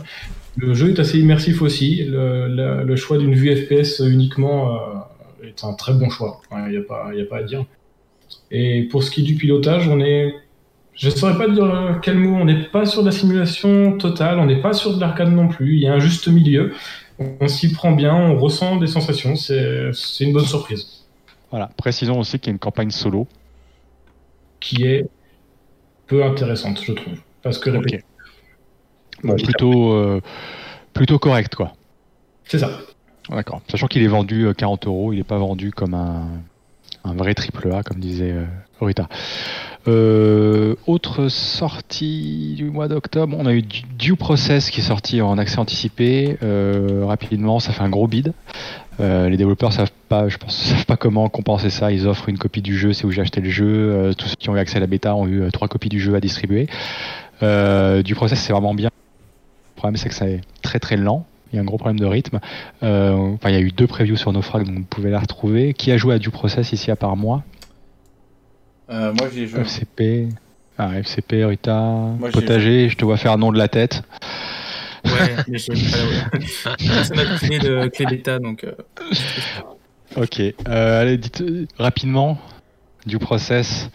[0.57, 2.03] Le jeu est assez immersif aussi.
[2.07, 6.41] Le, choix d'une vue FPS uniquement euh, est un très bon choix.
[6.51, 7.63] Il n'y a, pas- y a pas à dire.
[8.49, 10.33] Et pour ce qui est du pilotage, on est.
[10.95, 12.35] Je ne saurais pas dire quel mot.
[12.35, 15.47] On n'est pas sur de la simulation totale, on n'est pas sur de l'arcade non
[15.47, 15.75] plus.
[15.75, 16.73] Il y a un juste milieu.
[17.19, 19.35] On, on s'y prend bien, on ressent des sensations.
[19.35, 21.05] C'est une bonne surprise.
[21.51, 23.27] Voilà, précisons aussi qu'il y a une campagne solo.
[24.59, 25.05] Qui est
[26.07, 27.19] peu intéressante, je trouve.
[27.43, 27.69] Parce que.
[29.23, 30.21] Bon, plutôt, euh,
[30.93, 31.73] plutôt correct, quoi.
[32.45, 32.69] C'est ça.
[33.29, 33.61] D'accord.
[33.69, 36.27] Sachant qu'il est vendu euh, 40 euros, il n'est pas vendu comme un,
[37.03, 38.45] un vrai triple A, comme disait euh,
[38.81, 39.07] Rita.
[39.87, 45.21] Euh, autre sortie du mois d'octobre, on a eu Du- Due Process qui est sorti
[45.21, 46.37] en accès anticipé.
[46.43, 48.33] Euh, rapidement, ça fait un gros bid.
[48.99, 51.91] Euh, les développeurs savent pas, je pense, savent pas comment compenser ça.
[51.91, 53.65] Ils offrent une copie du jeu, c'est où j'ai acheté le jeu.
[53.67, 55.89] Euh, tous ceux qui ont eu accès à la bêta ont eu euh, trois copies
[55.89, 56.67] du jeu à distribuer.
[57.43, 58.89] Euh, du process, c'est vraiment bien.
[59.75, 61.25] Le problème, c'est que c'est très très lent.
[61.51, 62.39] Il y a un gros problème de rythme.
[62.83, 65.73] Euh, enfin, il y a eu deux previews sur Naufrag, donc vous pouvez la retrouver.
[65.73, 67.43] Qui a joué à du process ici à part moi
[68.89, 69.61] Euh, moi, j'y ai joué.
[69.61, 70.29] FCP.
[70.77, 74.01] Ah, FCP, Rita, Moi, Potager, je te vois faire un nom de la tête.
[75.05, 75.73] Ouais, mais j'ai
[76.63, 76.75] pas
[77.39, 78.63] clé de clé bêta, donc.
[78.63, 78.71] euh,
[80.15, 80.39] Ok.
[80.39, 81.43] Euh, allez, dites
[81.77, 82.37] rapidement
[83.05, 83.89] du process.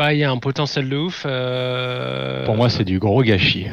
[0.00, 1.24] Bah, il y a un potentiel de ouf.
[1.26, 3.66] euh, Pour moi, c'est du gros gâchis.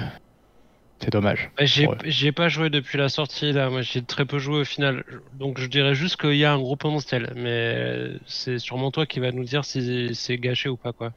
[1.00, 1.50] C'est dommage.
[1.58, 5.06] Bah, J'ai pas joué depuis la sortie là, moi j'ai très peu joué au final,
[5.40, 9.22] donc je dirais juste qu'il y a un gros potentiel, mais c'est sûrement toi qui
[9.22, 11.12] va nous dire si c'est gâché ou pas quoi.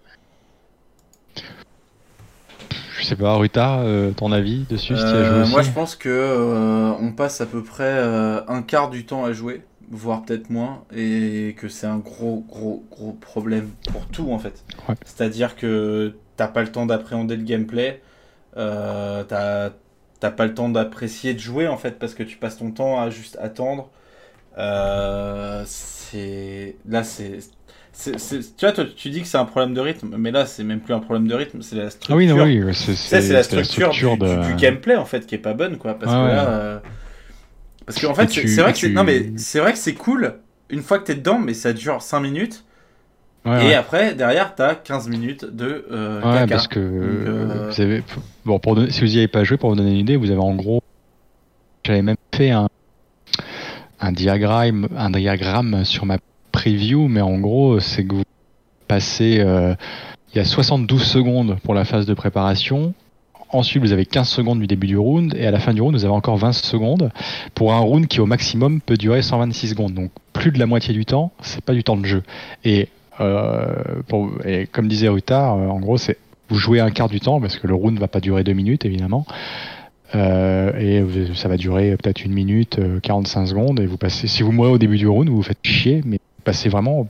[3.00, 5.50] Je sais pas, Rita, euh, ton avis dessus si tu y as joué Euh, aussi
[5.50, 9.24] moi, je pense que euh, on passe à peu près euh, un quart du temps
[9.24, 14.30] à jouer, voire peut-être moins, et que c'est un gros, gros, gros problème pour tout
[14.32, 14.64] en fait.
[14.88, 14.94] Ouais.
[15.04, 18.00] C'est-à-dire que t'as pas le temps d'appréhender le gameplay,
[18.56, 22.70] euh, t'as pas le temps d'apprécier de jouer en fait, parce que tu passes ton
[22.70, 23.90] temps à juste attendre.
[24.58, 27.38] Euh, c'est là, c'est
[28.02, 28.12] tu
[28.60, 30.94] vois, toi, tu dis que c'est un problème de rythme, mais là, c'est même plus
[30.94, 32.14] un problème de rythme, c'est la structure.
[32.14, 35.34] Ah oui, non, oui, c'est la structure, du, de- du- du gameplay en fait qui
[35.34, 35.94] est pas bonne, quoi.
[35.94, 36.34] Parce Ouais, que ouais.
[36.34, 36.78] là, euh,
[37.92, 39.94] parce qu'en fait, c'est vrai et que c'est tu- non mais c'est vrai que c'est
[39.94, 40.34] cool
[40.70, 42.64] une fois que t'es dedans, mais ça dure 5 minutes.
[43.46, 43.74] Ouais, et ouais.
[43.74, 46.46] après, derrière, t'as 15 minutes de euh, Ouais, caca.
[46.46, 48.02] parce que Donc, euh, vous avez.
[48.44, 50.30] Bon, pour donner- si vous y avez pas joué, pour vous donner une idée, vous
[50.30, 50.82] avez en gros.
[51.84, 52.68] J'avais même fait un,
[54.00, 56.18] un diagramme, un diagramme sur ma
[56.52, 58.22] preview, mais en gros, c'est que vous
[58.88, 59.38] passez.
[59.40, 59.74] euh,
[60.32, 62.94] il y a 72 secondes pour la phase de préparation.
[63.52, 65.96] Ensuite, vous avez 15 secondes du début du round, et à la fin du round,
[65.96, 67.10] vous avez encore 20 secondes
[67.54, 69.94] pour un round qui, au maximum, peut durer 126 secondes.
[69.94, 72.22] Donc, plus de la moitié du temps, c'est pas du temps de jeu.
[72.64, 72.88] Et,
[73.20, 74.02] euh,
[74.72, 76.16] comme disait Ruta, euh, en gros, c'est
[76.50, 78.84] vous jouez un quart du temps parce que le round va pas durer deux minutes
[78.84, 79.24] évidemment.
[80.16, 83.80] Euh, et ça va durer peut-être une minute, euh, 45 secondes.
[83.80, 86.16] Et vous passez, si vous mourrez au début du round, vous vous faites chier, mais
[86.16, 87.08] vous passez vraiment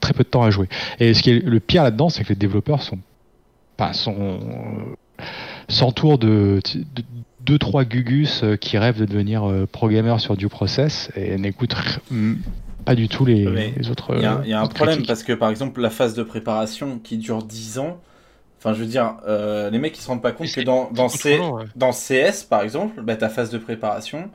[0.00, 0.68] très peu de temps à jouer.
[0.98, 2.98] Et ce qui est le pire là-dedans, c'est que les développeurs sont,
[3.78, 4.40] enfin, sont
[5.68, 7.02] s'entourent de, de
[7.40, 11.36] deux trois gugus euh, qui rêvent de devenir euh, pro gamer sur du process et
[11.38, 11.74] n'écoutent
[12.84, 13.46] pas du tout les,
[13.90, 14.14] autres.
[14.16, 15.06] Il y a, euh, il y a un problème critiques.
[15.06, 18.00] parce que par exemple la phase de préparation qui dure 10 ans,
[18.58, 21.30] enfin je veux dire, euh, les mecs ils se rendent pas compte que dans, C-
[21.34, 21.64] trop long, ouais.
[21.76, 24.30] dans CS par exemple, bah, ta phase de préparation,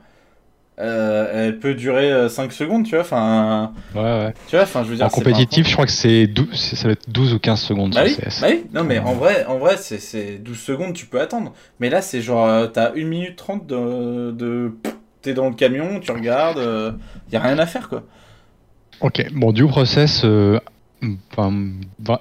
[0.80, 4.34] euh, elle peut durer euh, 5 secondes, tu vois, enfin, Ouais, ouais.
[4.48, 5.06] tu vois, enfin je veux dire.
[5.06, 7.94] En compétitif, je crois que c'est 12, c'est- ça va être 12 ou 15 secondes
[7.94, 8.40] Bah oui, CS.
[8.40, 11.52] bah oui, non mais en vrai, en vrai c'est- c'est 12 secondes, tu peux attendre.
[11.80, 14.32] Mais là, c'est genre, euh, t'as 1 minute 30 de.
[14.32, 14.72] de...
[15.22, 16.58] T'es dans le camion, tu regardes,
[17.28, 18.02] il y a rien à faire quoi.
[19.00, 20.58] Ok, bon, du process, euh,
[21.30, 21.52] Enfin,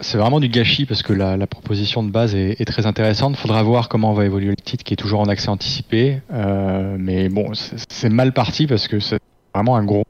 [0.02, 3.38] c'est vraiment du gâchis parce que la, la proposition de base est, est très intéressante.
[3.38, 6.22] Faudra voir comment va évoluer le titre qui est toujours en accès anticipé.
[6.32, 9.20] Euh, mais bon, c'est mal parti parce que c'est
[9.54, 10.04] vraiment un gros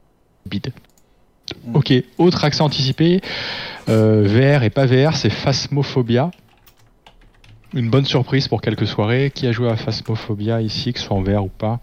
[0.46, 0.72] bid.
[1.74, 3.20] Ok, autre accès anticipé,
[3.88, 6.30] euh, VR et pas VR, c'est Phasmophobia.
[7.74, 9.30] Une bonne surprise pour quelques soirées.
[9.34, 11.80] Qui a joué à Phasmophobia ici, que ce soit en VR ou pas?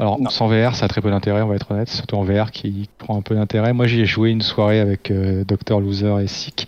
[0.00, 1.88] Alors, sans VR, ça a très peu d'intérêt, on va être honnête.
[1.88, 3.74] C'est surtout en VR qui prend un peu d'intérêt.
[3.74, 5.78] Moi, j'y ai joué une soirée avec euh, Dr.
[5.78, 6.66] Loser et Sick.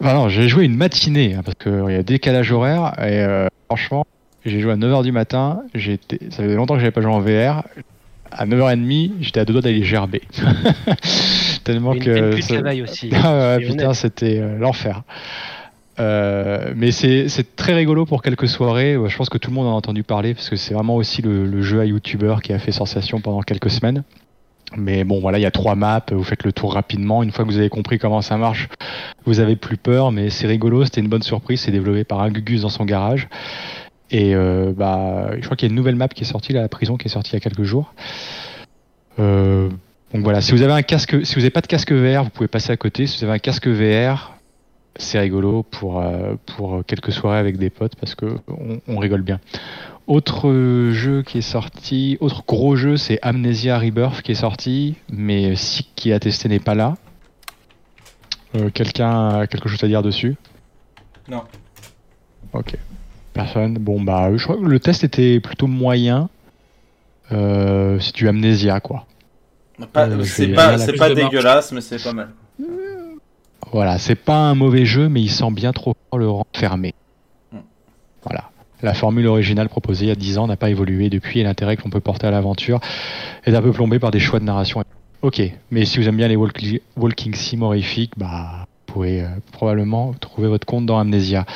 [0.00, 2.94] Enfin, non, j'ai joué une matinée, hein, parce qu'il y a décalage horaire.
[2.98, 4.06] Et euh, franchement,
[4.46, 5.60] j'ai joué à 9h du matin.
[5.74, 7.64] J'étais, ça faisait longtemps que j'avais pas joué en VR.
[8.32, 10.22] À 9h30, j'étais à deux doigts d'aller gerber.
[11.64, 12.34] Tellement Une que.
[12.36, 13.10] de ça- travail aussi.
[13.14, 15.02] Ah ouais, putain, c'était euh, l'enfer.
[16.00, 18.94] Euh, mais c'est très rigolo pour quelques soirées.
[18.94, 20.96] Euh, Je pense que tout le monde en a entendu parler parce que c'est vraiment
[20.96, 24.02] aussi le, jeu à YouTuber qui a fait sensation pendant quelques semaines.
[24.76, 26.04] Mais bon, voilà, il y a trois maps.
[26.10, 27.22] Vous faites le tour rapidement.
[27.22, 28.68] Une fois que vous avez compris comment ça marche,
[29.24, 30.10] vous avez plus peur.
[30.10, 30.84] Mais c'est rigolo.
[30.84, 31.60] C'était une bonne surprise.
[31.60, 33.28] C'est développé par un Gugus dans son garage.
[34.10, 36.68] Et euh, bah, je crois qu'il y a une nouvelle map qui est sortie, la
[36.68, 37.94] prison qui est sortie il y a quelques jours.
[40.14, 42.30] Donc voilà, si vous avez un casque, si vous n'avez pas de casque VR, vous
[42.30, 43.08] pouvez passer à côté.
[43.08, 44.33] Si vous avez un casque VR,
[44.96, 49.22] c'est rigolo pour, euh, pour quelques soirées avec des potes parce que on, on rigole
[49.22, 49.40] bien.
[50.06, 50.52] Autre
[50.92, 55.88] jeu qui est sorti, autre gros jeu, c'est Amnesia Rebirth qui est sorti, mais Sick
[55.96, 56.94] qui a testé n'est pas là.
[58.54, 60.36] Euh, Quelqu'un a quelque chose à dire dessus?
[61.28, 61.42] Non.
[62.52, 62.76] Ok.
[63.32, 63.74] Personne?
[63.74, 66.28] Bon bah, je crois que le test était plutôt moyen.
[67.32, 69.06] Euh, c'est du Amnesia quoi.
[69.92, 71.14] Pas- Euh, c'est pas, pas marche.
[71.14, 72.28] dégueulasse, mais c'est pas mal.
[73.72, 76.94] Voilà, c'est pas un mauvais jeu, mais il sent bien trop fort le renfermer.
[77.52, 77.58] Hmm.
[78.22, 78.50] Voilà.
[78.82, 81.76] La formule originale proposée il y a 10 ans n'a pas évolué depuis et l'intérêt
[81.76, 82.80] que l'on peut porter à l'aventure
[83.44, 84.82] est un peu plombé par des choix de narration.
[85.22, 89.28] Ok, mais si vous aimez bien les walk- walking sim horrifiques, bah, vous pouvez euh,
[89.52, 91.46] probablement trouver votre compte dans Amnesia.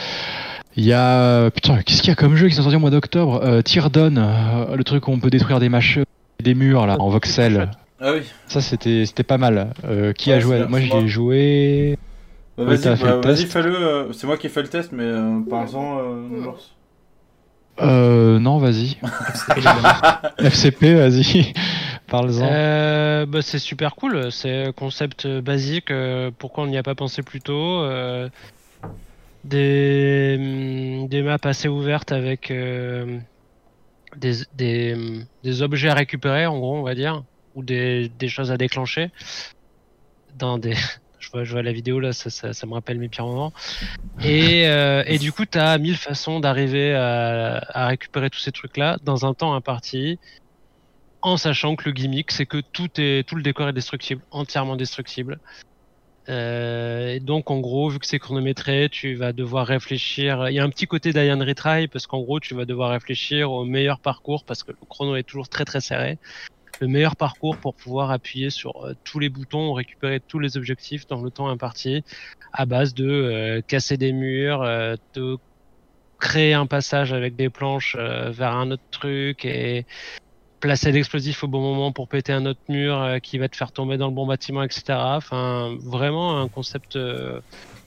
[0.77, 1.51] Il y a.
[1.51, 3.41] Putain, qu'est-ce qu'il y a comme jeu qui sont sortis au mois d'octobre?
[3.43, 6.05] Euh, Tear Down, euh, le truc où on peut détruire des machins,
[6.43, 7.71] des murs là, en voxel.
[8.01, 8.23] Ah oui.
[8.47, 9.73] Ça, c'était c'était pas mal.
[9.85, 11.03] Euh, qui a Ouais, joué Moi, c'est j'y moi.
[11.03, 11.99] ai joué.
[12.57, 13.77] Bah, Ouais, vas-y, fait bah, fais-le.
[13.77, 16.53] euh, c'est moi qui ai fait le test, mais euh, parle-en, euh.
[17.81, 18.97] Euh, non, vas-y.
[20.39, 21.53] FCP, vas-y.
[22.09, 22.49] Parle-en.
[22.51, 26.95] Euh, bah, c'est super cool, c'est un concept basique, euh, pourquoi on n'y a pas
[26.97, 28.29] pensé plus tôt euh,
[29.45, 30.37] des,
[31.03, 33.19] hum, des maps assez ouvertes avec euh,
[34.17, 34.97] des, des,
[35.45, 37.23] des objets à récupérer, en gros, on va dire,
[37.63, 39.11] des, choses à déclencher.
[40.37, 40.75] Dans des...
[41.19, 43.53] je, vois, la vidéo là, ça, me rappelle mes pires moments.
[44.23, 49.27] Et, euh, du coup, tu as mille façons d'arriver à, récupérer tous ces trucs-là dans
[49.27, 50.19] un temps imparti
[51.21, 54.77] en sachant que le gimmick, c'est que tout, est, tout le décor est destructible, entièrement
[54.77, 55.41] destructible.
[56.29, 60.49] Euh, et donc, en gros, vu que c'est chronométré, tu vas devoir réfléchir.
[60.51, 63.51] Il y a un petit côté d'Ian Retry, parce qu'en gros, tu vas devoir réfléchir
[63.51, 66.19] au meilleur parcours, parce que le chrono est toujours très très serré.
[66.81, 71.07] Le meilleur parcours pour pouvoir appuyer sur euh, tous les boutons, récupérer tous les objectifs
[71.07, 72.05] dans le temps imparti,
[72.53, 75.39] à base de euh, casser des murs, euh, de
[76.21, 79.87] créer un passage avec des planches vers un autre truc et
[80.59, 83.99] placer l'explosif au bon moment pour péter un autre mur qui va te faire tomber
[83.99, 84.83] dans le bon bâtiment, etc.
[84.89, 86.99] Enfin, vraiment un concept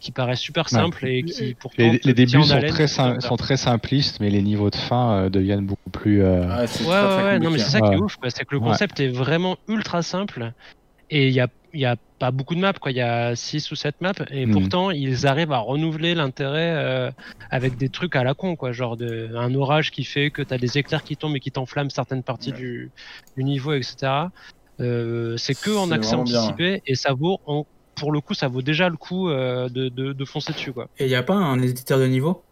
[0.02, 4.20] qui paraît super simple et qui pourtant Les, débuts sont haleine très, sont très simplistes,
[4.20, 6.24] mais les niveaux de fin euh, deviennent beaucoup plus.
[6.24, 8.02] euh, Ouais, c'est Ouais, ouais, ouais, non, mais c'est ça qui est Ouais.
[8.02, 8.30] ouf, quoi.
[8.32, 8.70] c'est que le Ouais.
[8.70, 10.52] concept est vraiment ultra simple
[11.10, 12.92] et il y a, il y a pas beaucoup de maps, quoi.
[12.92, 14.52] Il y a 6 ou 7 maps et Mhm.
[14.54, 17.12] pourtant ils arrivent à renouveler l'intérêt euh,
[17.52, 18.72] avec des trucs à la con, quoi.
[18.72, 21.52] Genre de, un orage qui fait que tu as des éclairs qui tombent et qui
[21.52, 22.92] t'enflamment certaines parties du,
[23.38, 24.30] du niveau, etc.
[24.80, 27.66] Euh, c'est que en C'est accès bien, anticipé et ça vaut, en-
[27.96, 30.88] pour le coup, ça vaut déjà le coup euh, de, de, de foncer dessus, quoi.
[30.98, 32.44] Et il n'y a pas un éditeur de niveau?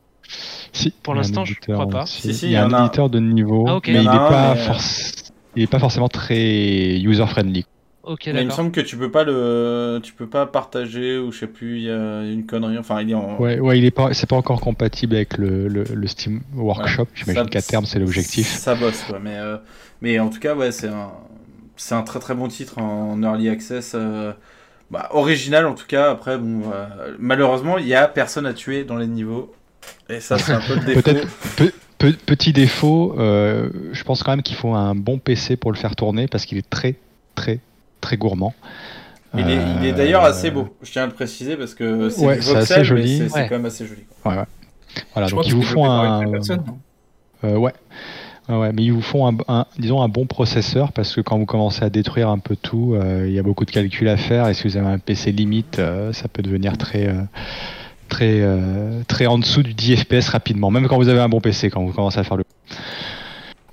[0.73, 2.03] Si, Pour l'instant, je éditeur crois pas.
[2.03, 2.21] aussi.
[2.21, 4.61] Si, si, il y a un éditeur de niveau, Ah, mais Il n'est pas, mais,
[4.61, 7.65] euh, forc- il est pas forcément très user-friendly.
[8.03, 11.31] Ok, Mais il me semble que tu peux pas le, tu peux pas partager ou
[11.31, 12.77] je sais plus, il y a une connerie.
[12.77, 13.37] Enfin, il est en.
[13.39, 17.07] Ouais, ouais, il est pas, c'est pas encore compatible avec le, le, le Steam Workshop.
[17.13, 18.47] J'imagine Ça- qu'à terme c'est l'objectif.
[18.47, 19.19] Ça bosse, quoi.
[19.19, 19.57] Mais, euh,
[20.01, 21.11] mais en tout cas, ouais, c'est un,
[21.75, 23.91] c'est un très très bon titre en early access.
[23.95, 24.33] euh,
[24.91, 26.11] bah, original en tout cas.
[26.11, 29.53] Après, bon, euh, malheureusement, il y a personne à tuer dans les niveaux.
[30.09, 31.01] Et ça, c'est un peu le défaut.
[31.01, 35.55] Peut-être pe- pe- petit défaut, euh, je pense quand même qu'il faut un bon PC
[35.55, 36.95] pour le faire tourner parce qu'il est très
[37.35, 37.59] très
[38.01, 38.53] très gourmand.
[39.35, 40.75] Il est, il est Euh, d'ailleurs assez beau.
[40.81, 43.29] Je tiens à le préciser parce que c'est Ouais, assez joli.
[43.29, 43.45] c'est Ouais.
[43.47, 44.01] quand même assez joli.
[44.23, 44.31] quoi.
[44.31, 44.45] Ouais, ouais.
[45.13, 46.23] Voilà, Je donc crois il que vous une un.
[47.43, 47.73] Euh, ouais.
[48.51, 51.37] Ah ouais, mais ils vous font un, un- disons un bon processeur parce que quand
[51.37, 54.17] vous commencez à détruire un peu tout, euh, il y a beaucoup de calculs à
[54.17, 57.21] faire et si vous avez un PC limite, euh, ça peut devenir très euh,
[58.07, 61.41] très euh, très en dessous du 10 FPS rapidement, même quand vous avez un bon
[61.41, 62.43] PC, quand vous commencez à faire le.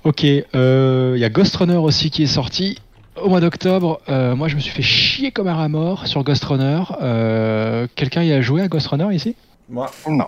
[0.03, 0.23] Ok,
[0.55, 2.77] euh, il y a Ghost Runner aussi qui est sorti
[3.21, 3.99] au mois d'octobre.
[4.09, 6.81] Euh, moi, je me suis fait chier comme un rat mort sur Ghost Runner.
[7.01, 9.35] Euh, Quelqu'un y a joué à Ghost Runner ici?
[9.67, 9.89] Moi.
[10.07, 10.27] Non.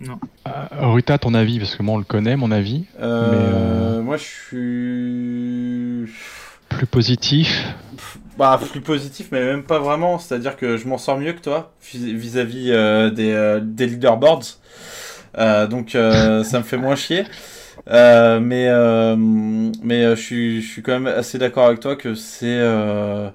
[0.00, 0.18] Non.
[0.46, 0.52] Euh,
[0.92, 2.84] Ruta, ton avis Parce que moi, on le connaît, mon avis.
[3.00, 4.24] Euh, Mais, euh, Moi, je
[6.06, 6.12] suis.
[6.68, 7.66] Plus positif.
[8.36, 10.18] Bah, plus positif, mais même pas vraiment.
[10.18, 14.58] C'est-à-dire que je m'en sors mieux que toi vis- vis-à-vis euh, des, euh, des leaderboards.
[15.38, 17.24] Euh, donc, euh, ça me fait moins chier.
[17.88, 21.96] Euh, mais euh, mais euh, je suis je suis quand même assez d'accord avec toi
[21.96, 23.30] que c'est euh,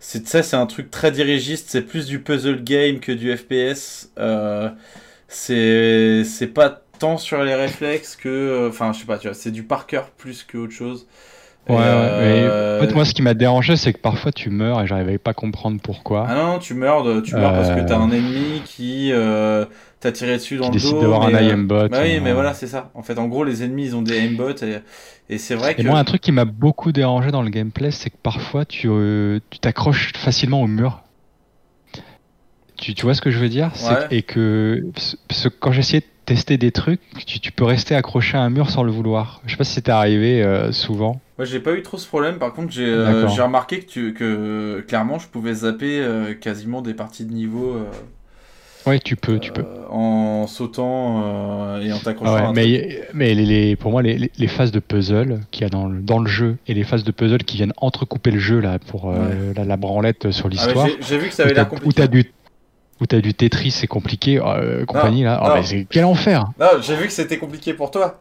[0.00, 4.10] c'est ça c'est un truc très dirigiste c'est plus du puzzle game que du FPS
[4.18, 4.70] euh,
[5.32, 9.50] c'est c'est pas tant sur les réflexes que enfin je sais pas tu vois c'est
[9.50, 11.06] du par cœur plus que autre chose
[11.68, 14.86] Ouais, euh, en fait, moi, ce qui m'a dérangé, c'est que parfois tu meurs et
[14.86, 16.28] j'arrivais pas à comprendre pourquoi.
[16.28, 19.64] Ah non, tu meurs, de- tu meurs parce que Euh, t'as un ennemi qui euh,
[20.00, 21.00] t'a tiré dessus dans Qui le décide dos.
[21.00, 22.90] d'avoir un euh, aimbot, Bah oui, euh, mais voilà, c'est ça.
[22.94, 24.80] En fait, en gros, les ennemis, ils ont des aimbots et,
[25.28, 25.82] et c'est vrai que.
[25.82, 28.88] Et moi, un truc qui m'a beaucoup dérangé dans le gameplay, c'est que parfois tu
[28.88, 31.02] euh, tu t'accroches facilement au mur.
[32.78, 33.70] Tu, tu vois ce que je veux dire?
[33.88, 34.06] Ouais.
[34.10, 34.82] Et que
[35.60, 38.82] quand j'essayais de tester des trucs, tu, tu peux rester accroché à un mur sans
[38.82, 39.40] le vouloir.
[39.46, 41.20] Je sais pas si c'était arrivé euh, souvent.
[41.38, 42.38] Moi, j'ai pas eu trop ce problème.
[42.38, 46.94] Par contre, j'ai euh, remarqué que, tu, que clairement, je pouvais zapper euh, quasiment des
[46.94, 47.84] parties de niveau euh,
[48.84, 49.64] Ouais, tu peux, tu peux.
[49.90, 54.48] en sautant et en t'accrochant Ah ouais, mais mais les, les- pour moi, les, les-
[54.48, 57.12] phases de puzzle qu'il y a dans le, dans le jeu et les phases de
[57.12, 60.88] puzzle qui viennent entrecouper le jeu là pour la, la branlette sur Ah, l'histoire.
[60.88, 61.88] j'ai- j'ai vu que ça avait l'air compliqué.
[61.88, 62.24] Où t'as du
[63.02, 65.42] où t'as du Tetris, c'est compliqué, euh, compagnie là.
[65.44, 68.20] Oh, mais quel enfer Non, j'ai vu que c'était compliqué pour toi.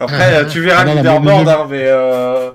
[0.00, 1.84] Après, euh, tu verras Ah, non, le non, mais- leaderboard, mais- hein, mais.
[1.86, 2.50] euh,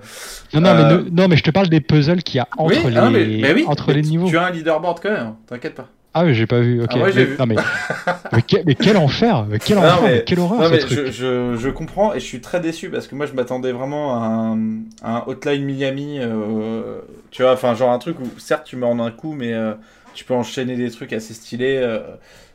[0.54, 2.48] Non, non, euh, mais, ne- non, mais je te parle des puzzles qu'il y a
[2.58, 4.28] entre oui, les, ah, mais, mais oui, entre mais les tu- niveaux.
[4.30, 5.88] Tu as un leaderboard quand même, t'inquiète pas.
[6.14, 6.82] Ah oui, j'ai pas vu.
[6.82, 6.90] Ok.
[6.94, 7.36] Ah ouais, j'ai mais, vu.
[7.38, 7.56] Non, mais,
[8.34, 10.72] mais, quel, mais quel enfer Mais quel Non, enfer mais- mais Quelle horreur non, ce
[10.72, 13.34] mais truc je, je, je comprends et je suis très déçu parce que moi je
[13.34, 14.58] m'attendais vraiment à un,
[15.04, 17.00] à un Hotline Miami, euh,
[17.32, 19.74] tu vois, enfin genre un truc où certes tu meurs en un coup mais euh,
[20.18, 22.00] tu peux enchaîner des trucs assez stylés, euh,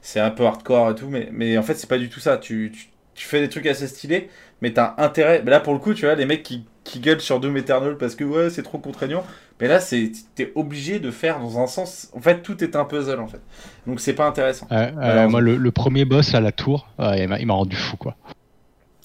[0.02, 2.36] c'est un peu hardcore et tout, mais, mais en fait c'est pas du tout ça,
[2.36, 4.28] tu, tu, tu fais des trucs assez stylés
[4.60, 7.20] mais t'as intérêt, mais là pour le coup tu vois les mecs qui, qui gueulent
[7.20, 9.24] sur Doom Eternal parce que ouais c'est trop contraignant,
[9.60, 13.20] mais là t'es obligé de faire dans un sens, en fait tout est un puzzle
[13.20, 13.40] en fait,
[13.86, 14.66] donc c'est pas intéressant.
[14.72, 17.76] Euh, euh, Alors, moi, le, le premier boss à la tour, euh, il m'a- rendu
[17.76, 18.16] fou, quoi.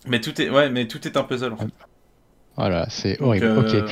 [0.08, 1.68] Mais tout est, ouais, mais tout est un puzzle en fait.
[2.56, 3.46] Voilà, c'est horrible.
[3.46, 3.92] euh, Ok.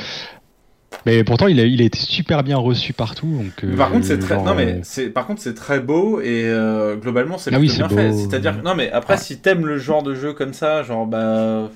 [1.06, 3.28] Mais pourtant, il a, il a été super bien reçu partout.
[3.28, 6.20] Donc, par euh, contre, c'est très, genre, non mais c'est, par contre, c'est très beau
[6.22, 7.96] et euh, globalement, c'est Ah oui, bien beau.
[7.96, 8.12] fait.
[8.12, 11.70] C'est-à-dire, non mais après, si t'aimes le genre de jeu comme ça, genre bah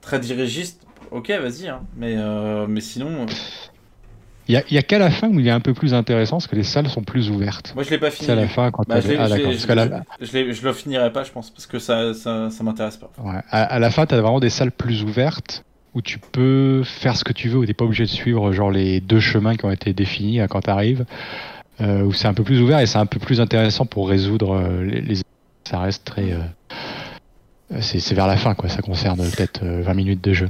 [0.00, 1.68] très dirigiste, ok, vas-y.
[1.68, 1.80] Hein.
[1.96, 3.26] Mais euh, mais sinon, euh,
[4.48, 6.36] Il y a, y a qu'à la fin où il est un peu plus intéressant
[6.36, 7.72] parce que les salles sont plus ouvertes.
[7.74, 8.26] moi je l'ai pas fini.
[8.26, 11.24] C'est à la fin quand Bah, t'as- je Ah je la- je le finirai pas,
[11.24, 13.10] je pense, parce que ça ça, ça m'intéresse pas.
[13.18, 13.40] Ouais.
[13.50, 15.64] À, à la fin, tu as vraiment des salles plus ouvertes
[15.96, 18.70] où tu peux faire ce que tu veux, où tu pas obligé de suivre genre
[18.70, 21.06] les deux chemins qui ont été définis hein, quand tu arrives,
[21.80, 24.84] où c'est un peu plus ouvert et c'est un peu plus intéressant pour résoudre euh,
[24.84, 25.16] les,
[25.64, 26.32] Ça reste très.
[26.32, 28.68] euh, C'est vers la fin, quoi.
[28.68, 30.48] Ça concerne peut-être euh, 20 minutes de jeu.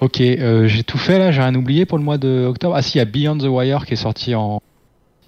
[0.00, 2.74] Ok, euh, j'ai tout fait là, j'ai rien oublié pour le mois d'octobre.
[2.76, 4.60] Ah si, il y a Beyond the Wire qui est sorti en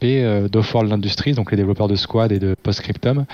[0.00, 3.24] P euh, d'Offworld Industries, donc les développeurs de Squad et de Postscriptum,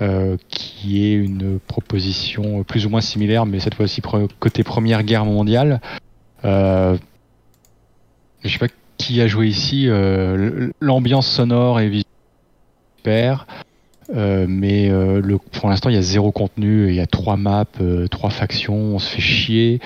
[0.00, 4.00] euh, qui est une proposition plus ou moins similaire, mais cette fois-ci
[4.38, 5.80] côté Première Guerre mondiale.
[6.44, 6.96] Euh,
[8.44, 9.86] je sais pas qui a joué ici.
[9.88, 12.04] euh, L'ambiance sonore est visuelle
[12.98, 13.46] super.
[14.14, 14.90] Euh, mais
[15.52, 16.86] pour l'instant, il y a zéro contenu.
[16.86, 17.66] et Il y a trois maps,
[18.10, 18.76] trois factions.
[18.76, 19.80] On se fait chier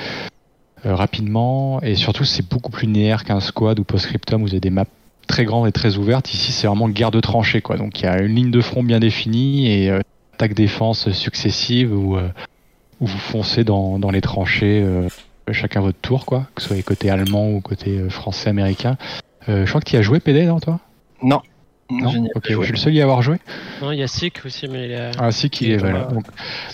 [0.84, 1.80] rapidement.
[1.82, 4.84] Et surtout, c'est beaucoup plus linéaire qu'un squad ou Postscriptum où vous avez des maps
[5.26, 6.32] très grandes et très ouvertes.
[6.32, 7.60] Ici, c'est vraiment guerre de tranchées.
[7.60, 7.76] Quoi.
[7.76, 10.00] Donc, il y a une ligne de front bien définie et euh,
[10.42, 12.28] attaque-défense successive où, euh,
[13.00, 15.08] où vous foncez dans, les tranchées euh,
[15.52, 18.96] chacun votre tour, quoi, que ce soit côté allemand ou côté euh, français, américain.
[19.46, 20.78] Je crois que tu as joué, PD, non, toi?
[21.22, 21.42] Non.
[22.00, 23.36] Non, ok, pas je suis le seul à y avoir joué.
[23.80, 25.10] Non, il y a Sick aussi, mais il a...
[25.18, 26.04] Ah si qu'il Il est, voilà.
[26.04, 26.24] Donc,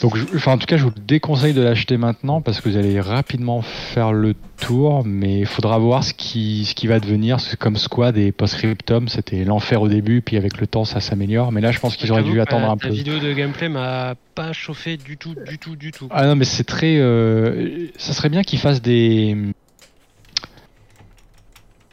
[0.03, 2.77] donc je- enfin, en tout cas, je vous déconseille de l'acheter maintenant parce que vous
[2.77, 7.41] allez rapidement faire le tour, mais il faudra voir ce qui, ce qui va devenir.
[7.41, 11.53] C'est comme Squad et Postscriptum, c'était l'enfer au début, puis avec le temps, ça s'améliore.
[11.53, 12.95] Mais là, je pense qu'ils auraient dû attendre un ta peu.
[12.95, 16.09] vidéo de gameplay m'a pas chauffé du tout, du tout, du tout.
[16.11, 16.97] Ah non, mais c'est très.
[16.99, 19.37] euh, ça serait bien qu'ils fassent des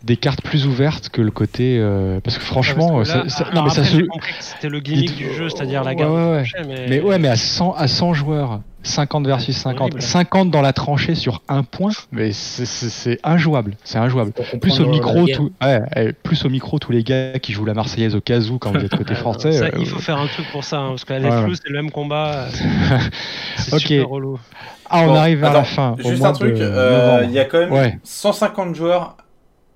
[0.05, 3.37] des cartes plus ouvertes que le côté euh, parce que franchement Parce que là- ça-
[3.37, 5.49] ça- alors non mais après, ça se j'ai compris que c'était le gimmick du jeu,
[5.49, 6.85] c'est-à-dire la Ouais, garde ouais, mais...
[6.89, 9.81] Mais ouais, mais à 100, à 100 joueurs, 50 versus 50.
[9.81, 10.01] horrible.
[10.03, 13.77] 50 dans la tranchée sur un point, mais c'est- injouable.
[13.83, 14.31] C'est injouable.
[14.61, 15.37] Plus au micro, la guerre.
[15.37, 18.71] tout, ouais, plus au micro, tous les gars qui jouent la Marseillaise au casou quand
[18.71, 19.53] vous êtes côté français.
[19.53, 21.55] Ça, euh, il faut faire un truc pour ça, hein, parce que les Ouais, flous,
[21.55, 22.31] c'est le même combat.
[22.45, 22.49] euh,
[23.57, 23.81] C'est Ok.
[23.81, 24.39] super relou.
[24.87, 25.95] Ah, on Bon, arrive vers attends, la fin.
[26.03, 27.97] au Juste mois un truc, euh, il y a quand même Ouais.
[28.03, 29.17] 150 joueurs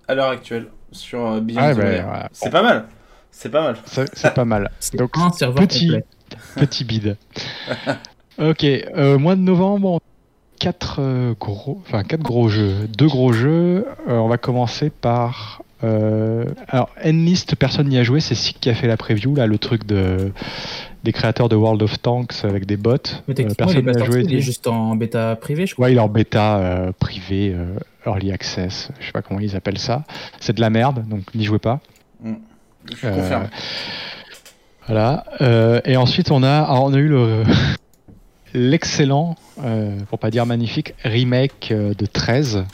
[0.09, 2.29] à l'heure actuelle sur euh, Beyond Ah, the bah, voilà.
[2.33, 2.85] C'est pas mal.
[3.31, 3.77] C'est pas mal.
[3.85, 4.71] C'est pas mal.
[4.95, 6.05] Donc, un serveur petit, complet.
[6.55, 7.15] petit bide.
[8.39, 10.01] ok, euh, mois de novembre,
[10.59, 13.85] quatre euh, gros, enfin quatre gros jeux, deux gros jeux.
[14.07, 18.69] Euh, on va commencer par euh, alors Enlist, personne n'y a joué, c'est Sick qui
[18.69, 20.31] a fait la preview là, le truc de
[21.03, 22.93] des créateurs de World of Tanks avec des bots.
[23.27, 24.23] Mais Euh, techniquement, il est personne pas n'y a sorti, joué.
[24.23, 25.85] il est juste en bêta privée, je crois.
[25.85, 29.55] Ouais, il est en bêta euh, privé, euh, early access, je sais pas comment ils
[29.55, 30.03] appellent ça.
[30.39, 31.79] C'est de la merde, donc n'y jouez pas.
[32.23, 33.47] Je Euh, confirme.
[34.87, 35.23] Voilà.
[35.41, 37.43] Euh, et ensuite, on a, alors, on a eu le
[38.53, 42.65] l'excellent, euh, pour pas dire magnifique, remake euh, de 13.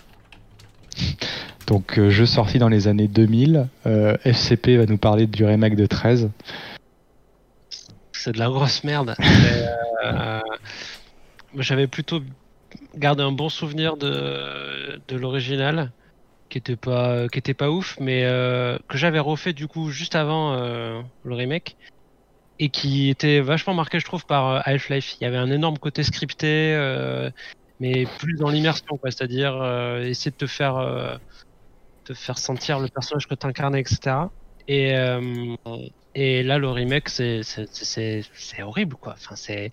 [1.68, 3.68] Donc, euh, jeu sorti dans les années 2000.
[3.88, 6.30] Euh, FCP va nous parler du remake de 13.
[8.26, 9.16] C'est de la grosse merde.
[10.04, 10.40] Euh,
[11.58, 12.22] J'avais plutôt
[12.96, 15.92] gardé un bon souvenir de, de l'original,
[16.50, 20.16] qui était pas qui était pas ouf, mais euh, que j'avais refait du coup juste
[20.16, 21.76] avant euh, le remake
[22.60, 25.16] et qui était vachement marqué, je trouve, par Half-Life.
[25.20, 26.76] Il y avait un énorme côté scripté,
[27.80, 29.10] mais plus dans l'immersion, quoi.
[29.10, 29.56] C'est-à-dire
[30.02, 31.20] essayer de te faire
[32.04, 34.18] te faire sentir le personnage que tu incarnais, etc.
[34.68, 34.94] Et
[36.16, 37.44] et là, le remake, c'est
[38.64, 39.14] horrible, quoi.
[39.14, 39.72] Enfin, c'est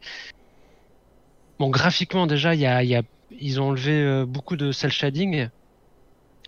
[1.59, 3.03] bon graphiquement déjà, y a, y a
[3.41, 5.49] ils ont enlevé euh, beaucoup de cel shading,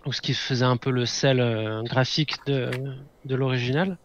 [0.03, 2.69] donc ce qui faisait un peu le sel euh, graphique de
[3.25, 3.97] de l'original.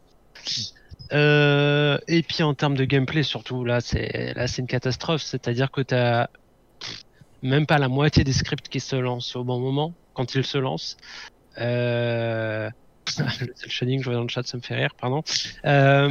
[1.12, 5.93] Euh, et puis en termes de gameplay surtout là c'est une catastrophe c'est-à-dire que tu
[5.93, 6.31] as
[7.43, 10.57] même pas la moitié des scripts qui se lancent au bon moment quand ils se
[10.57, 10.97] lancent
[11.59, 12.70] euh...
[13.18, 15.22] le cel shading je vois dans le chat ça me fait rire pardon
[15.64, 16.10] euh...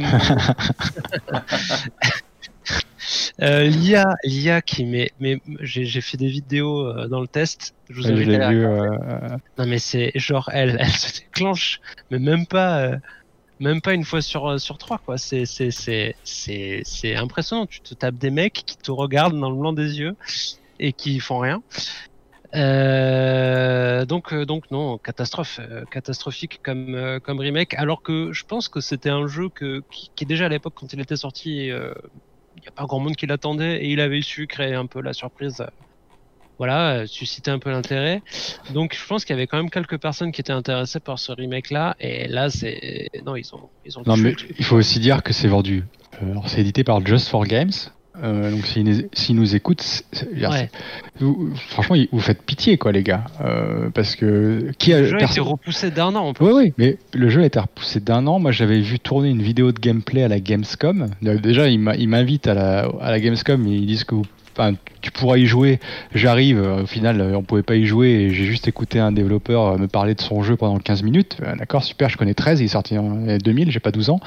[3.42, 7.94] euh, l'IA l'IA qui met mais j'ai fait des vidéos euh, dans le test je
[8.00, 8.64] vous invite à vu.
[8.64, 12.96] euh, Non mais c'est genre elle, elle se déclenche, mais même pas, euh,
[13.58, 15.18] même pas une fois sur euh, sur trois quoi.
[15.18, 17.66] C'est c'est c'est c'est c'est impressionnant.
[17.66, 20.14] Tu te tapes des mecs qui te regardent dans le blanc des yeux
[20.78, 21.62] et qui font rien.
[22.56, 27.74] Euh, donc euh, donc non catastrophe euh, catastrophique comme euh, comme remake.
[27.74, 30.92] Alors que je pense que c'était un jeu que qui, qui déjà à l'époque quand
[30.92, 31.92] il était sorti, euh,
[32.56, 35.00] il n'y a pas grand monde qui l'attendait et il avait su créer un peu
[35.00, 35.60] la surprise.
[35.60, 35.66] euh,
[36.58, 38.22] voilà, euh, susciter un peu l'intérêt.
[38.74, 41.32] Donc je pense qu'il y avait quand même quelques personnes qui étaient intéressées par ce
[41.32, 45.00] remake là et là c'est non ils ont ils ont Non, mais il faut aussi
[45.00, 45.84] dire que c'est vendu.
[46.22, 47.70] Euh, alors, c'est édité par Just for Games.
[48.22, 49.84] Euh, donc, s'ils nous, écoutent,
[50.34, 50.68] Ouais.
[51.20, 53.24] vous- franchement, vous faites pitié, quoi, les gars.
[53.40, 56.32] Euh, parce que qui a le jeu a été repoussé d'un an.
[56.40, 58.38] Oui, oui, mais le jeu a été repoussé d'un an.
[58.40, 61.06] Moi, j'avais vu tourner une vidéo de gameplay à la Gamescom.
[61.24, 64.26] Euh, Déjà, ils m'invitent à la, à la Gamescom et ils disent que vous-
[64.58, 65.78] enfin, tu pourras y jouer.
[66.14, 66.60] J'arrive.
[66.60, 70.14] Au final, on pouvait pas y jouer et j'ai juste écouté un développeur me parler
[70.14, 71.38] de son jeu pendant 15 minutes.
[71.58, 74.20] D'accord, super, je connais 13, il est sorti en euh, 2000, j'ai pas 12 ans.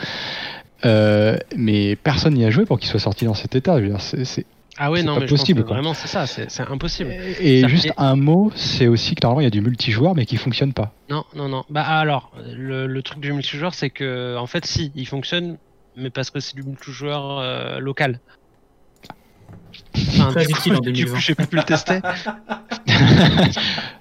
[0.85, 3.77] Euh, mais personne n'y a joué pour qu'il soit sorti dans cet état.
[3.79, 4.45] Je veux dire, c'est- c'est-
[4.77, 7.11] Ah oui c'est non pas mais je pense que vraiment c'est ça, c'est c'est impossible.
[7.39, 10.25] Et juste que- un mot, c'est aussi que normalement il y a du multijoueur mais
[10.25, 10.91] qui fonctionne pas.
[11.09, 11.63] Non non non.
[11.69, 15.57] Bah alors le, le truc du multijoueur c'est que en fait si il fonctionne
[15.95, 18.19] mais parce que c'est du multijoueur euh, local.
[19.95, 21.19] Enfin, Très du utile en coup, du coup 2020.
[21.19, 21.99] j'ai pas pu le tester.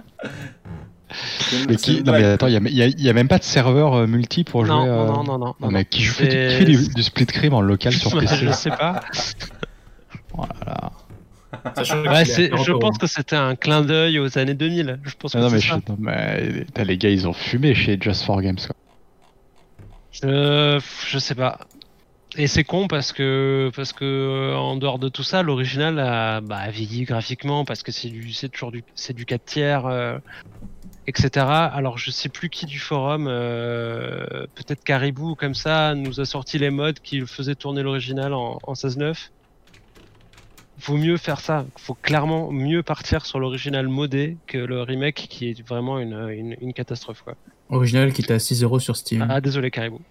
[1.69, 2.03] Mais qui...
[2.03, 4.65] Non mais attends, il y a, y a- même pas de serveur euh, multi pour
[4.65, 4.89] Non, jouer.
[4.89, 5.85] non, euh, non, non, non, non, mais non.
[5.89, 9.01] qui, joue, qui, du, du split screen en local sur PC je sais pas.
[10.33, 10.91] Voilà.
[11.77, 14.99] Ouais, je 40 pense que c'était un clin d'œil aux années 2000.
[15.03, 15.79] Je pense que Ah non, mais, ça.
[15.85, 18.57] je- non, mais t'as les gars, ils ont fumé chez Just for Games.
[18.57, 18.75] Quoi.
[20.11, 21.59] Je, je sais pas.
[22.35, 26.41] Et c'est con parce que parce que euh, en dehors de tout ça, l'original a,
[26.41, 29.85] bah, a vieilli graphiquement parce que c'est du c'est toujours du c'est du 4 tiers,
[29.85, 30.17] euh,
[31.07, 31.45] etc.
[31.45, 34.25] Alors je sais plus qui du forum, euh,
[34.55, 38.59] peut-être Caribou ou comme ça, nous a sorti les modes qui faisaient tourner l'original en,
[38.63, 39.29] en 16.9.
[40.85, 41.65] Vaut mieux faire ça.
[41.77, 46.55] Faut clairement mieux partir sur l'original modé que le remake qui est vraiment une, une,
[46.59, 47.35] une catastrophe quoi.
[47.69, 49.25] Original qui était à 6 euros sur Steam.
[49.29, 50.01] Ah désolé Caribou.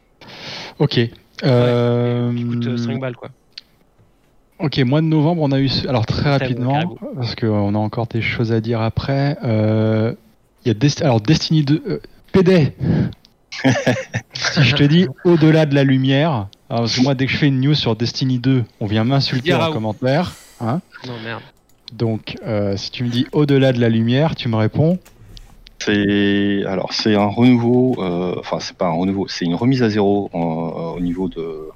[0.79, 0.99] Ok.
[1.45, 3.31] Euh, Qui coûte 5 balles quoi.
[4.61, 5.69] Ok, mois de novembre, on a eu.
[5.89, 9.37] Alors très rapidement, parce qu'on a encore des choses à dire après.
[9.43, 10.15] euh,
[10.69, 11.83] y a Dest- alors Destiny 2.
[11.87, 12.01] euh,
[12.33, 12.73] PD
[14.35, 16.49] Si je te dis au-delà de la lumière.
[16.71, 19.05] alors, parce que moi, dès que je fais une news sur Destiny 2, on vient
[19.05, 20.33] m'insulter en commentaire.
[20.61, 21.43] Hein Non, merde.
[21.93, 24.99] Donc, euh, si tu me dis au-delà de la lumière, tu me réponds
[25.81, 29.91] C'est alors c'est un renouveau, euh, enfin c'est pas un renouveau, c'est une remise à
[29.91, 30.39] zéro euh,
[30.97, 31.69] au niveau de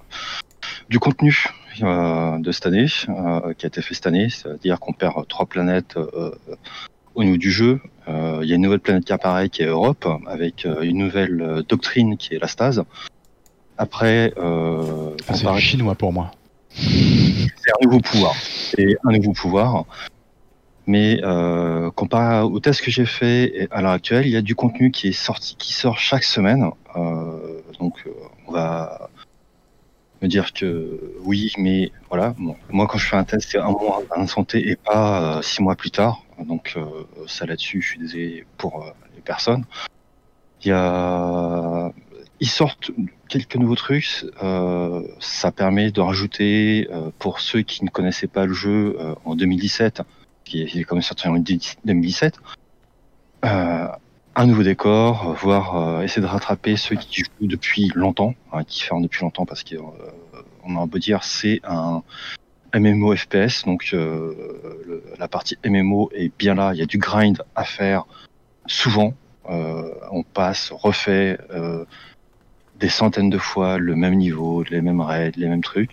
[0.89, 1.45] du contenu
[1.83, 5.45] euh, de cette année, euh, qui a été fait cette année, c'est-à-dire qu'on perd trois
[5.47, 6.31] planètes euh,
[7.17, 7.81] au niveau du jeu.
[8.09, 10.99] Euh, Il y a une nouvelle planète qui apparaît, qui est Europe, avec euh, une
[10.99, 12.85] nouvelle euh, doctrine qui est la stase.
[13.79, 16.31] Après, euh, Ah, C'est du chinois pour moi.
[16.71, 18.35] c'est un nouveau pouvoir.
[18.37, 19.85] C'est un nouveau pouvoir.
[20.87, 24.55] Mais euh, comparé au test que j'ai fait à l'heure actuelle, il y a du
[24.55, 26.71] contenu qui est sorti, qui sort chaque semaine.
[26.95, 28.05] Euh, donc
[28.47, 29.11] on va
[30.27, 32.35] dire que oui, mais voilà.
[32.71, 35.63] Moi, quand je fais un test, c'est un mois d'instant T et pas euh, six
[35.63, 36.23] mois plus tard.
[36.45, 36.85] Donc euh,
[37.27, 39.65] ça là-dessus, je suis désolé pour euh, les personnes.
[40.63, 41.93] Il y a,
[42.41, 42.91] ils sortent
[43.29, 44.25] quelques nouveaux trucs.
[45.21, 46.89] Ça permet de rajouter
[47.19, 50.03] pour ceux qui ne connaissaient pas le jeu en 2017,
[50.45, 52.41] qui est, même sorti en 2017.
[54.37, 58.35] Euh, un nouveau décor, euh, voire euh, essayer de rattraper ceux qui jouent depuis longtemps,
[58.53, 62.03] hein, qui ferment depuis longtemps parce qu'on a beau dire c'est un
[62.75, 67.43] MMO FPS, donc euh, la partie MMO est bien là, il y a du grind
[67.55, 68.05] à faire
[68.67, 69.15] souvent.
[69.49, 71.85] Euh, on passe, refait euh,
[72.81, 75.93] des centaines de fois le même niveau, les mêmes raids, les mêmes trucs.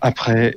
[0.00, 0.56] Après,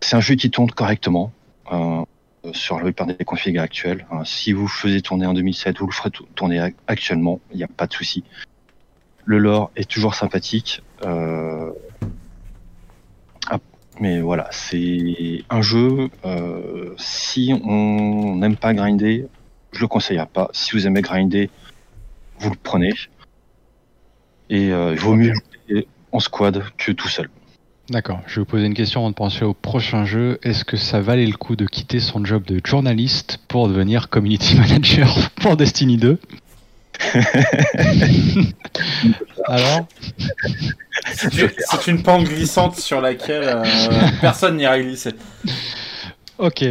[0.00, 1.32] c'est un jeu qui tourne correctement
[1.72, 2.04] euh,
[2.52, 4.06] sur la plupart des config actuels.
[4.10, 7.40] Hein, si vous le faisiez tourner en 2007, vous le ferez tou- tourner ac- actuellement,
[7.52, 8.24] il n'y a pas de souci.
[9.24, 10.82] Le lore est toujours sympathique.
[11.04, 11.70] euh,
[13.50, 13.58] ah,
[14.00, 16.08] mais voilà, c'est un jeu.
[16.24, 19.26] euh, si on n'aime pas grinder,
[19.72, 20.48] je le conseillerais pas.
[20.52, 21.50] Si vous aimez grinder,
[22.38, 22.92] vous le prenez.
[24.48, 25.32] Et euh, il vaut mieux
[25.68, 27.28] jouer en squad que tout seul.
[27.88, 30.40] D'accord, je vais vous poser une question avant de penser au prochain jeu.
[30.42, 34.56] Est-ce que ça valait le coup de quitter son job de journaliste pour devenir community
[34.58, 36.18] manager pour Destiny 2
[39.46, 39.86] Alors?
[41.14, 43.62] C'est une- pente glissante sur laquelle euh,
[44.20, 45.12] personne n'ira glisser.
[46.38, 46.64] Ok.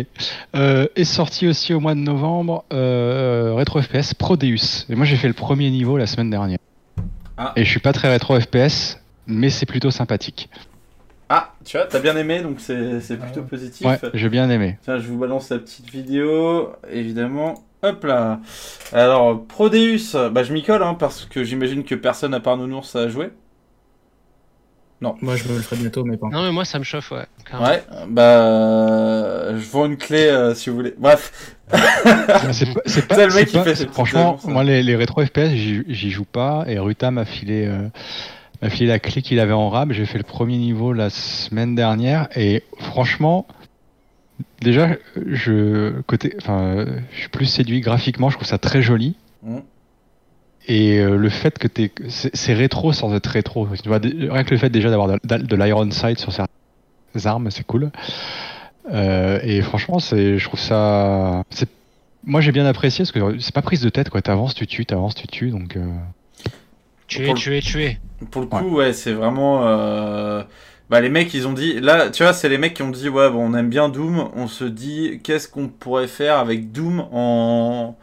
[0.55, 4.85] Euh, est sorti aussi au mois de novembre euh, Retro FPS Prodeus.
[4.89, 6.59] Et moi j'ai fait le premier niveau la semaine dernière.
[7.37, 7.53] Ah.
[7.55, 10.49] Et je suis pas très rétro FPS, mais c'est plutôt sympathique.
[11.29, 13.85] Ah, tu vois, t'as bien aimé, donc c'est c'est plutôt positif.
[13.87, 14.77] Ouais, j'ai bien aimé.
[14.83, 17.55] Tiens, je vous balance la petite vidéo, évidemment.
[17.81, 18.39] Hop là.
[18.93, 22.95] Alors, Prodeus, bah je m'y colle, hein, parce que j'imagine que personne à part Nounours
[22.95, 23.31] a joué.
[25.01, 25.15] Non.
[25.21, 26.27] Moi, je me le ferai bientôt, mais pas.
[26.31, 27.25] Non, mais moi, ça me chauffe, ouais.
[27.49, 27.69] carrément.
[27.69, 30.93] Ouais, bah je vends une clé euh, si vous voulez.
[30.97, 31.55] Bref.
[32.51, 34.49] C'est pas, le mec qui pas- fait Franchement, hein.
[34.51, 36.63] moi les, les rétro FPS, j'y j'y joue pas.
[36.67, 37.89] Et Ruta m'a filé, euh,
[38.65, 39.91] m'a filé la clé qu'il avait en rab.
[39.91, 42.27] J'ai fait le premier niveau la semaine dernière.
[42.35, 43.45] Et franchement,
[44.61, 44.95] déjà,
[45.25, 48.29] je, côté, enfin, je suis plus séduit graphiquement.
[48.29, 49.15] Je trouve ça très joli.
[49.43, 49.57] Mm.
[50.67, 53.67] Et euh, le fait que t'es, c'est rétro sans être rétro.
[53.81, 56.49] Tu vois, dé- rien que le fait déjà d'avoir de, de l'iron sight sur certaines
[57.25, 57.91] armes, c'est cool.
[58.91, 61.69] Euh, et franchement, c'est, je trouve ça, c'est,
[62.23, 64.23] moi j'ai bien apprécié parce que c'est pas prise de tête quoi.
[64.23, 65.75] T'avances, tu tues, t'avances, tu tues, donc.
[65.75, 65.85] euh,
[67.07, 67.97] Tuer, tuer, tuer.
[68.31, 69.67] Pour le coup, ouais, c'est vraiment.
[69.67, 70.43] euh,
[70.89, 71.79] Bah, les mecs, ils ont dit.
[71.79, 74.29] Là, tu vois, c'est les mecs qui ont dit Ouais, bon, on aime bien Doom.
[74.35, 77.97] On se dit Qu'est-ce qu'on pourrait faire avec Doom en.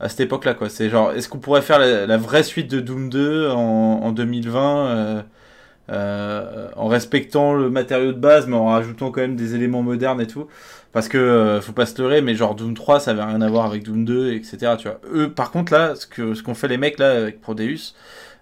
[0.00, 0.68] À cette époque-là, quoi?
[0.68, 3.56] C'est genre, est-ce qu'on pourrait faire la, la vraie suite de Doom 2 en,
[4.04, 5.22] en 2020 euh,
[5.90, 10.20] euh, en respectant le matériau de base, mais en rajoutant quand même des éléments modernes
[10.20, 10.48] et tout?
[10.92, 13.48] Parce que, euh, faut pas se leurrer, mais genre Doom 3, ça avait rien à
[13.48, 14.76] voir avec Doom 2, etc.
[14.78, 15.00] Tu vois.
[15.12, 17.94] Eux, par contre, là, ce que ce qu'ont fait les mecs là avec Prodeus,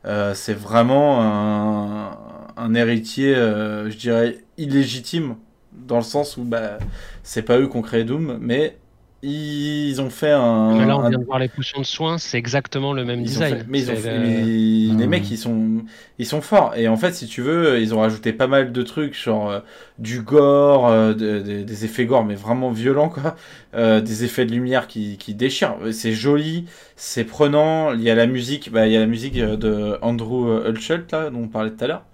[0.07, 2.19] euh, c'est vraiment un,
[2.57, 5.37] un héritier, euh, je dirais, illégitime,
[5.73, 6.79] dans le sens où bah,
[7.23, 8.77] c'est pas eux qui ont créé Doom, mais
[9.25, 10.77] ils ont fait un.
[10.77, 13.21] Mais là, on un- vient de voir les potions de soins, c'est exactement le même
[13.21, 13.59] ils design.
[13.59, 15.85] fait- mais ils ont C'est fait- le- mais les mecs ils sont
[16.19, 16.75] ils sont forts.
[16.77, 19.61] Et en fait si tu veux ils ont rajouté pas mal de trucs genre euh,
[19.99, 23.37] du gore euh, de- de- des effets gore mais vraiment violents quoi.
[23.75, 25.77] Euh, des effets de lumière qui, qui déchirent.
[25.93, 27.93] C'est joli c'est prenant.
[27.93, 30.73] Il y a la musique bah il y a la musique euh, de Andrew euh,
[31.13, 32.05] là dont on parlait tout à l'heure.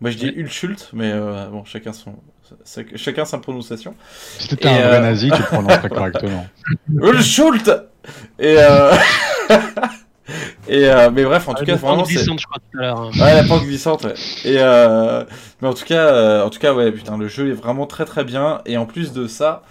[0.00, 2.14] Moi je dis Hulshult mais euh, bon chacun son
[2.96, 3.94] chacun sa prononciation
[4.38, 6.46] Si t'étais un vrai euh, nazi, tu le prononcerais correctement.
[7.00, 7.68] Hulshult
[8.38, 8.94] et euh...
[10.68, 12.82] et euh, mais bref en tout Ah, cas vraiment c'est glissante, je crois, tout à
[12.82, 12.98] l'heure.
[12.98, 13.10] hein.
[13.18, 14.14] Ouais, la pente glissante, ouais.
[14.44, 15.24] Et euh,
[15.60, 18.04] mais en tout cas, euh, en tout cas, ouais, putain, le jeu est vraiment très
[18.04, 18.60] très bien.
[18.66, 19.62] Et en plus de ça,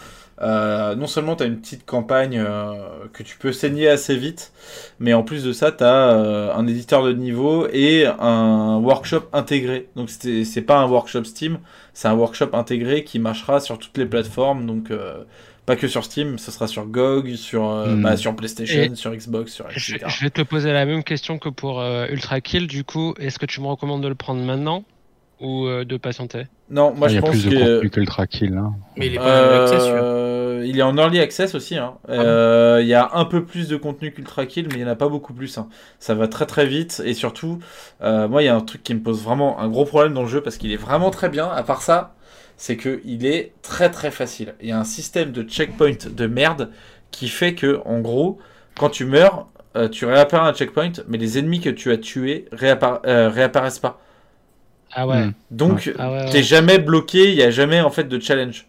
[0.42, 2.74] euh, non seulement tu as une petite campagne euh,
[3.14, 4.52] que tu peux saigner assez vite,
[5.00, 9.88] mais en plus de ça, tu as un éditeur de niveau et un workshop intégré.
[9.96, 11.60] Donc c'est c'est pas un workshop Steam,
[11.94, 14.66] c'est un workshop intégré qui marchera sur toutes les plateformes.
[14.66, 15.24] Donc euh,
[15.66, 18.02] pas que sur Steam, ce sera sur GOG, sur, euh, Hmm.
[18.04, 20.06] bah, sur PlayStation, Et- sur Xbox, sur Je, etc.
[20.16, 22.68] je vais te poser la même question que pour euh, Ultra Kill.
[22.68, 24.84] Du coup, est-ce que tu me recommandes de le prendre maintenant?
[25.40, 27.56] Ou euh, de patienter Non, moi Ah, il y je a pense plus de que
[27.56, 28.58] contenu que le Kill.
[28.58, 28.74] Hein.
[28.98, 30.02] Mais il est pas en access, celui-là.
[30.04, 31.78] Euh, il est en early access aussi.
[31.78, 31.96] hein.
[32.08, 34.86] Ah Euh, il y a un peu plus de contenu qu'Ultra Kill, mais il n'y
[34.86, 35.58] en a pas beaucoup plus.
[35.58, 35.68] hein.
[36.00, 37.02] Ça va très très vite.
[37.06, 37.60] Et surtout,
[38.02, 40.24] euh, moi, il y a un truc qui me pose vraiment un gros problème dans
[40.24, 41.48] le jeu parce qu'il est vraiment très bien.
[41.50, 42.16] À part ça,
[42.58, 44.56] c'est qu'il est très très facile.
[44.62, 46.72] Il y a un système de checkpoint de merde
[47.12, 48.40] qui fait que, en gros,
[48.78, 51.98] quand tu meurs, euh, tu réapparais à un checkpoint, mais les ennemis que tu as
[51.98, 54.00] tués réappara- euh, réapparaissent pas.
[54.94, 55.26] Ah ouais.
[55.26, 55.34] Hmm.
[55.52, 56.30] Donc, Ah ouais, ouais.
[56.30, 57.30] t'es jamais bloqué.
[57.32, 58.66] Il n'y a jamais en fait de challenge.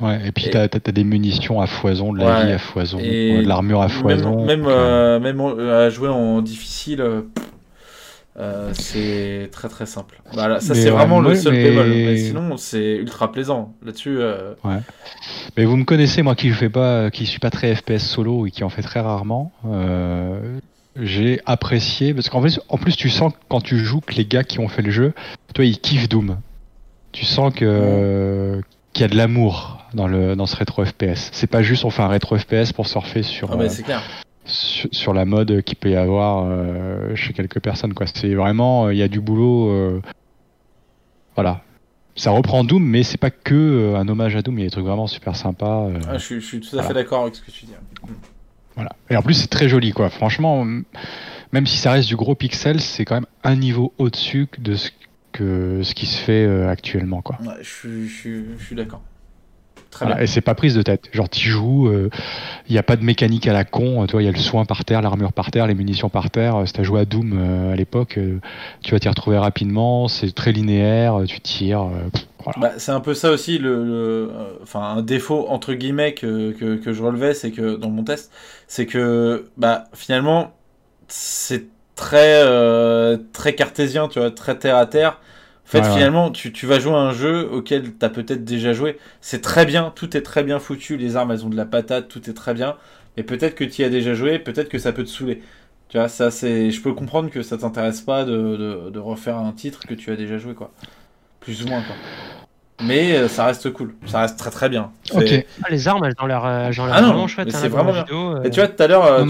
[0.00, 2.46] Ouais, et puis Et- t'as as, des munitions à foison, de la Ouais.
[2.46, 4.44] vie à foison, Et ouais, de l'armure à foison.
[4.44, 4.70] Même, euh,
[5.16, 7.00] euh, même euh, à jouer en difficile,
[8.38, 10.20] euh, c'est très très simple.
[10.34, 11.88] Voilà, ça c'est ouais, vraiment le seul mais- bémol.
[11.88, 13.72] Mais sinon, c'est ultra plaisant.
[13.82, 14.52] Là-dessus, euh,
[15.56, 18.50] Mais vous me connaissez, moi qui fais pas, qui suis pas très FPS solo et
[18.50, 19.52] qui en fait très rarement.
[19.66, 20.58] euh,
[21.00, 24.44] j'ai apprécié parce qu'en plus, en plus, tu sens quand tu joues que les gars
[24.44, 25.12] qui ont fait le jeu,
[25.54, 26.38] toi, ils kiffent Doom.
[27.12, 28.60] Tu sens que
[28.92, 31.30] qu'il y a de l'amour dans le dans ce rétro FPS.
[31.32, 34.02] C'est pas juste on fait un rétro FPS pour surfer sur ah, mais euh, clair.
[34.44, 37.94] sur, sur la mode qu'il peut y avoir euh, chez quelques personnes.
[37.94, 38.06] Quoi.
[38.06, 39.68] C'est vraiment, euh, il y a du boulot.
[39.70, 40.00] euh,
[41.34, 41.60] voilà.
[42.18, 44.58] Ça reprend Doom, mais c'est pas que un hommage à Doom.
[44.58, 45.86] Il y a des trucs vraiment super sympas.
[45.88, 46.88] euh, Ah, je, suis, je suis tout à voilà.
[46.88, 47.72] fait d'accord avec ce que tu dis.
[48.76, 48.90] Voilà.
[49.10, 50.10] Et en plus, c'est très joli, quoi.
[50.10, 50.64] Franchement,
[51.52, 54.90] même si ça reste du gros pixel, c'est quand même un niveau au-dessus de ce
[55.32, 57.38] que ce qui se fait euh, actuellement, quoi.
[57.60, 59.02] Je, je suis d'accord.
[59.96, 60.22] Très Voilà, bien.
[60.22, 61.08] et c'est pas prise de tête.
[61.12, 61.90] Genre, tu joues,
[62.68, 64.02] il n'y a pas de mécanique à la con.
[64.02, 66.30] euh, Toi, il y a le soin par terre, l'armure par terre, les munitions par
[66.30, 66.56] terre.
[66.56, 68.40] Euh, Si t'as joué à Doom euh, à l'époque, euh,
[68.82, 70.08] tu vas t'y retrouver rapidement.
[70.08, 71.82] C'est très linéaire, euh, tu tires.
[71.82, 72.08] euh,
[72.44, 72.58] voilà.
[72.58, 76.52] Bah, c'est un peu ça aussi, le, le- euh, enfin un défaut entre guillemets que,
[76.52, 78.32] que, que je relevais, c'est que dans mon test,
[78.66, 80.54] c'est que bah finalement
[81.08, 85.20] c'est très euh, très cartésien, tu vois, très terre à terre.
[85.66, 85.92] En fait, Ouais, ouais.
[85.92, 88.98] finalement, tu, tu vas jouer à un jeu auquel tu as peut-être déjà joué.
[89.20, 92.08] C'est très bien, tout est très bien foutu, les armes elles ont de la patate,
[92.08, 92.76] tout est très bien.
[93.16, 95.42] Mais peut-être que tu y as déjà joué, peut-être que ça peut te saouler.
[95.88, 99.38] Tu vois, ça c'est, je peux comprendre que ça t'intéresse pas de, de, de refaire
[99.38, 100.72] un titre que tu as déjà joué, quoi.
[101.40, 101.98] Plus ou moins, quoi.
[102.82, 104.90] Mais euh, ça reste cool, ça reste très très bien.
[105.14, 105.20] Ah,
[105.70, 107.48] les armes, elles ont l'air euh, Ah non, vraiment chouettes.
[107.48, 108.02] hein, c'est là, vraiment bien.
[108.02, 108.42] vidéo, euh.
[108.44, 109.24] Et tu vois, tout à l'heure, euh,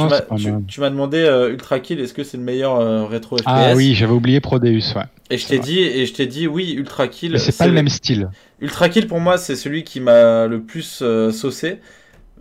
[0.66, 3.75] tu m'as- demandé euh, Ultra Kill, est-ce que c'est le meilleur euh, rétro FPS Ah
[3.76, 5.05] oui, j'avais oublié Prodeus, ouais.
[5.31, 7.33] Et je t'ai dit, et je t'ai dit, oui, Ultra Kill.
[7.33, 8.28] Mais c'est pas le même style.
[8.60, 11.78] Ultra Kill pour moi, c'est celui qui m'a le plus euh, saucé.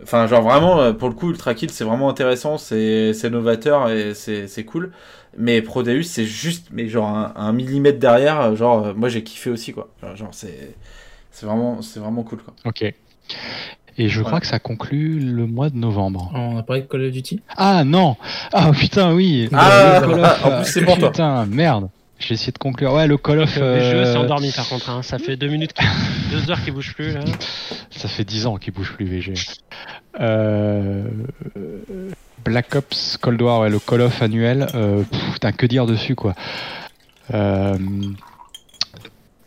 [0.02, 4.12] Enfin, genre vraiment, pour le coup, Ultra Kill, c'est vraiment intéressant, c'est c'est novateur et
[4.14, 4.92] c'est c'est cool.
[5.38, 9.72] Mais Prodeus, c'est juste, mais genre un, un millimètre derrière, genre, moi j'ai kiffé aussi,
[9.72, 9.88] quoi.
[10.02, 10.74] Genre, genre, c'est
[11.36, 12.54] c'est vraiment, c'est vraiment cool, quoi.
[12.64, 12.82] Ok.
[13.98, 16.30] Et je crois que ça conclut le mois de novembre.
[16.34, 18.16] On a parlé de Call of Duty Ah non
[18.52, 21.10] Ah putain, oui Ah, Le Call ah, of, en plus, c'est pour toi.
[21.10, 22.92] Putain, merde J'ai essayé de conclure.
[22.94, 23.54] Ouais, le Call of...
[23.56, 24.88] Le jeu euh, s'est endormi par contre.
[24.90, 25.02] hein.
[25.02, 25.86] Ça fait deux minutes, qu'il-
[26.30, 27.20] deux heures qu'il bouge plus là.
[27.90, 29.34] Ça fait 10 ans qu'il bouge plus VG.
[30.20, 31.04] Euh,
[31.56, 32.10] euh,
[32.44, 34.66] Black Ops Cold War, ouais, le Call of annuel.
[34.74, 36.34] Euh, pff, putain, que dire dessus quoi.
[37.34, 37.76] Euh,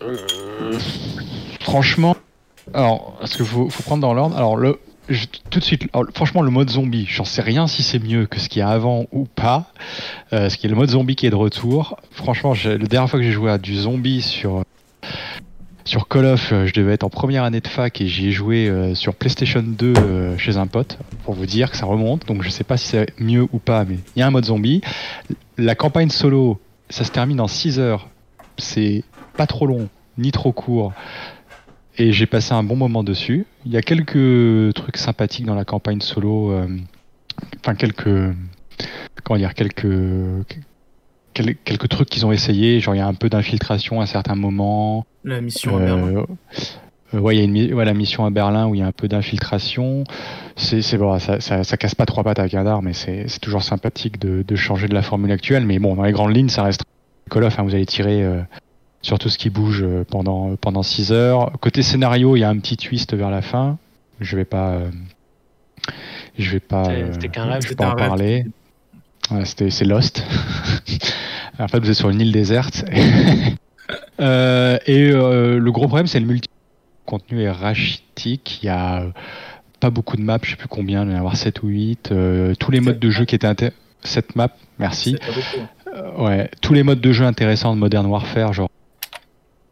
[0.01, 0.77] euh,
[1.59, 2.15] franchement,
[2.73, 4.35] alors, parce qu'il faut, prendre dans l'ordre.
[4.35, 4.79] Alors, le,
[5.49, 8.49] tout de suite, franchement, le mode zombie, j'en sais rien si c'est mieux que ce
[8.49, 9.71] qu'il y a avant ou pas.
[10.33, 11.99] Euh, ce qui est le mode zombie qui est de retour.
[12.11, 14.63] Franchement, la dernière fois que j'ai joué à du zombie sur
[15.89, 18.31] sur Call of, euh, je devais être en première année de fac et j'y ai
[18.31, 22.27] joué euh, sur PlayStation 2 euh, chez un pote pour vous dire que ça remonte.
[22.27, 24.45] Donc je sais pas si c'est mieux ou pas, mais il y a un mode
[24.45, 24.81] zombie.
[25.57, 26.59] La campagne solo,
[26.91, 28.07] ça se termine en 6 heures.
[28.59, 29.03] C'est
[29.35, 29.89] pas trop long
[30.19, 30.93] ni trop court.
[32.01, 33.45] Et j'ai passé un bon moment dessus.
[33.65, 36.51] Il y a quelques trucs sympathiques dans la campagne solo.
[36.51, 36.67] euh,
[37.61, 38.09] Enfin, quelques.
[39.23, 39.87] Comment dire Quelques.
[41.33, 42.79] quel- Quelques trucs qu'ils ont essayé.
[42.79, 45.05] Genre, il y a un peu d'infiltration à certains moments.
[45.25, 46.25] La mission à Berlin.
[47.13, 48.87] Euh, ouais, il y a une ouais, la mission à Berlin où il y a
[48.87, 50.03] un peu d'infiltration.
[50.55, 53.39] C'est c'est bon, ça, ça, ça casse pas trois pattes à Guindard, mais c'est c'est
[53.39, 55.65] toujours sympathique de, de changer de la formule actuelle.
[55.65, 56.83] Mais bon, dans les grandes lignes, ça reste
[57.29, 57.59] Call of.
[57.59, 58.41] hein, vous allez tirer euh,
[59.01, 61.51] sur tout ce qui bouge euh, pendant pendant 6 heures.
[61.61, 63.77] Côté scénario, il y a un petit twist vers la fin.
[64.19, 64.71] Je vais pas.
[64.73, 64.89] euh,
[66.37, 66.85] je vais pas.
[67.13, 67.61] C'était- euh, qu'un rêve.
[67.63, 68.07] je vais pas en rêve.
[68.07, 68.45] parler.
[69.29, 70.23] Voilà, c'était c'est Lost.
[71.59, 72.85] en fait, vous êtes sur une île déserte.
[74.21, 76.47] Euh, et euh, le gros problème, c'est le multi.
[77.05, 78.59] contenu est rachitique.
[78.61, 79.09] Il y a euh,
[79.79, 81.67] pas beaucoup de maps, je sais plus combien, il doit y en avoir 7 ou
[81.69, 82.11] 8.
[82.11, 83.71] Euh, tous les modes de jeu qui étaient intér-
[84.03, 85.17] 7 maps, merci.
[85.19, 85.67] C'est pas beaucoup.
[86.21, 88.69] Euh, ouais, tous les modes de jeu intéressants de Modern Warfare, genre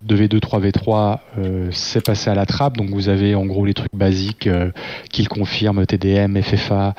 [0.06, 2.78] 2v2, 3v3, euh, c'est passé à la trappe.
[2.78, 4.72] Donc vous avez en gros les trucs basiques euh,
[5.12, 6.94] qu'ils confirment, TDM, FFA,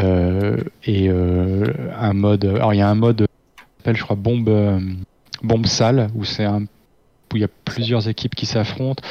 [0.00, 1.66] euh, et euh,
[1.98, 2.44] un mode.
[2.44, 3.26] Alors il y a un mode,
[3.84, 4.78] qui je crois, bombe, euh,
[5.42, 6.62] bombe sale, où c'est un
[7.32, 9.02] où il y a plusieurs équipes qui s'affrontent.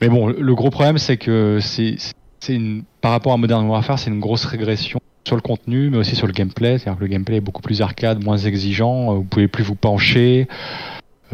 [0.00, 1.96] Mais bon, le- le gros problème, c'est que c'est
[2.40, 5.96] c'est une par rapport à Modern Warfare, c'est une grosse régression sur le contenu, mais
[5.98, 6.78] aussi sur le gameplay.
[6.78, 9.14] C'est-à-dire que le gameplay est beaucoup plus arcade, moins exigeant.
[9.14, 10.48] Vous pouvez plus vous pencher.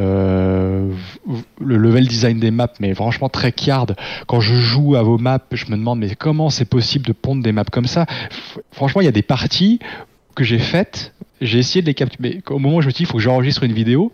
[0.01, 0.93] Euh,
[1.61, 3.87] le level design des maps, mais franchement très card.
[4.27, 7.43] Quand je joue à vos maps, je me demande mais comment c'est possible de pondre
[7.43, 8.07] des maps comme ça?
[8.73, 9.79] Franchement, il y a des parties
[10.35, 11.13] que j'ai faites.
[11.41, 12.19] J'ai essayé de les capturer.
[12.23, 14.13] Mais au moment où je me dit, il faut que j'enregistre une vidéo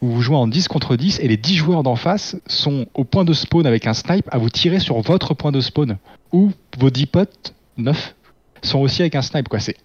[0.00, 3.04] où vous jouez en 10 contre 10 et les 10 joueurs d'en face sont au
[3.04, 5.98] point de spawn avec un snipe à vous tirer sur votre point de spawn.
[6.32, 8.14] Ou vos 10 potes, 9,
[8.62, 9.48] sont aussi avec un snipe.
[9.48, 9.58] quoi.
[9.60, 9.76] C'est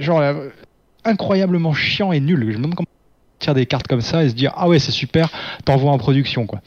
[0.00, 0.48] genre euh,
[1.04, 2.40] incroyablement chiant et nul.
[2.52, 2.83] Je me demande
[3.52, 5.28] des cartes comme ça et se dire ah ouais c'est super,
[5.66, 6.60] t'envoies en production quoi.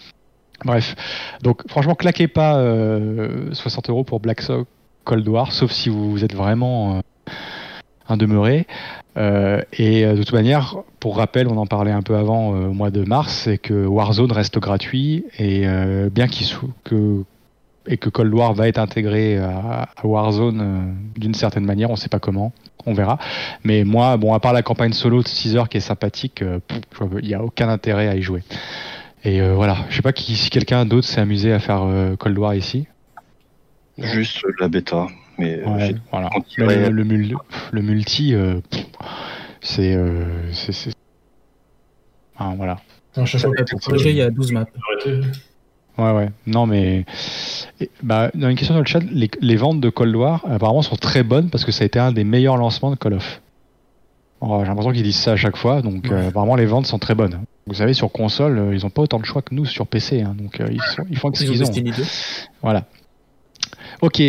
[0.66, 0.96] Bref,
[1.42, 4.68] donc franchement claquez pas euh, 60 euros pour Black Sock
[5.08, 7.32] Cold War, sauf si vous, êtes vraiment euh,
[8.10, 8.68] un demeuré.
[9.16, 12.68] Euh, et euh, de toute manière, pour rappel, on en parlait un peu avant euh,
[12.68, 16.46] au mois de mars, c'est que Warzone reste gratuit et euh, bien qu'il
[16.84, 17.24] que
[17.88, 21.96] et que Cold War va être intégré à, à Warzone euh, d'une certaine manière, on
[21.96, 22.52] sait pas comment,
[22.86, 23.18] on verra.
[23.64, 26.60] Mais moi, bon, à part la campagne solo de 6 heures qui est sympathique, euh,
[27.22, 28.44] il n'y a aucun intérêt à y jouer.
[29.24, 32.16] Et euh, voilà, je sais pas qui, si quelqu'un d'autre s'est amusé à faire euh,
[32.16, 32.88] Cold War ici.
[33.98, 35.08] Juste la bêta.
[35.40, 36.30] Mais euh, Ouais, voilà.
[36.58, 37.36] Mais le, le mul-
[37.72, 38.60] le multi, euh,
[39.62, 40.94] c'est, euh, c'est, c'est-
[42.38, 42.80] Ah, voilà.
[43.16, 44.66] À chaque fois que Pour le projet, il y a 12 maps.
[45.98, 46.30] Ouais, ouais.
[46.46, 47.06] Non, mais
[47.80, 50.82] et, bah, dans une question dans le chat, les, les ventes de Cold War apparemment
[50.82, 53.42] sont très bonnes parce que ça a été un des meilleurs lancements de Call of.
[54.40, 57.00] Oh, J'ai l'impression qu'ils disent ça à chaque fois, donc euh, apparemment les ventes sont
[57.00, 57.42] très bonnes.
[57.66, 60.22] Vous savez, sur console, euh, ils n'ont pas autant de choix que nous sur PC,
[60.22, 61.66] hein, donc euh, ils, sont, ils font ce qu'ils ont.
[61.66, 62.04] Destiny 2.
[62.62, 62.86] Voilà.
[64.02, 64.22] Ok,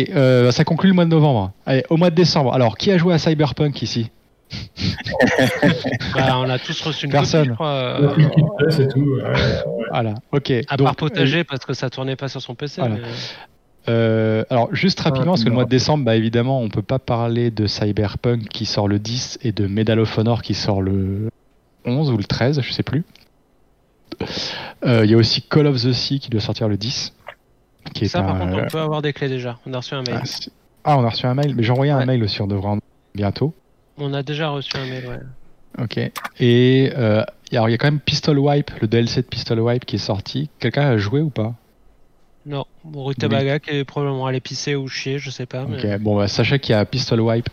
[0.51, 1.51] ça conclut le mois de novembre.
[1.67, 2.53] Allez, au mois de décembre.
[2.53, 4.09] Alors, qui a joué à Cyberpunk ici?
[6.15, 7.41] Bah, on a tous reçu une Personne.
[7.47, 7.99] copie, je crois.
[7.99, 8.99] La euh, tout.
[9.01, 9.33] ouais.
[9.91, 10.51] Voilà, ok.
[10.67, 12.81] à donc, part potager parce que ça tournait pas sur son PC.
[12.81, 12.95] Voilà.
[12.95, 13.01] mais-
[13.87, 16.99] Euh, alors, juste rapidement, parce que le mois de décembre, bah, évidemment, on peut pas
[16.99, 21.29] parler de Cyberpunk qui sort le 10 et de Medal of Honor qui sort le
[21.85, 23.03] 11 ou le 13, je sais plus.
[24.85, 27.13] Euh, Il y a aussi Call of the Sea qui doit sortir le 10.
[27.93, 29.57] Qui est Ça, par un- contre, on peut avoir des clés déjà.
[29.65, 30.19] On a reçu un mail.
[30.21, 30.49] ah,
[30.83, 32.79] ah, on a reçu un mail, mais j'ai envoyé un mail aussi, on devrait en
[33.15, 33.53] bientôt.
[33.99, 35.83] On a déjà reçu un mail, ouais.
[35.83, 35.97] Ok.
[36.39, 39.85] Et euh, alors, il y a quand même Pistol Wipe, le DLC de Pistol Wipe
[39.85, 40.49] qui est sorti.
[40.59, 41.53] Quelqu'un a joué ou pas?
[42.45, 45.65] Non, bon, Rutabaga qui est probablement allé pisser ou chier, je sais pas.
[45.65, 47.49] mais- Ok, bon, bah, sachez qu'il y a Pistol Wipe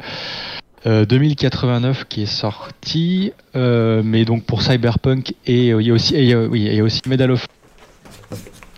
[0.86, 5.94] euh, 2089 qui est sorti, euh, mais donc pour Cyberpunk, et euh, il y a
[5.94, 7.46] aussi, et, euh, oui, il y a aussi Medal of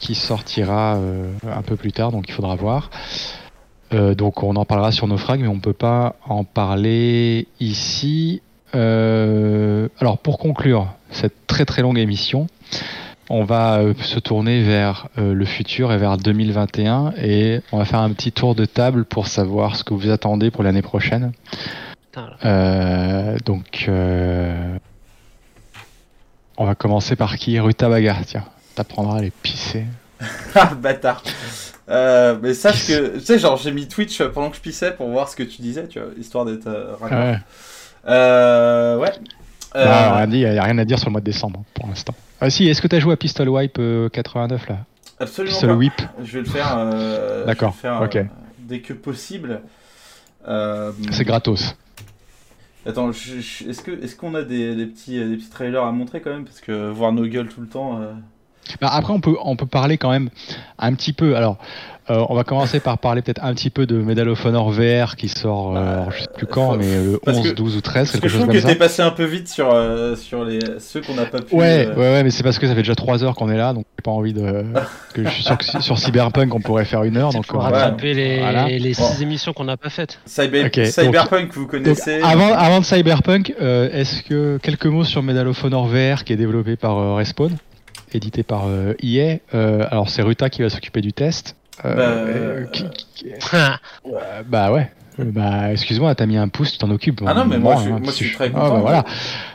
[0.00, 2.90] qui sortira euh, un peu plus tard, donc il faudra voir.
[3.92, 8.42] Euh, donc on en parlera sur nos frags, mais on peut pas en parler ici.
[8.74, 12.48] Euh, alors pour conclure cette très très longue émission,
[13.30, 18.00] on va euh, se tourner vers le futur et vers 2021 et on va faire
[18.00, 21.32] un petit tour de table pour savoir ce que vous attendez pour l'année prochaine.
[22.44, 24.78] Euh, donc euh,
[26.56, 27.58] on va commencer par qui?
[27.58, 28.44] Rutabaga, tiens,
[28.74, 29.86] t'apprendras à les pisser.
[30.54, 31.22] Ah, bâtard.
[31.90, 35.08] Euh, mais sache que, tu sais, genre, j'ai mis Twitch pendant que je pissais pour
[35.08, 37.18] voir ce que tu disais, tu vois, histoire d'être euh, raccord.
[37.18, 37.38] Ouais.
[38.06, 39.12] Euh, ouais.
[39.76, 41.62] Euh, Bah, rien dit, il n'y a rien à dire sur le mois de décembre
[41.74, 42.14] pour l'instant.
[42.40, 44.76] Ah si, est-ce que t'as joué à Pistol Wipe euh, 89 là?
[45.18, 45.76] Absolument Pistol pas.
[45.76, 46.74] Whip Je vais le faire.
[46.78, 48.16] euh, D'accord, ok.
[48.16, 48.24] euh,
[48.60, 49.62] dès que possible.
[50.46, 51.74] Euh, C'est gratos.
[52.86, 56.30] Attends, est-ce que est-ce qu'on a des, des petits des petits trailers à montrer quand
[56.30, 56.44] même?
[56.44, 58.00] Parce que voir nos gueules tout le temps.
[58.72, 60.30] Euh, Bah, après, on peut, on peut parler quand même
[60.78, 61.36] un petit peu.
[61.36, 61.58] Alors,
[62.10, 65.14] euh, on va commencer par parler peut-être un petit peu de Medal of Honor VR
[65.16, 67.76] qui sort, euh, alors, je sais plus quand, mais le Bah, parce 11, que- 12
[67.76, 68.68] ou 13, Parce que quelque je chose trouve comme que ça.
[68.68, 71.54] t'es passé un peu vite sur euh, sur les ceux qu'on n'a pas pu.
[71.54, 73.58] Ouais, euh, ouais, ouais, mais c'est parce que ça fait déjà 3 heures qu'on est
[73.58, 74.40] là, donc j'ai pas envie de.
[75.12, 77.30] que je suis sûr que sur Cyberpunk, on pourrait faire une heure.
[77.30, 78.68] Donc, va- rattraper les, voilà.
[78.68, 79.04] les Bon.
[79.04, 80.18] six émissions qu'on n'a pas faites.
[80.26, 82.22] Cyber- Ok, donc- Cyberpunk, vous Donc, connaissez.
[82.22, 86.32] avant, avant de Cyberpunk, euh, est-ce que quelques mots sur Medal of Honor VR qui
[86.32, 87.50] est développé par euh, Respawn,
[88.12, 89.38] édité par euh, EA.
[89.54, 91.56] Euh, alors c'est Ruta qui va s'occuper du test.
[91.84, 93.26] Euh, Bah, qui- qui-
[94.48, 94.90] bah ouais.
[95.18, 97.20] Bah excuse-moi, t'as mis un pouce, tu t'en occupes.
[97.26, 98.74] Ah non, mais moi, je, hein, moi, je si suis très Ah, content.
[98.74, 99.04] bah, voilà.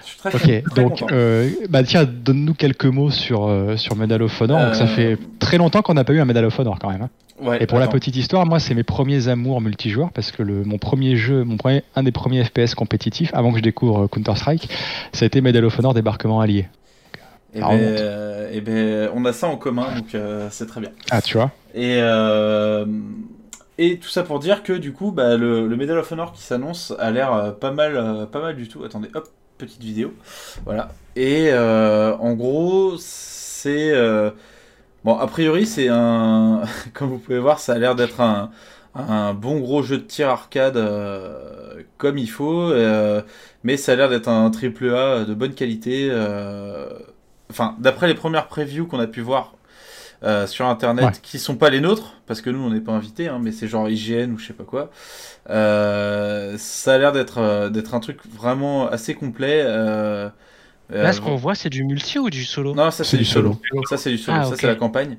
[0.04, 3.96] Je suis Très, Ok, très donc euh, bah tiens, donne-nous quelques mots sur, euh, sur
[3.98, 4.68] Medal of Honor.
[4.68, 7.02] Donc, ça fait très longtemps qu'on n'a pas eu un Medal of Honor quand même.
[7.02, 7.10] hein.
[7.42, 10.64] Ouais, Et pour la petite histoire, moi c'est mes premiers amours multijoueurs parce que le,
[10.64, 14.36] mon premier jeu, mon premier, un des premiers FPS compétitifs avant que je découvre Counter
[14.38, 14.70] Strike,
[15.12, 16.68] ça a été Medal of Honor débarquement allié.
[17.56, 20.82] Eh ça ben, euh, eh ben, on a ça en commun, donc euh, c'est très
[20.82, 20.92] bien.
[21.12, 22.86] Ah tu vois Et, euh,
[23.78, 26.42] et tout ça pour dire que du coup, bah, le, le Medal of Honor qui
[26.42, 28.84] s'annonce a l'air euh, pas mal, pas mal du tout.
[28.84, 30.14] Attendez, hop, petite vidéo.
[30.66, 30.90] Voilà.
[31.16, 33.94] Et en gros, c'est
[35.04, 35.18] bon.
[35.18, 36.62] A priori, c'est un,
[36.94, 38.52] comme vous pouvez voir, ça a l'air d'être un,
[38.96, 43.22] un bon gros jeu de tir arcade euh, comme il faut, euh,
[43.64, 46.08] mais ça a l'air d'être un triple A de bonne qualité.
[46.12, 46.90] euh,
[47.54, 49.54] Enfin, d'après les premières previews qu'on a pu voir
[50.24, 51.12] euh, sur internet, Ouais.
[51.22, 53.68] qui sont pas les nôtres, parce que nous on n'est pas invités, hein, mais c'est
[53.68, 54.90] genre IGN ou je sais pas quoi.
[55.50, 59.64] Euh, ça a l'air d'être euh, d'être un truc vraiment assez complet.
[60.90, 62.76] Là, ce qu'on voit, c'est du multi ou du solo?
[62.76, 63.60] Non, ça c'est du solo.
[63.90, 64.38] Ça c'est du solo.
[64.42, 65.18] Ah, ça c'est la campagne.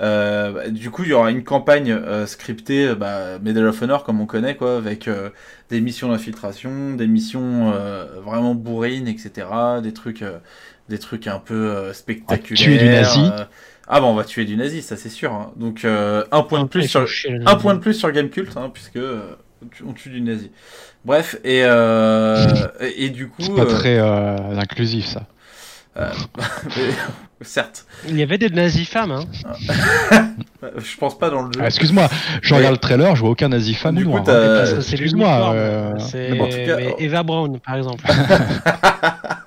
[0.00, 4.04] Euh, bah, du coup, il y aura une campagne euh, scriptée, bah, Medal of Honor
[4.04, 5.30] comme on connaît, quoi, avec euh,
[5.70, 9.48] des missions d'infiltration, des missions euh, vraiment bourrines, etc.
[9.82, 10.38] Des trucs, euh,
[10.88, 12.64] des trucs un peu euh, spectaculaires.
[12.64, 13.20] tuer du nazi.
[13.32, 13.44] euh,
[13.88, 15.32] Ah bah on va tuer du nazi, ça c'est sûr.
[15.32, 15.52] hein.
[15.56, 17.56] Donc euh, un point de plus sur un nazi.
[17.62, 19.20] point de plus sur Gamecult, hein, puisque euh,
[19.86, 20.50] on tue- du nazi.
[21.04, 22.46] Bref, et, euh,
[22.80, 23.42] et, et du coup.
[23.42, 25.22] C'est pas euh, très euh, inclusif ça.
[25.96, 26.10] euh,
[27.42, 27.86] certes.
[28.08, 29.24] Il y avait des nazis femmes, hein.
[30.64, 31.60] Euh, Je pense pas dans le jeu.
[31.62, 32.08] Ah, Excuse-moi,
[32.42, 34.64] je Mais- regarde le trailer, je vois aucun nazi femme Du coup, hein.
[34.88, 35.52] Excuse-moi.
[35.54, 35.92] euh,
[36.36, 36.78] bon, cas.
[36.98, 38.04] Eva Brown, par exemple.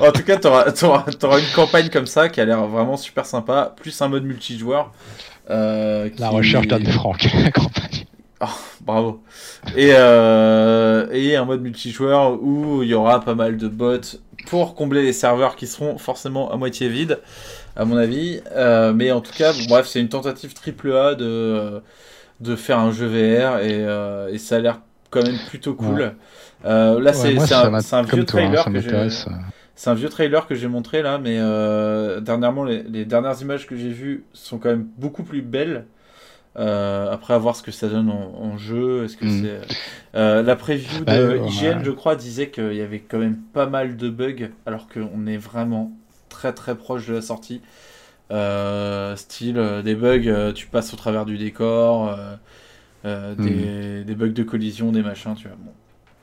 [0.00, 3.26] en tout cas, t'auras, t'auras, t'auras une campagne comme ça qui a l'air vraiment super
[3.26, 4.92] sympa, plus un mode multijoueur.
[5.50, 8.06] euh, La recherche d'Anne Frank, la campagne.
[8.80, 9.22] Bravo.
[9.76, 14.00] Et, euh, et un mode multijoueur où il y aura pas mal de bots
[14.46, 17.20] pour combler les serveurs qui seront forcément à moitié vides,
[17.76, 18.40] à mon avis.
[18.52, 21.82] Euh, mais en tout cas, bon, bref, c'est une tentative triple A de,
[22.40, 26.00] de faire un jeu VR et, et ça a l'air quand même plutôt cool.
[26.02, 26.12] Ouais.
[26.64, 29.08] Euh, là, Ouais, c'est, un, vieux toi, hein, trailer que.
[29.74, 33.66] C'est un vieux trailer que j'ai montré là, mais euh, dernièrement, les, les dernières images
[33.66, 35.86] que j'ai vues sont quand même beaucoup plus belles.
[36.58, 39.04] Euh, après, à voir ce que ça donne en, en jeu.
[39.04, 39.42] Est-ce que Mm.
[40.12, 41.40] c'est la preview de Bah, ouais.
[41.48, 45.26] IGN, je crois, disait qu'il y avait quand même pas mal de bugs, alors qu'on
[45.26, 45.90] est vraiment
[46.28, 47.62] très très proche de la sortie.
[49.16, 52.16] Style des bugs, tu passes au travers du décor,
[53.04, 53.34] Mm.
[53.42, 55.56] des, des bugs de collision, des machins, tu vois.
[55.58, 55.72] Bon.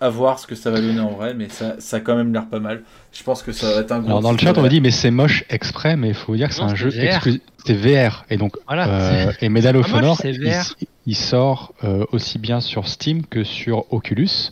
[0.01, 2.31] À voir ce que ça va donner en vrai, mais ça, ça a quand même
[2.31, 2.83] l'air pas mal.
[3.11, 4.07] Je pense que ça va être un gros.
[4.09, 4.69] Alors dans le chat, on me VR.
[4.69, 7.03] dit mais c'est moche exprès, mais il faut dire que c'est un jeu VR.
[7.15, 7.41] exclusif.
[7.65, 10.17] C'est VR et donc Voilà, euh, et Medal of Honor,
[11.05, 14.51] il, sort euh, aussi bien sur Steam que sur Oculus.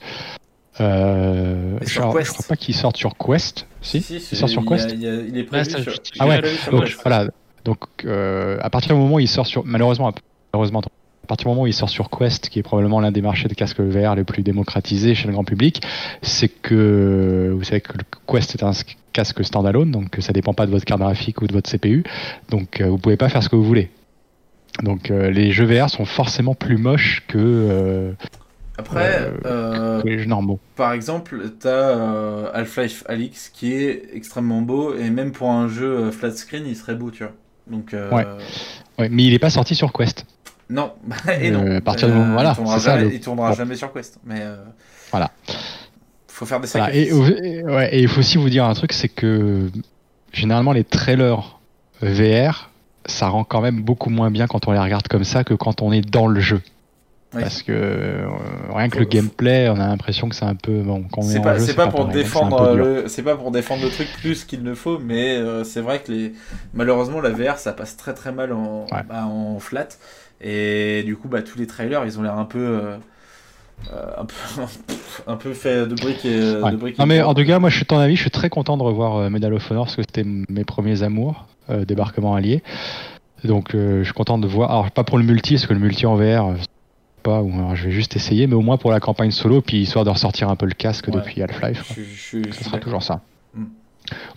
[0.80, 2.34] Euh, je, Quest.
[2.34, 3.66] crois pas qu'il sorte sur Quest.
[3.82, 4.92] Si, Si, si, il sort sur il y a- Quest.
[4.94, 5.94] il y a- il est prévu Ouais, ça, sur.
[6.20, 7.00] Ah ouais, donc Quest.
[7.04, 7.26] voilà.
[7.66, 10.14] Donc euh, à partir du moment où il sort sur, malheureusement,
[10.54, 10.82] malheureusement,
[11.28, 13.50] à partir du moment où il sort sur Quest, qui est probablement l'un des marchés
[13.50, 15.82] de casques VR les plus démocratisés chez le grand public,
[16.22, 18.72] c'est que vous savez que le Quest est un
[19.12, 22.06] casque standalone, donc ça dépend pas de votre carte graphique ou de votre CPU,
[22.48, 23.92] donc euh, vous pouvez pas faire ce que vous voulez.
[24.84, 28.14] Donc euh, les jeux VR sont forcément plus moches que, euh,
[28.78, 30.62] Après, euh, que les jeux normaux.
[30.78, 36.32] par exemple, t'as Half-Life Alix qui est extrêmement beau et même pour un jeu flat
[36.32, 37.34] screen, il serait beau, tu vois.
[37.70, 38.26] Donc, Ouais.
[38.98, 40.26] Ouais, mais il est pas sorti sur Quest.
[40.70, 40.94] Non,
[41.42, 41.66] et non.
[41.66, 43.56] Euh, à partir du moment- voilà, il tournera ça, jamais, le- il tournera bon.
[43.56, 44.56] jamais sur Quest, mais euh,
[45.12, 45.32] Voilà.
[46.28, 47.14] faut faire des Voilà, sacrifices.
[47.42, 49.70] et, et- ouais, et il faut aussi vous dire un truc, c'est que
[50.34, 51.60] généralement les trailers
[52.02, 52.70] VR,
[53.06, 55.82] ça rend quand même beaucoup moins bien quand on les regarde comme ça que quand
[55.82, 56.62] on est dans le jeu.
[57.34, 57.42] Oui.
[57.42, 58.26] Parce que euh,
[58.74, 61.06] rien que Faut- le gameplay, on a l'impression que c'est un peu bon.
[61.24, 64.64] C'est pas, pas pour pareil, défendre le, c'est pas pour défendre le truc plus qu'il
[64.64, 66.34] ne faut, mais euh, c'est vrai que les,
[66.74, 69.04] malheureusement la VR ça passe très très mal en, Ouais.
[69.10, 69.90] bah, en flat
[70.42, 72.98] et du coup bah tous les trailers ils ont l'air un peu, euh,
[73.94, 74.34] euh, un peu,
[75.28, 76.72] un peu fait de briques et Ouais.
[76.72, 76.98] de briques.
[77.00, 78.84] Non mais en tout cas, moi je suis ton avis, je suis très content de
[78.84, 82.64] revoir euh, Medal of Honor parce que c'était mes premiers amours, euh, débarquement allié.
[83.44, 84.72] Donc euh, je suis content de voir.
[84.72, 86.56] Alors pas pour le multi, parce que le multi en VR,
[87.24, 87.42] pas.
[87.42, 90.06] Ou alors je vais juste essayer, mais au moins pour la campagne solo, puis histoire
[90.06, 91.14] de ressortir un peu le casque Ouais.
[91.14, 91.94] depuis Half-Life.
[92.32, 93.22] Ce sera toujours ça.
[93.54, 93.64] Mm.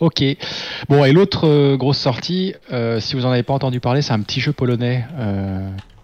[0.00, 0.24] Ok.
[0.88, 2.54] Bon, et l'autre grosse sortie,
[2.98, 5.04] si vous en avez pas entendu parler, c'est un petit jeu polonais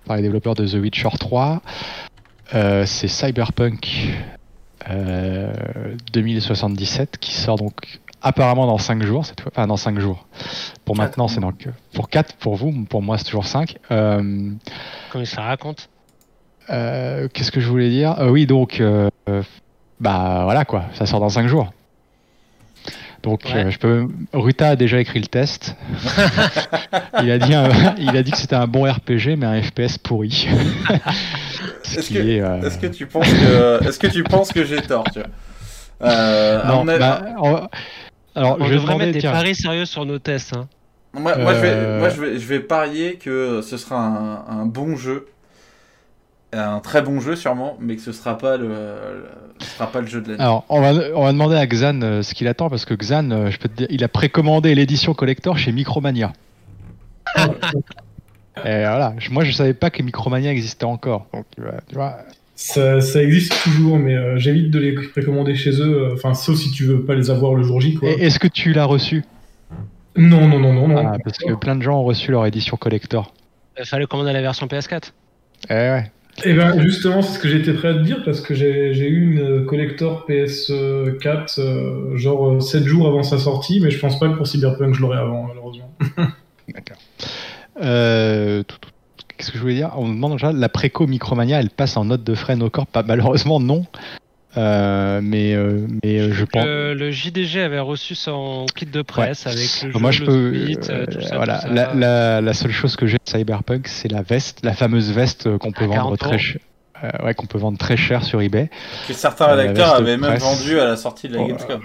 [0.07, 1.61] par les développeurs de The Witcher 3.
[2.55, 3.89] Euh, c'est Cyberpunk
[4.89, 5.53] euh,
[6.13, 9.51] 2077 qui sort donc apparemment dans 5 jours cette fois.
[9.55, 10.27] Enfin, dans 5 jours.
[10.85, 11.05] Pour Quatre.
[11.09, 13.77] maintenant, c'est donc pour 4 pour vous, pour moi c'est toujours 5.
[13.91, 14.51] Euh,
[15.11, 15.89] Comme ça raconte?
[16.71, 18.19] euh, Qu'est-ce que je voulais dire?
[18.21, 19.43] Euh, Oui, donc, euh, euh,
[20.01, 21.73] bah voilà quoi, ça sort dans 5 jours.
[23.27, 23.65] Donc, Ouais.
[23.67, 24.07] euh, je peux.
[24.33, 25.77] Ruta a déjà écrit le test.
[27.23, 29.99] il a dit, un- il a dit que c'était un bon RPG, mais un FPS
[29.99, 30.49] pourri.
[31.83, 34.53] Ce Est-ce qui que, est, euh, est-ce que tu penses que, est-ce que tu penses
[34.53, 35.29] que j'ai tort, tu vois?
[36.09, 37.69] Euh, Non, bah, on-
[38.35, 40.55] alors, On je demander, mettre des tiens, paris sérieux sur nos tests.
[40.57, 40.69] hein.
[41.15, 44.67] Moi, moi, je vais, moi je, vais, je vais parier que ce sera un, un
[44.67, 45.27] bon jeu.
[46.53, 49.27] Un très bon jeu sûrement, mais que ce sera pas le,
[49.61, 50.43] sera pas le jeu de l'année.
[50.43, 53.31] Alors, on va, on va demander à Xan euh, ce qu'il attend parce que Xan,
[53.31, 56.33] euh, je peux te dire, il a précommandé l'édition collector chez Micromania.
[58.65, 61.27] Et voilà, je- moi je savais pas que Micromania existait encore.
[61.35, 62.19] Donc, euh, tu vois,
[62.55, 66.05] Ça, ça existe toujours, mais euh, j'évite de les précommander chez eux.
[66.11, 68.73] euh, Enfin, sauf si tu veux pas les avoir le jour J, Est-ce que tu
[68.73, 69.25] l'as reçu?
[70.17, 70.97] Non, non, non, non, non.
[71.07, 73.35] Ah, Parce que plein de gens ont reçu leur édition collector.
[73.79, 75.13] Il fallait commander la version PS4.
[75.69, 76.11] Eh ouais.
[76.45, 79.33] Et ben justement, c'est ce que j'étais prêt à te dire parce que j'ai eu
[79.33, 84.29] une euh, collector PS4 euh, genre 7 jours avant sa sortie, mais je pense pas
[84.29, 85.93] que pour Cyberpunk je l'aurai avant, malheureusement.
[87.83, 88.91] Euh, tout- tout-
[89.37, 89.91] Qu'est-ce que je voulais dire?
[89.97, 92.87] On me demande déjà, la préco Micromania, elle passe en note de frais no corps?
[92.87, 93.85] Pas malheureusement non.
[94.57, 96.65] Euh, mais euh, mais euh, je pense.
[96.65, 100.27] Le, le JDG avait reçu son kit de presse avec le jeu, Moi, je le
[100.27, 100.65] peux.
[100.65, 101.75] suite, euh, tout ça, voilà, tout ça.
[101.75, 105.59] La, la, la seule chose que j'ai de Cyberpunk, c'est la veste, la fameuse veste
[105.59, 106.61] qu'on peut À vendre 40 très cher.
[107.05, 108.71] euh, ouais, qu'on peut vendre très cher sur eBay.
[109.07, 111.81] Que certains rédacteurs avaient même vendu à la sortie de la Oh, Gamescom.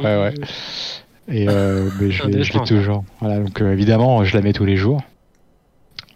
[0.00, 0.34] Ouais, ouais.
[1.30, 3.04] Et euh, mais je l'ai toujours.
[3.20, 5.02] Voilà, donc euh, évidemment, je la mets tous les jours.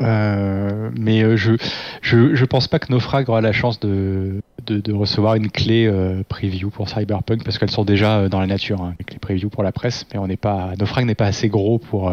[0.02, 1.52] Euh, mais euh, je,
[2.00, 5.86] je je pense pas que Naufrag aura la chance de, de, de recevoir une clé
[5.86, 9.18] euh, preview pour Cyberpunk parce qu'elles sont déjà euh, dans la nature, hein, les clés
[9.18, 10.06] preview pour la presse.
[10.12, 12.12] Mais on n'est pas, Naufrag n'est pas assez gros pour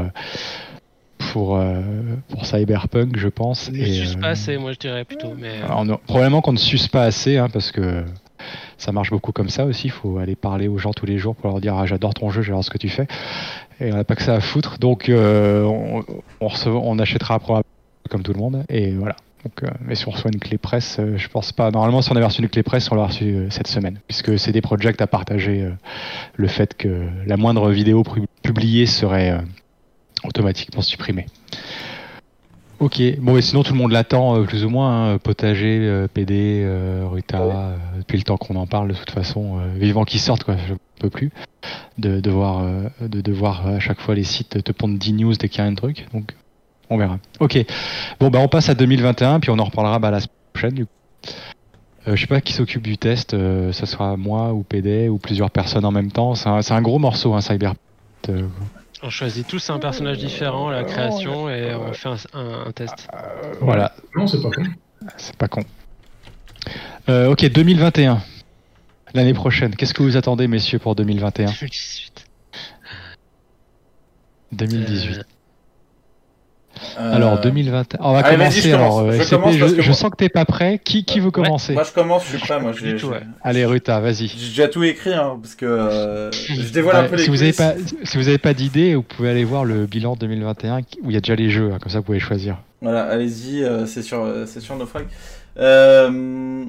[1.34, 1.82] pour euh,
[2.30, 3.72] pour Cyberpunk, je pense.
[3.72, 5.34] Ne Et, suce euh, pas assez, moi je dirais plutôt.
[5.38, 8.04] Mais alors, non, probablement qu'on ne suce pas assez, hein, parce que
[8.78, 9.88] ça marche beaucoup comme ça aussi.
[9.88, 12.30] Il faut aller parler aux gens tous les jours pour leur dire ah, j'adore ton
[12.30, 13.08] jeu, j'adore ce que tu fais.
[13.82, 14.80] Et on n'a pas que ça à foutre.
[14.80, 16.04] Donc euh, on,
[16.42, 17.66] on, recevra- on achètera probablement
[18.10, 18.64] comme tout le monde.
[18.70, 19.16] Et voilà.
[19.46, 21.72] Donc, euh, mais si on reçoit une clé presse, euh, je pense pas.
[21.72, 24.38] Normalement, si on avait reçu une clé presse, on l'a reçu euh, cette semaine, puisque
[24.38, 25.72] CD Projekt a partagé euh,
[26.36, 29.40] le fait que la moindre vidéo pu- publiée serait
[30.26, 31.26] automatiquement supprimée.
[32.80, 36.66] Ok, bon et sinon tout le monde l'attend plus ou moins, hein, Potager, PD,
[37.12, 40.76] Ruta, depuis le temps qu'on en parle de toute façon, vivant qu'ils sortent quoi, je
[40.98, 41.30] peux plus
[41.98, 42.64] de, de, voir,
[43.02, 45.68] de, de voir à chaque fois les sites te pondre 10 news dès qu'il y
[45.68, 46.34] a un truc, donc
[46.90, 47.20] on verra.
[47.40, 47.58] Ok,
[48.20, 50.86] bon bah on passe à 2021 puis on en reparlera bah, la semaine prochaine du
[50.86, 50.92] coup.
[52.08, 55.18] Euh, je sais pas qui s'occupe du test, euh, ce sera moi ou PD ou
[55.18, 57.74] plusieurs personnes en même temps, c'est un, c'est un gros morceau hein, Cyber.
[58.30, 58.48] Euh,
[59.04, 63.08] on choisit tous un personnage différent, la création, et on fait un, un- un test.
[63.62, 64.64] voilà, Non, c'est pas con.
[65.16, 65.62] C'est pas con.
[67.08, 68.22] Euh, ok, 2021.
[69.14, 69.74] L'année prochaine.
[69.76, 72.26] Qu'est-ce que vous attendez, messieurs, pour 2021 2018.
[74.52, 75.26] 2018.
[77.00, 78.00] Euh, Alors, 2021.
[78.02, 78.62] On va allez, commencer.
[78.62, 79.14] je alors, commence.
[79.14, 80.80] euh, Je SCP, commence je, parce que je sens que t'es pas prêt.
[80.84, 82.60] Qui, qui veut commencer Moi je commence, je suis prêt.
[82.60, 83.22] Moi, j'ai ouais.
[83.44, 84.28] Allez, Ruta, vas-y.
[84.28, 87.30] j'ai déjà tout écrit, hein, parce que euh, je dévoile un Ouais, peu les si,
[87.30, 90.82] vous avez pas, si vous avez pas d'idée, vous pouvez aller voir le bilan 2021
[90.84, 91.72] qui- où il y a déjà les jeux.
[91.74, 92.58] hein, comme ça, vous pouvez choisir.
[92.82, 95.06] Voilà, allez-y, euh, c'est sur, euh, c'est sur Naufrag.
[95.58, 96.64] Euh,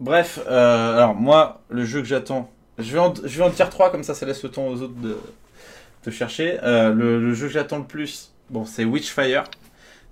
[0.00, 3.68] bref, euh, alors moi, le jeu que j'attends, je vais, en, je vais en dire
[3.70, 5.16] trois, comme ça, ça laisse le temps aux autres de,
[6.04, 6.58] de chercher.
[6.62, 9.44] Euh, le, le jeu que j'attends le plus, bon, c'est Witchfire.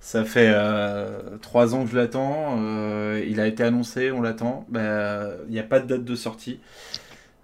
[0.01, 2.57] Ça fait euh, trois ans que je l'attends.
[2.59, 4.65] euh, il a été annoncé, on l'attend.
[4.69, 6.59] Ben, Il n'y a pas de date de sortie.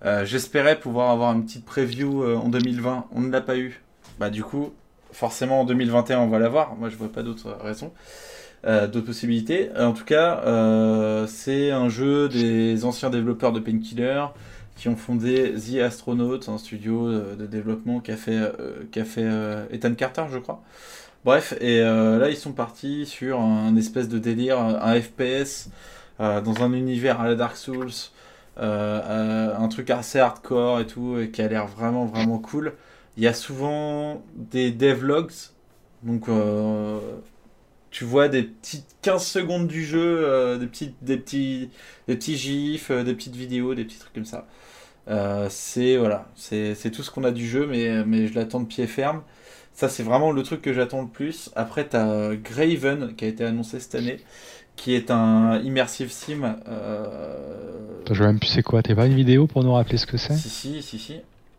[0.06, 3.08] Euh, J'espérais pouvoir avoir une petite preview euh, en 2020.
[3.14, 3.82] On ne l'a pas eu.
[4.20, 4.74] Bah, du coup,
[5.12, 6.76] forcément en 2021 on va l'avoir.
[6.76, 7.94] Moi je vois pas d'autres raisons,
[8.66, 9.70] d'autres possibilités.
[9.78, 10.42] En tout cas,
[11.28, 14.26] c'est un jeu des anciens développeurs de Painkiller
[14.76, 19.24] qui ont fondé The Astronaut, un studio euh, de développement qu'a fait, euh, qu'a fait
[19.24, 20.62] euh, Ethan Carter, je crois.
[21.24, 25.70] Bref, et euh, là ils sont partis sur un espèce de délire, un FPS
[26.20, 27.92] dans un univers à la Dark Souls,
[28.58, 32.74] un truc assez hardcore et tout, et qui a l'air vraiment vraiment cool.
[33.18, 35.32] Il y a souvent des devlogs,
[36.04, 36.26] donc
[37.90, 41.70] tu vois des petites 15 secondes du jeu, des, petits, des, petits,
[42.08, 44.48] des petits gifs, des petites vidéos, des petits trucs comme ça.
[45.08, 48.60] Euh, c'est voilà, c'est c'est tout ce qu'on a du jeu, mais, mais je l'attends
[48.60, 49.22] de pied ferme.
[49.74, 51.52] Ça, c'est vraiment le truc que j'attends le plus.
[51.56, 54.20] Après, tu as Graven qui a été annoncé cette année,
[54.78, 56.56] qui est un immersive sim.
[56.68, 57.36] euh,
[58.10, 58.82] Je vois même plus c'est quoi?
[58.82, 60.34] T'as pas une vidéo pour nous rappeler ce que c'est?
[60.36, 61.16] Si, si, si, si.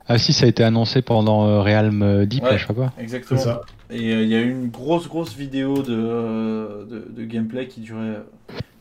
[0.09, 2.53] Ah si, ça a été annoncé pendant euh, Realm euh, Deep, Ouais.
[2.53, 2.93] là, je sais pas quoi.
[2.99, 3.41] Exactement.
[3.41, 3.61] Ça.
[3.91, 7.67] Et euh, il y a eu une grosse, grosse vidéo de, euh, de, de gameplay
[7.69, 8.23] qui durait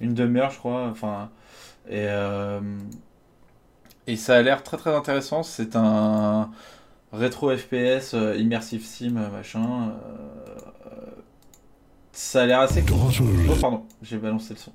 [0.01, 0.87] une demi-heure, je crois.
[0.89, 1.29] Enfin,
[1.89, 2.59] et, euh,
[4.07, 5.43] et ça a l'air très, très intéressant.
[5.43, 6.51] C'est un,
[7.13, 9.89] rétro FPS, euh, immersive sim, euh, machin.
[9.91, 10.99] euh,
[12.11, 12.83] ça a l'air assez.
[13.49, 14.71] Oh, pardon, j'ai balancé le son.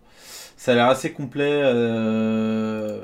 [0.57, 1.61] Ça a l'air assez complet.
[1.65, 3.01] euh,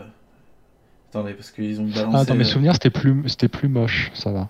[1.10, 2.18] Attendez, parce qu'ils ont balancé.
[2.18, 4.48] Ah, dans mes souvenirs, c'était plus, c'était plus moche, ça va.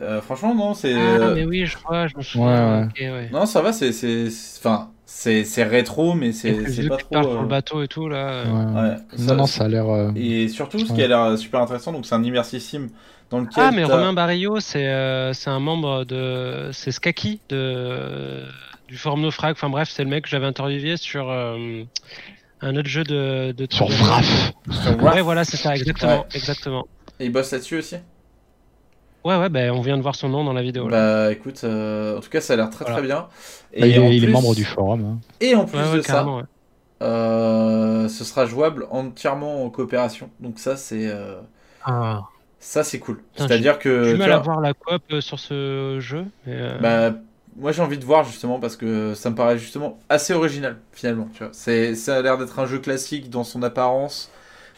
[0.00, 0.94] euh, franchement, non, c'est.
[0.94, 2.80] Ah, mais oui, je vois, je me souviens.
[2.80, 3.28] Ouais, ok, ouais.
[3.32, 4.28] Non, ça va, c'est-
[4.58, 7.22] Enfin, c'est c'est rétro, mais c'est c'est pas trop.
[7.22, 8.28] sur euh, le bateau et tout, là.
[8.28, 8.44] euh,
[8.92, 8.96] Ouais.
[9.18, 9.88] Non, non, ça a l'air.
[9.88, 12.86] euh, Et surtout, ce qui a l'air super intéressant, donc c'est un immersive sim
[13.30, 13.64] dans lequel.
[13.66, 16.70] Ah, mais t'as- Romain Barillot, c'est euh, c'est un membre de.
[16.72, 18.44] C'est Skaki de,
[18.88, 19.52] du forum Naufrag.
[19.52, 21.82] Enfin bref, c'est le mec que j'avais interviewé sur euh,
[22.60, 23.50] un autre jeu de.
[23.52, 24.52] de Sur de- Vraf.
[25.02, 26.20] Ouais, voilà, c'est ça, exactement.
[26.20, 26.26] Ouais.
[26.34, 26.86] exactement.
[27.18, 27.96] Et il bosse là-dessus aussi?
[29.24, 30.88] Ouais, ouais, ben on vient de voir son nom dans la vidéo.
[30.88, 30.96] là.
[31.26, 32.96] Bah écoute, euh, en tout cas, ça a l'air très Voilà.
[32.98, 33.28] très bien.
[33.78, 35.04] bah, il, est, il est membre du forum.
[35.04, 35.18] hein.
[35.40, 36.42] Et en plus Ouais, ouais, de ça, ouais.
[37.02, 40.30] euh, ce sera jouable entièrement en coopération.
[40.40, 41.40] Donc ça, c'est euh,
[41.82, 42.20] Ah.
[42.58, 43.22] ça, c'est cool.
[43.36, 46.26] C'est-à-dire que J'ai du tu mal à voir la coop euh, sur ce jeu.
[46.46, 47.14] Mais euh, bah,
[47.56, 51.28] moi j'ai envie de voir justement parce que ça me paraît justement assez original finalement.
[51.32, 54.30] Tu vois, c'est ça a l'air d'être un jeu classique dans son apparence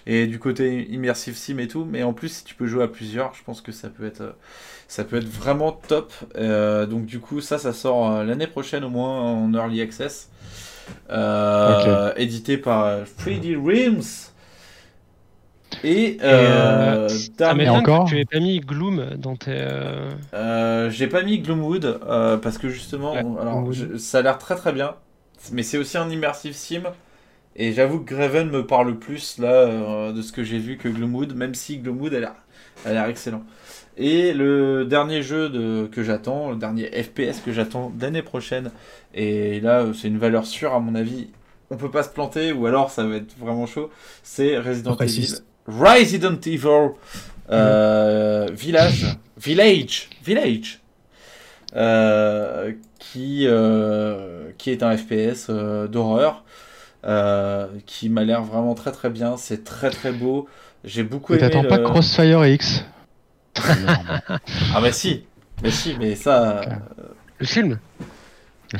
[0.06, 1.84] et du côté immersive sim et tout.
[1.84, 4.20] Mais en plus, si tu peux jouer à plusieurs, je pense que ça peut être
[4.22, 4.32] euh,
[4.89, 6.12] ça peut être vraiment top.
[6.36, 10.31] Euh, donc du coup, ça, ça sort euh, l'année prochaine au moins en early access.
[11.10, 14.02] Euh, Édité par euh, 3D Realms.
[15.84, 19.50] Et, euh, ça dernier- m'étonne encore que tu aies pas mis Gloom dans tes.
[19.52, 23.72] euh, euh, j'ai pas mis Gloomwood euh, parce que justement, Ouais, alors, Gloomwood.
[23.72, 24.94] je- ça a l'air très très bien,
[25.52, 26.82] mais c'est aussi un immersive sim.
[27.56, 30.89] Et j'avoue que Graven me parle plus là euh, de ce que j'ai vu que
[30.89, 32.34] Gloomwood, même si Gloomwood a l'air,
[32.86, 33.44] a l'air excellent.
[33.98, 38.70] Et le dernier jeu de, que j'attends, le dernier FPS que j'attends l'année prochaine,
[39.14, 41.28] et là euh, c'est une valeur sûre à mon avis,
[41.70, 43.90] on peut pas se planter ou alors ça va être vraiment chaud,
[44.22, 44.97] c'est Resident.
[44.97, 45.34] Evil.
[45.66, 46.92] Resident Evil
[47.50, 49.06] euh, Village,
[49.36, 50.81] Village, Village,
[51.76, 53.47] euh, qui,
[54.56, 56.44] qui est un FPS d'horreur,
[57.05, 60.48] euh, qui m'a l'air vraiment très très bien, c'est très très beau.
[60.84, 61.50] J'ai beaucoup Et aimé.
[61.50, 62.84] t'attends pas Crossfire X
[64.74, 65.24] Ah bah si,
[65.62, 66.60] mais si, mais ça.
[66.60, 66.62] euh,
[67.39, 67.78] Le film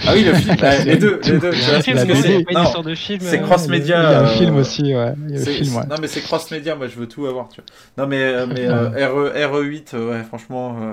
[0.07, 1.51] Ah oui, le film, les deux, les deux.
[1.51, 3.99] Mais c'est- euh, cross-média.
[4.03, 5.13] Il y a un film aussi, ouais.
[5.29, 5.87] Il y a le film, ouais.
[5.87, 8.03] Non mais c'est cross-média, moi je veux tout avoir, tu vois.
[8.05, 9.31] Non mais, euh, mais euh, RE,
[9.63, 10.93] RE8, euh, ouais, franchement, euh,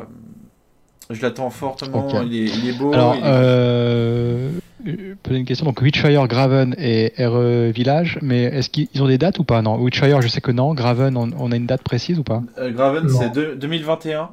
[1.11, 2.93] je l'attends fortement, il, est, il est beau.
[2.93, 4.49] Alors, il est- euh,
[4.87, 5.65] euh, poser une question.
[5.65, 9.61] Donc, Witchfire, Graven et RE Village, mais est-ce qu'ils ont des dates ou pas?
[9.63, 10.75] Non, Witchfire, je sais que non.
[10.75, 12.43] Graven, on, on a une date précise ou pas?
[12.59, 13.19] Euh, Graven, Non.
[13.19, 14.29] c'est deux- 2021.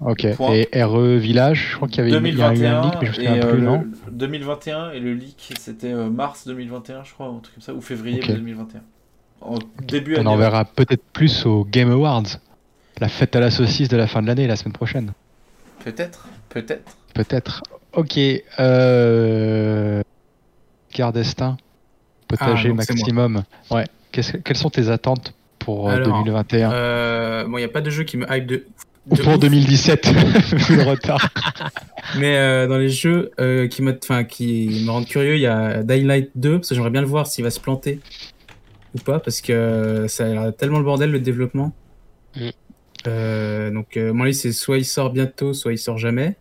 [0.00, 0.26] Ok.
[0.36, 0.54] Point.
[0.72, 2.94] Et RE Village, je crois qu'il y avait il y a eu 2021 un leak,
[3.02, 6.46] mais je me et euh, plus, le- non 2021 et le leak c'était euh, mars
[6.46, 8.28] 2021 je crois un truc comme ça ou février Ok.
[8.28, 8.80] 2021
[9.40, 9.54] en
[9.86, 12.24] début On année en verra peut-être plus au Game Awards,
[13.00, 15.12] la fête à la saucisse de la fin de l'année, la semaine prochaine.
[15.86, 17.62] Peut-être peut-être Peut-être.
[17.92, 18.18] Ok.
[18.58, 20.02] Euh...
[20.94, 21.56] Gare destin.
[22.28, 23.44] Potager Ah, maximum.
[23.70, 23.84] Ouais.
[24.12, 27.90] Quelles sont tes attentes pour euh, Alors, 2021 Euh, bon, il n'y a pas de
[27.90, 28.66] jeu qui me hype de.
[29.08, 29.38] Ou pour ouf.
[29.38, 30.08] 2017,
[30.68, 31.30] vu le retard.
[32.18, 35.82] Mais euh, dans les jeux euh, qui, enfin, qui me rendent curieux, il y a
[35.84, 38.00] Dying Light 2, parce que j'aimerais bien le voir s'il va se planter
[38.94, 41.72] ou pas, parce que euh, ça a l'air tellement le bordel le développement.
[42.34, 42.50] Mm.
[43.06, 46.36] Euh, donc, euh, mon avis, c'est soit il sort bientôt, soit il sort jamais.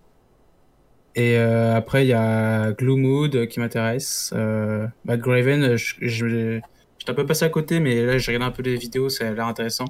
[1.16, 4.34] Et euh, après, il y a Gloomwood qui m'intéresse.
[4.36, 6.60] Euh, Bad Graven, je, je,
[6.98, 9.28] j'étais un peu passé à côté, mais là, j'ai regardé un peu des vidéos, ça
[9.28, 9.86] a l'air intéressant.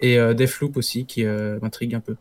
[0.00, 2.16] Et euh, Deathloop aussi, qui euh, m'intrigue un peu.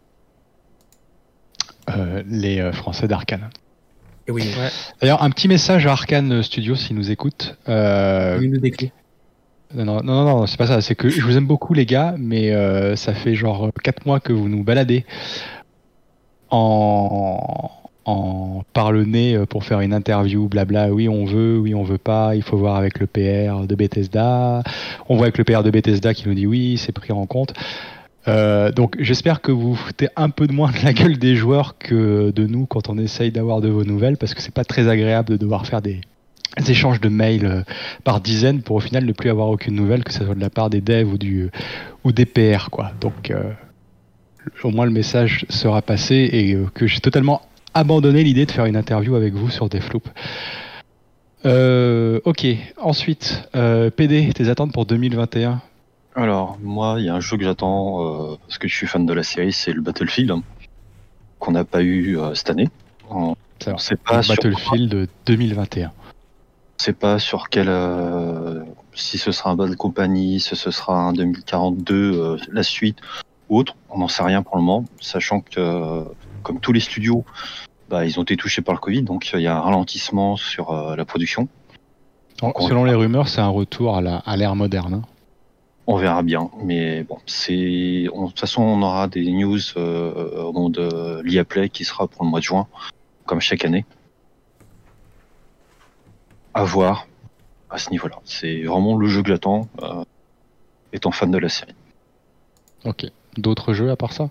[1.90, 3.50] Euh, les euh, Français d'Arkane.
[4.28, 4.70] Et oui, Ouais.
[5.02, 7.58] D'ailleurs, un petit message à Arkane Studio s'ils nous écoutent.
[7.68, 8.92] Euh, il nous des clés.
[9.74, 10.82] Non, non, non, c'est pas ça.
[10.82, 14.20] C'est que je vous aime beaucoup, les gars, mais euh, ça fait genre 4 mois
[14.20, 15.06] que vous nous baladez
[16.50, 17.72] en,
[18.06, 20.90] en par le nez euh, pour faire une interview, blabla.
[20.92, 22.36] Oui, on veut, oui, on veut pas.
[22.36, 24.64] Il faut voir avec le PR de Bethesda.
[25.10, 27.54] On voit avec le PR de Bethesda qui nous dit oui, c'est pris en compte.
[28.28, 31.78] Euh, donc j'espère que vous foutez un peu de moins de la gueule des joueurs
[31.80, 34.88] que de nous quand on essaye d'avoir de vos nouvelles parce que c'est pas très
[34.88, 36.02] agréable de devoir faire des
[36.68, 37.64] échanges de mails euh,
[38.04, 40.50] par dizaines pour au final ne plus avoir aucune nouvelle que ce soit de la
[40.50, 41.50] part des devs ou du
[42.04, 42.92] ou des PR quoi.
[43.00, 43.52] Donc euh,
[44.64, 47.42] au moins le message sera passé et euh, que j'ai totalement
[47.74, 50.08] abandonné l'idée de faire une interview avec vous sur Deathloop.
[51.46, 52.46] Euh, ok,
[52.78, 55.62] ensuite, PD, tes attentes pour 2021
[56.16, 59.14] Alors, moi, il y a un jeu que j'attends parce que je suis fan de
[59.14, 60.44] la série, c'est le Battlefield, hein,
[61.40, 62.68] qu'on n'a pas eu cette année.
[63.10, 65.94] On C'est ne sait pas sur Battlefield 2021.
[66.82, 68.64] On sait pas sur quel euh,
[68.96, 72.98] si ce sera un Bad Company, si ce sera un 2042 euh, la suite
[73.50, 73.76] ou autre.
[73.92, 76.02] On n'en sait rien pour le moment, sachant que, euh,
[76.42, 77.24] comme tous les studios,
[77.88, 80.74] bah, ils ont été touchés par le Covid, donc il y a un ralentissement sur
[80.74, 81.50] la production.
[82.42, 84.94] Selon les rumeurs, c'est un retour à l'ère moderne.
[84.96, 85.02] hein.
[85.86, 87.54] On verra bien, mais bon, c'est.
[87.54, 92.24] De toute façon, on aura des news au moment de l'IA Play qui sera pour
[92.24, 92.66] le mois de juin,
[93.28, 93.86] comme chaque année.
[96.54, 97.08] À voir
[97.70, 98.18] à ce niveau-là.
[98.26, 100.04] C'est vraiment le jeu que j'attends, euh,
[100.94, 101.74] étant fan de la série.
[102.86, 103.06] Ok.
[103.38, 104.30] D'autres jeux à part ça?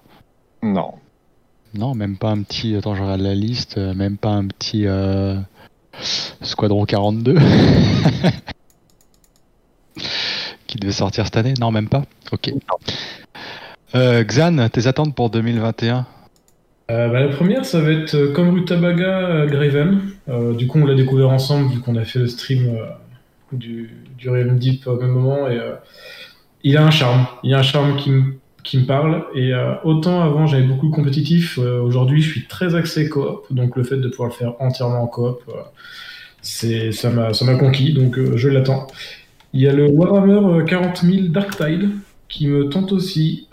[0.63, 0.95] Non.
[1.73, 2.75] Non, même pas un petit.
[2.77, 3.79] Attends, je regarde la liste.
[3.79, 4.87] euh, Même pas un petit.
[4.87, 5.39] euh,
[6.43, 7.37] Squadron 42
[10.67, 11.55] Qui devait sortir cette année?
[11.61, 12.53] Non, même pas Ok.
[13.95, 16.07] Euh, Xan, tes attentes pour 2021
[16.91, 20.01] Euh, bah, la première, ça va être euh, comme Rutabaga euh, Graven.
[20.29, 22.77] Euh, du coup, on l'a découvert ensemble vu qu'on a fait le stream
[23.53, 25.49] du, du Realm Deep au même moment.
[25.49, 25.59] Et,
[26.63, 27.27] il a un charme.
[27.43, 29.25] Il a un charme qui me parle.
[29.35, 29.53] Et
[29.85, 31.59] autant avant, j'avais beaucoup de compétitif.
[31.59, 33.47] Aujourd'hui, je suis très axé coop.
[33.51, 35.41] Donc, le fait de pouvoir le faire entièrement en coop,
[36.43, 37.95] ça m'a conquis.
[37.95, 38.89] Donc, je l'attends.
[39.53, 41.91] Il y a le Warhammer euh, 40 000 Dark Tide
[42.29, 43.49] qui me tente aussi.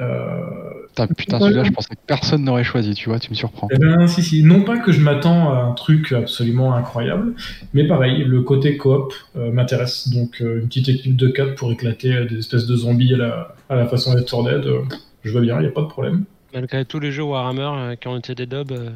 [1.06, 3.68] Putain, putain, celui-là, je pensais que personne n'aurait choisi, tu vois, tu me surprends.
[3.72, 4.44] eh ben, si, si.
[4.44, 7.34] Non pas que je m'attends à un truc absolument incroyable,
[7.74, 10.10] mais pareil, le côté coop euh, m'intéresse.
[10.10, 13.56] Donc, euh, une petite équipe de 4 pour éclater des espèces de zombies à la,
[13.70, 14.82] à la façon d'être sur Dead, euh,
[15.24, 16.24] je veux bien, il n'y a pas de problème.
[16.54, 18.90] Malgré tous les jeux Warhammer euh, qui ont été des euh,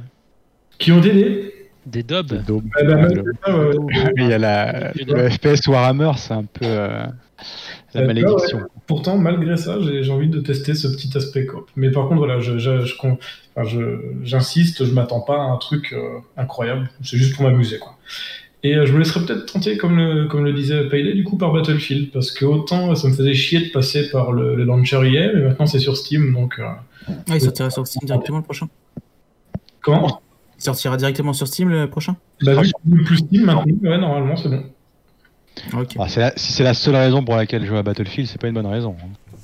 [0.80, 1.54] Qui ont aidé?
[1.86, 2.42] Des dubs
[2.80, 3.08] Eh ben.
[4.18, 7.06] Il y a la, le FPS Warhammer, c'est un peu euh,
[7.94, 8.58] la malédiction.
[8.60, 8.64] ouais.
[8.88, 11.70] Pourtant, malgré ça, j'ai envie de tester ce petit aspect coop.
[11.76, 12.56] Mais par contre, voilà, je-
[13.00, 13.18] enfin,
[14.24, 16.90] j'insiste, je, m'attends pas à un truc euh, incroyable.
[17.03, 17.98] C'est juste pour m'amuser, quoi.
[18.64, 21.36] Et euh, je me laisserais peut-être tenter, comme le, comme le disait Payday, du coup,
[21.38, 22.11] par Battlefield.
[22.11, 25.42] Parce que autant ça me faisait chier de passer par le, le launcher hier, mais
[25.42, 26.60] maintenant c'est sur Steam, donc.
[26.60, 26.66] euh,
[27.08, 28.68] Ah, il sortira sur Steam directement le prochain.
[29.82, 30.22] Comment?
[30.60, 32.16] Il sortira directement sur Steam le prochain?
[32.44, 34.64] Bah, vu que c'est plus Steam maintenant, ouais, normalement, c'est bon.
[36.00, 38.40] Ah, c'est la- si c'est la seule raison pour laquelle je joue à Battlefield, c'est
[38.40, 38.96] pas une bonne raison.
[39.04, 39.36] hein.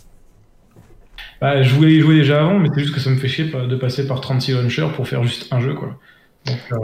[1.41, 3.45] Bah, je voulais y jouer déjà avant, mais c'est juste que ça me fait chier
[3.45, 5.99] de passer par 36 launchers pour faire juste un jeu, quoi.
[6.45, 6.77] Donc, euh,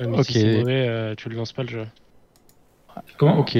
[0.00, 0.26] Ouais, Ok.
[0.26, 1.86] Si c'est mauvais, euh, tu le lances pas le jeu.
[3.16, 3.58] Comment Ok.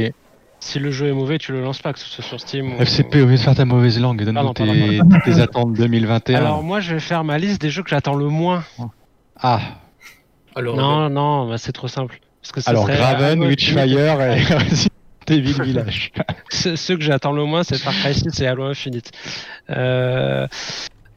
[0.61, 2.81] Si le jeu est mauvais, tu le lances pas, que ce soit sur Steam ou.
[2.81, 6.37] FCP, au lieu de faire ta mauvaise langue, donne-nous tes, tes attentes 2021.
[6.37, 8.65] Alors moi, je vais faire ma liste des jeux que j'attends le moins.
[9.41, 9.61] ah,
[10.55, 12.21] Alors, Non, non, bah, c'est trop simple.
[12.43, 14.89] Parce que ça alors Graven, Ah, Witchfire et Resident
[15.29, 16.13] Evil Village.
[16.51, 19.11] Ce- Ceux que j'attends le moins, c'est Far Cry 6 et Halo Infinite.
[19.71, 20.47] Euh,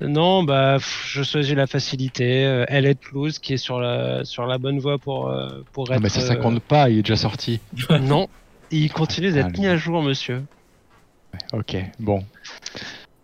[0.01, 2.43] non, bah, je choisis la facilité.
[2.45, 5.95] Euh, Elite Loose qui est sur la, sur la bonne voie pour, euh, pour Ah,
[5.95, 6.01] être.
[6.01, 7.59] mais ça, ça compte pas, il est déjà sorti.
[8.01, 8.27] Non,
[8.71, 9.59] il continue d'être Allez.
[9.59, 10.43] mis à jour, monsieur.
[11.53, 12.25] Ok, bon.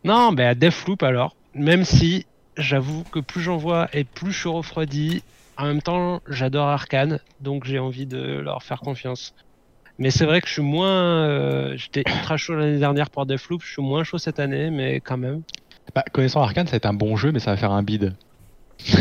[0.04, 1.36] Non, bah, Deathloop alors.
[1.56, 5.24] Même si j'avoue que plus j'en vois et plus je suis refroidi.
[5.58, 9.34] En même temps, j'adore Arkane, donc j'ai envie de leur faire confiance.
[10.00, 11.26] Mais c'est vrai que je suis moins.
[11.28, 15.00] euh, J'étais ultra chaud l'année dernière pour Deathloop, je suis moins chaud cette année, mais
[15.00, 15.42] quand même.
[15.96, 18.14] Bah, connaissant Arkane, ça va être un bon jeu, mais ça va faire un bide.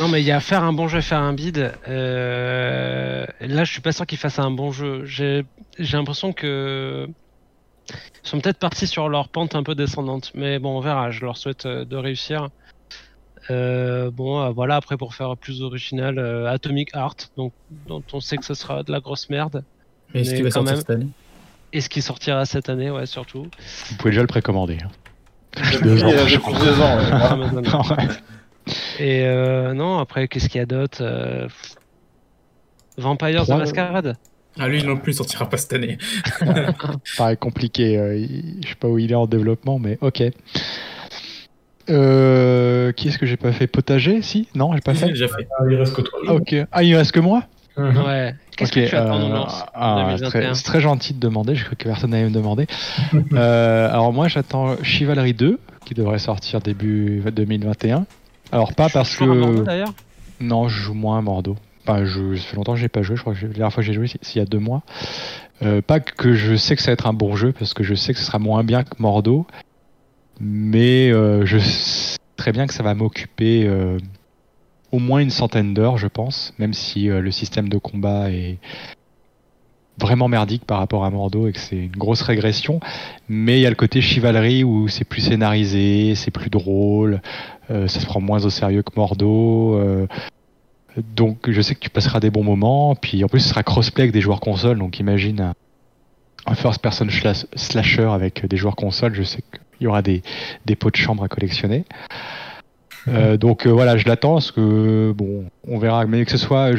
[0.00, 1.72] Non, mais il y a faire un bon jeu faire un bid.
[1.88, 5.04] euh, Là, je suis pas sûr qu'ils fassent un bon jeu.
[5.04, 5.44] J'ai
[5.78, 7.06] j'ai l'impression que.
[8.24, 10.32] Ils sont peut-être partis sur leur pente un peu descendante.
[10.34, 11.10] Mais bon, on verra.
[11.10, 12.48] Je leur souhaite euh, de réussir.
[13.50, 14.76] Euh, bon, euh, voilà.
[14.76, 17.52] Après, pour faire plus original, euh, Atomic Heart, donc,
[17.88, 19.64] dont on sait que ce sera de la grosse merde.
[20.14, 20.80] Mais est-ce qu'il va quand sortir même.
[20.80, 21.08] cette année
[21.72, 23.46] Et ce qui sortira cette année, ouais, surtout.
[23.88, 24.78] Vous pouvez déjà le précommander.
[24.84, 24.90] hein.
[25.56, 26.58] Depuis Deux ans, je crois.
[26.58, 27.98] deux ans, ouais.
[27.98, 28.08] Ouais.
[29.00, 31.48] Et euh, non, après, qu'est-ce qu'il y a d'autre Euh,
[32.96, 34.16] Vampires Trois- the Masquerade
[34.58, 35.98] Ah, lui non plus, il sortira pas cette année.
[37.16, 37.98] paraît compliqué.
[37.98, 40.22] euh, il- Je sais pas où il est en développement, mais ok.
[41.90, 43.66] Euh, qui est-ce que j'ai pas fait?
[43.66, 44.48] Potager Si?
[44.54, 45.06] Non, j'ai pas fait?
[45.06, 45.46] l'a déjà fait.
[45.58, 46.18] ah, il reste que toi.
[46.28, 46.54] Ah, ok.
[46.70, 47.44] Ah, il reste que moi?
[47.76, 47.96] Mhm.
[48.04, 48.34] Ouais.
[48.56, 49.44] Qu'est-ce que tu attends, euh,
[49.74, 52.28] ah, en c'est 2021 très- C'est très gentil de demander, je crois que personne n'allait
[52.28, 52.66] me demander.
[53.32, 58.04] Euh, alors moi j'attends Chivalry 2 qui devrait sortir début 2021.
[58.52, 59.64] Alors pas parce à Bordeaux, que...
[59.64, 59.92] d'ailleurs?
[60.40, 61.56] Non, je joue moins à Bordeaux.
[61.86, 62.36] Enfin, je...
[62.36, 63.94] ça fait longtemps que j'ai pas joué, je crois que la dernière fois que j'ai
[63.94, 64.82] joué c'est c'est il y a deux mois.
[65.62, 67.94] Euh, pas que je sais que ça va être un bon jeu, parce que je
[67.94, 69.46] sais que ce sera moins bien que Mordo,
[70.40, 73.98] mais euh, je sais très bien que ça va m'occuper euh,
[74.90, 78.58] au moins une centaine d'heures, je pense, même si euh, le système de combat est
[79.98, 82.80] vraiment merdique par rapport à Mordo et que c'est une grosse régression.
[83.28, 87.20] Mais il y a le côté chivalerie où c'est plus scénarisé, c'est plus drôle,
[87.68, 89.78] ça se prend moins au sérieux que Mordo.
[91.14, 92.96] donc je sais que tu passeras des bons moments.
[92.96, 95.54] Puis en plus, ce sera crossplay avec des joueurs console, donc imagine un,
[96.46, 97.08] un first-person
[97.54, 99.42] slasher avec des joueurs console, je sais
[99.82, 100.22] qu'il y aura des,
[100.78, 101.84] pots de chambre à collectionner.
[103.08, 106.70] Euh, donc euh, voilà, je l'attends parce que bon, on verra, mais que ce soit,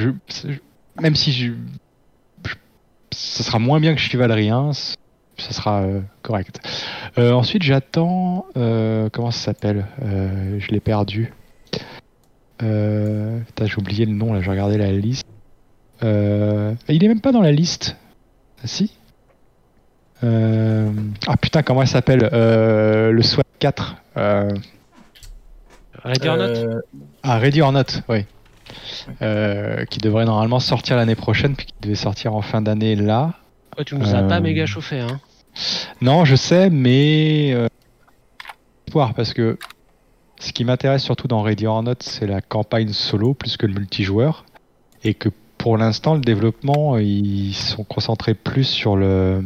[1.01, 1.51] même si je,
[3.11, 4.95] ça sera moins bien que Chivalry 1, c-
[5.37, 6.59] ça sera euh, correct.
[7.17, 11.33] Ensuite, j'attends, comment ça s'appelle Je l'ai perdu.
[12.61, 15.25] J'ai oublié le nom là, j'ai regardé la liste.
[16.01, 17.97] Il est même pas dans la liste.
[18.63, 18.93] Ah, si?
[20.23, 20.91] Euh,
[21.27, 23.95] Ah putain, comment elle s'appelle Euh, Le SWAT 4.
[24.17, 24.49] Euh...
[26.03, 26.79] Ready or Not Euh,
[27.23, 28.25] Ah, Ready or Not, oui.
[29.21, 33.33] Euh, qui devrait normalement sortir l'année prochaine, puis qui devait sortir en fin d'année là.
[33.77, 35.19] Ouais, tu nous as pas méga chauffé, hein.
[36.01, 37.67] Non, je sais, mais euh,
[38.87, 39.57] espoir, parce que
[40.39, 43.73] ce qui m'intéresse surtout dans Ready or Not, c'est la campagne solo plus que le
[43.73, 44.45] multijoueur,
[45.03, 49.43] et que pour l'instant, le développement, ils sont concentrés plus sur le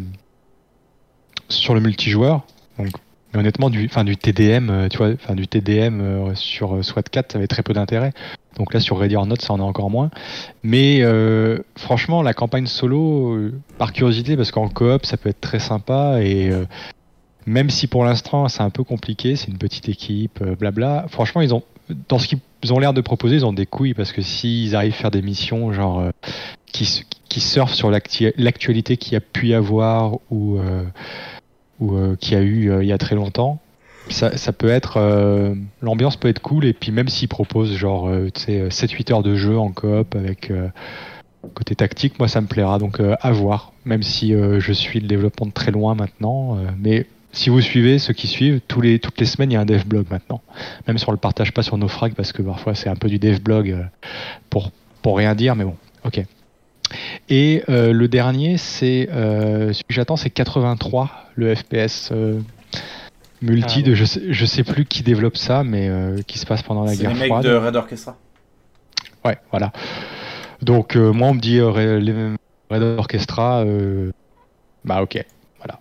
[1.49, 2.43] sur le multijoueur.
[2.77, 2.89] Donc,
[3.33, 6.81] mais honnêtement, du, enfin, du TDM, euh, tu vois, enfin, du TDM euh, sur euh,
[6.83, 8.13] SWAT 4, ça avait très peu d'intérêt.
[8.57, 10.09] Donc là, sur Ready or Not, ça en a encore moins.
[10.63, 13.37] Mais euh, franchement, la campagne solo,
[13.77, 16.65] par curiosité, parce qu'en coop, ça peut être très sympa et euh,
[17.45, 21.05] même si pour l'instant c'est un peu compliqué, c'est une petite équipe, blabla.
[21.09, 21.63] Franchement, ils ont
[22.09, 24.93] dans ce qu'ils ont l'air de proposer, ils ont des couilles parce que s'ils arrivent
[24.93, 26.03] à faire des missions genre
[26.65, 30.59] qui, qui surfent sur l'actu- l'actualité qu'il y a pu y avoir ou
[31.79, 33.59] ou euh, qu'il y a eu euh, il y a très longtemps.
[34.09, 38.07] Ça, ça peut être euh, l'ambiance peut être cool et puis même s'ils proposent genre
[38.07, 40.51] euh, tu sais 7-8 heures de jeu en coop avec
[41.53, 42.79] côté tactique moi ça me plaira.
[42.79, 43.73] Donc à voir.
[43.85, 48.13] Même si je suis le développement de très loin maintenant mais si vous suivez ceux
[48.13, 50.41] qui suivent tous les toutes les semaines il y a un dev blog maintenant.
[50.87, 53.09] Même si on le partage pas sur nos frags parce que parfois c'est un peu
[53.09, 53.77] du dev blog
[54.49, 55.75] pour pour rien dire mais bon
[56.05, 56.25] ok
[57.29, 62.39] et euh, le dernier c'est euh, celui que j'attends c'est 83 le FPS euh,
[63.41, 65.89] multi Ah, de je sais, je sais plus qui développe ça mais
[66.25, 68.15] qui se passe pendant la guerre les froide de Red Orchestra.
[69.25, 69.71] Ouais, voilà.
[70.61, 73.63] Donc moi on me dit Red- Orchestra,
[74.85, 75.23] bah ok,
[75.57, 75.79] voilà.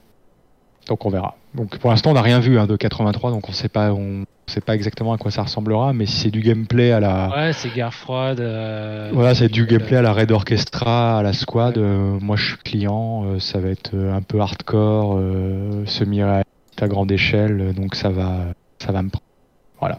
[0.89, 1.36] Donc on verra.
[1.56, 4.24] Donc pour l'instant on n'a rien vu hein, de 83, donc on sait pas, on
[4.46, 7.52] sait pas exactement à quoi ça ressemblera, mais si c'est du gameplay à la, Ouais,
[7.52, 8.40] c'est guerre froide.
[8.40, 11.78] euh, voilà, c'est du gameplay à la Red Orchestra, à la Squad.
[11.78, 16.46] euh, moi je suis client, euh, ça va être euh, un peu hardcore, euh, semi-réaliste
[16.80, 18.32] à grande échelle, euh, donc ça va,
[18.78, 19.24] ça va me prendre.
[19.80, 19.98] Voilà.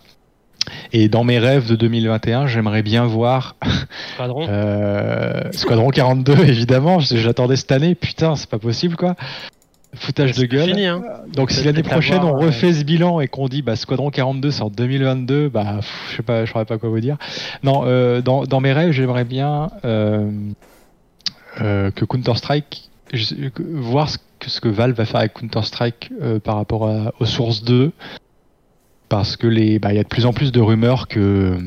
[0.92, 3.56] Et dans mes rêves de 2021, j'aimerais bien voir
[4.16, 4.46] Squadron.
[4.50, 7.00] euh, Squadron 42, évidemment.
[7.00, 7.96] J'attendais cette année.
[7.96, 9.16] Putain, c'est pas possible, quoi.
[10.00, 10.70] Foutage de C'est pas gueule.
[10.70, 11.02] fini, hein.
[11.34, 14.52] Donc si l'année prochaine on euh, refait ce bilan et qu'on dit bah Squadron 42
[14.52, 17.18] c'est en 2022, bah pff, je sais pas, je saurais pas quoi vous dire.
[17.64, 20.30] Non, euh, dans, dans mes rêves, j'aimerais bien euh,
[21.62, 22.90] euh, que Counter Strike,
[23.60, 26.12] voir ce que, ce que Valve va faire avec Counter Strike
[26.44, 27.92] par rapport à- aux sources 2,
[29.10, 31.58] parce que les, bah il y a de plus en plus de rumeurs que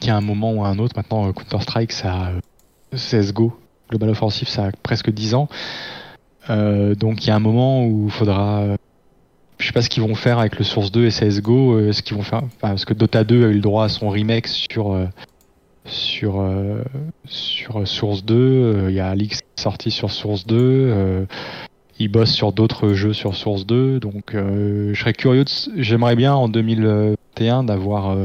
[0.00, 2.32] qu'à un moment ou à un autre, maintenant Counter Strike ça
[2.94, 3.56] CS:GO,
[3.88, 5.48] Global Offensive, ça a presque 10 ans.
[6.48, 8.64] Euh, donc il y a un moment où il faudra.
[9.58, 12.02] Je sais pas ce qu'ils vont faire avec le Source 2 et CSGO, euh, ce
[12.02, 12.42] qu'ils vont faire.
[12.60, 14.92] parce que Dota 2 a eu le droit à son remake sur.
[14.92, 15.06] euh,
[15.86, 16.44] sur,
[17.24, 21.24] sur Source 2, euh, il y a Alix sorti sur Source 2, euh,
[21.98, 25.44] ils bossent sur d'autres jeux sur Source 2, donc je serais curieux,
[25.76, 28.16] j'aimerais bien en 2021 d'avoir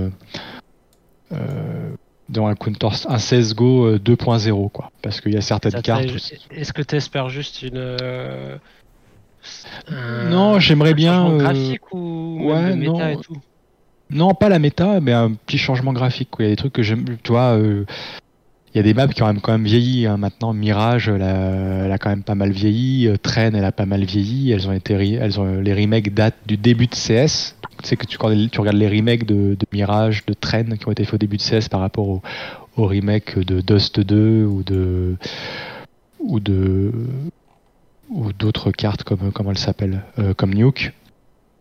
[2.36, 6.06] dans un Counter, un CSGO euh, 2.0 quoi, parce qu'il y a certaines ça cartes.
[6.52, 7.78] Est-ce que tu espères juste une.
[7.78, 8.58] euh,
[10.30, 11.30] Non, j'aimerais bien.
[11.32, 13.10] euh, graphique ou ouais, méta non.
[13.10, 13.38] et tout
[14.10, 16.30] Non, pas la méta, mais un petit changement graphique.
[16.32, 16.46] quoi.
[16.46, 17.06] Il y a des trucs que j'aime.
[17.24, 17.86] Tu vois, euh,
[18.74, 20.06] il y a des maps qui ont quand même vieilli.
[20.06, 20.18] hein.
[20.18, 23.10] Maintenant, Mirage, elle a, elle a quand même pas mal vieilli.
[23.20, 24.52] Train, elle a pas mal vieilli.
[24.52, 27.55] Elles ont été, elles ont, les remakes datent du début de CS.
[27.84, 31.18] Sais que tu, regardes les remakes de, Mirage, de Train, qui ont été faits au
[31.18, 32.22] début de CS par rapport au,
[32.78, 35.16] au remake de Dust 2 ou de
[36.20, 36.92] ou de
[38.10, 39.54] ou d'autres cartes comme comment
[40.20, 40.94] euh, comme Nuke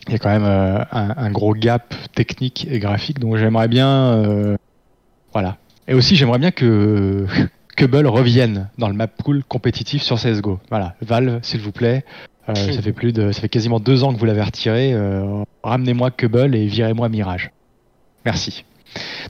[0.06, 3.88] il y a quand même euh, un, gros gap technique et graphique, donc j'aimerais bien,
[3.88, 4.56] euh,
[5.32, 5.56] voilà.
[5.88, 7.26] Et aussi j'aimerais bien que
[7.76, 10.60] Cubble revienne dans le map pool compétitif sur CS:GO.
[10.70, 12.04] Voilà, Valve, s'il vous plaît.
[12.48, 14.92] Euh, ça fait plus de, ça fait quasiment deux ans que vous l'avez retiré.
[14.92, 17.50] euh, Ramenez-moi Cubble et virez-moi Mirage.
[18.24, 18.64] Merci.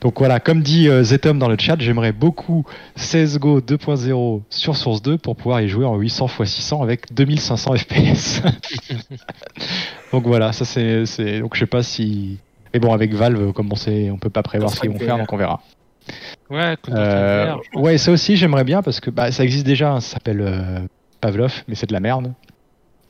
[0.02, 2.64] Donc voilà, comme dit euh, Zetom dans le chat, j'aimerais beaucoup
[2.96, 7.76] CSGO 2.0 sur Source 2 pour pouvoir y jouer en 800 x 600 avec 2500
[7.78, 8.42] FPS.
[10.12, 12.38] donc voilà, ça c'est, donc je sais pas si.
[12.74, 15.16] Mais bon, avec Valve, comme on sait, on peut pas prévoir ce qu'ils vont faire,
[15.16, 15.60] donc on verra.
[16.50, 20.14] Ouais, Euh, ouais, ça aussi j'aimerais bien parce que bah, ça existe déjà, hein, ça
[20.14, 20.86] s'appelle
[21.22, 22.32] Pavlov, mais c'est de la merde.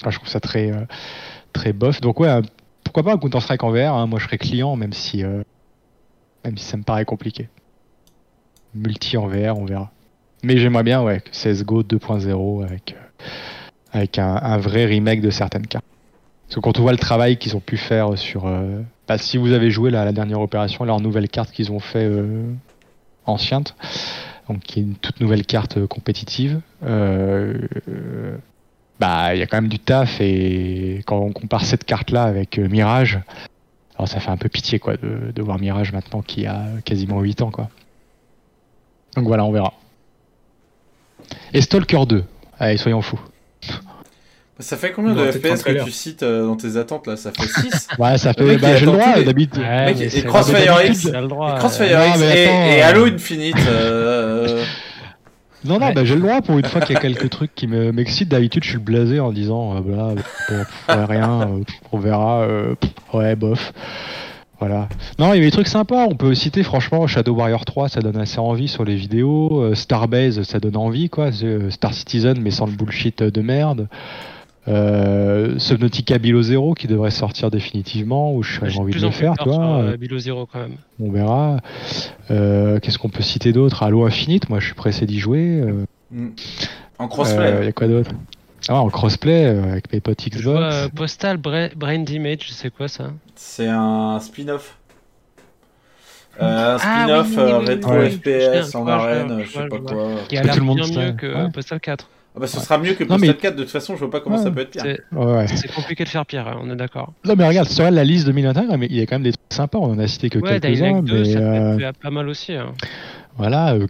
[0.06, 0.84] Je trouve ça très, euh,
[1.52, 2.00] très bof.
[2.00, 2.42] Donc ouais, euh,
[2.82, 4.06] pourquoi pas un Counter-Strike en VR hein.
[4.06, 5.42] Moi, je serais client, même si, euh,
[6.44, 7.48] même si ça me paraît compliqué.
[8.74, 9.90] Multi en VR, on verra.
[10.42, 12.96] Mais j'aimerais bien, ouais, CSGO 2.0 avec,
[13.92, 15.86] avec un, vrai remake de certaines cartes.
[16.46, 18.44] Parce que quand on voit le travail qu'ils ont pu faire sur...
[19.08, 22.42] bah, si vous avez joué la, dernière opération, leur nouvelle carte qu'ils ont fait euh,
[23.24, 23.74] anciente,
[24.48, 26.60] donc qui est une toute nouvelle carte euh, compétitive,
[29.00, 32.58] bah il y a quand même du taf et quand on compare cette carte-là avec
[32.58, 33.18] euh, Mirage,
[33.96, 37.20] alors ça fait un peu pitié quoi de, de voir Mirage maintenant qui a quasiment
[37.20, 37.68] 8 ans quoi.
[39.16, 39.72] Donc voilà, on verra.
[41.52, 42.24] Et Stalker 2,
[42.58, 43.20] allez soyons fous.
[44.60, 47.16] Ça fait combien de FPS que tu cites euh, dans tes attentes là?
[47.16, 48.44] Ça fait 6 Ouais, ça fait.
[48.44, 49.60] mec, Bah, j'ai le droit d'habitude.
[50.00, 53.56] Et Crossfire X, t'as le droit, et Crossfire Non, X et euh, Halo Infinite.
[55.64, 55.94] Non, non, Ouais.
[55.94, 58.28] bah, j'ai le droit pour une fois qu'il y a quelques trucs qui me- m'excitent.
[58.28, 60.14] D'habitude, je suis blasé en disant, voilà,
[60.50, 62.74] euh, ouais, rien, euh, on verra, euh,
[63.12, 63.72] ouais, bof.
[64.60, 64.88] Voilà.
[65.18, 66.06] Non, il y avait des trucs sympas.
[66.08, 69.60] On peut citer, franchement, Shadow Warrior 3, ça donne assez envie sur les vidéos.
[69.62, 71.30] Euh, Starbase, ça donne envie, quoi.
[71.70, 73.88] Star Citizen, mais sans le bullshit de merde.
[74.66, 79.10] Euh, Subnautica Below Zero qui devrait sortir définitivement, où J'ai j'avais de envie de le
[79.10, 79.78] faire, vois.
[79.82, 80.76] euh, Below Zero quand même.
[81.00, 81.58] On verra.
[82.30, 83.82] Euh, Qu'est-ce qu'on peut citer d'autre?
[83.82, 85.60] Halo Infinite, moi je suis pressé d'y jouer.
[85.60, 86.28] Euh, mm.
[86.98, 87.46] En crossplay.
[87.52, 88.10] euh, y a quoi d'autre?
[88.68, 90.74] Ah, en crossplay euh, avec mes potes Je vois Xbox.
[90.74, 93.10] euh, Postal Bra- Brain Damage, je sais quoi ça?
[93.34, 94.78] C'est un spin-off.
[96.40, 98.10] Euh, un Ah, spin-off oui, oui, euh, oui, rétro oui, oui.
[98.10, 100.06] FPS Je en je arène, je je sais pas je quoi.
[100.28, 101.50] Qui a l'air tout le monde bien mieux que ouais.
[101.52, 102.08] Postal 4.
[102.36, 104.10] Ah bah ce sera mieux que Non, Postal mais- 4 de toute façon, je vois
[104.10, 104.42] pas comment Ouais.
[104.42, 104.82] ça peut être pire.
[104.82, 105.46] C'est Ouais.
[105.74, 107.12] compliqué de faire pire, hein, on est d'accord.
[107.24, 109.42] Non mais regarde, sur la liste 2021, mais il y a quand même des trucs
[109.52, 109.78] sympas.
[109.78, 112.28] On en a cité que quelques-uns, Light 2, mais ça peut euh, être pas mal
[112.28, 112.52] aussi.
[112.54, 112.72] Hein.
[113.36, 113.74] voilà.
[113.74, 113.86] euh,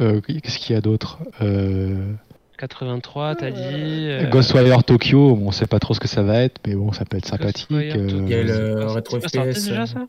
[0.00, 2.12] euh, Qu'est-ce qu'il y a d'autre euh,
[2.56, 3.60] 83, t'as dit.
[3.60, 6.90] euh, Ghostwire Tokyo, bon, on sait pas trop ce que ça va être, mais bon,
[6.92, 7.68] ça peut être sympathique.
[7.70, 8.24] Ghostwire euh, Tokyo.
[8.26, 9.32] Il y a c'est le rétro FPS.
[9.68, 10.06] déjà, euh, ça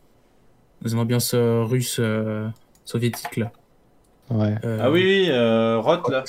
[0.81, 2.47] Dans une ambiance euh, russe euh,
[2.85, 3.51] soviétique là.
[4.29, 4.55] ouais.
[4.63, 6.23] Euh, Ah oui, oui, euh, Roth là.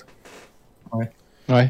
[0.92, 1.08] Ouais.
[1.49, 1.65] Oui.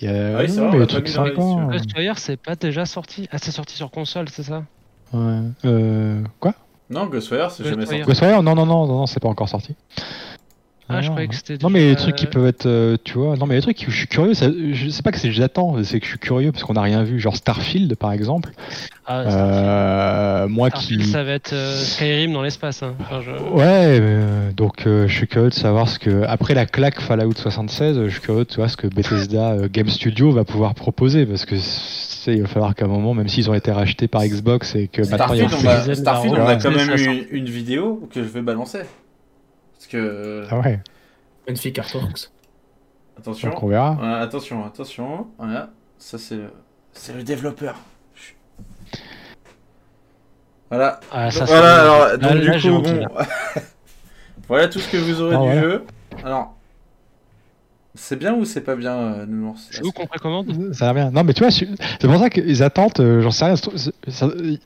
[0.00, 1.66] Il y a Ah oui, c'est non, vrai, on l'a pas mis dans.
[1.68, 4.64] Ghostwire, c'est pas déjà sorti Ah, c'est sorti sur console, c'est ça?
[5.12, 5.40] Ouais.
[5.66, 6.54] Euh, quoi?
[6.88, 8.02] Non, Ghostwire, c'est jamais sorti.
[8.02, 9.74] Ghostwire Non, non, non, non, non, c'est pas encore sorti.
[10.88, 11.38] Ah, je Non, croyais que non.
[11.46, 13.62] c'était Non, mais les déjà- trucs qui peuvent être, euh, tu vois, non, mais les
[13.62, 16.10] trucs que je suis curieux, ça, je sais pas que c'est j'attends, c'est que je
[16.10, 18.50] suis curieux parce qu'on n'a rien vu, genre Starfield par exemple.
[19.06, 21.08] Ah, Euh, moi Starfield, qui.
[21.08, 22.82] ça va être euh, Skyrim dans l'espace.
[22.82, 22.94] Hein.
[23.00, 26.66] Enfin, je- Ouais, euh, donc euh, je suis curieux de savoir ce que, après la
[26.66, 30.30] claque Fallout 76, euh, je suis curieux de savoir ce que Bethesda euh, Game Studio
[30.32, 31.54] va pouvoir proposer parce que
[32.30, 35.02] il va falloir qu'à un moment, même s'ils ont été rachetés par Xbox et que
[35.02, 37.28] maintenant il y a Starfield, on a, Citizen Starfield, on Barrow, a quand même eu
[37.32, 38.80] une vidéo que je vais balancer.
[39.92, 40.46] Que.
[40.50, 40.80] Ah ouais,
[41.46, 42.30] Magnifique Artworks.
[43.18, 43.50] Attention.
[43.50, 43.90] donc on verra.
[43.98, 45.26] Voilà, attention, attention.
[45.38, 46.50] Voilà, ça c'est le,
[46.94, 47.76] c'est le développeur.
[50.70, 51.00] Voilà.
[51.12, 51.82] Ah, ça, Donc, c'est voilà, bien.
[51.82, 53.06] alors, Là- donc là, du coup, bon.
[54.48, 55.84] voilà tout ce que vous aurez Ah, du jeu.
[56.24, 56.54] Alors,
[57.94, 61.04] c'est bien ou c'est pas bien, euh, Nounours C'est où qu'on précommande Ça a l'air
[61.04, 61.10] bien.
[61.12, 61.64] Non, mais tu vois, je-
[62.00, 63.56] c'est pour ça qu'ils attendent, euh, j'en sais rien.
[63.56, 63.68] ça-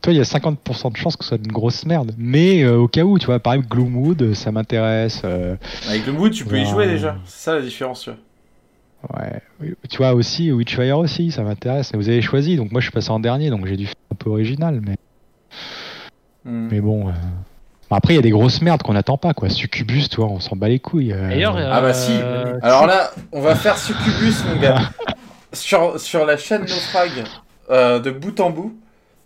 [0.02, 2.12] Toi, il y a 50% de chances que ce soit une grosse merde.
[2.18, 5.22] Mais euh, au cas où, tu vois, par exemple, Gloomwood, euh, ça m'intéresse.
[5.24, 5.56] euh,
[5.88, 7.16] Avec le mood, tu peux y jouer déjà.
[7.24, 8.02] C'est ça la différence.
[8.02, 9.20] tu vois.
[9.22, 9.42] ouais.
[9.60, 11.92] Oui, Tu vois, aussi, Witchfire aussi, ça m'intéresse.
[11.92, 13.94] Mais vous avez choisi, donc moi, je suis passé en dernier, donc j'ai dû faire
[14.12, 14.80] un peu original.
[14.84, 14.94] Mais,
[16.44, 16.68] Hmm.
[16.70, 17.12] mais bon.
[17.86, 19.48] Euh, bon, Après, il y a des grosses merdes qu'on n'attend pas, quoi.
[19.48, 21.12] Succubus, tu vois, on s'en bat les couilles.
[21.12, 22.12] euh, D'ailleurs, Ah bah si.
[22.12, 24.78] euh, Alors là, on va faire Succubus, mon gars.
[25.52, 27.10] sur, sur la chaîne Naufrag,
[27.70, 28.76] euh, de bout en bout.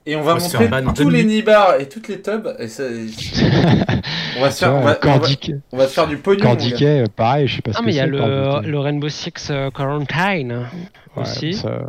[0.07, 2.49] Et on va On montrer tous les nibars et toutes les tubs.
[2.59, 2.85] Et ça,
[4.37, 5.29] on va se faire, on va, on va-
[5.73, 6.39] on va se faire du pognon.
[6.45, 6.57] mon gars.
[6.57, 9.09] Cordiquet, euh, pareil, je sais pas ce Ah, que mais il y a le, Rainbow
[9.09, 10.67] Six euh, Quarantine
[11.17, 11.53] Ouais, aussi.
[11.53, 11.81] ça-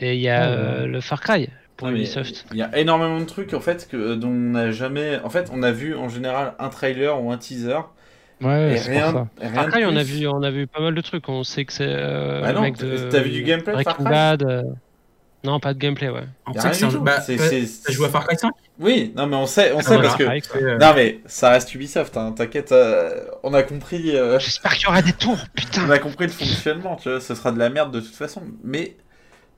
[0.00, 2.44] Et il y a Ah, euh, le Far Cry pour mais Ubisoft.
[2.52, 5.20] Il y a énormément de trucs en fait que, dont on n'a jamais.
[5.24, 7.78] En fait, on a vu en général un trailer ou un teaser.
[8.40, 9.26] Ouais, et rien, ça.
[9.40, 11.28] et rien Far de Cry, on a vu, on a vu pas mal de trucs.
[11.28, 13.08] On sait que c'est euh, Bah non, mec de.
[13.08, 14.42] t'as vu du gameplay de Far Breaking Cry Bad.
[14.42, 14.62] euh,
[15.44, 16.24] Non, pas de gameplay, ouais.
[16.46, 16.98] On sait que rien c'est un jeu.
[16.98, 19.70] Bah, C'est- t'as c'est- t'as joué à Far Cry 5 Oui, non mais on sait,
[19.72, 20.02] on Ah, sait voilà.
[20.08, 20.24] parce que.
[20.24, 24.16] Avec, euh, Non mais ça reste Ubisoft, hein, t'inquiète, euh, on a compris.
[24.16, 25.84] euh, J'espère qu'il y aura des tours, putain.
[25.86, 28.42] On a compris le fonctionnement, tu vois, ce sera de la merde de toute façon.
[28.64, 28.96] Mais,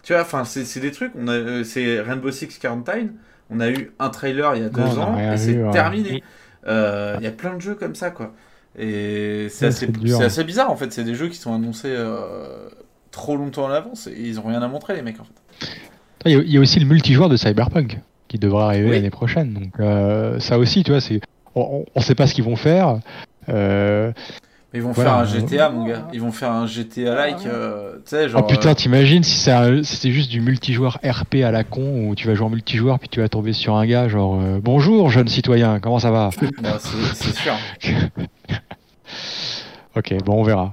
[0.04, 3.12] tu vois, enfin, c'est des trucs, on a, euh, c'est Rainbow Six Quarantine,
[3.50, 5.70] on a eu un trailer il y a deux ans, et c'est ouais.
[5.72, 6.22] terminé.
[6.66, 8.32] Euh, Il y a plein de jeux comme ça, quoi.
[8.78, 12.68] Et c'est Ouais, assez, bizarre, en fait, c'est des jeux qui sont annoncés euh,
[13.10, 15.66] trop longtemps en avance, et ils ont rien à montrer, les mecs, en fait.
[16.26, 18.96] Il y, a, il y a aussi le multijoueur de Cyberpunk qui devrait arriver Oui.
[18.96, 19.52] l'année prochaine.
[19.52, 21.20] Donc euh, ça aussi, tu vois, c'est
[21.54, 22.98] on, on sait pas ce qu'ils vont faire.
[23.50, 24.10] Euh,
[24.74, 25.10] Ils vont Voilà.
[25.10, 26.08] faire un GTA, mon gars.
[26.12, 28.42] Ils vont faire un GTA-like, euh, tu sais, genre.
[28.42, 32.26] oh putain, euh, t'imagines si c'est juste du multijoueur RP à la con où tu
[32.26, 35.28] vas jouer en multijoueur puis tu vas tomber sur un gars genre euh, bonjour jeune
[35.28, 36.30] citoyen, comment ça va?
[36.62, 37.54] Bah, c'est sûr.
[39.96, 40.72] Ok, bon, on verra.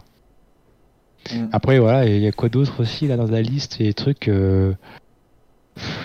[1.32, 1.46] Mm.
[1.52, 4.74] Après, voilà, il y a quoi d'autre aussi là dans la liste des trucs euh,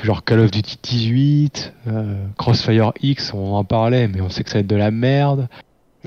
[0.03, 4.51] genre Call of Duty 18, euh, Crossfire X, on en parlait, mais on sait que
[4.51, 5.49] ça va être de la merde.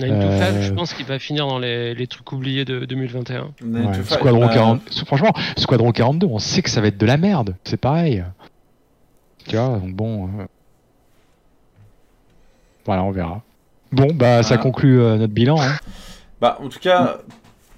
[0.03, 3.51] Euh, je pense qu'il va finir dans les, les trucs oubliés de 2021.
[3.63, 6.87] Nine Ouais, to Five, Squadron bah, 40, franchement, Squadron 42, on sait que ça va
[6.87, 8.23] être de la merde, c'est pareil.
[9.47, 10.25] Tu vois, donc bon.
[10.39, 10.45] euh,
[12.85, 13.41] Voilà, on verra.
[13.91, 15.59] Bon, bah ça conclut euh, notre bilan.
[15.61, 15.75] hein.
[16.41, 17.17] Bah, en tout cas,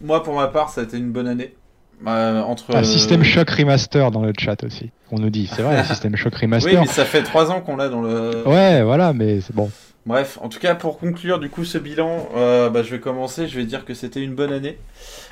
[0.01, 1.56] moi, pour ma part, ça a été une bonne année.
[2.08, 2.66] Euh, entre.
[2.75, 4.91] Ah, euh, System Shock Remaster dans le chat aussi.
[5.11, 6.80] On nous dit, c'est vrai, System Shock Oui, Remaster.
[6.82, 8.48] mais ça fait 3 ans qu'on l'a dans le.
[8.48, 9.72] Ouais, voilà, mais c'est bon.
[10.08, 13.48] Bref, en tout cas, pour conclure du coup ce bilan, euh, bah, je vais commencer.
[13.48, 14.80] Je vais dire que c'était une bonne année.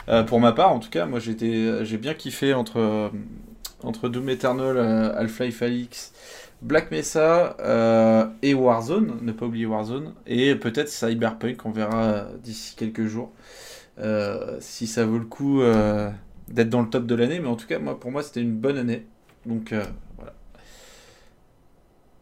[0.10, 4.30] Euh, pour ma part, en tout cas, moi j'étais, j'ai bien kiffé entre, euh, Doom
[4.30, 6.14] Eternal, euh, Half-Life Alyx,
[6.62, 9.18] Black Mesa euh, et Warzone.
[9.22, 10.14] Ne pas oublier Warzone.
[10.28, 13.32] Et peut-être Cyberpunk, on verra euh, d'ici quelques jours.
[14.00, 16.10] euh, si ça vaut le coup euh,
[16.48, 17.40] d'être dans le top de l'année.
[17.40, 19.06] Mais en tout cas, moi, pour moi, c'était une bonne année.
[19.46, 19.74] Donc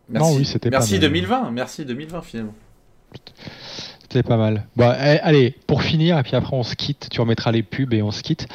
[0.09, 1.01] Merci, oui, c'était pas merci mal.
[1.01, 1.51] 2020.
[1.51, 2.55] Merci 2020 finalement.
[4.01, 4.65] C'était pas mal.
[4.75, 7.93] Bon, eh, allez, pour finir, et puis après on se quitte, tu remettras les pubs
[7.93, 8.47] et on se quitte.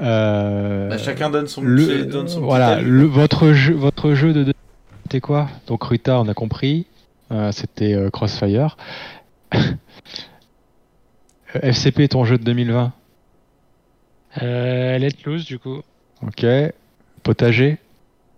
[0.00, 4.52] Euh, Bah, chacun donne son, le, donne son voilà, le, votre jeu, votre jeu de,
[5.04, 5.48] c'était quoi?
[5.66, 6.86] Donc Ruta, on a compris,
[7.32, 8.76] Euh, c'était euh, Crossfire.
[11.54, 12.92] FCP, ton jeu de 2020.
[14.42, 15.80] Euh, Let Loose, du coup.
[16.26, 16.44] Ok.
[17.22, 17.78] Potager,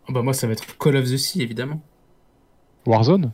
[0.08, 1.80] Oh, bah moi, ça va être Call of the Sea, évidemment.
[2.86, 3.30] Warzone.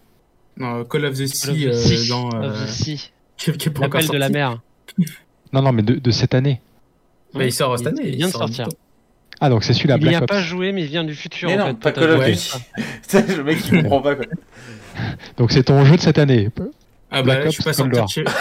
[0.57, 2.09] Non, Call of the Sea, Call of the euh, Sea.
[2.09, 2.29] dans.
[2.31, 3.11] Call of euh, the Sea.
[3.37, 4.61] qui- qui est pas encore L'appel de la mer.
[5.53, 6.61] Non, non, mais de, de cette année.
[7.35, 8.09] Bah, il sort cette Il- année.
[8.11, 8.69] il vient de sort sortir.
[9.41, 10.27] Ah, donc c'est celui-là, Il n'y a Ops.
[10.27, 11.49] pas joué, mais il vient du futur.
[11.49, 11.93] Mais en non, fait, pas.
[11.93, 12.25] Call of.
[12.25, 12.51] Duty.
[13.03, 14.27] C'est le mec qui comprend pas quoi.
[15.39, 16.51] Donc c'est ton jeu de cette année.
[17.11, 18.23] Ah bah Black là, je suis Ops pas sorti.
[18.23, 18.35] War.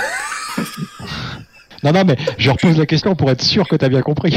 [1.83, 4.35] Non, non, mais je repose la question pour être sûr que t'as bien compris.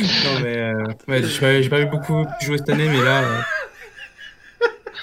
[0.00, 3.22] Non, mais euh, ouais, j'ai pas, j'ai pas eu beaucoup joué cette année, mais là.
[3.22, 3.40] euh,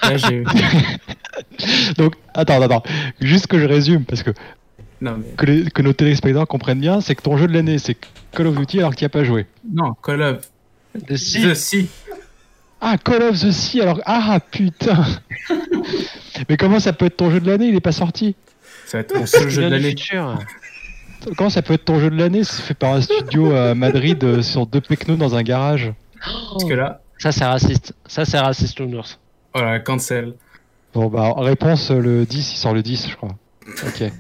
[0.03, 0.44] Là, j'ai.
[1.98, 2.84] Donc, attends, attends.
[3.22, 4.32] Juste que je résume, parce que
[5.02, 5.36] Non, mais.
[5.38, 7.95] que, les- que nos téléspectateurs comprennent bien, c'est que ton jeu de l'année, c'est
[8.34, 9.45] Call of Duty alors que tu n'y as pas joué.
[9.72, 10.38] Non, Call of
[11.08, 11.42] The Sea.
[11.44, 11.90] the Sea.
[12.82, 14.02] Ah, Call of the Sea alors.
[14.06, 15.06] Ah, putain
[16.50, 17.68] Mais comment ça peut être ton jeu de l'année?
[17.68, 18.36] Il est pas sorti.
[18.86, 19.95] Ça va être mon seul jeu de l'année.
[21.38, 24.24] Comment ça peut être ton jeu de l'année C'est fait par un studio à Madrid
[24.24, 25.93] euh, sur deux pecnos dans un garage.
[26.52, 27.93] Parce que là, Ça, c'est raciste.
[28.06, 29.19] Ça, c'est raciste, l'ours.
[29.53, 30.34] voilà, cancel.
[30.93, 33.35] Bon, bah, réponse euh, le 10, il sort le 10, je crois.
[33.88, 34.03] Ok.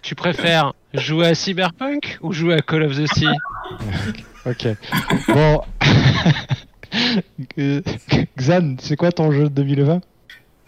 [0.00, 3.26] Tu préfères jouer à Cyberpunk ou jouer à Call of the Sea
[4.46, 4.68] Ok.
[5.28, 5.62] Bon.
[8.38, 10.00] Xan, c'est quoi ton jeu de 2020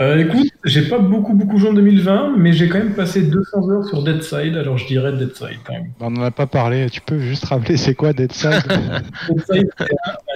[0.01, 3.71] Euh, écoute, j'ai pas beaucoup beaucoup joué en 2020, mais j'ai quand même passé 200
[3.71, 5.93] heures sur Dead Side, alors je dirais Dead Side quand même.
[6.01, 6.89] On en a pas parlé.
[6.89, 8.63] Tu peux juste rappeler c'est quoi Dead Side
[9.29, 9.85] Dead Side, c'est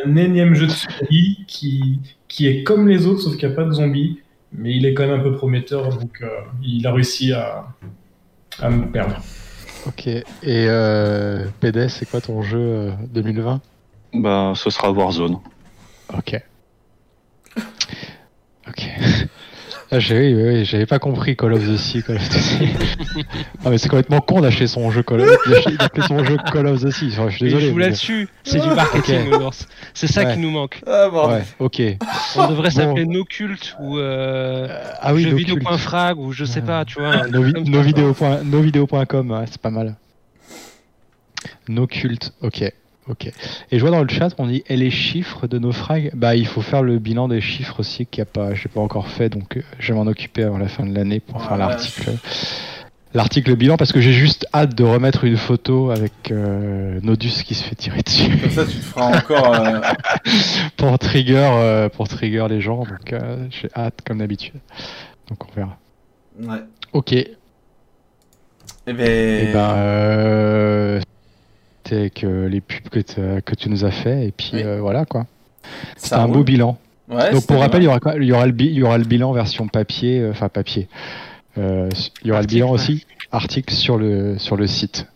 [0.05, 3.55] un, un énième jeu de survie qui, qui est comme les autres, sauf qu'il n'y
[3.55, 4.21] a pas de zombies,
[4.53, 6.29] mais il est quand même un peu prometteur, donc euh,
[6.63, 7.65] il a réussi à,
[8.61, 9.17] à me perdre.
[9.87, 10.07] Ok.
[10.09, 13.61] Et euh, PD, c'est quoi ton jeu euh, 2020
[14.15, 15.39] Bah, ce sera Warzone.
[16.17, 16.39] Ok.
[18.67, 18.89] Ok.
[19.97, 22.69] Ah, j'ai- oui, oui, j'avais pas compris Call of the Sea, Call of the Sea.
[23.65, 26.67] ah, mais c'est complètement con d'acheter son jeu Call of, d'acheter- d'appeler son jeu Call
[26.67, 27.11] of the Sea.
[27.13, 27.63] Enfin, je suis désolé.
[27.67, 28.29] je joue mais- là-dessus.
[28.43, 29.31] C'est du marketing.
[29.95, 30.35] C'est ça Ouais.
[30.35, 30.81] qui nous manque.
[30.87, 31.39] Ah bordel.
[31.39, 31.83] Ouais, ok.
[32.37, 32.75] On devrait Bon.
[32.75, 34.67] s'appeler No Cult ou euh,
[35.01, 35.27] Ah oui,
[36.19, 37.11] ou je sais pas, tu vois.
[39.39, 39.95] ouais, c'est pas mal.
[41.69, 42.65] Nos cultes, ok.
[43.09, 43.27] Ok.
[43.27, 46.35] Et je vois dans le chat, on dit et les chiffres de nos frags Bah,
[46.37, 49.09] il faut faire le bilan des chiffres aussi, qu'il y a pas, j'ai pas encore
[49.09, 51.69] fait, donc euh, je vais m'en occuper avant la fin de l'année pour faire la
[51.69, 52.13] l'article.
[53.13, 57.55] L'article bilan, parce que j'ai juste hâte de remettre une photo avec euh, Nodus qui
[57.55, 59.55] se fait tirer dessus Comme ça, tu te feras encore.
[59.55, 59.81] euh,
[60.77, 62.79] pour trigger, euh, pour trigger les gens.
[62.79, 63.15] Donc
[63.51, 64.55] j'ai hâte comme d'habitude.
[65.29, 65.79] Donc on verra.
[66.43, 66.65] Ouais.
[66.93, 67.13] Ok.
[67.13, 67.37] Et
[68.87, 69.53] Eh ben.
[69.53, 71.14] ben, euh, c'était
[71.93, 74.63] avec euh, les pubs que, que tu nous as fait, et puis Oui.
[74.65, 75.27] euh, voilà quoi.
[75.97, 76.79] C'est un beau bilan.
[77.09, 78.97] Ouais, Donc pour rappel, il y, aura, quoi il, y aura le il y aura
[78.99, 80.89] le bilan version papier, euh, enfin papier.
[81.59, 81.89] Euh,
[82.23, 82.73] il y aura Article, le bilan ouais.
[82.75, 85.07] aussi, article sur le, sur le site.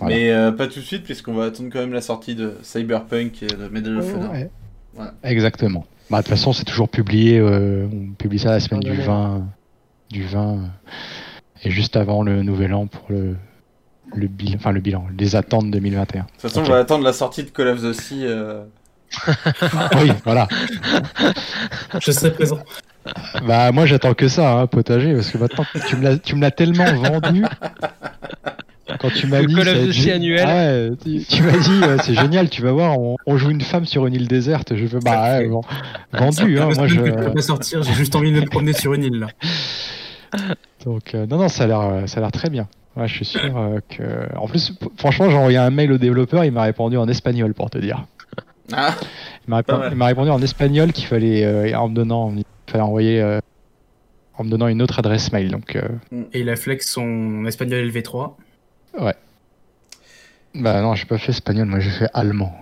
[0.00, 0.14] Voilà.
[0.14, 3.42] Mais euh, pas tout de suite, puisqu'on va attendre quand même la sortie de Cyberpunk
[3.42, 4.32] et de Medal of Honor.
[4.32, 4.50] Ouais.
[5.22, 5.86] Exactement.
[6.10, 7.38] Bah, de toute façon, c'est toujours publié.
[7.38, 9.02] euh, on publie ça la semaine du d'année.
[9.02, 9.46] 20,
[10.10, 10.58] du 20,
[11.64, 13.36] Et juste avant le nouvel an pour le,
[14.14, 16.22] le, bilan, enfin, le bilan, les attentes 2021.
[16.22, 16.66] De toute façon, Ok.
[16.68, 18.24] on va attendre la sortie de Call of the Sea.
[18.24, 18.64] euh,
[20.02, 20.48] oui, voilà.
[22.00, 22.58] Je serai présent.
[23.46, 26.40] Bah moi j'attends que ça, hein, potager, parce que maintenant tu me l'as- tu me
[26.40, 27.44] l'as tellement vendu.
[29.00, 30.44] Quand tu m'as dit, Call of Duty gé- annuel.
[30.44, 33.50] Ah ouais, tu, tu m'as dit euh, c'est génial, tu vas voir, on, on joue
[33.50, 34.74] une femme sur une île déserte.
[34.74, 35.60] Je veux bah ouais, bon,
[36.12, 36.96] vendu, hein, moi je.
[36.96, 37.00] Je
[37.34, 39.26] vais sortir, j'ai juste envie de me promener sur une île là.
[40.84, 42.68] Donc euh, non non, ça a l'air euh, ça a l'air très bien.
[42.96, 44.34] Ouais, je suis sûr euh, que.
[44.36, 47.68] En plus, franchement, j'ai envoyé un mail au développeur, il m'a répondu en espagnol pour
[47.68, 48.06] te dire.
[48.72, 48.94] Ah,
[49.46, 53.38] Il m'a répondu, en espagnol qu'il fallait euh, en me donnant, il fallait envoyer euh,
[54.38, 55.50] en me donnant une autre adresse mail.
[55.50, 55.82] Donc euh,
[56.32, 58.32] Et il a flex son espagnol LV3.
[60.54, 62.56] bah non, j'ai pas fait espagnol, moi j'ai fait allemand.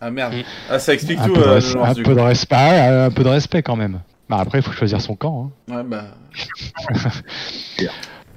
[0.00, 0.34] ah merde.
[0.70, 3.24] Ah, ça explique Un tout, peu, de, euh, un peu de respect, ah, un peu
[3.24, 4.00] de respect quand même.
[4.28, 5.52] Bah après, il faut choisir son camp.
[5.70, 5.76] hein.
[5.76, 6.04] Ouais, bah.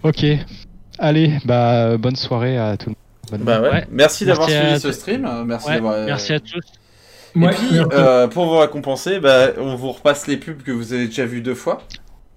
[0.04, 0.26] Ok.
[1.00, 2.98] Allez, bah bonne soirée à tout le monde.
[3.32, 3.70] Bonne Bah ouais.
[3.72, 3.88] Ouais.
[3.92, 5.26] Merci d'avoir suivi à ce stream.
[5.26, 6.06] euh, Merci Ouais, d'avoir.
[6.06, 6.62] merci à tous.
[7.36, 10.94] Et Ouais, puis, euh, pour vous récompenser, bah, on vous repasse les pubs que vous
[10.94, 11.82] avez déjà vues deux fois.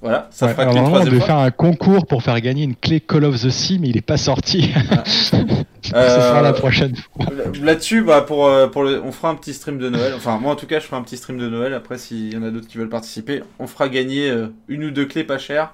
[0.00, 1.26] Voilà, ça Ouais, fera alors que les normalement, on devait fois.
[1.26, 4.00] faire un concours pour faire gagner une clé Call of the Sea, mais il est
[4.00, 4.70] pas sorti.
[5.04, 7.26] Ce Euh, sera la prochaine fois.
[7.62, 10.12] Là-dessus, bah, pour, euh, pour le- on fera un petit stream de Noël.
[10.16, 11.72] Enfin, moi en tout cas, je ferai un petit stream de Noël.
[11.74, 14.90] Après, s'il y en a d'autres qui veulent participer, on fera gagner euh, une ou
[14.90, 15.72] deux clés pas chères,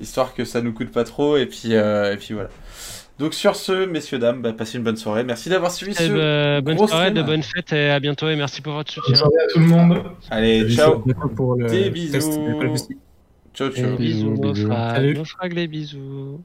[0.00, 1.36] histoire que ça nous coûte pas trop.
[1.36, 2.48] Et puis, euh, et puis voilà.
[3.18, 5.24] Donc sur ce, messieurs dames, bah, passez une bonne soirée.
[5.24, 7.18] Merci d'avoir suivi Eh ce ben, bonne gros soirée, stream.
[7.18, 9.16] de bonnes fêtes et à bientôt et merci pour votre Bonne soutien.
[9.16, 10.02] soirée à tout le monde.
[10.30, 12.30] Allez, ciao, c'est pour le Des bisous.
[13.54, 13.96] Ciao, Et ciao.
[13.96, 14.54] bisous, Bisous, nos bisous.
[14.54, 15.14] frags, Salut.
[15.14, 16.44] nos frags, les bisous.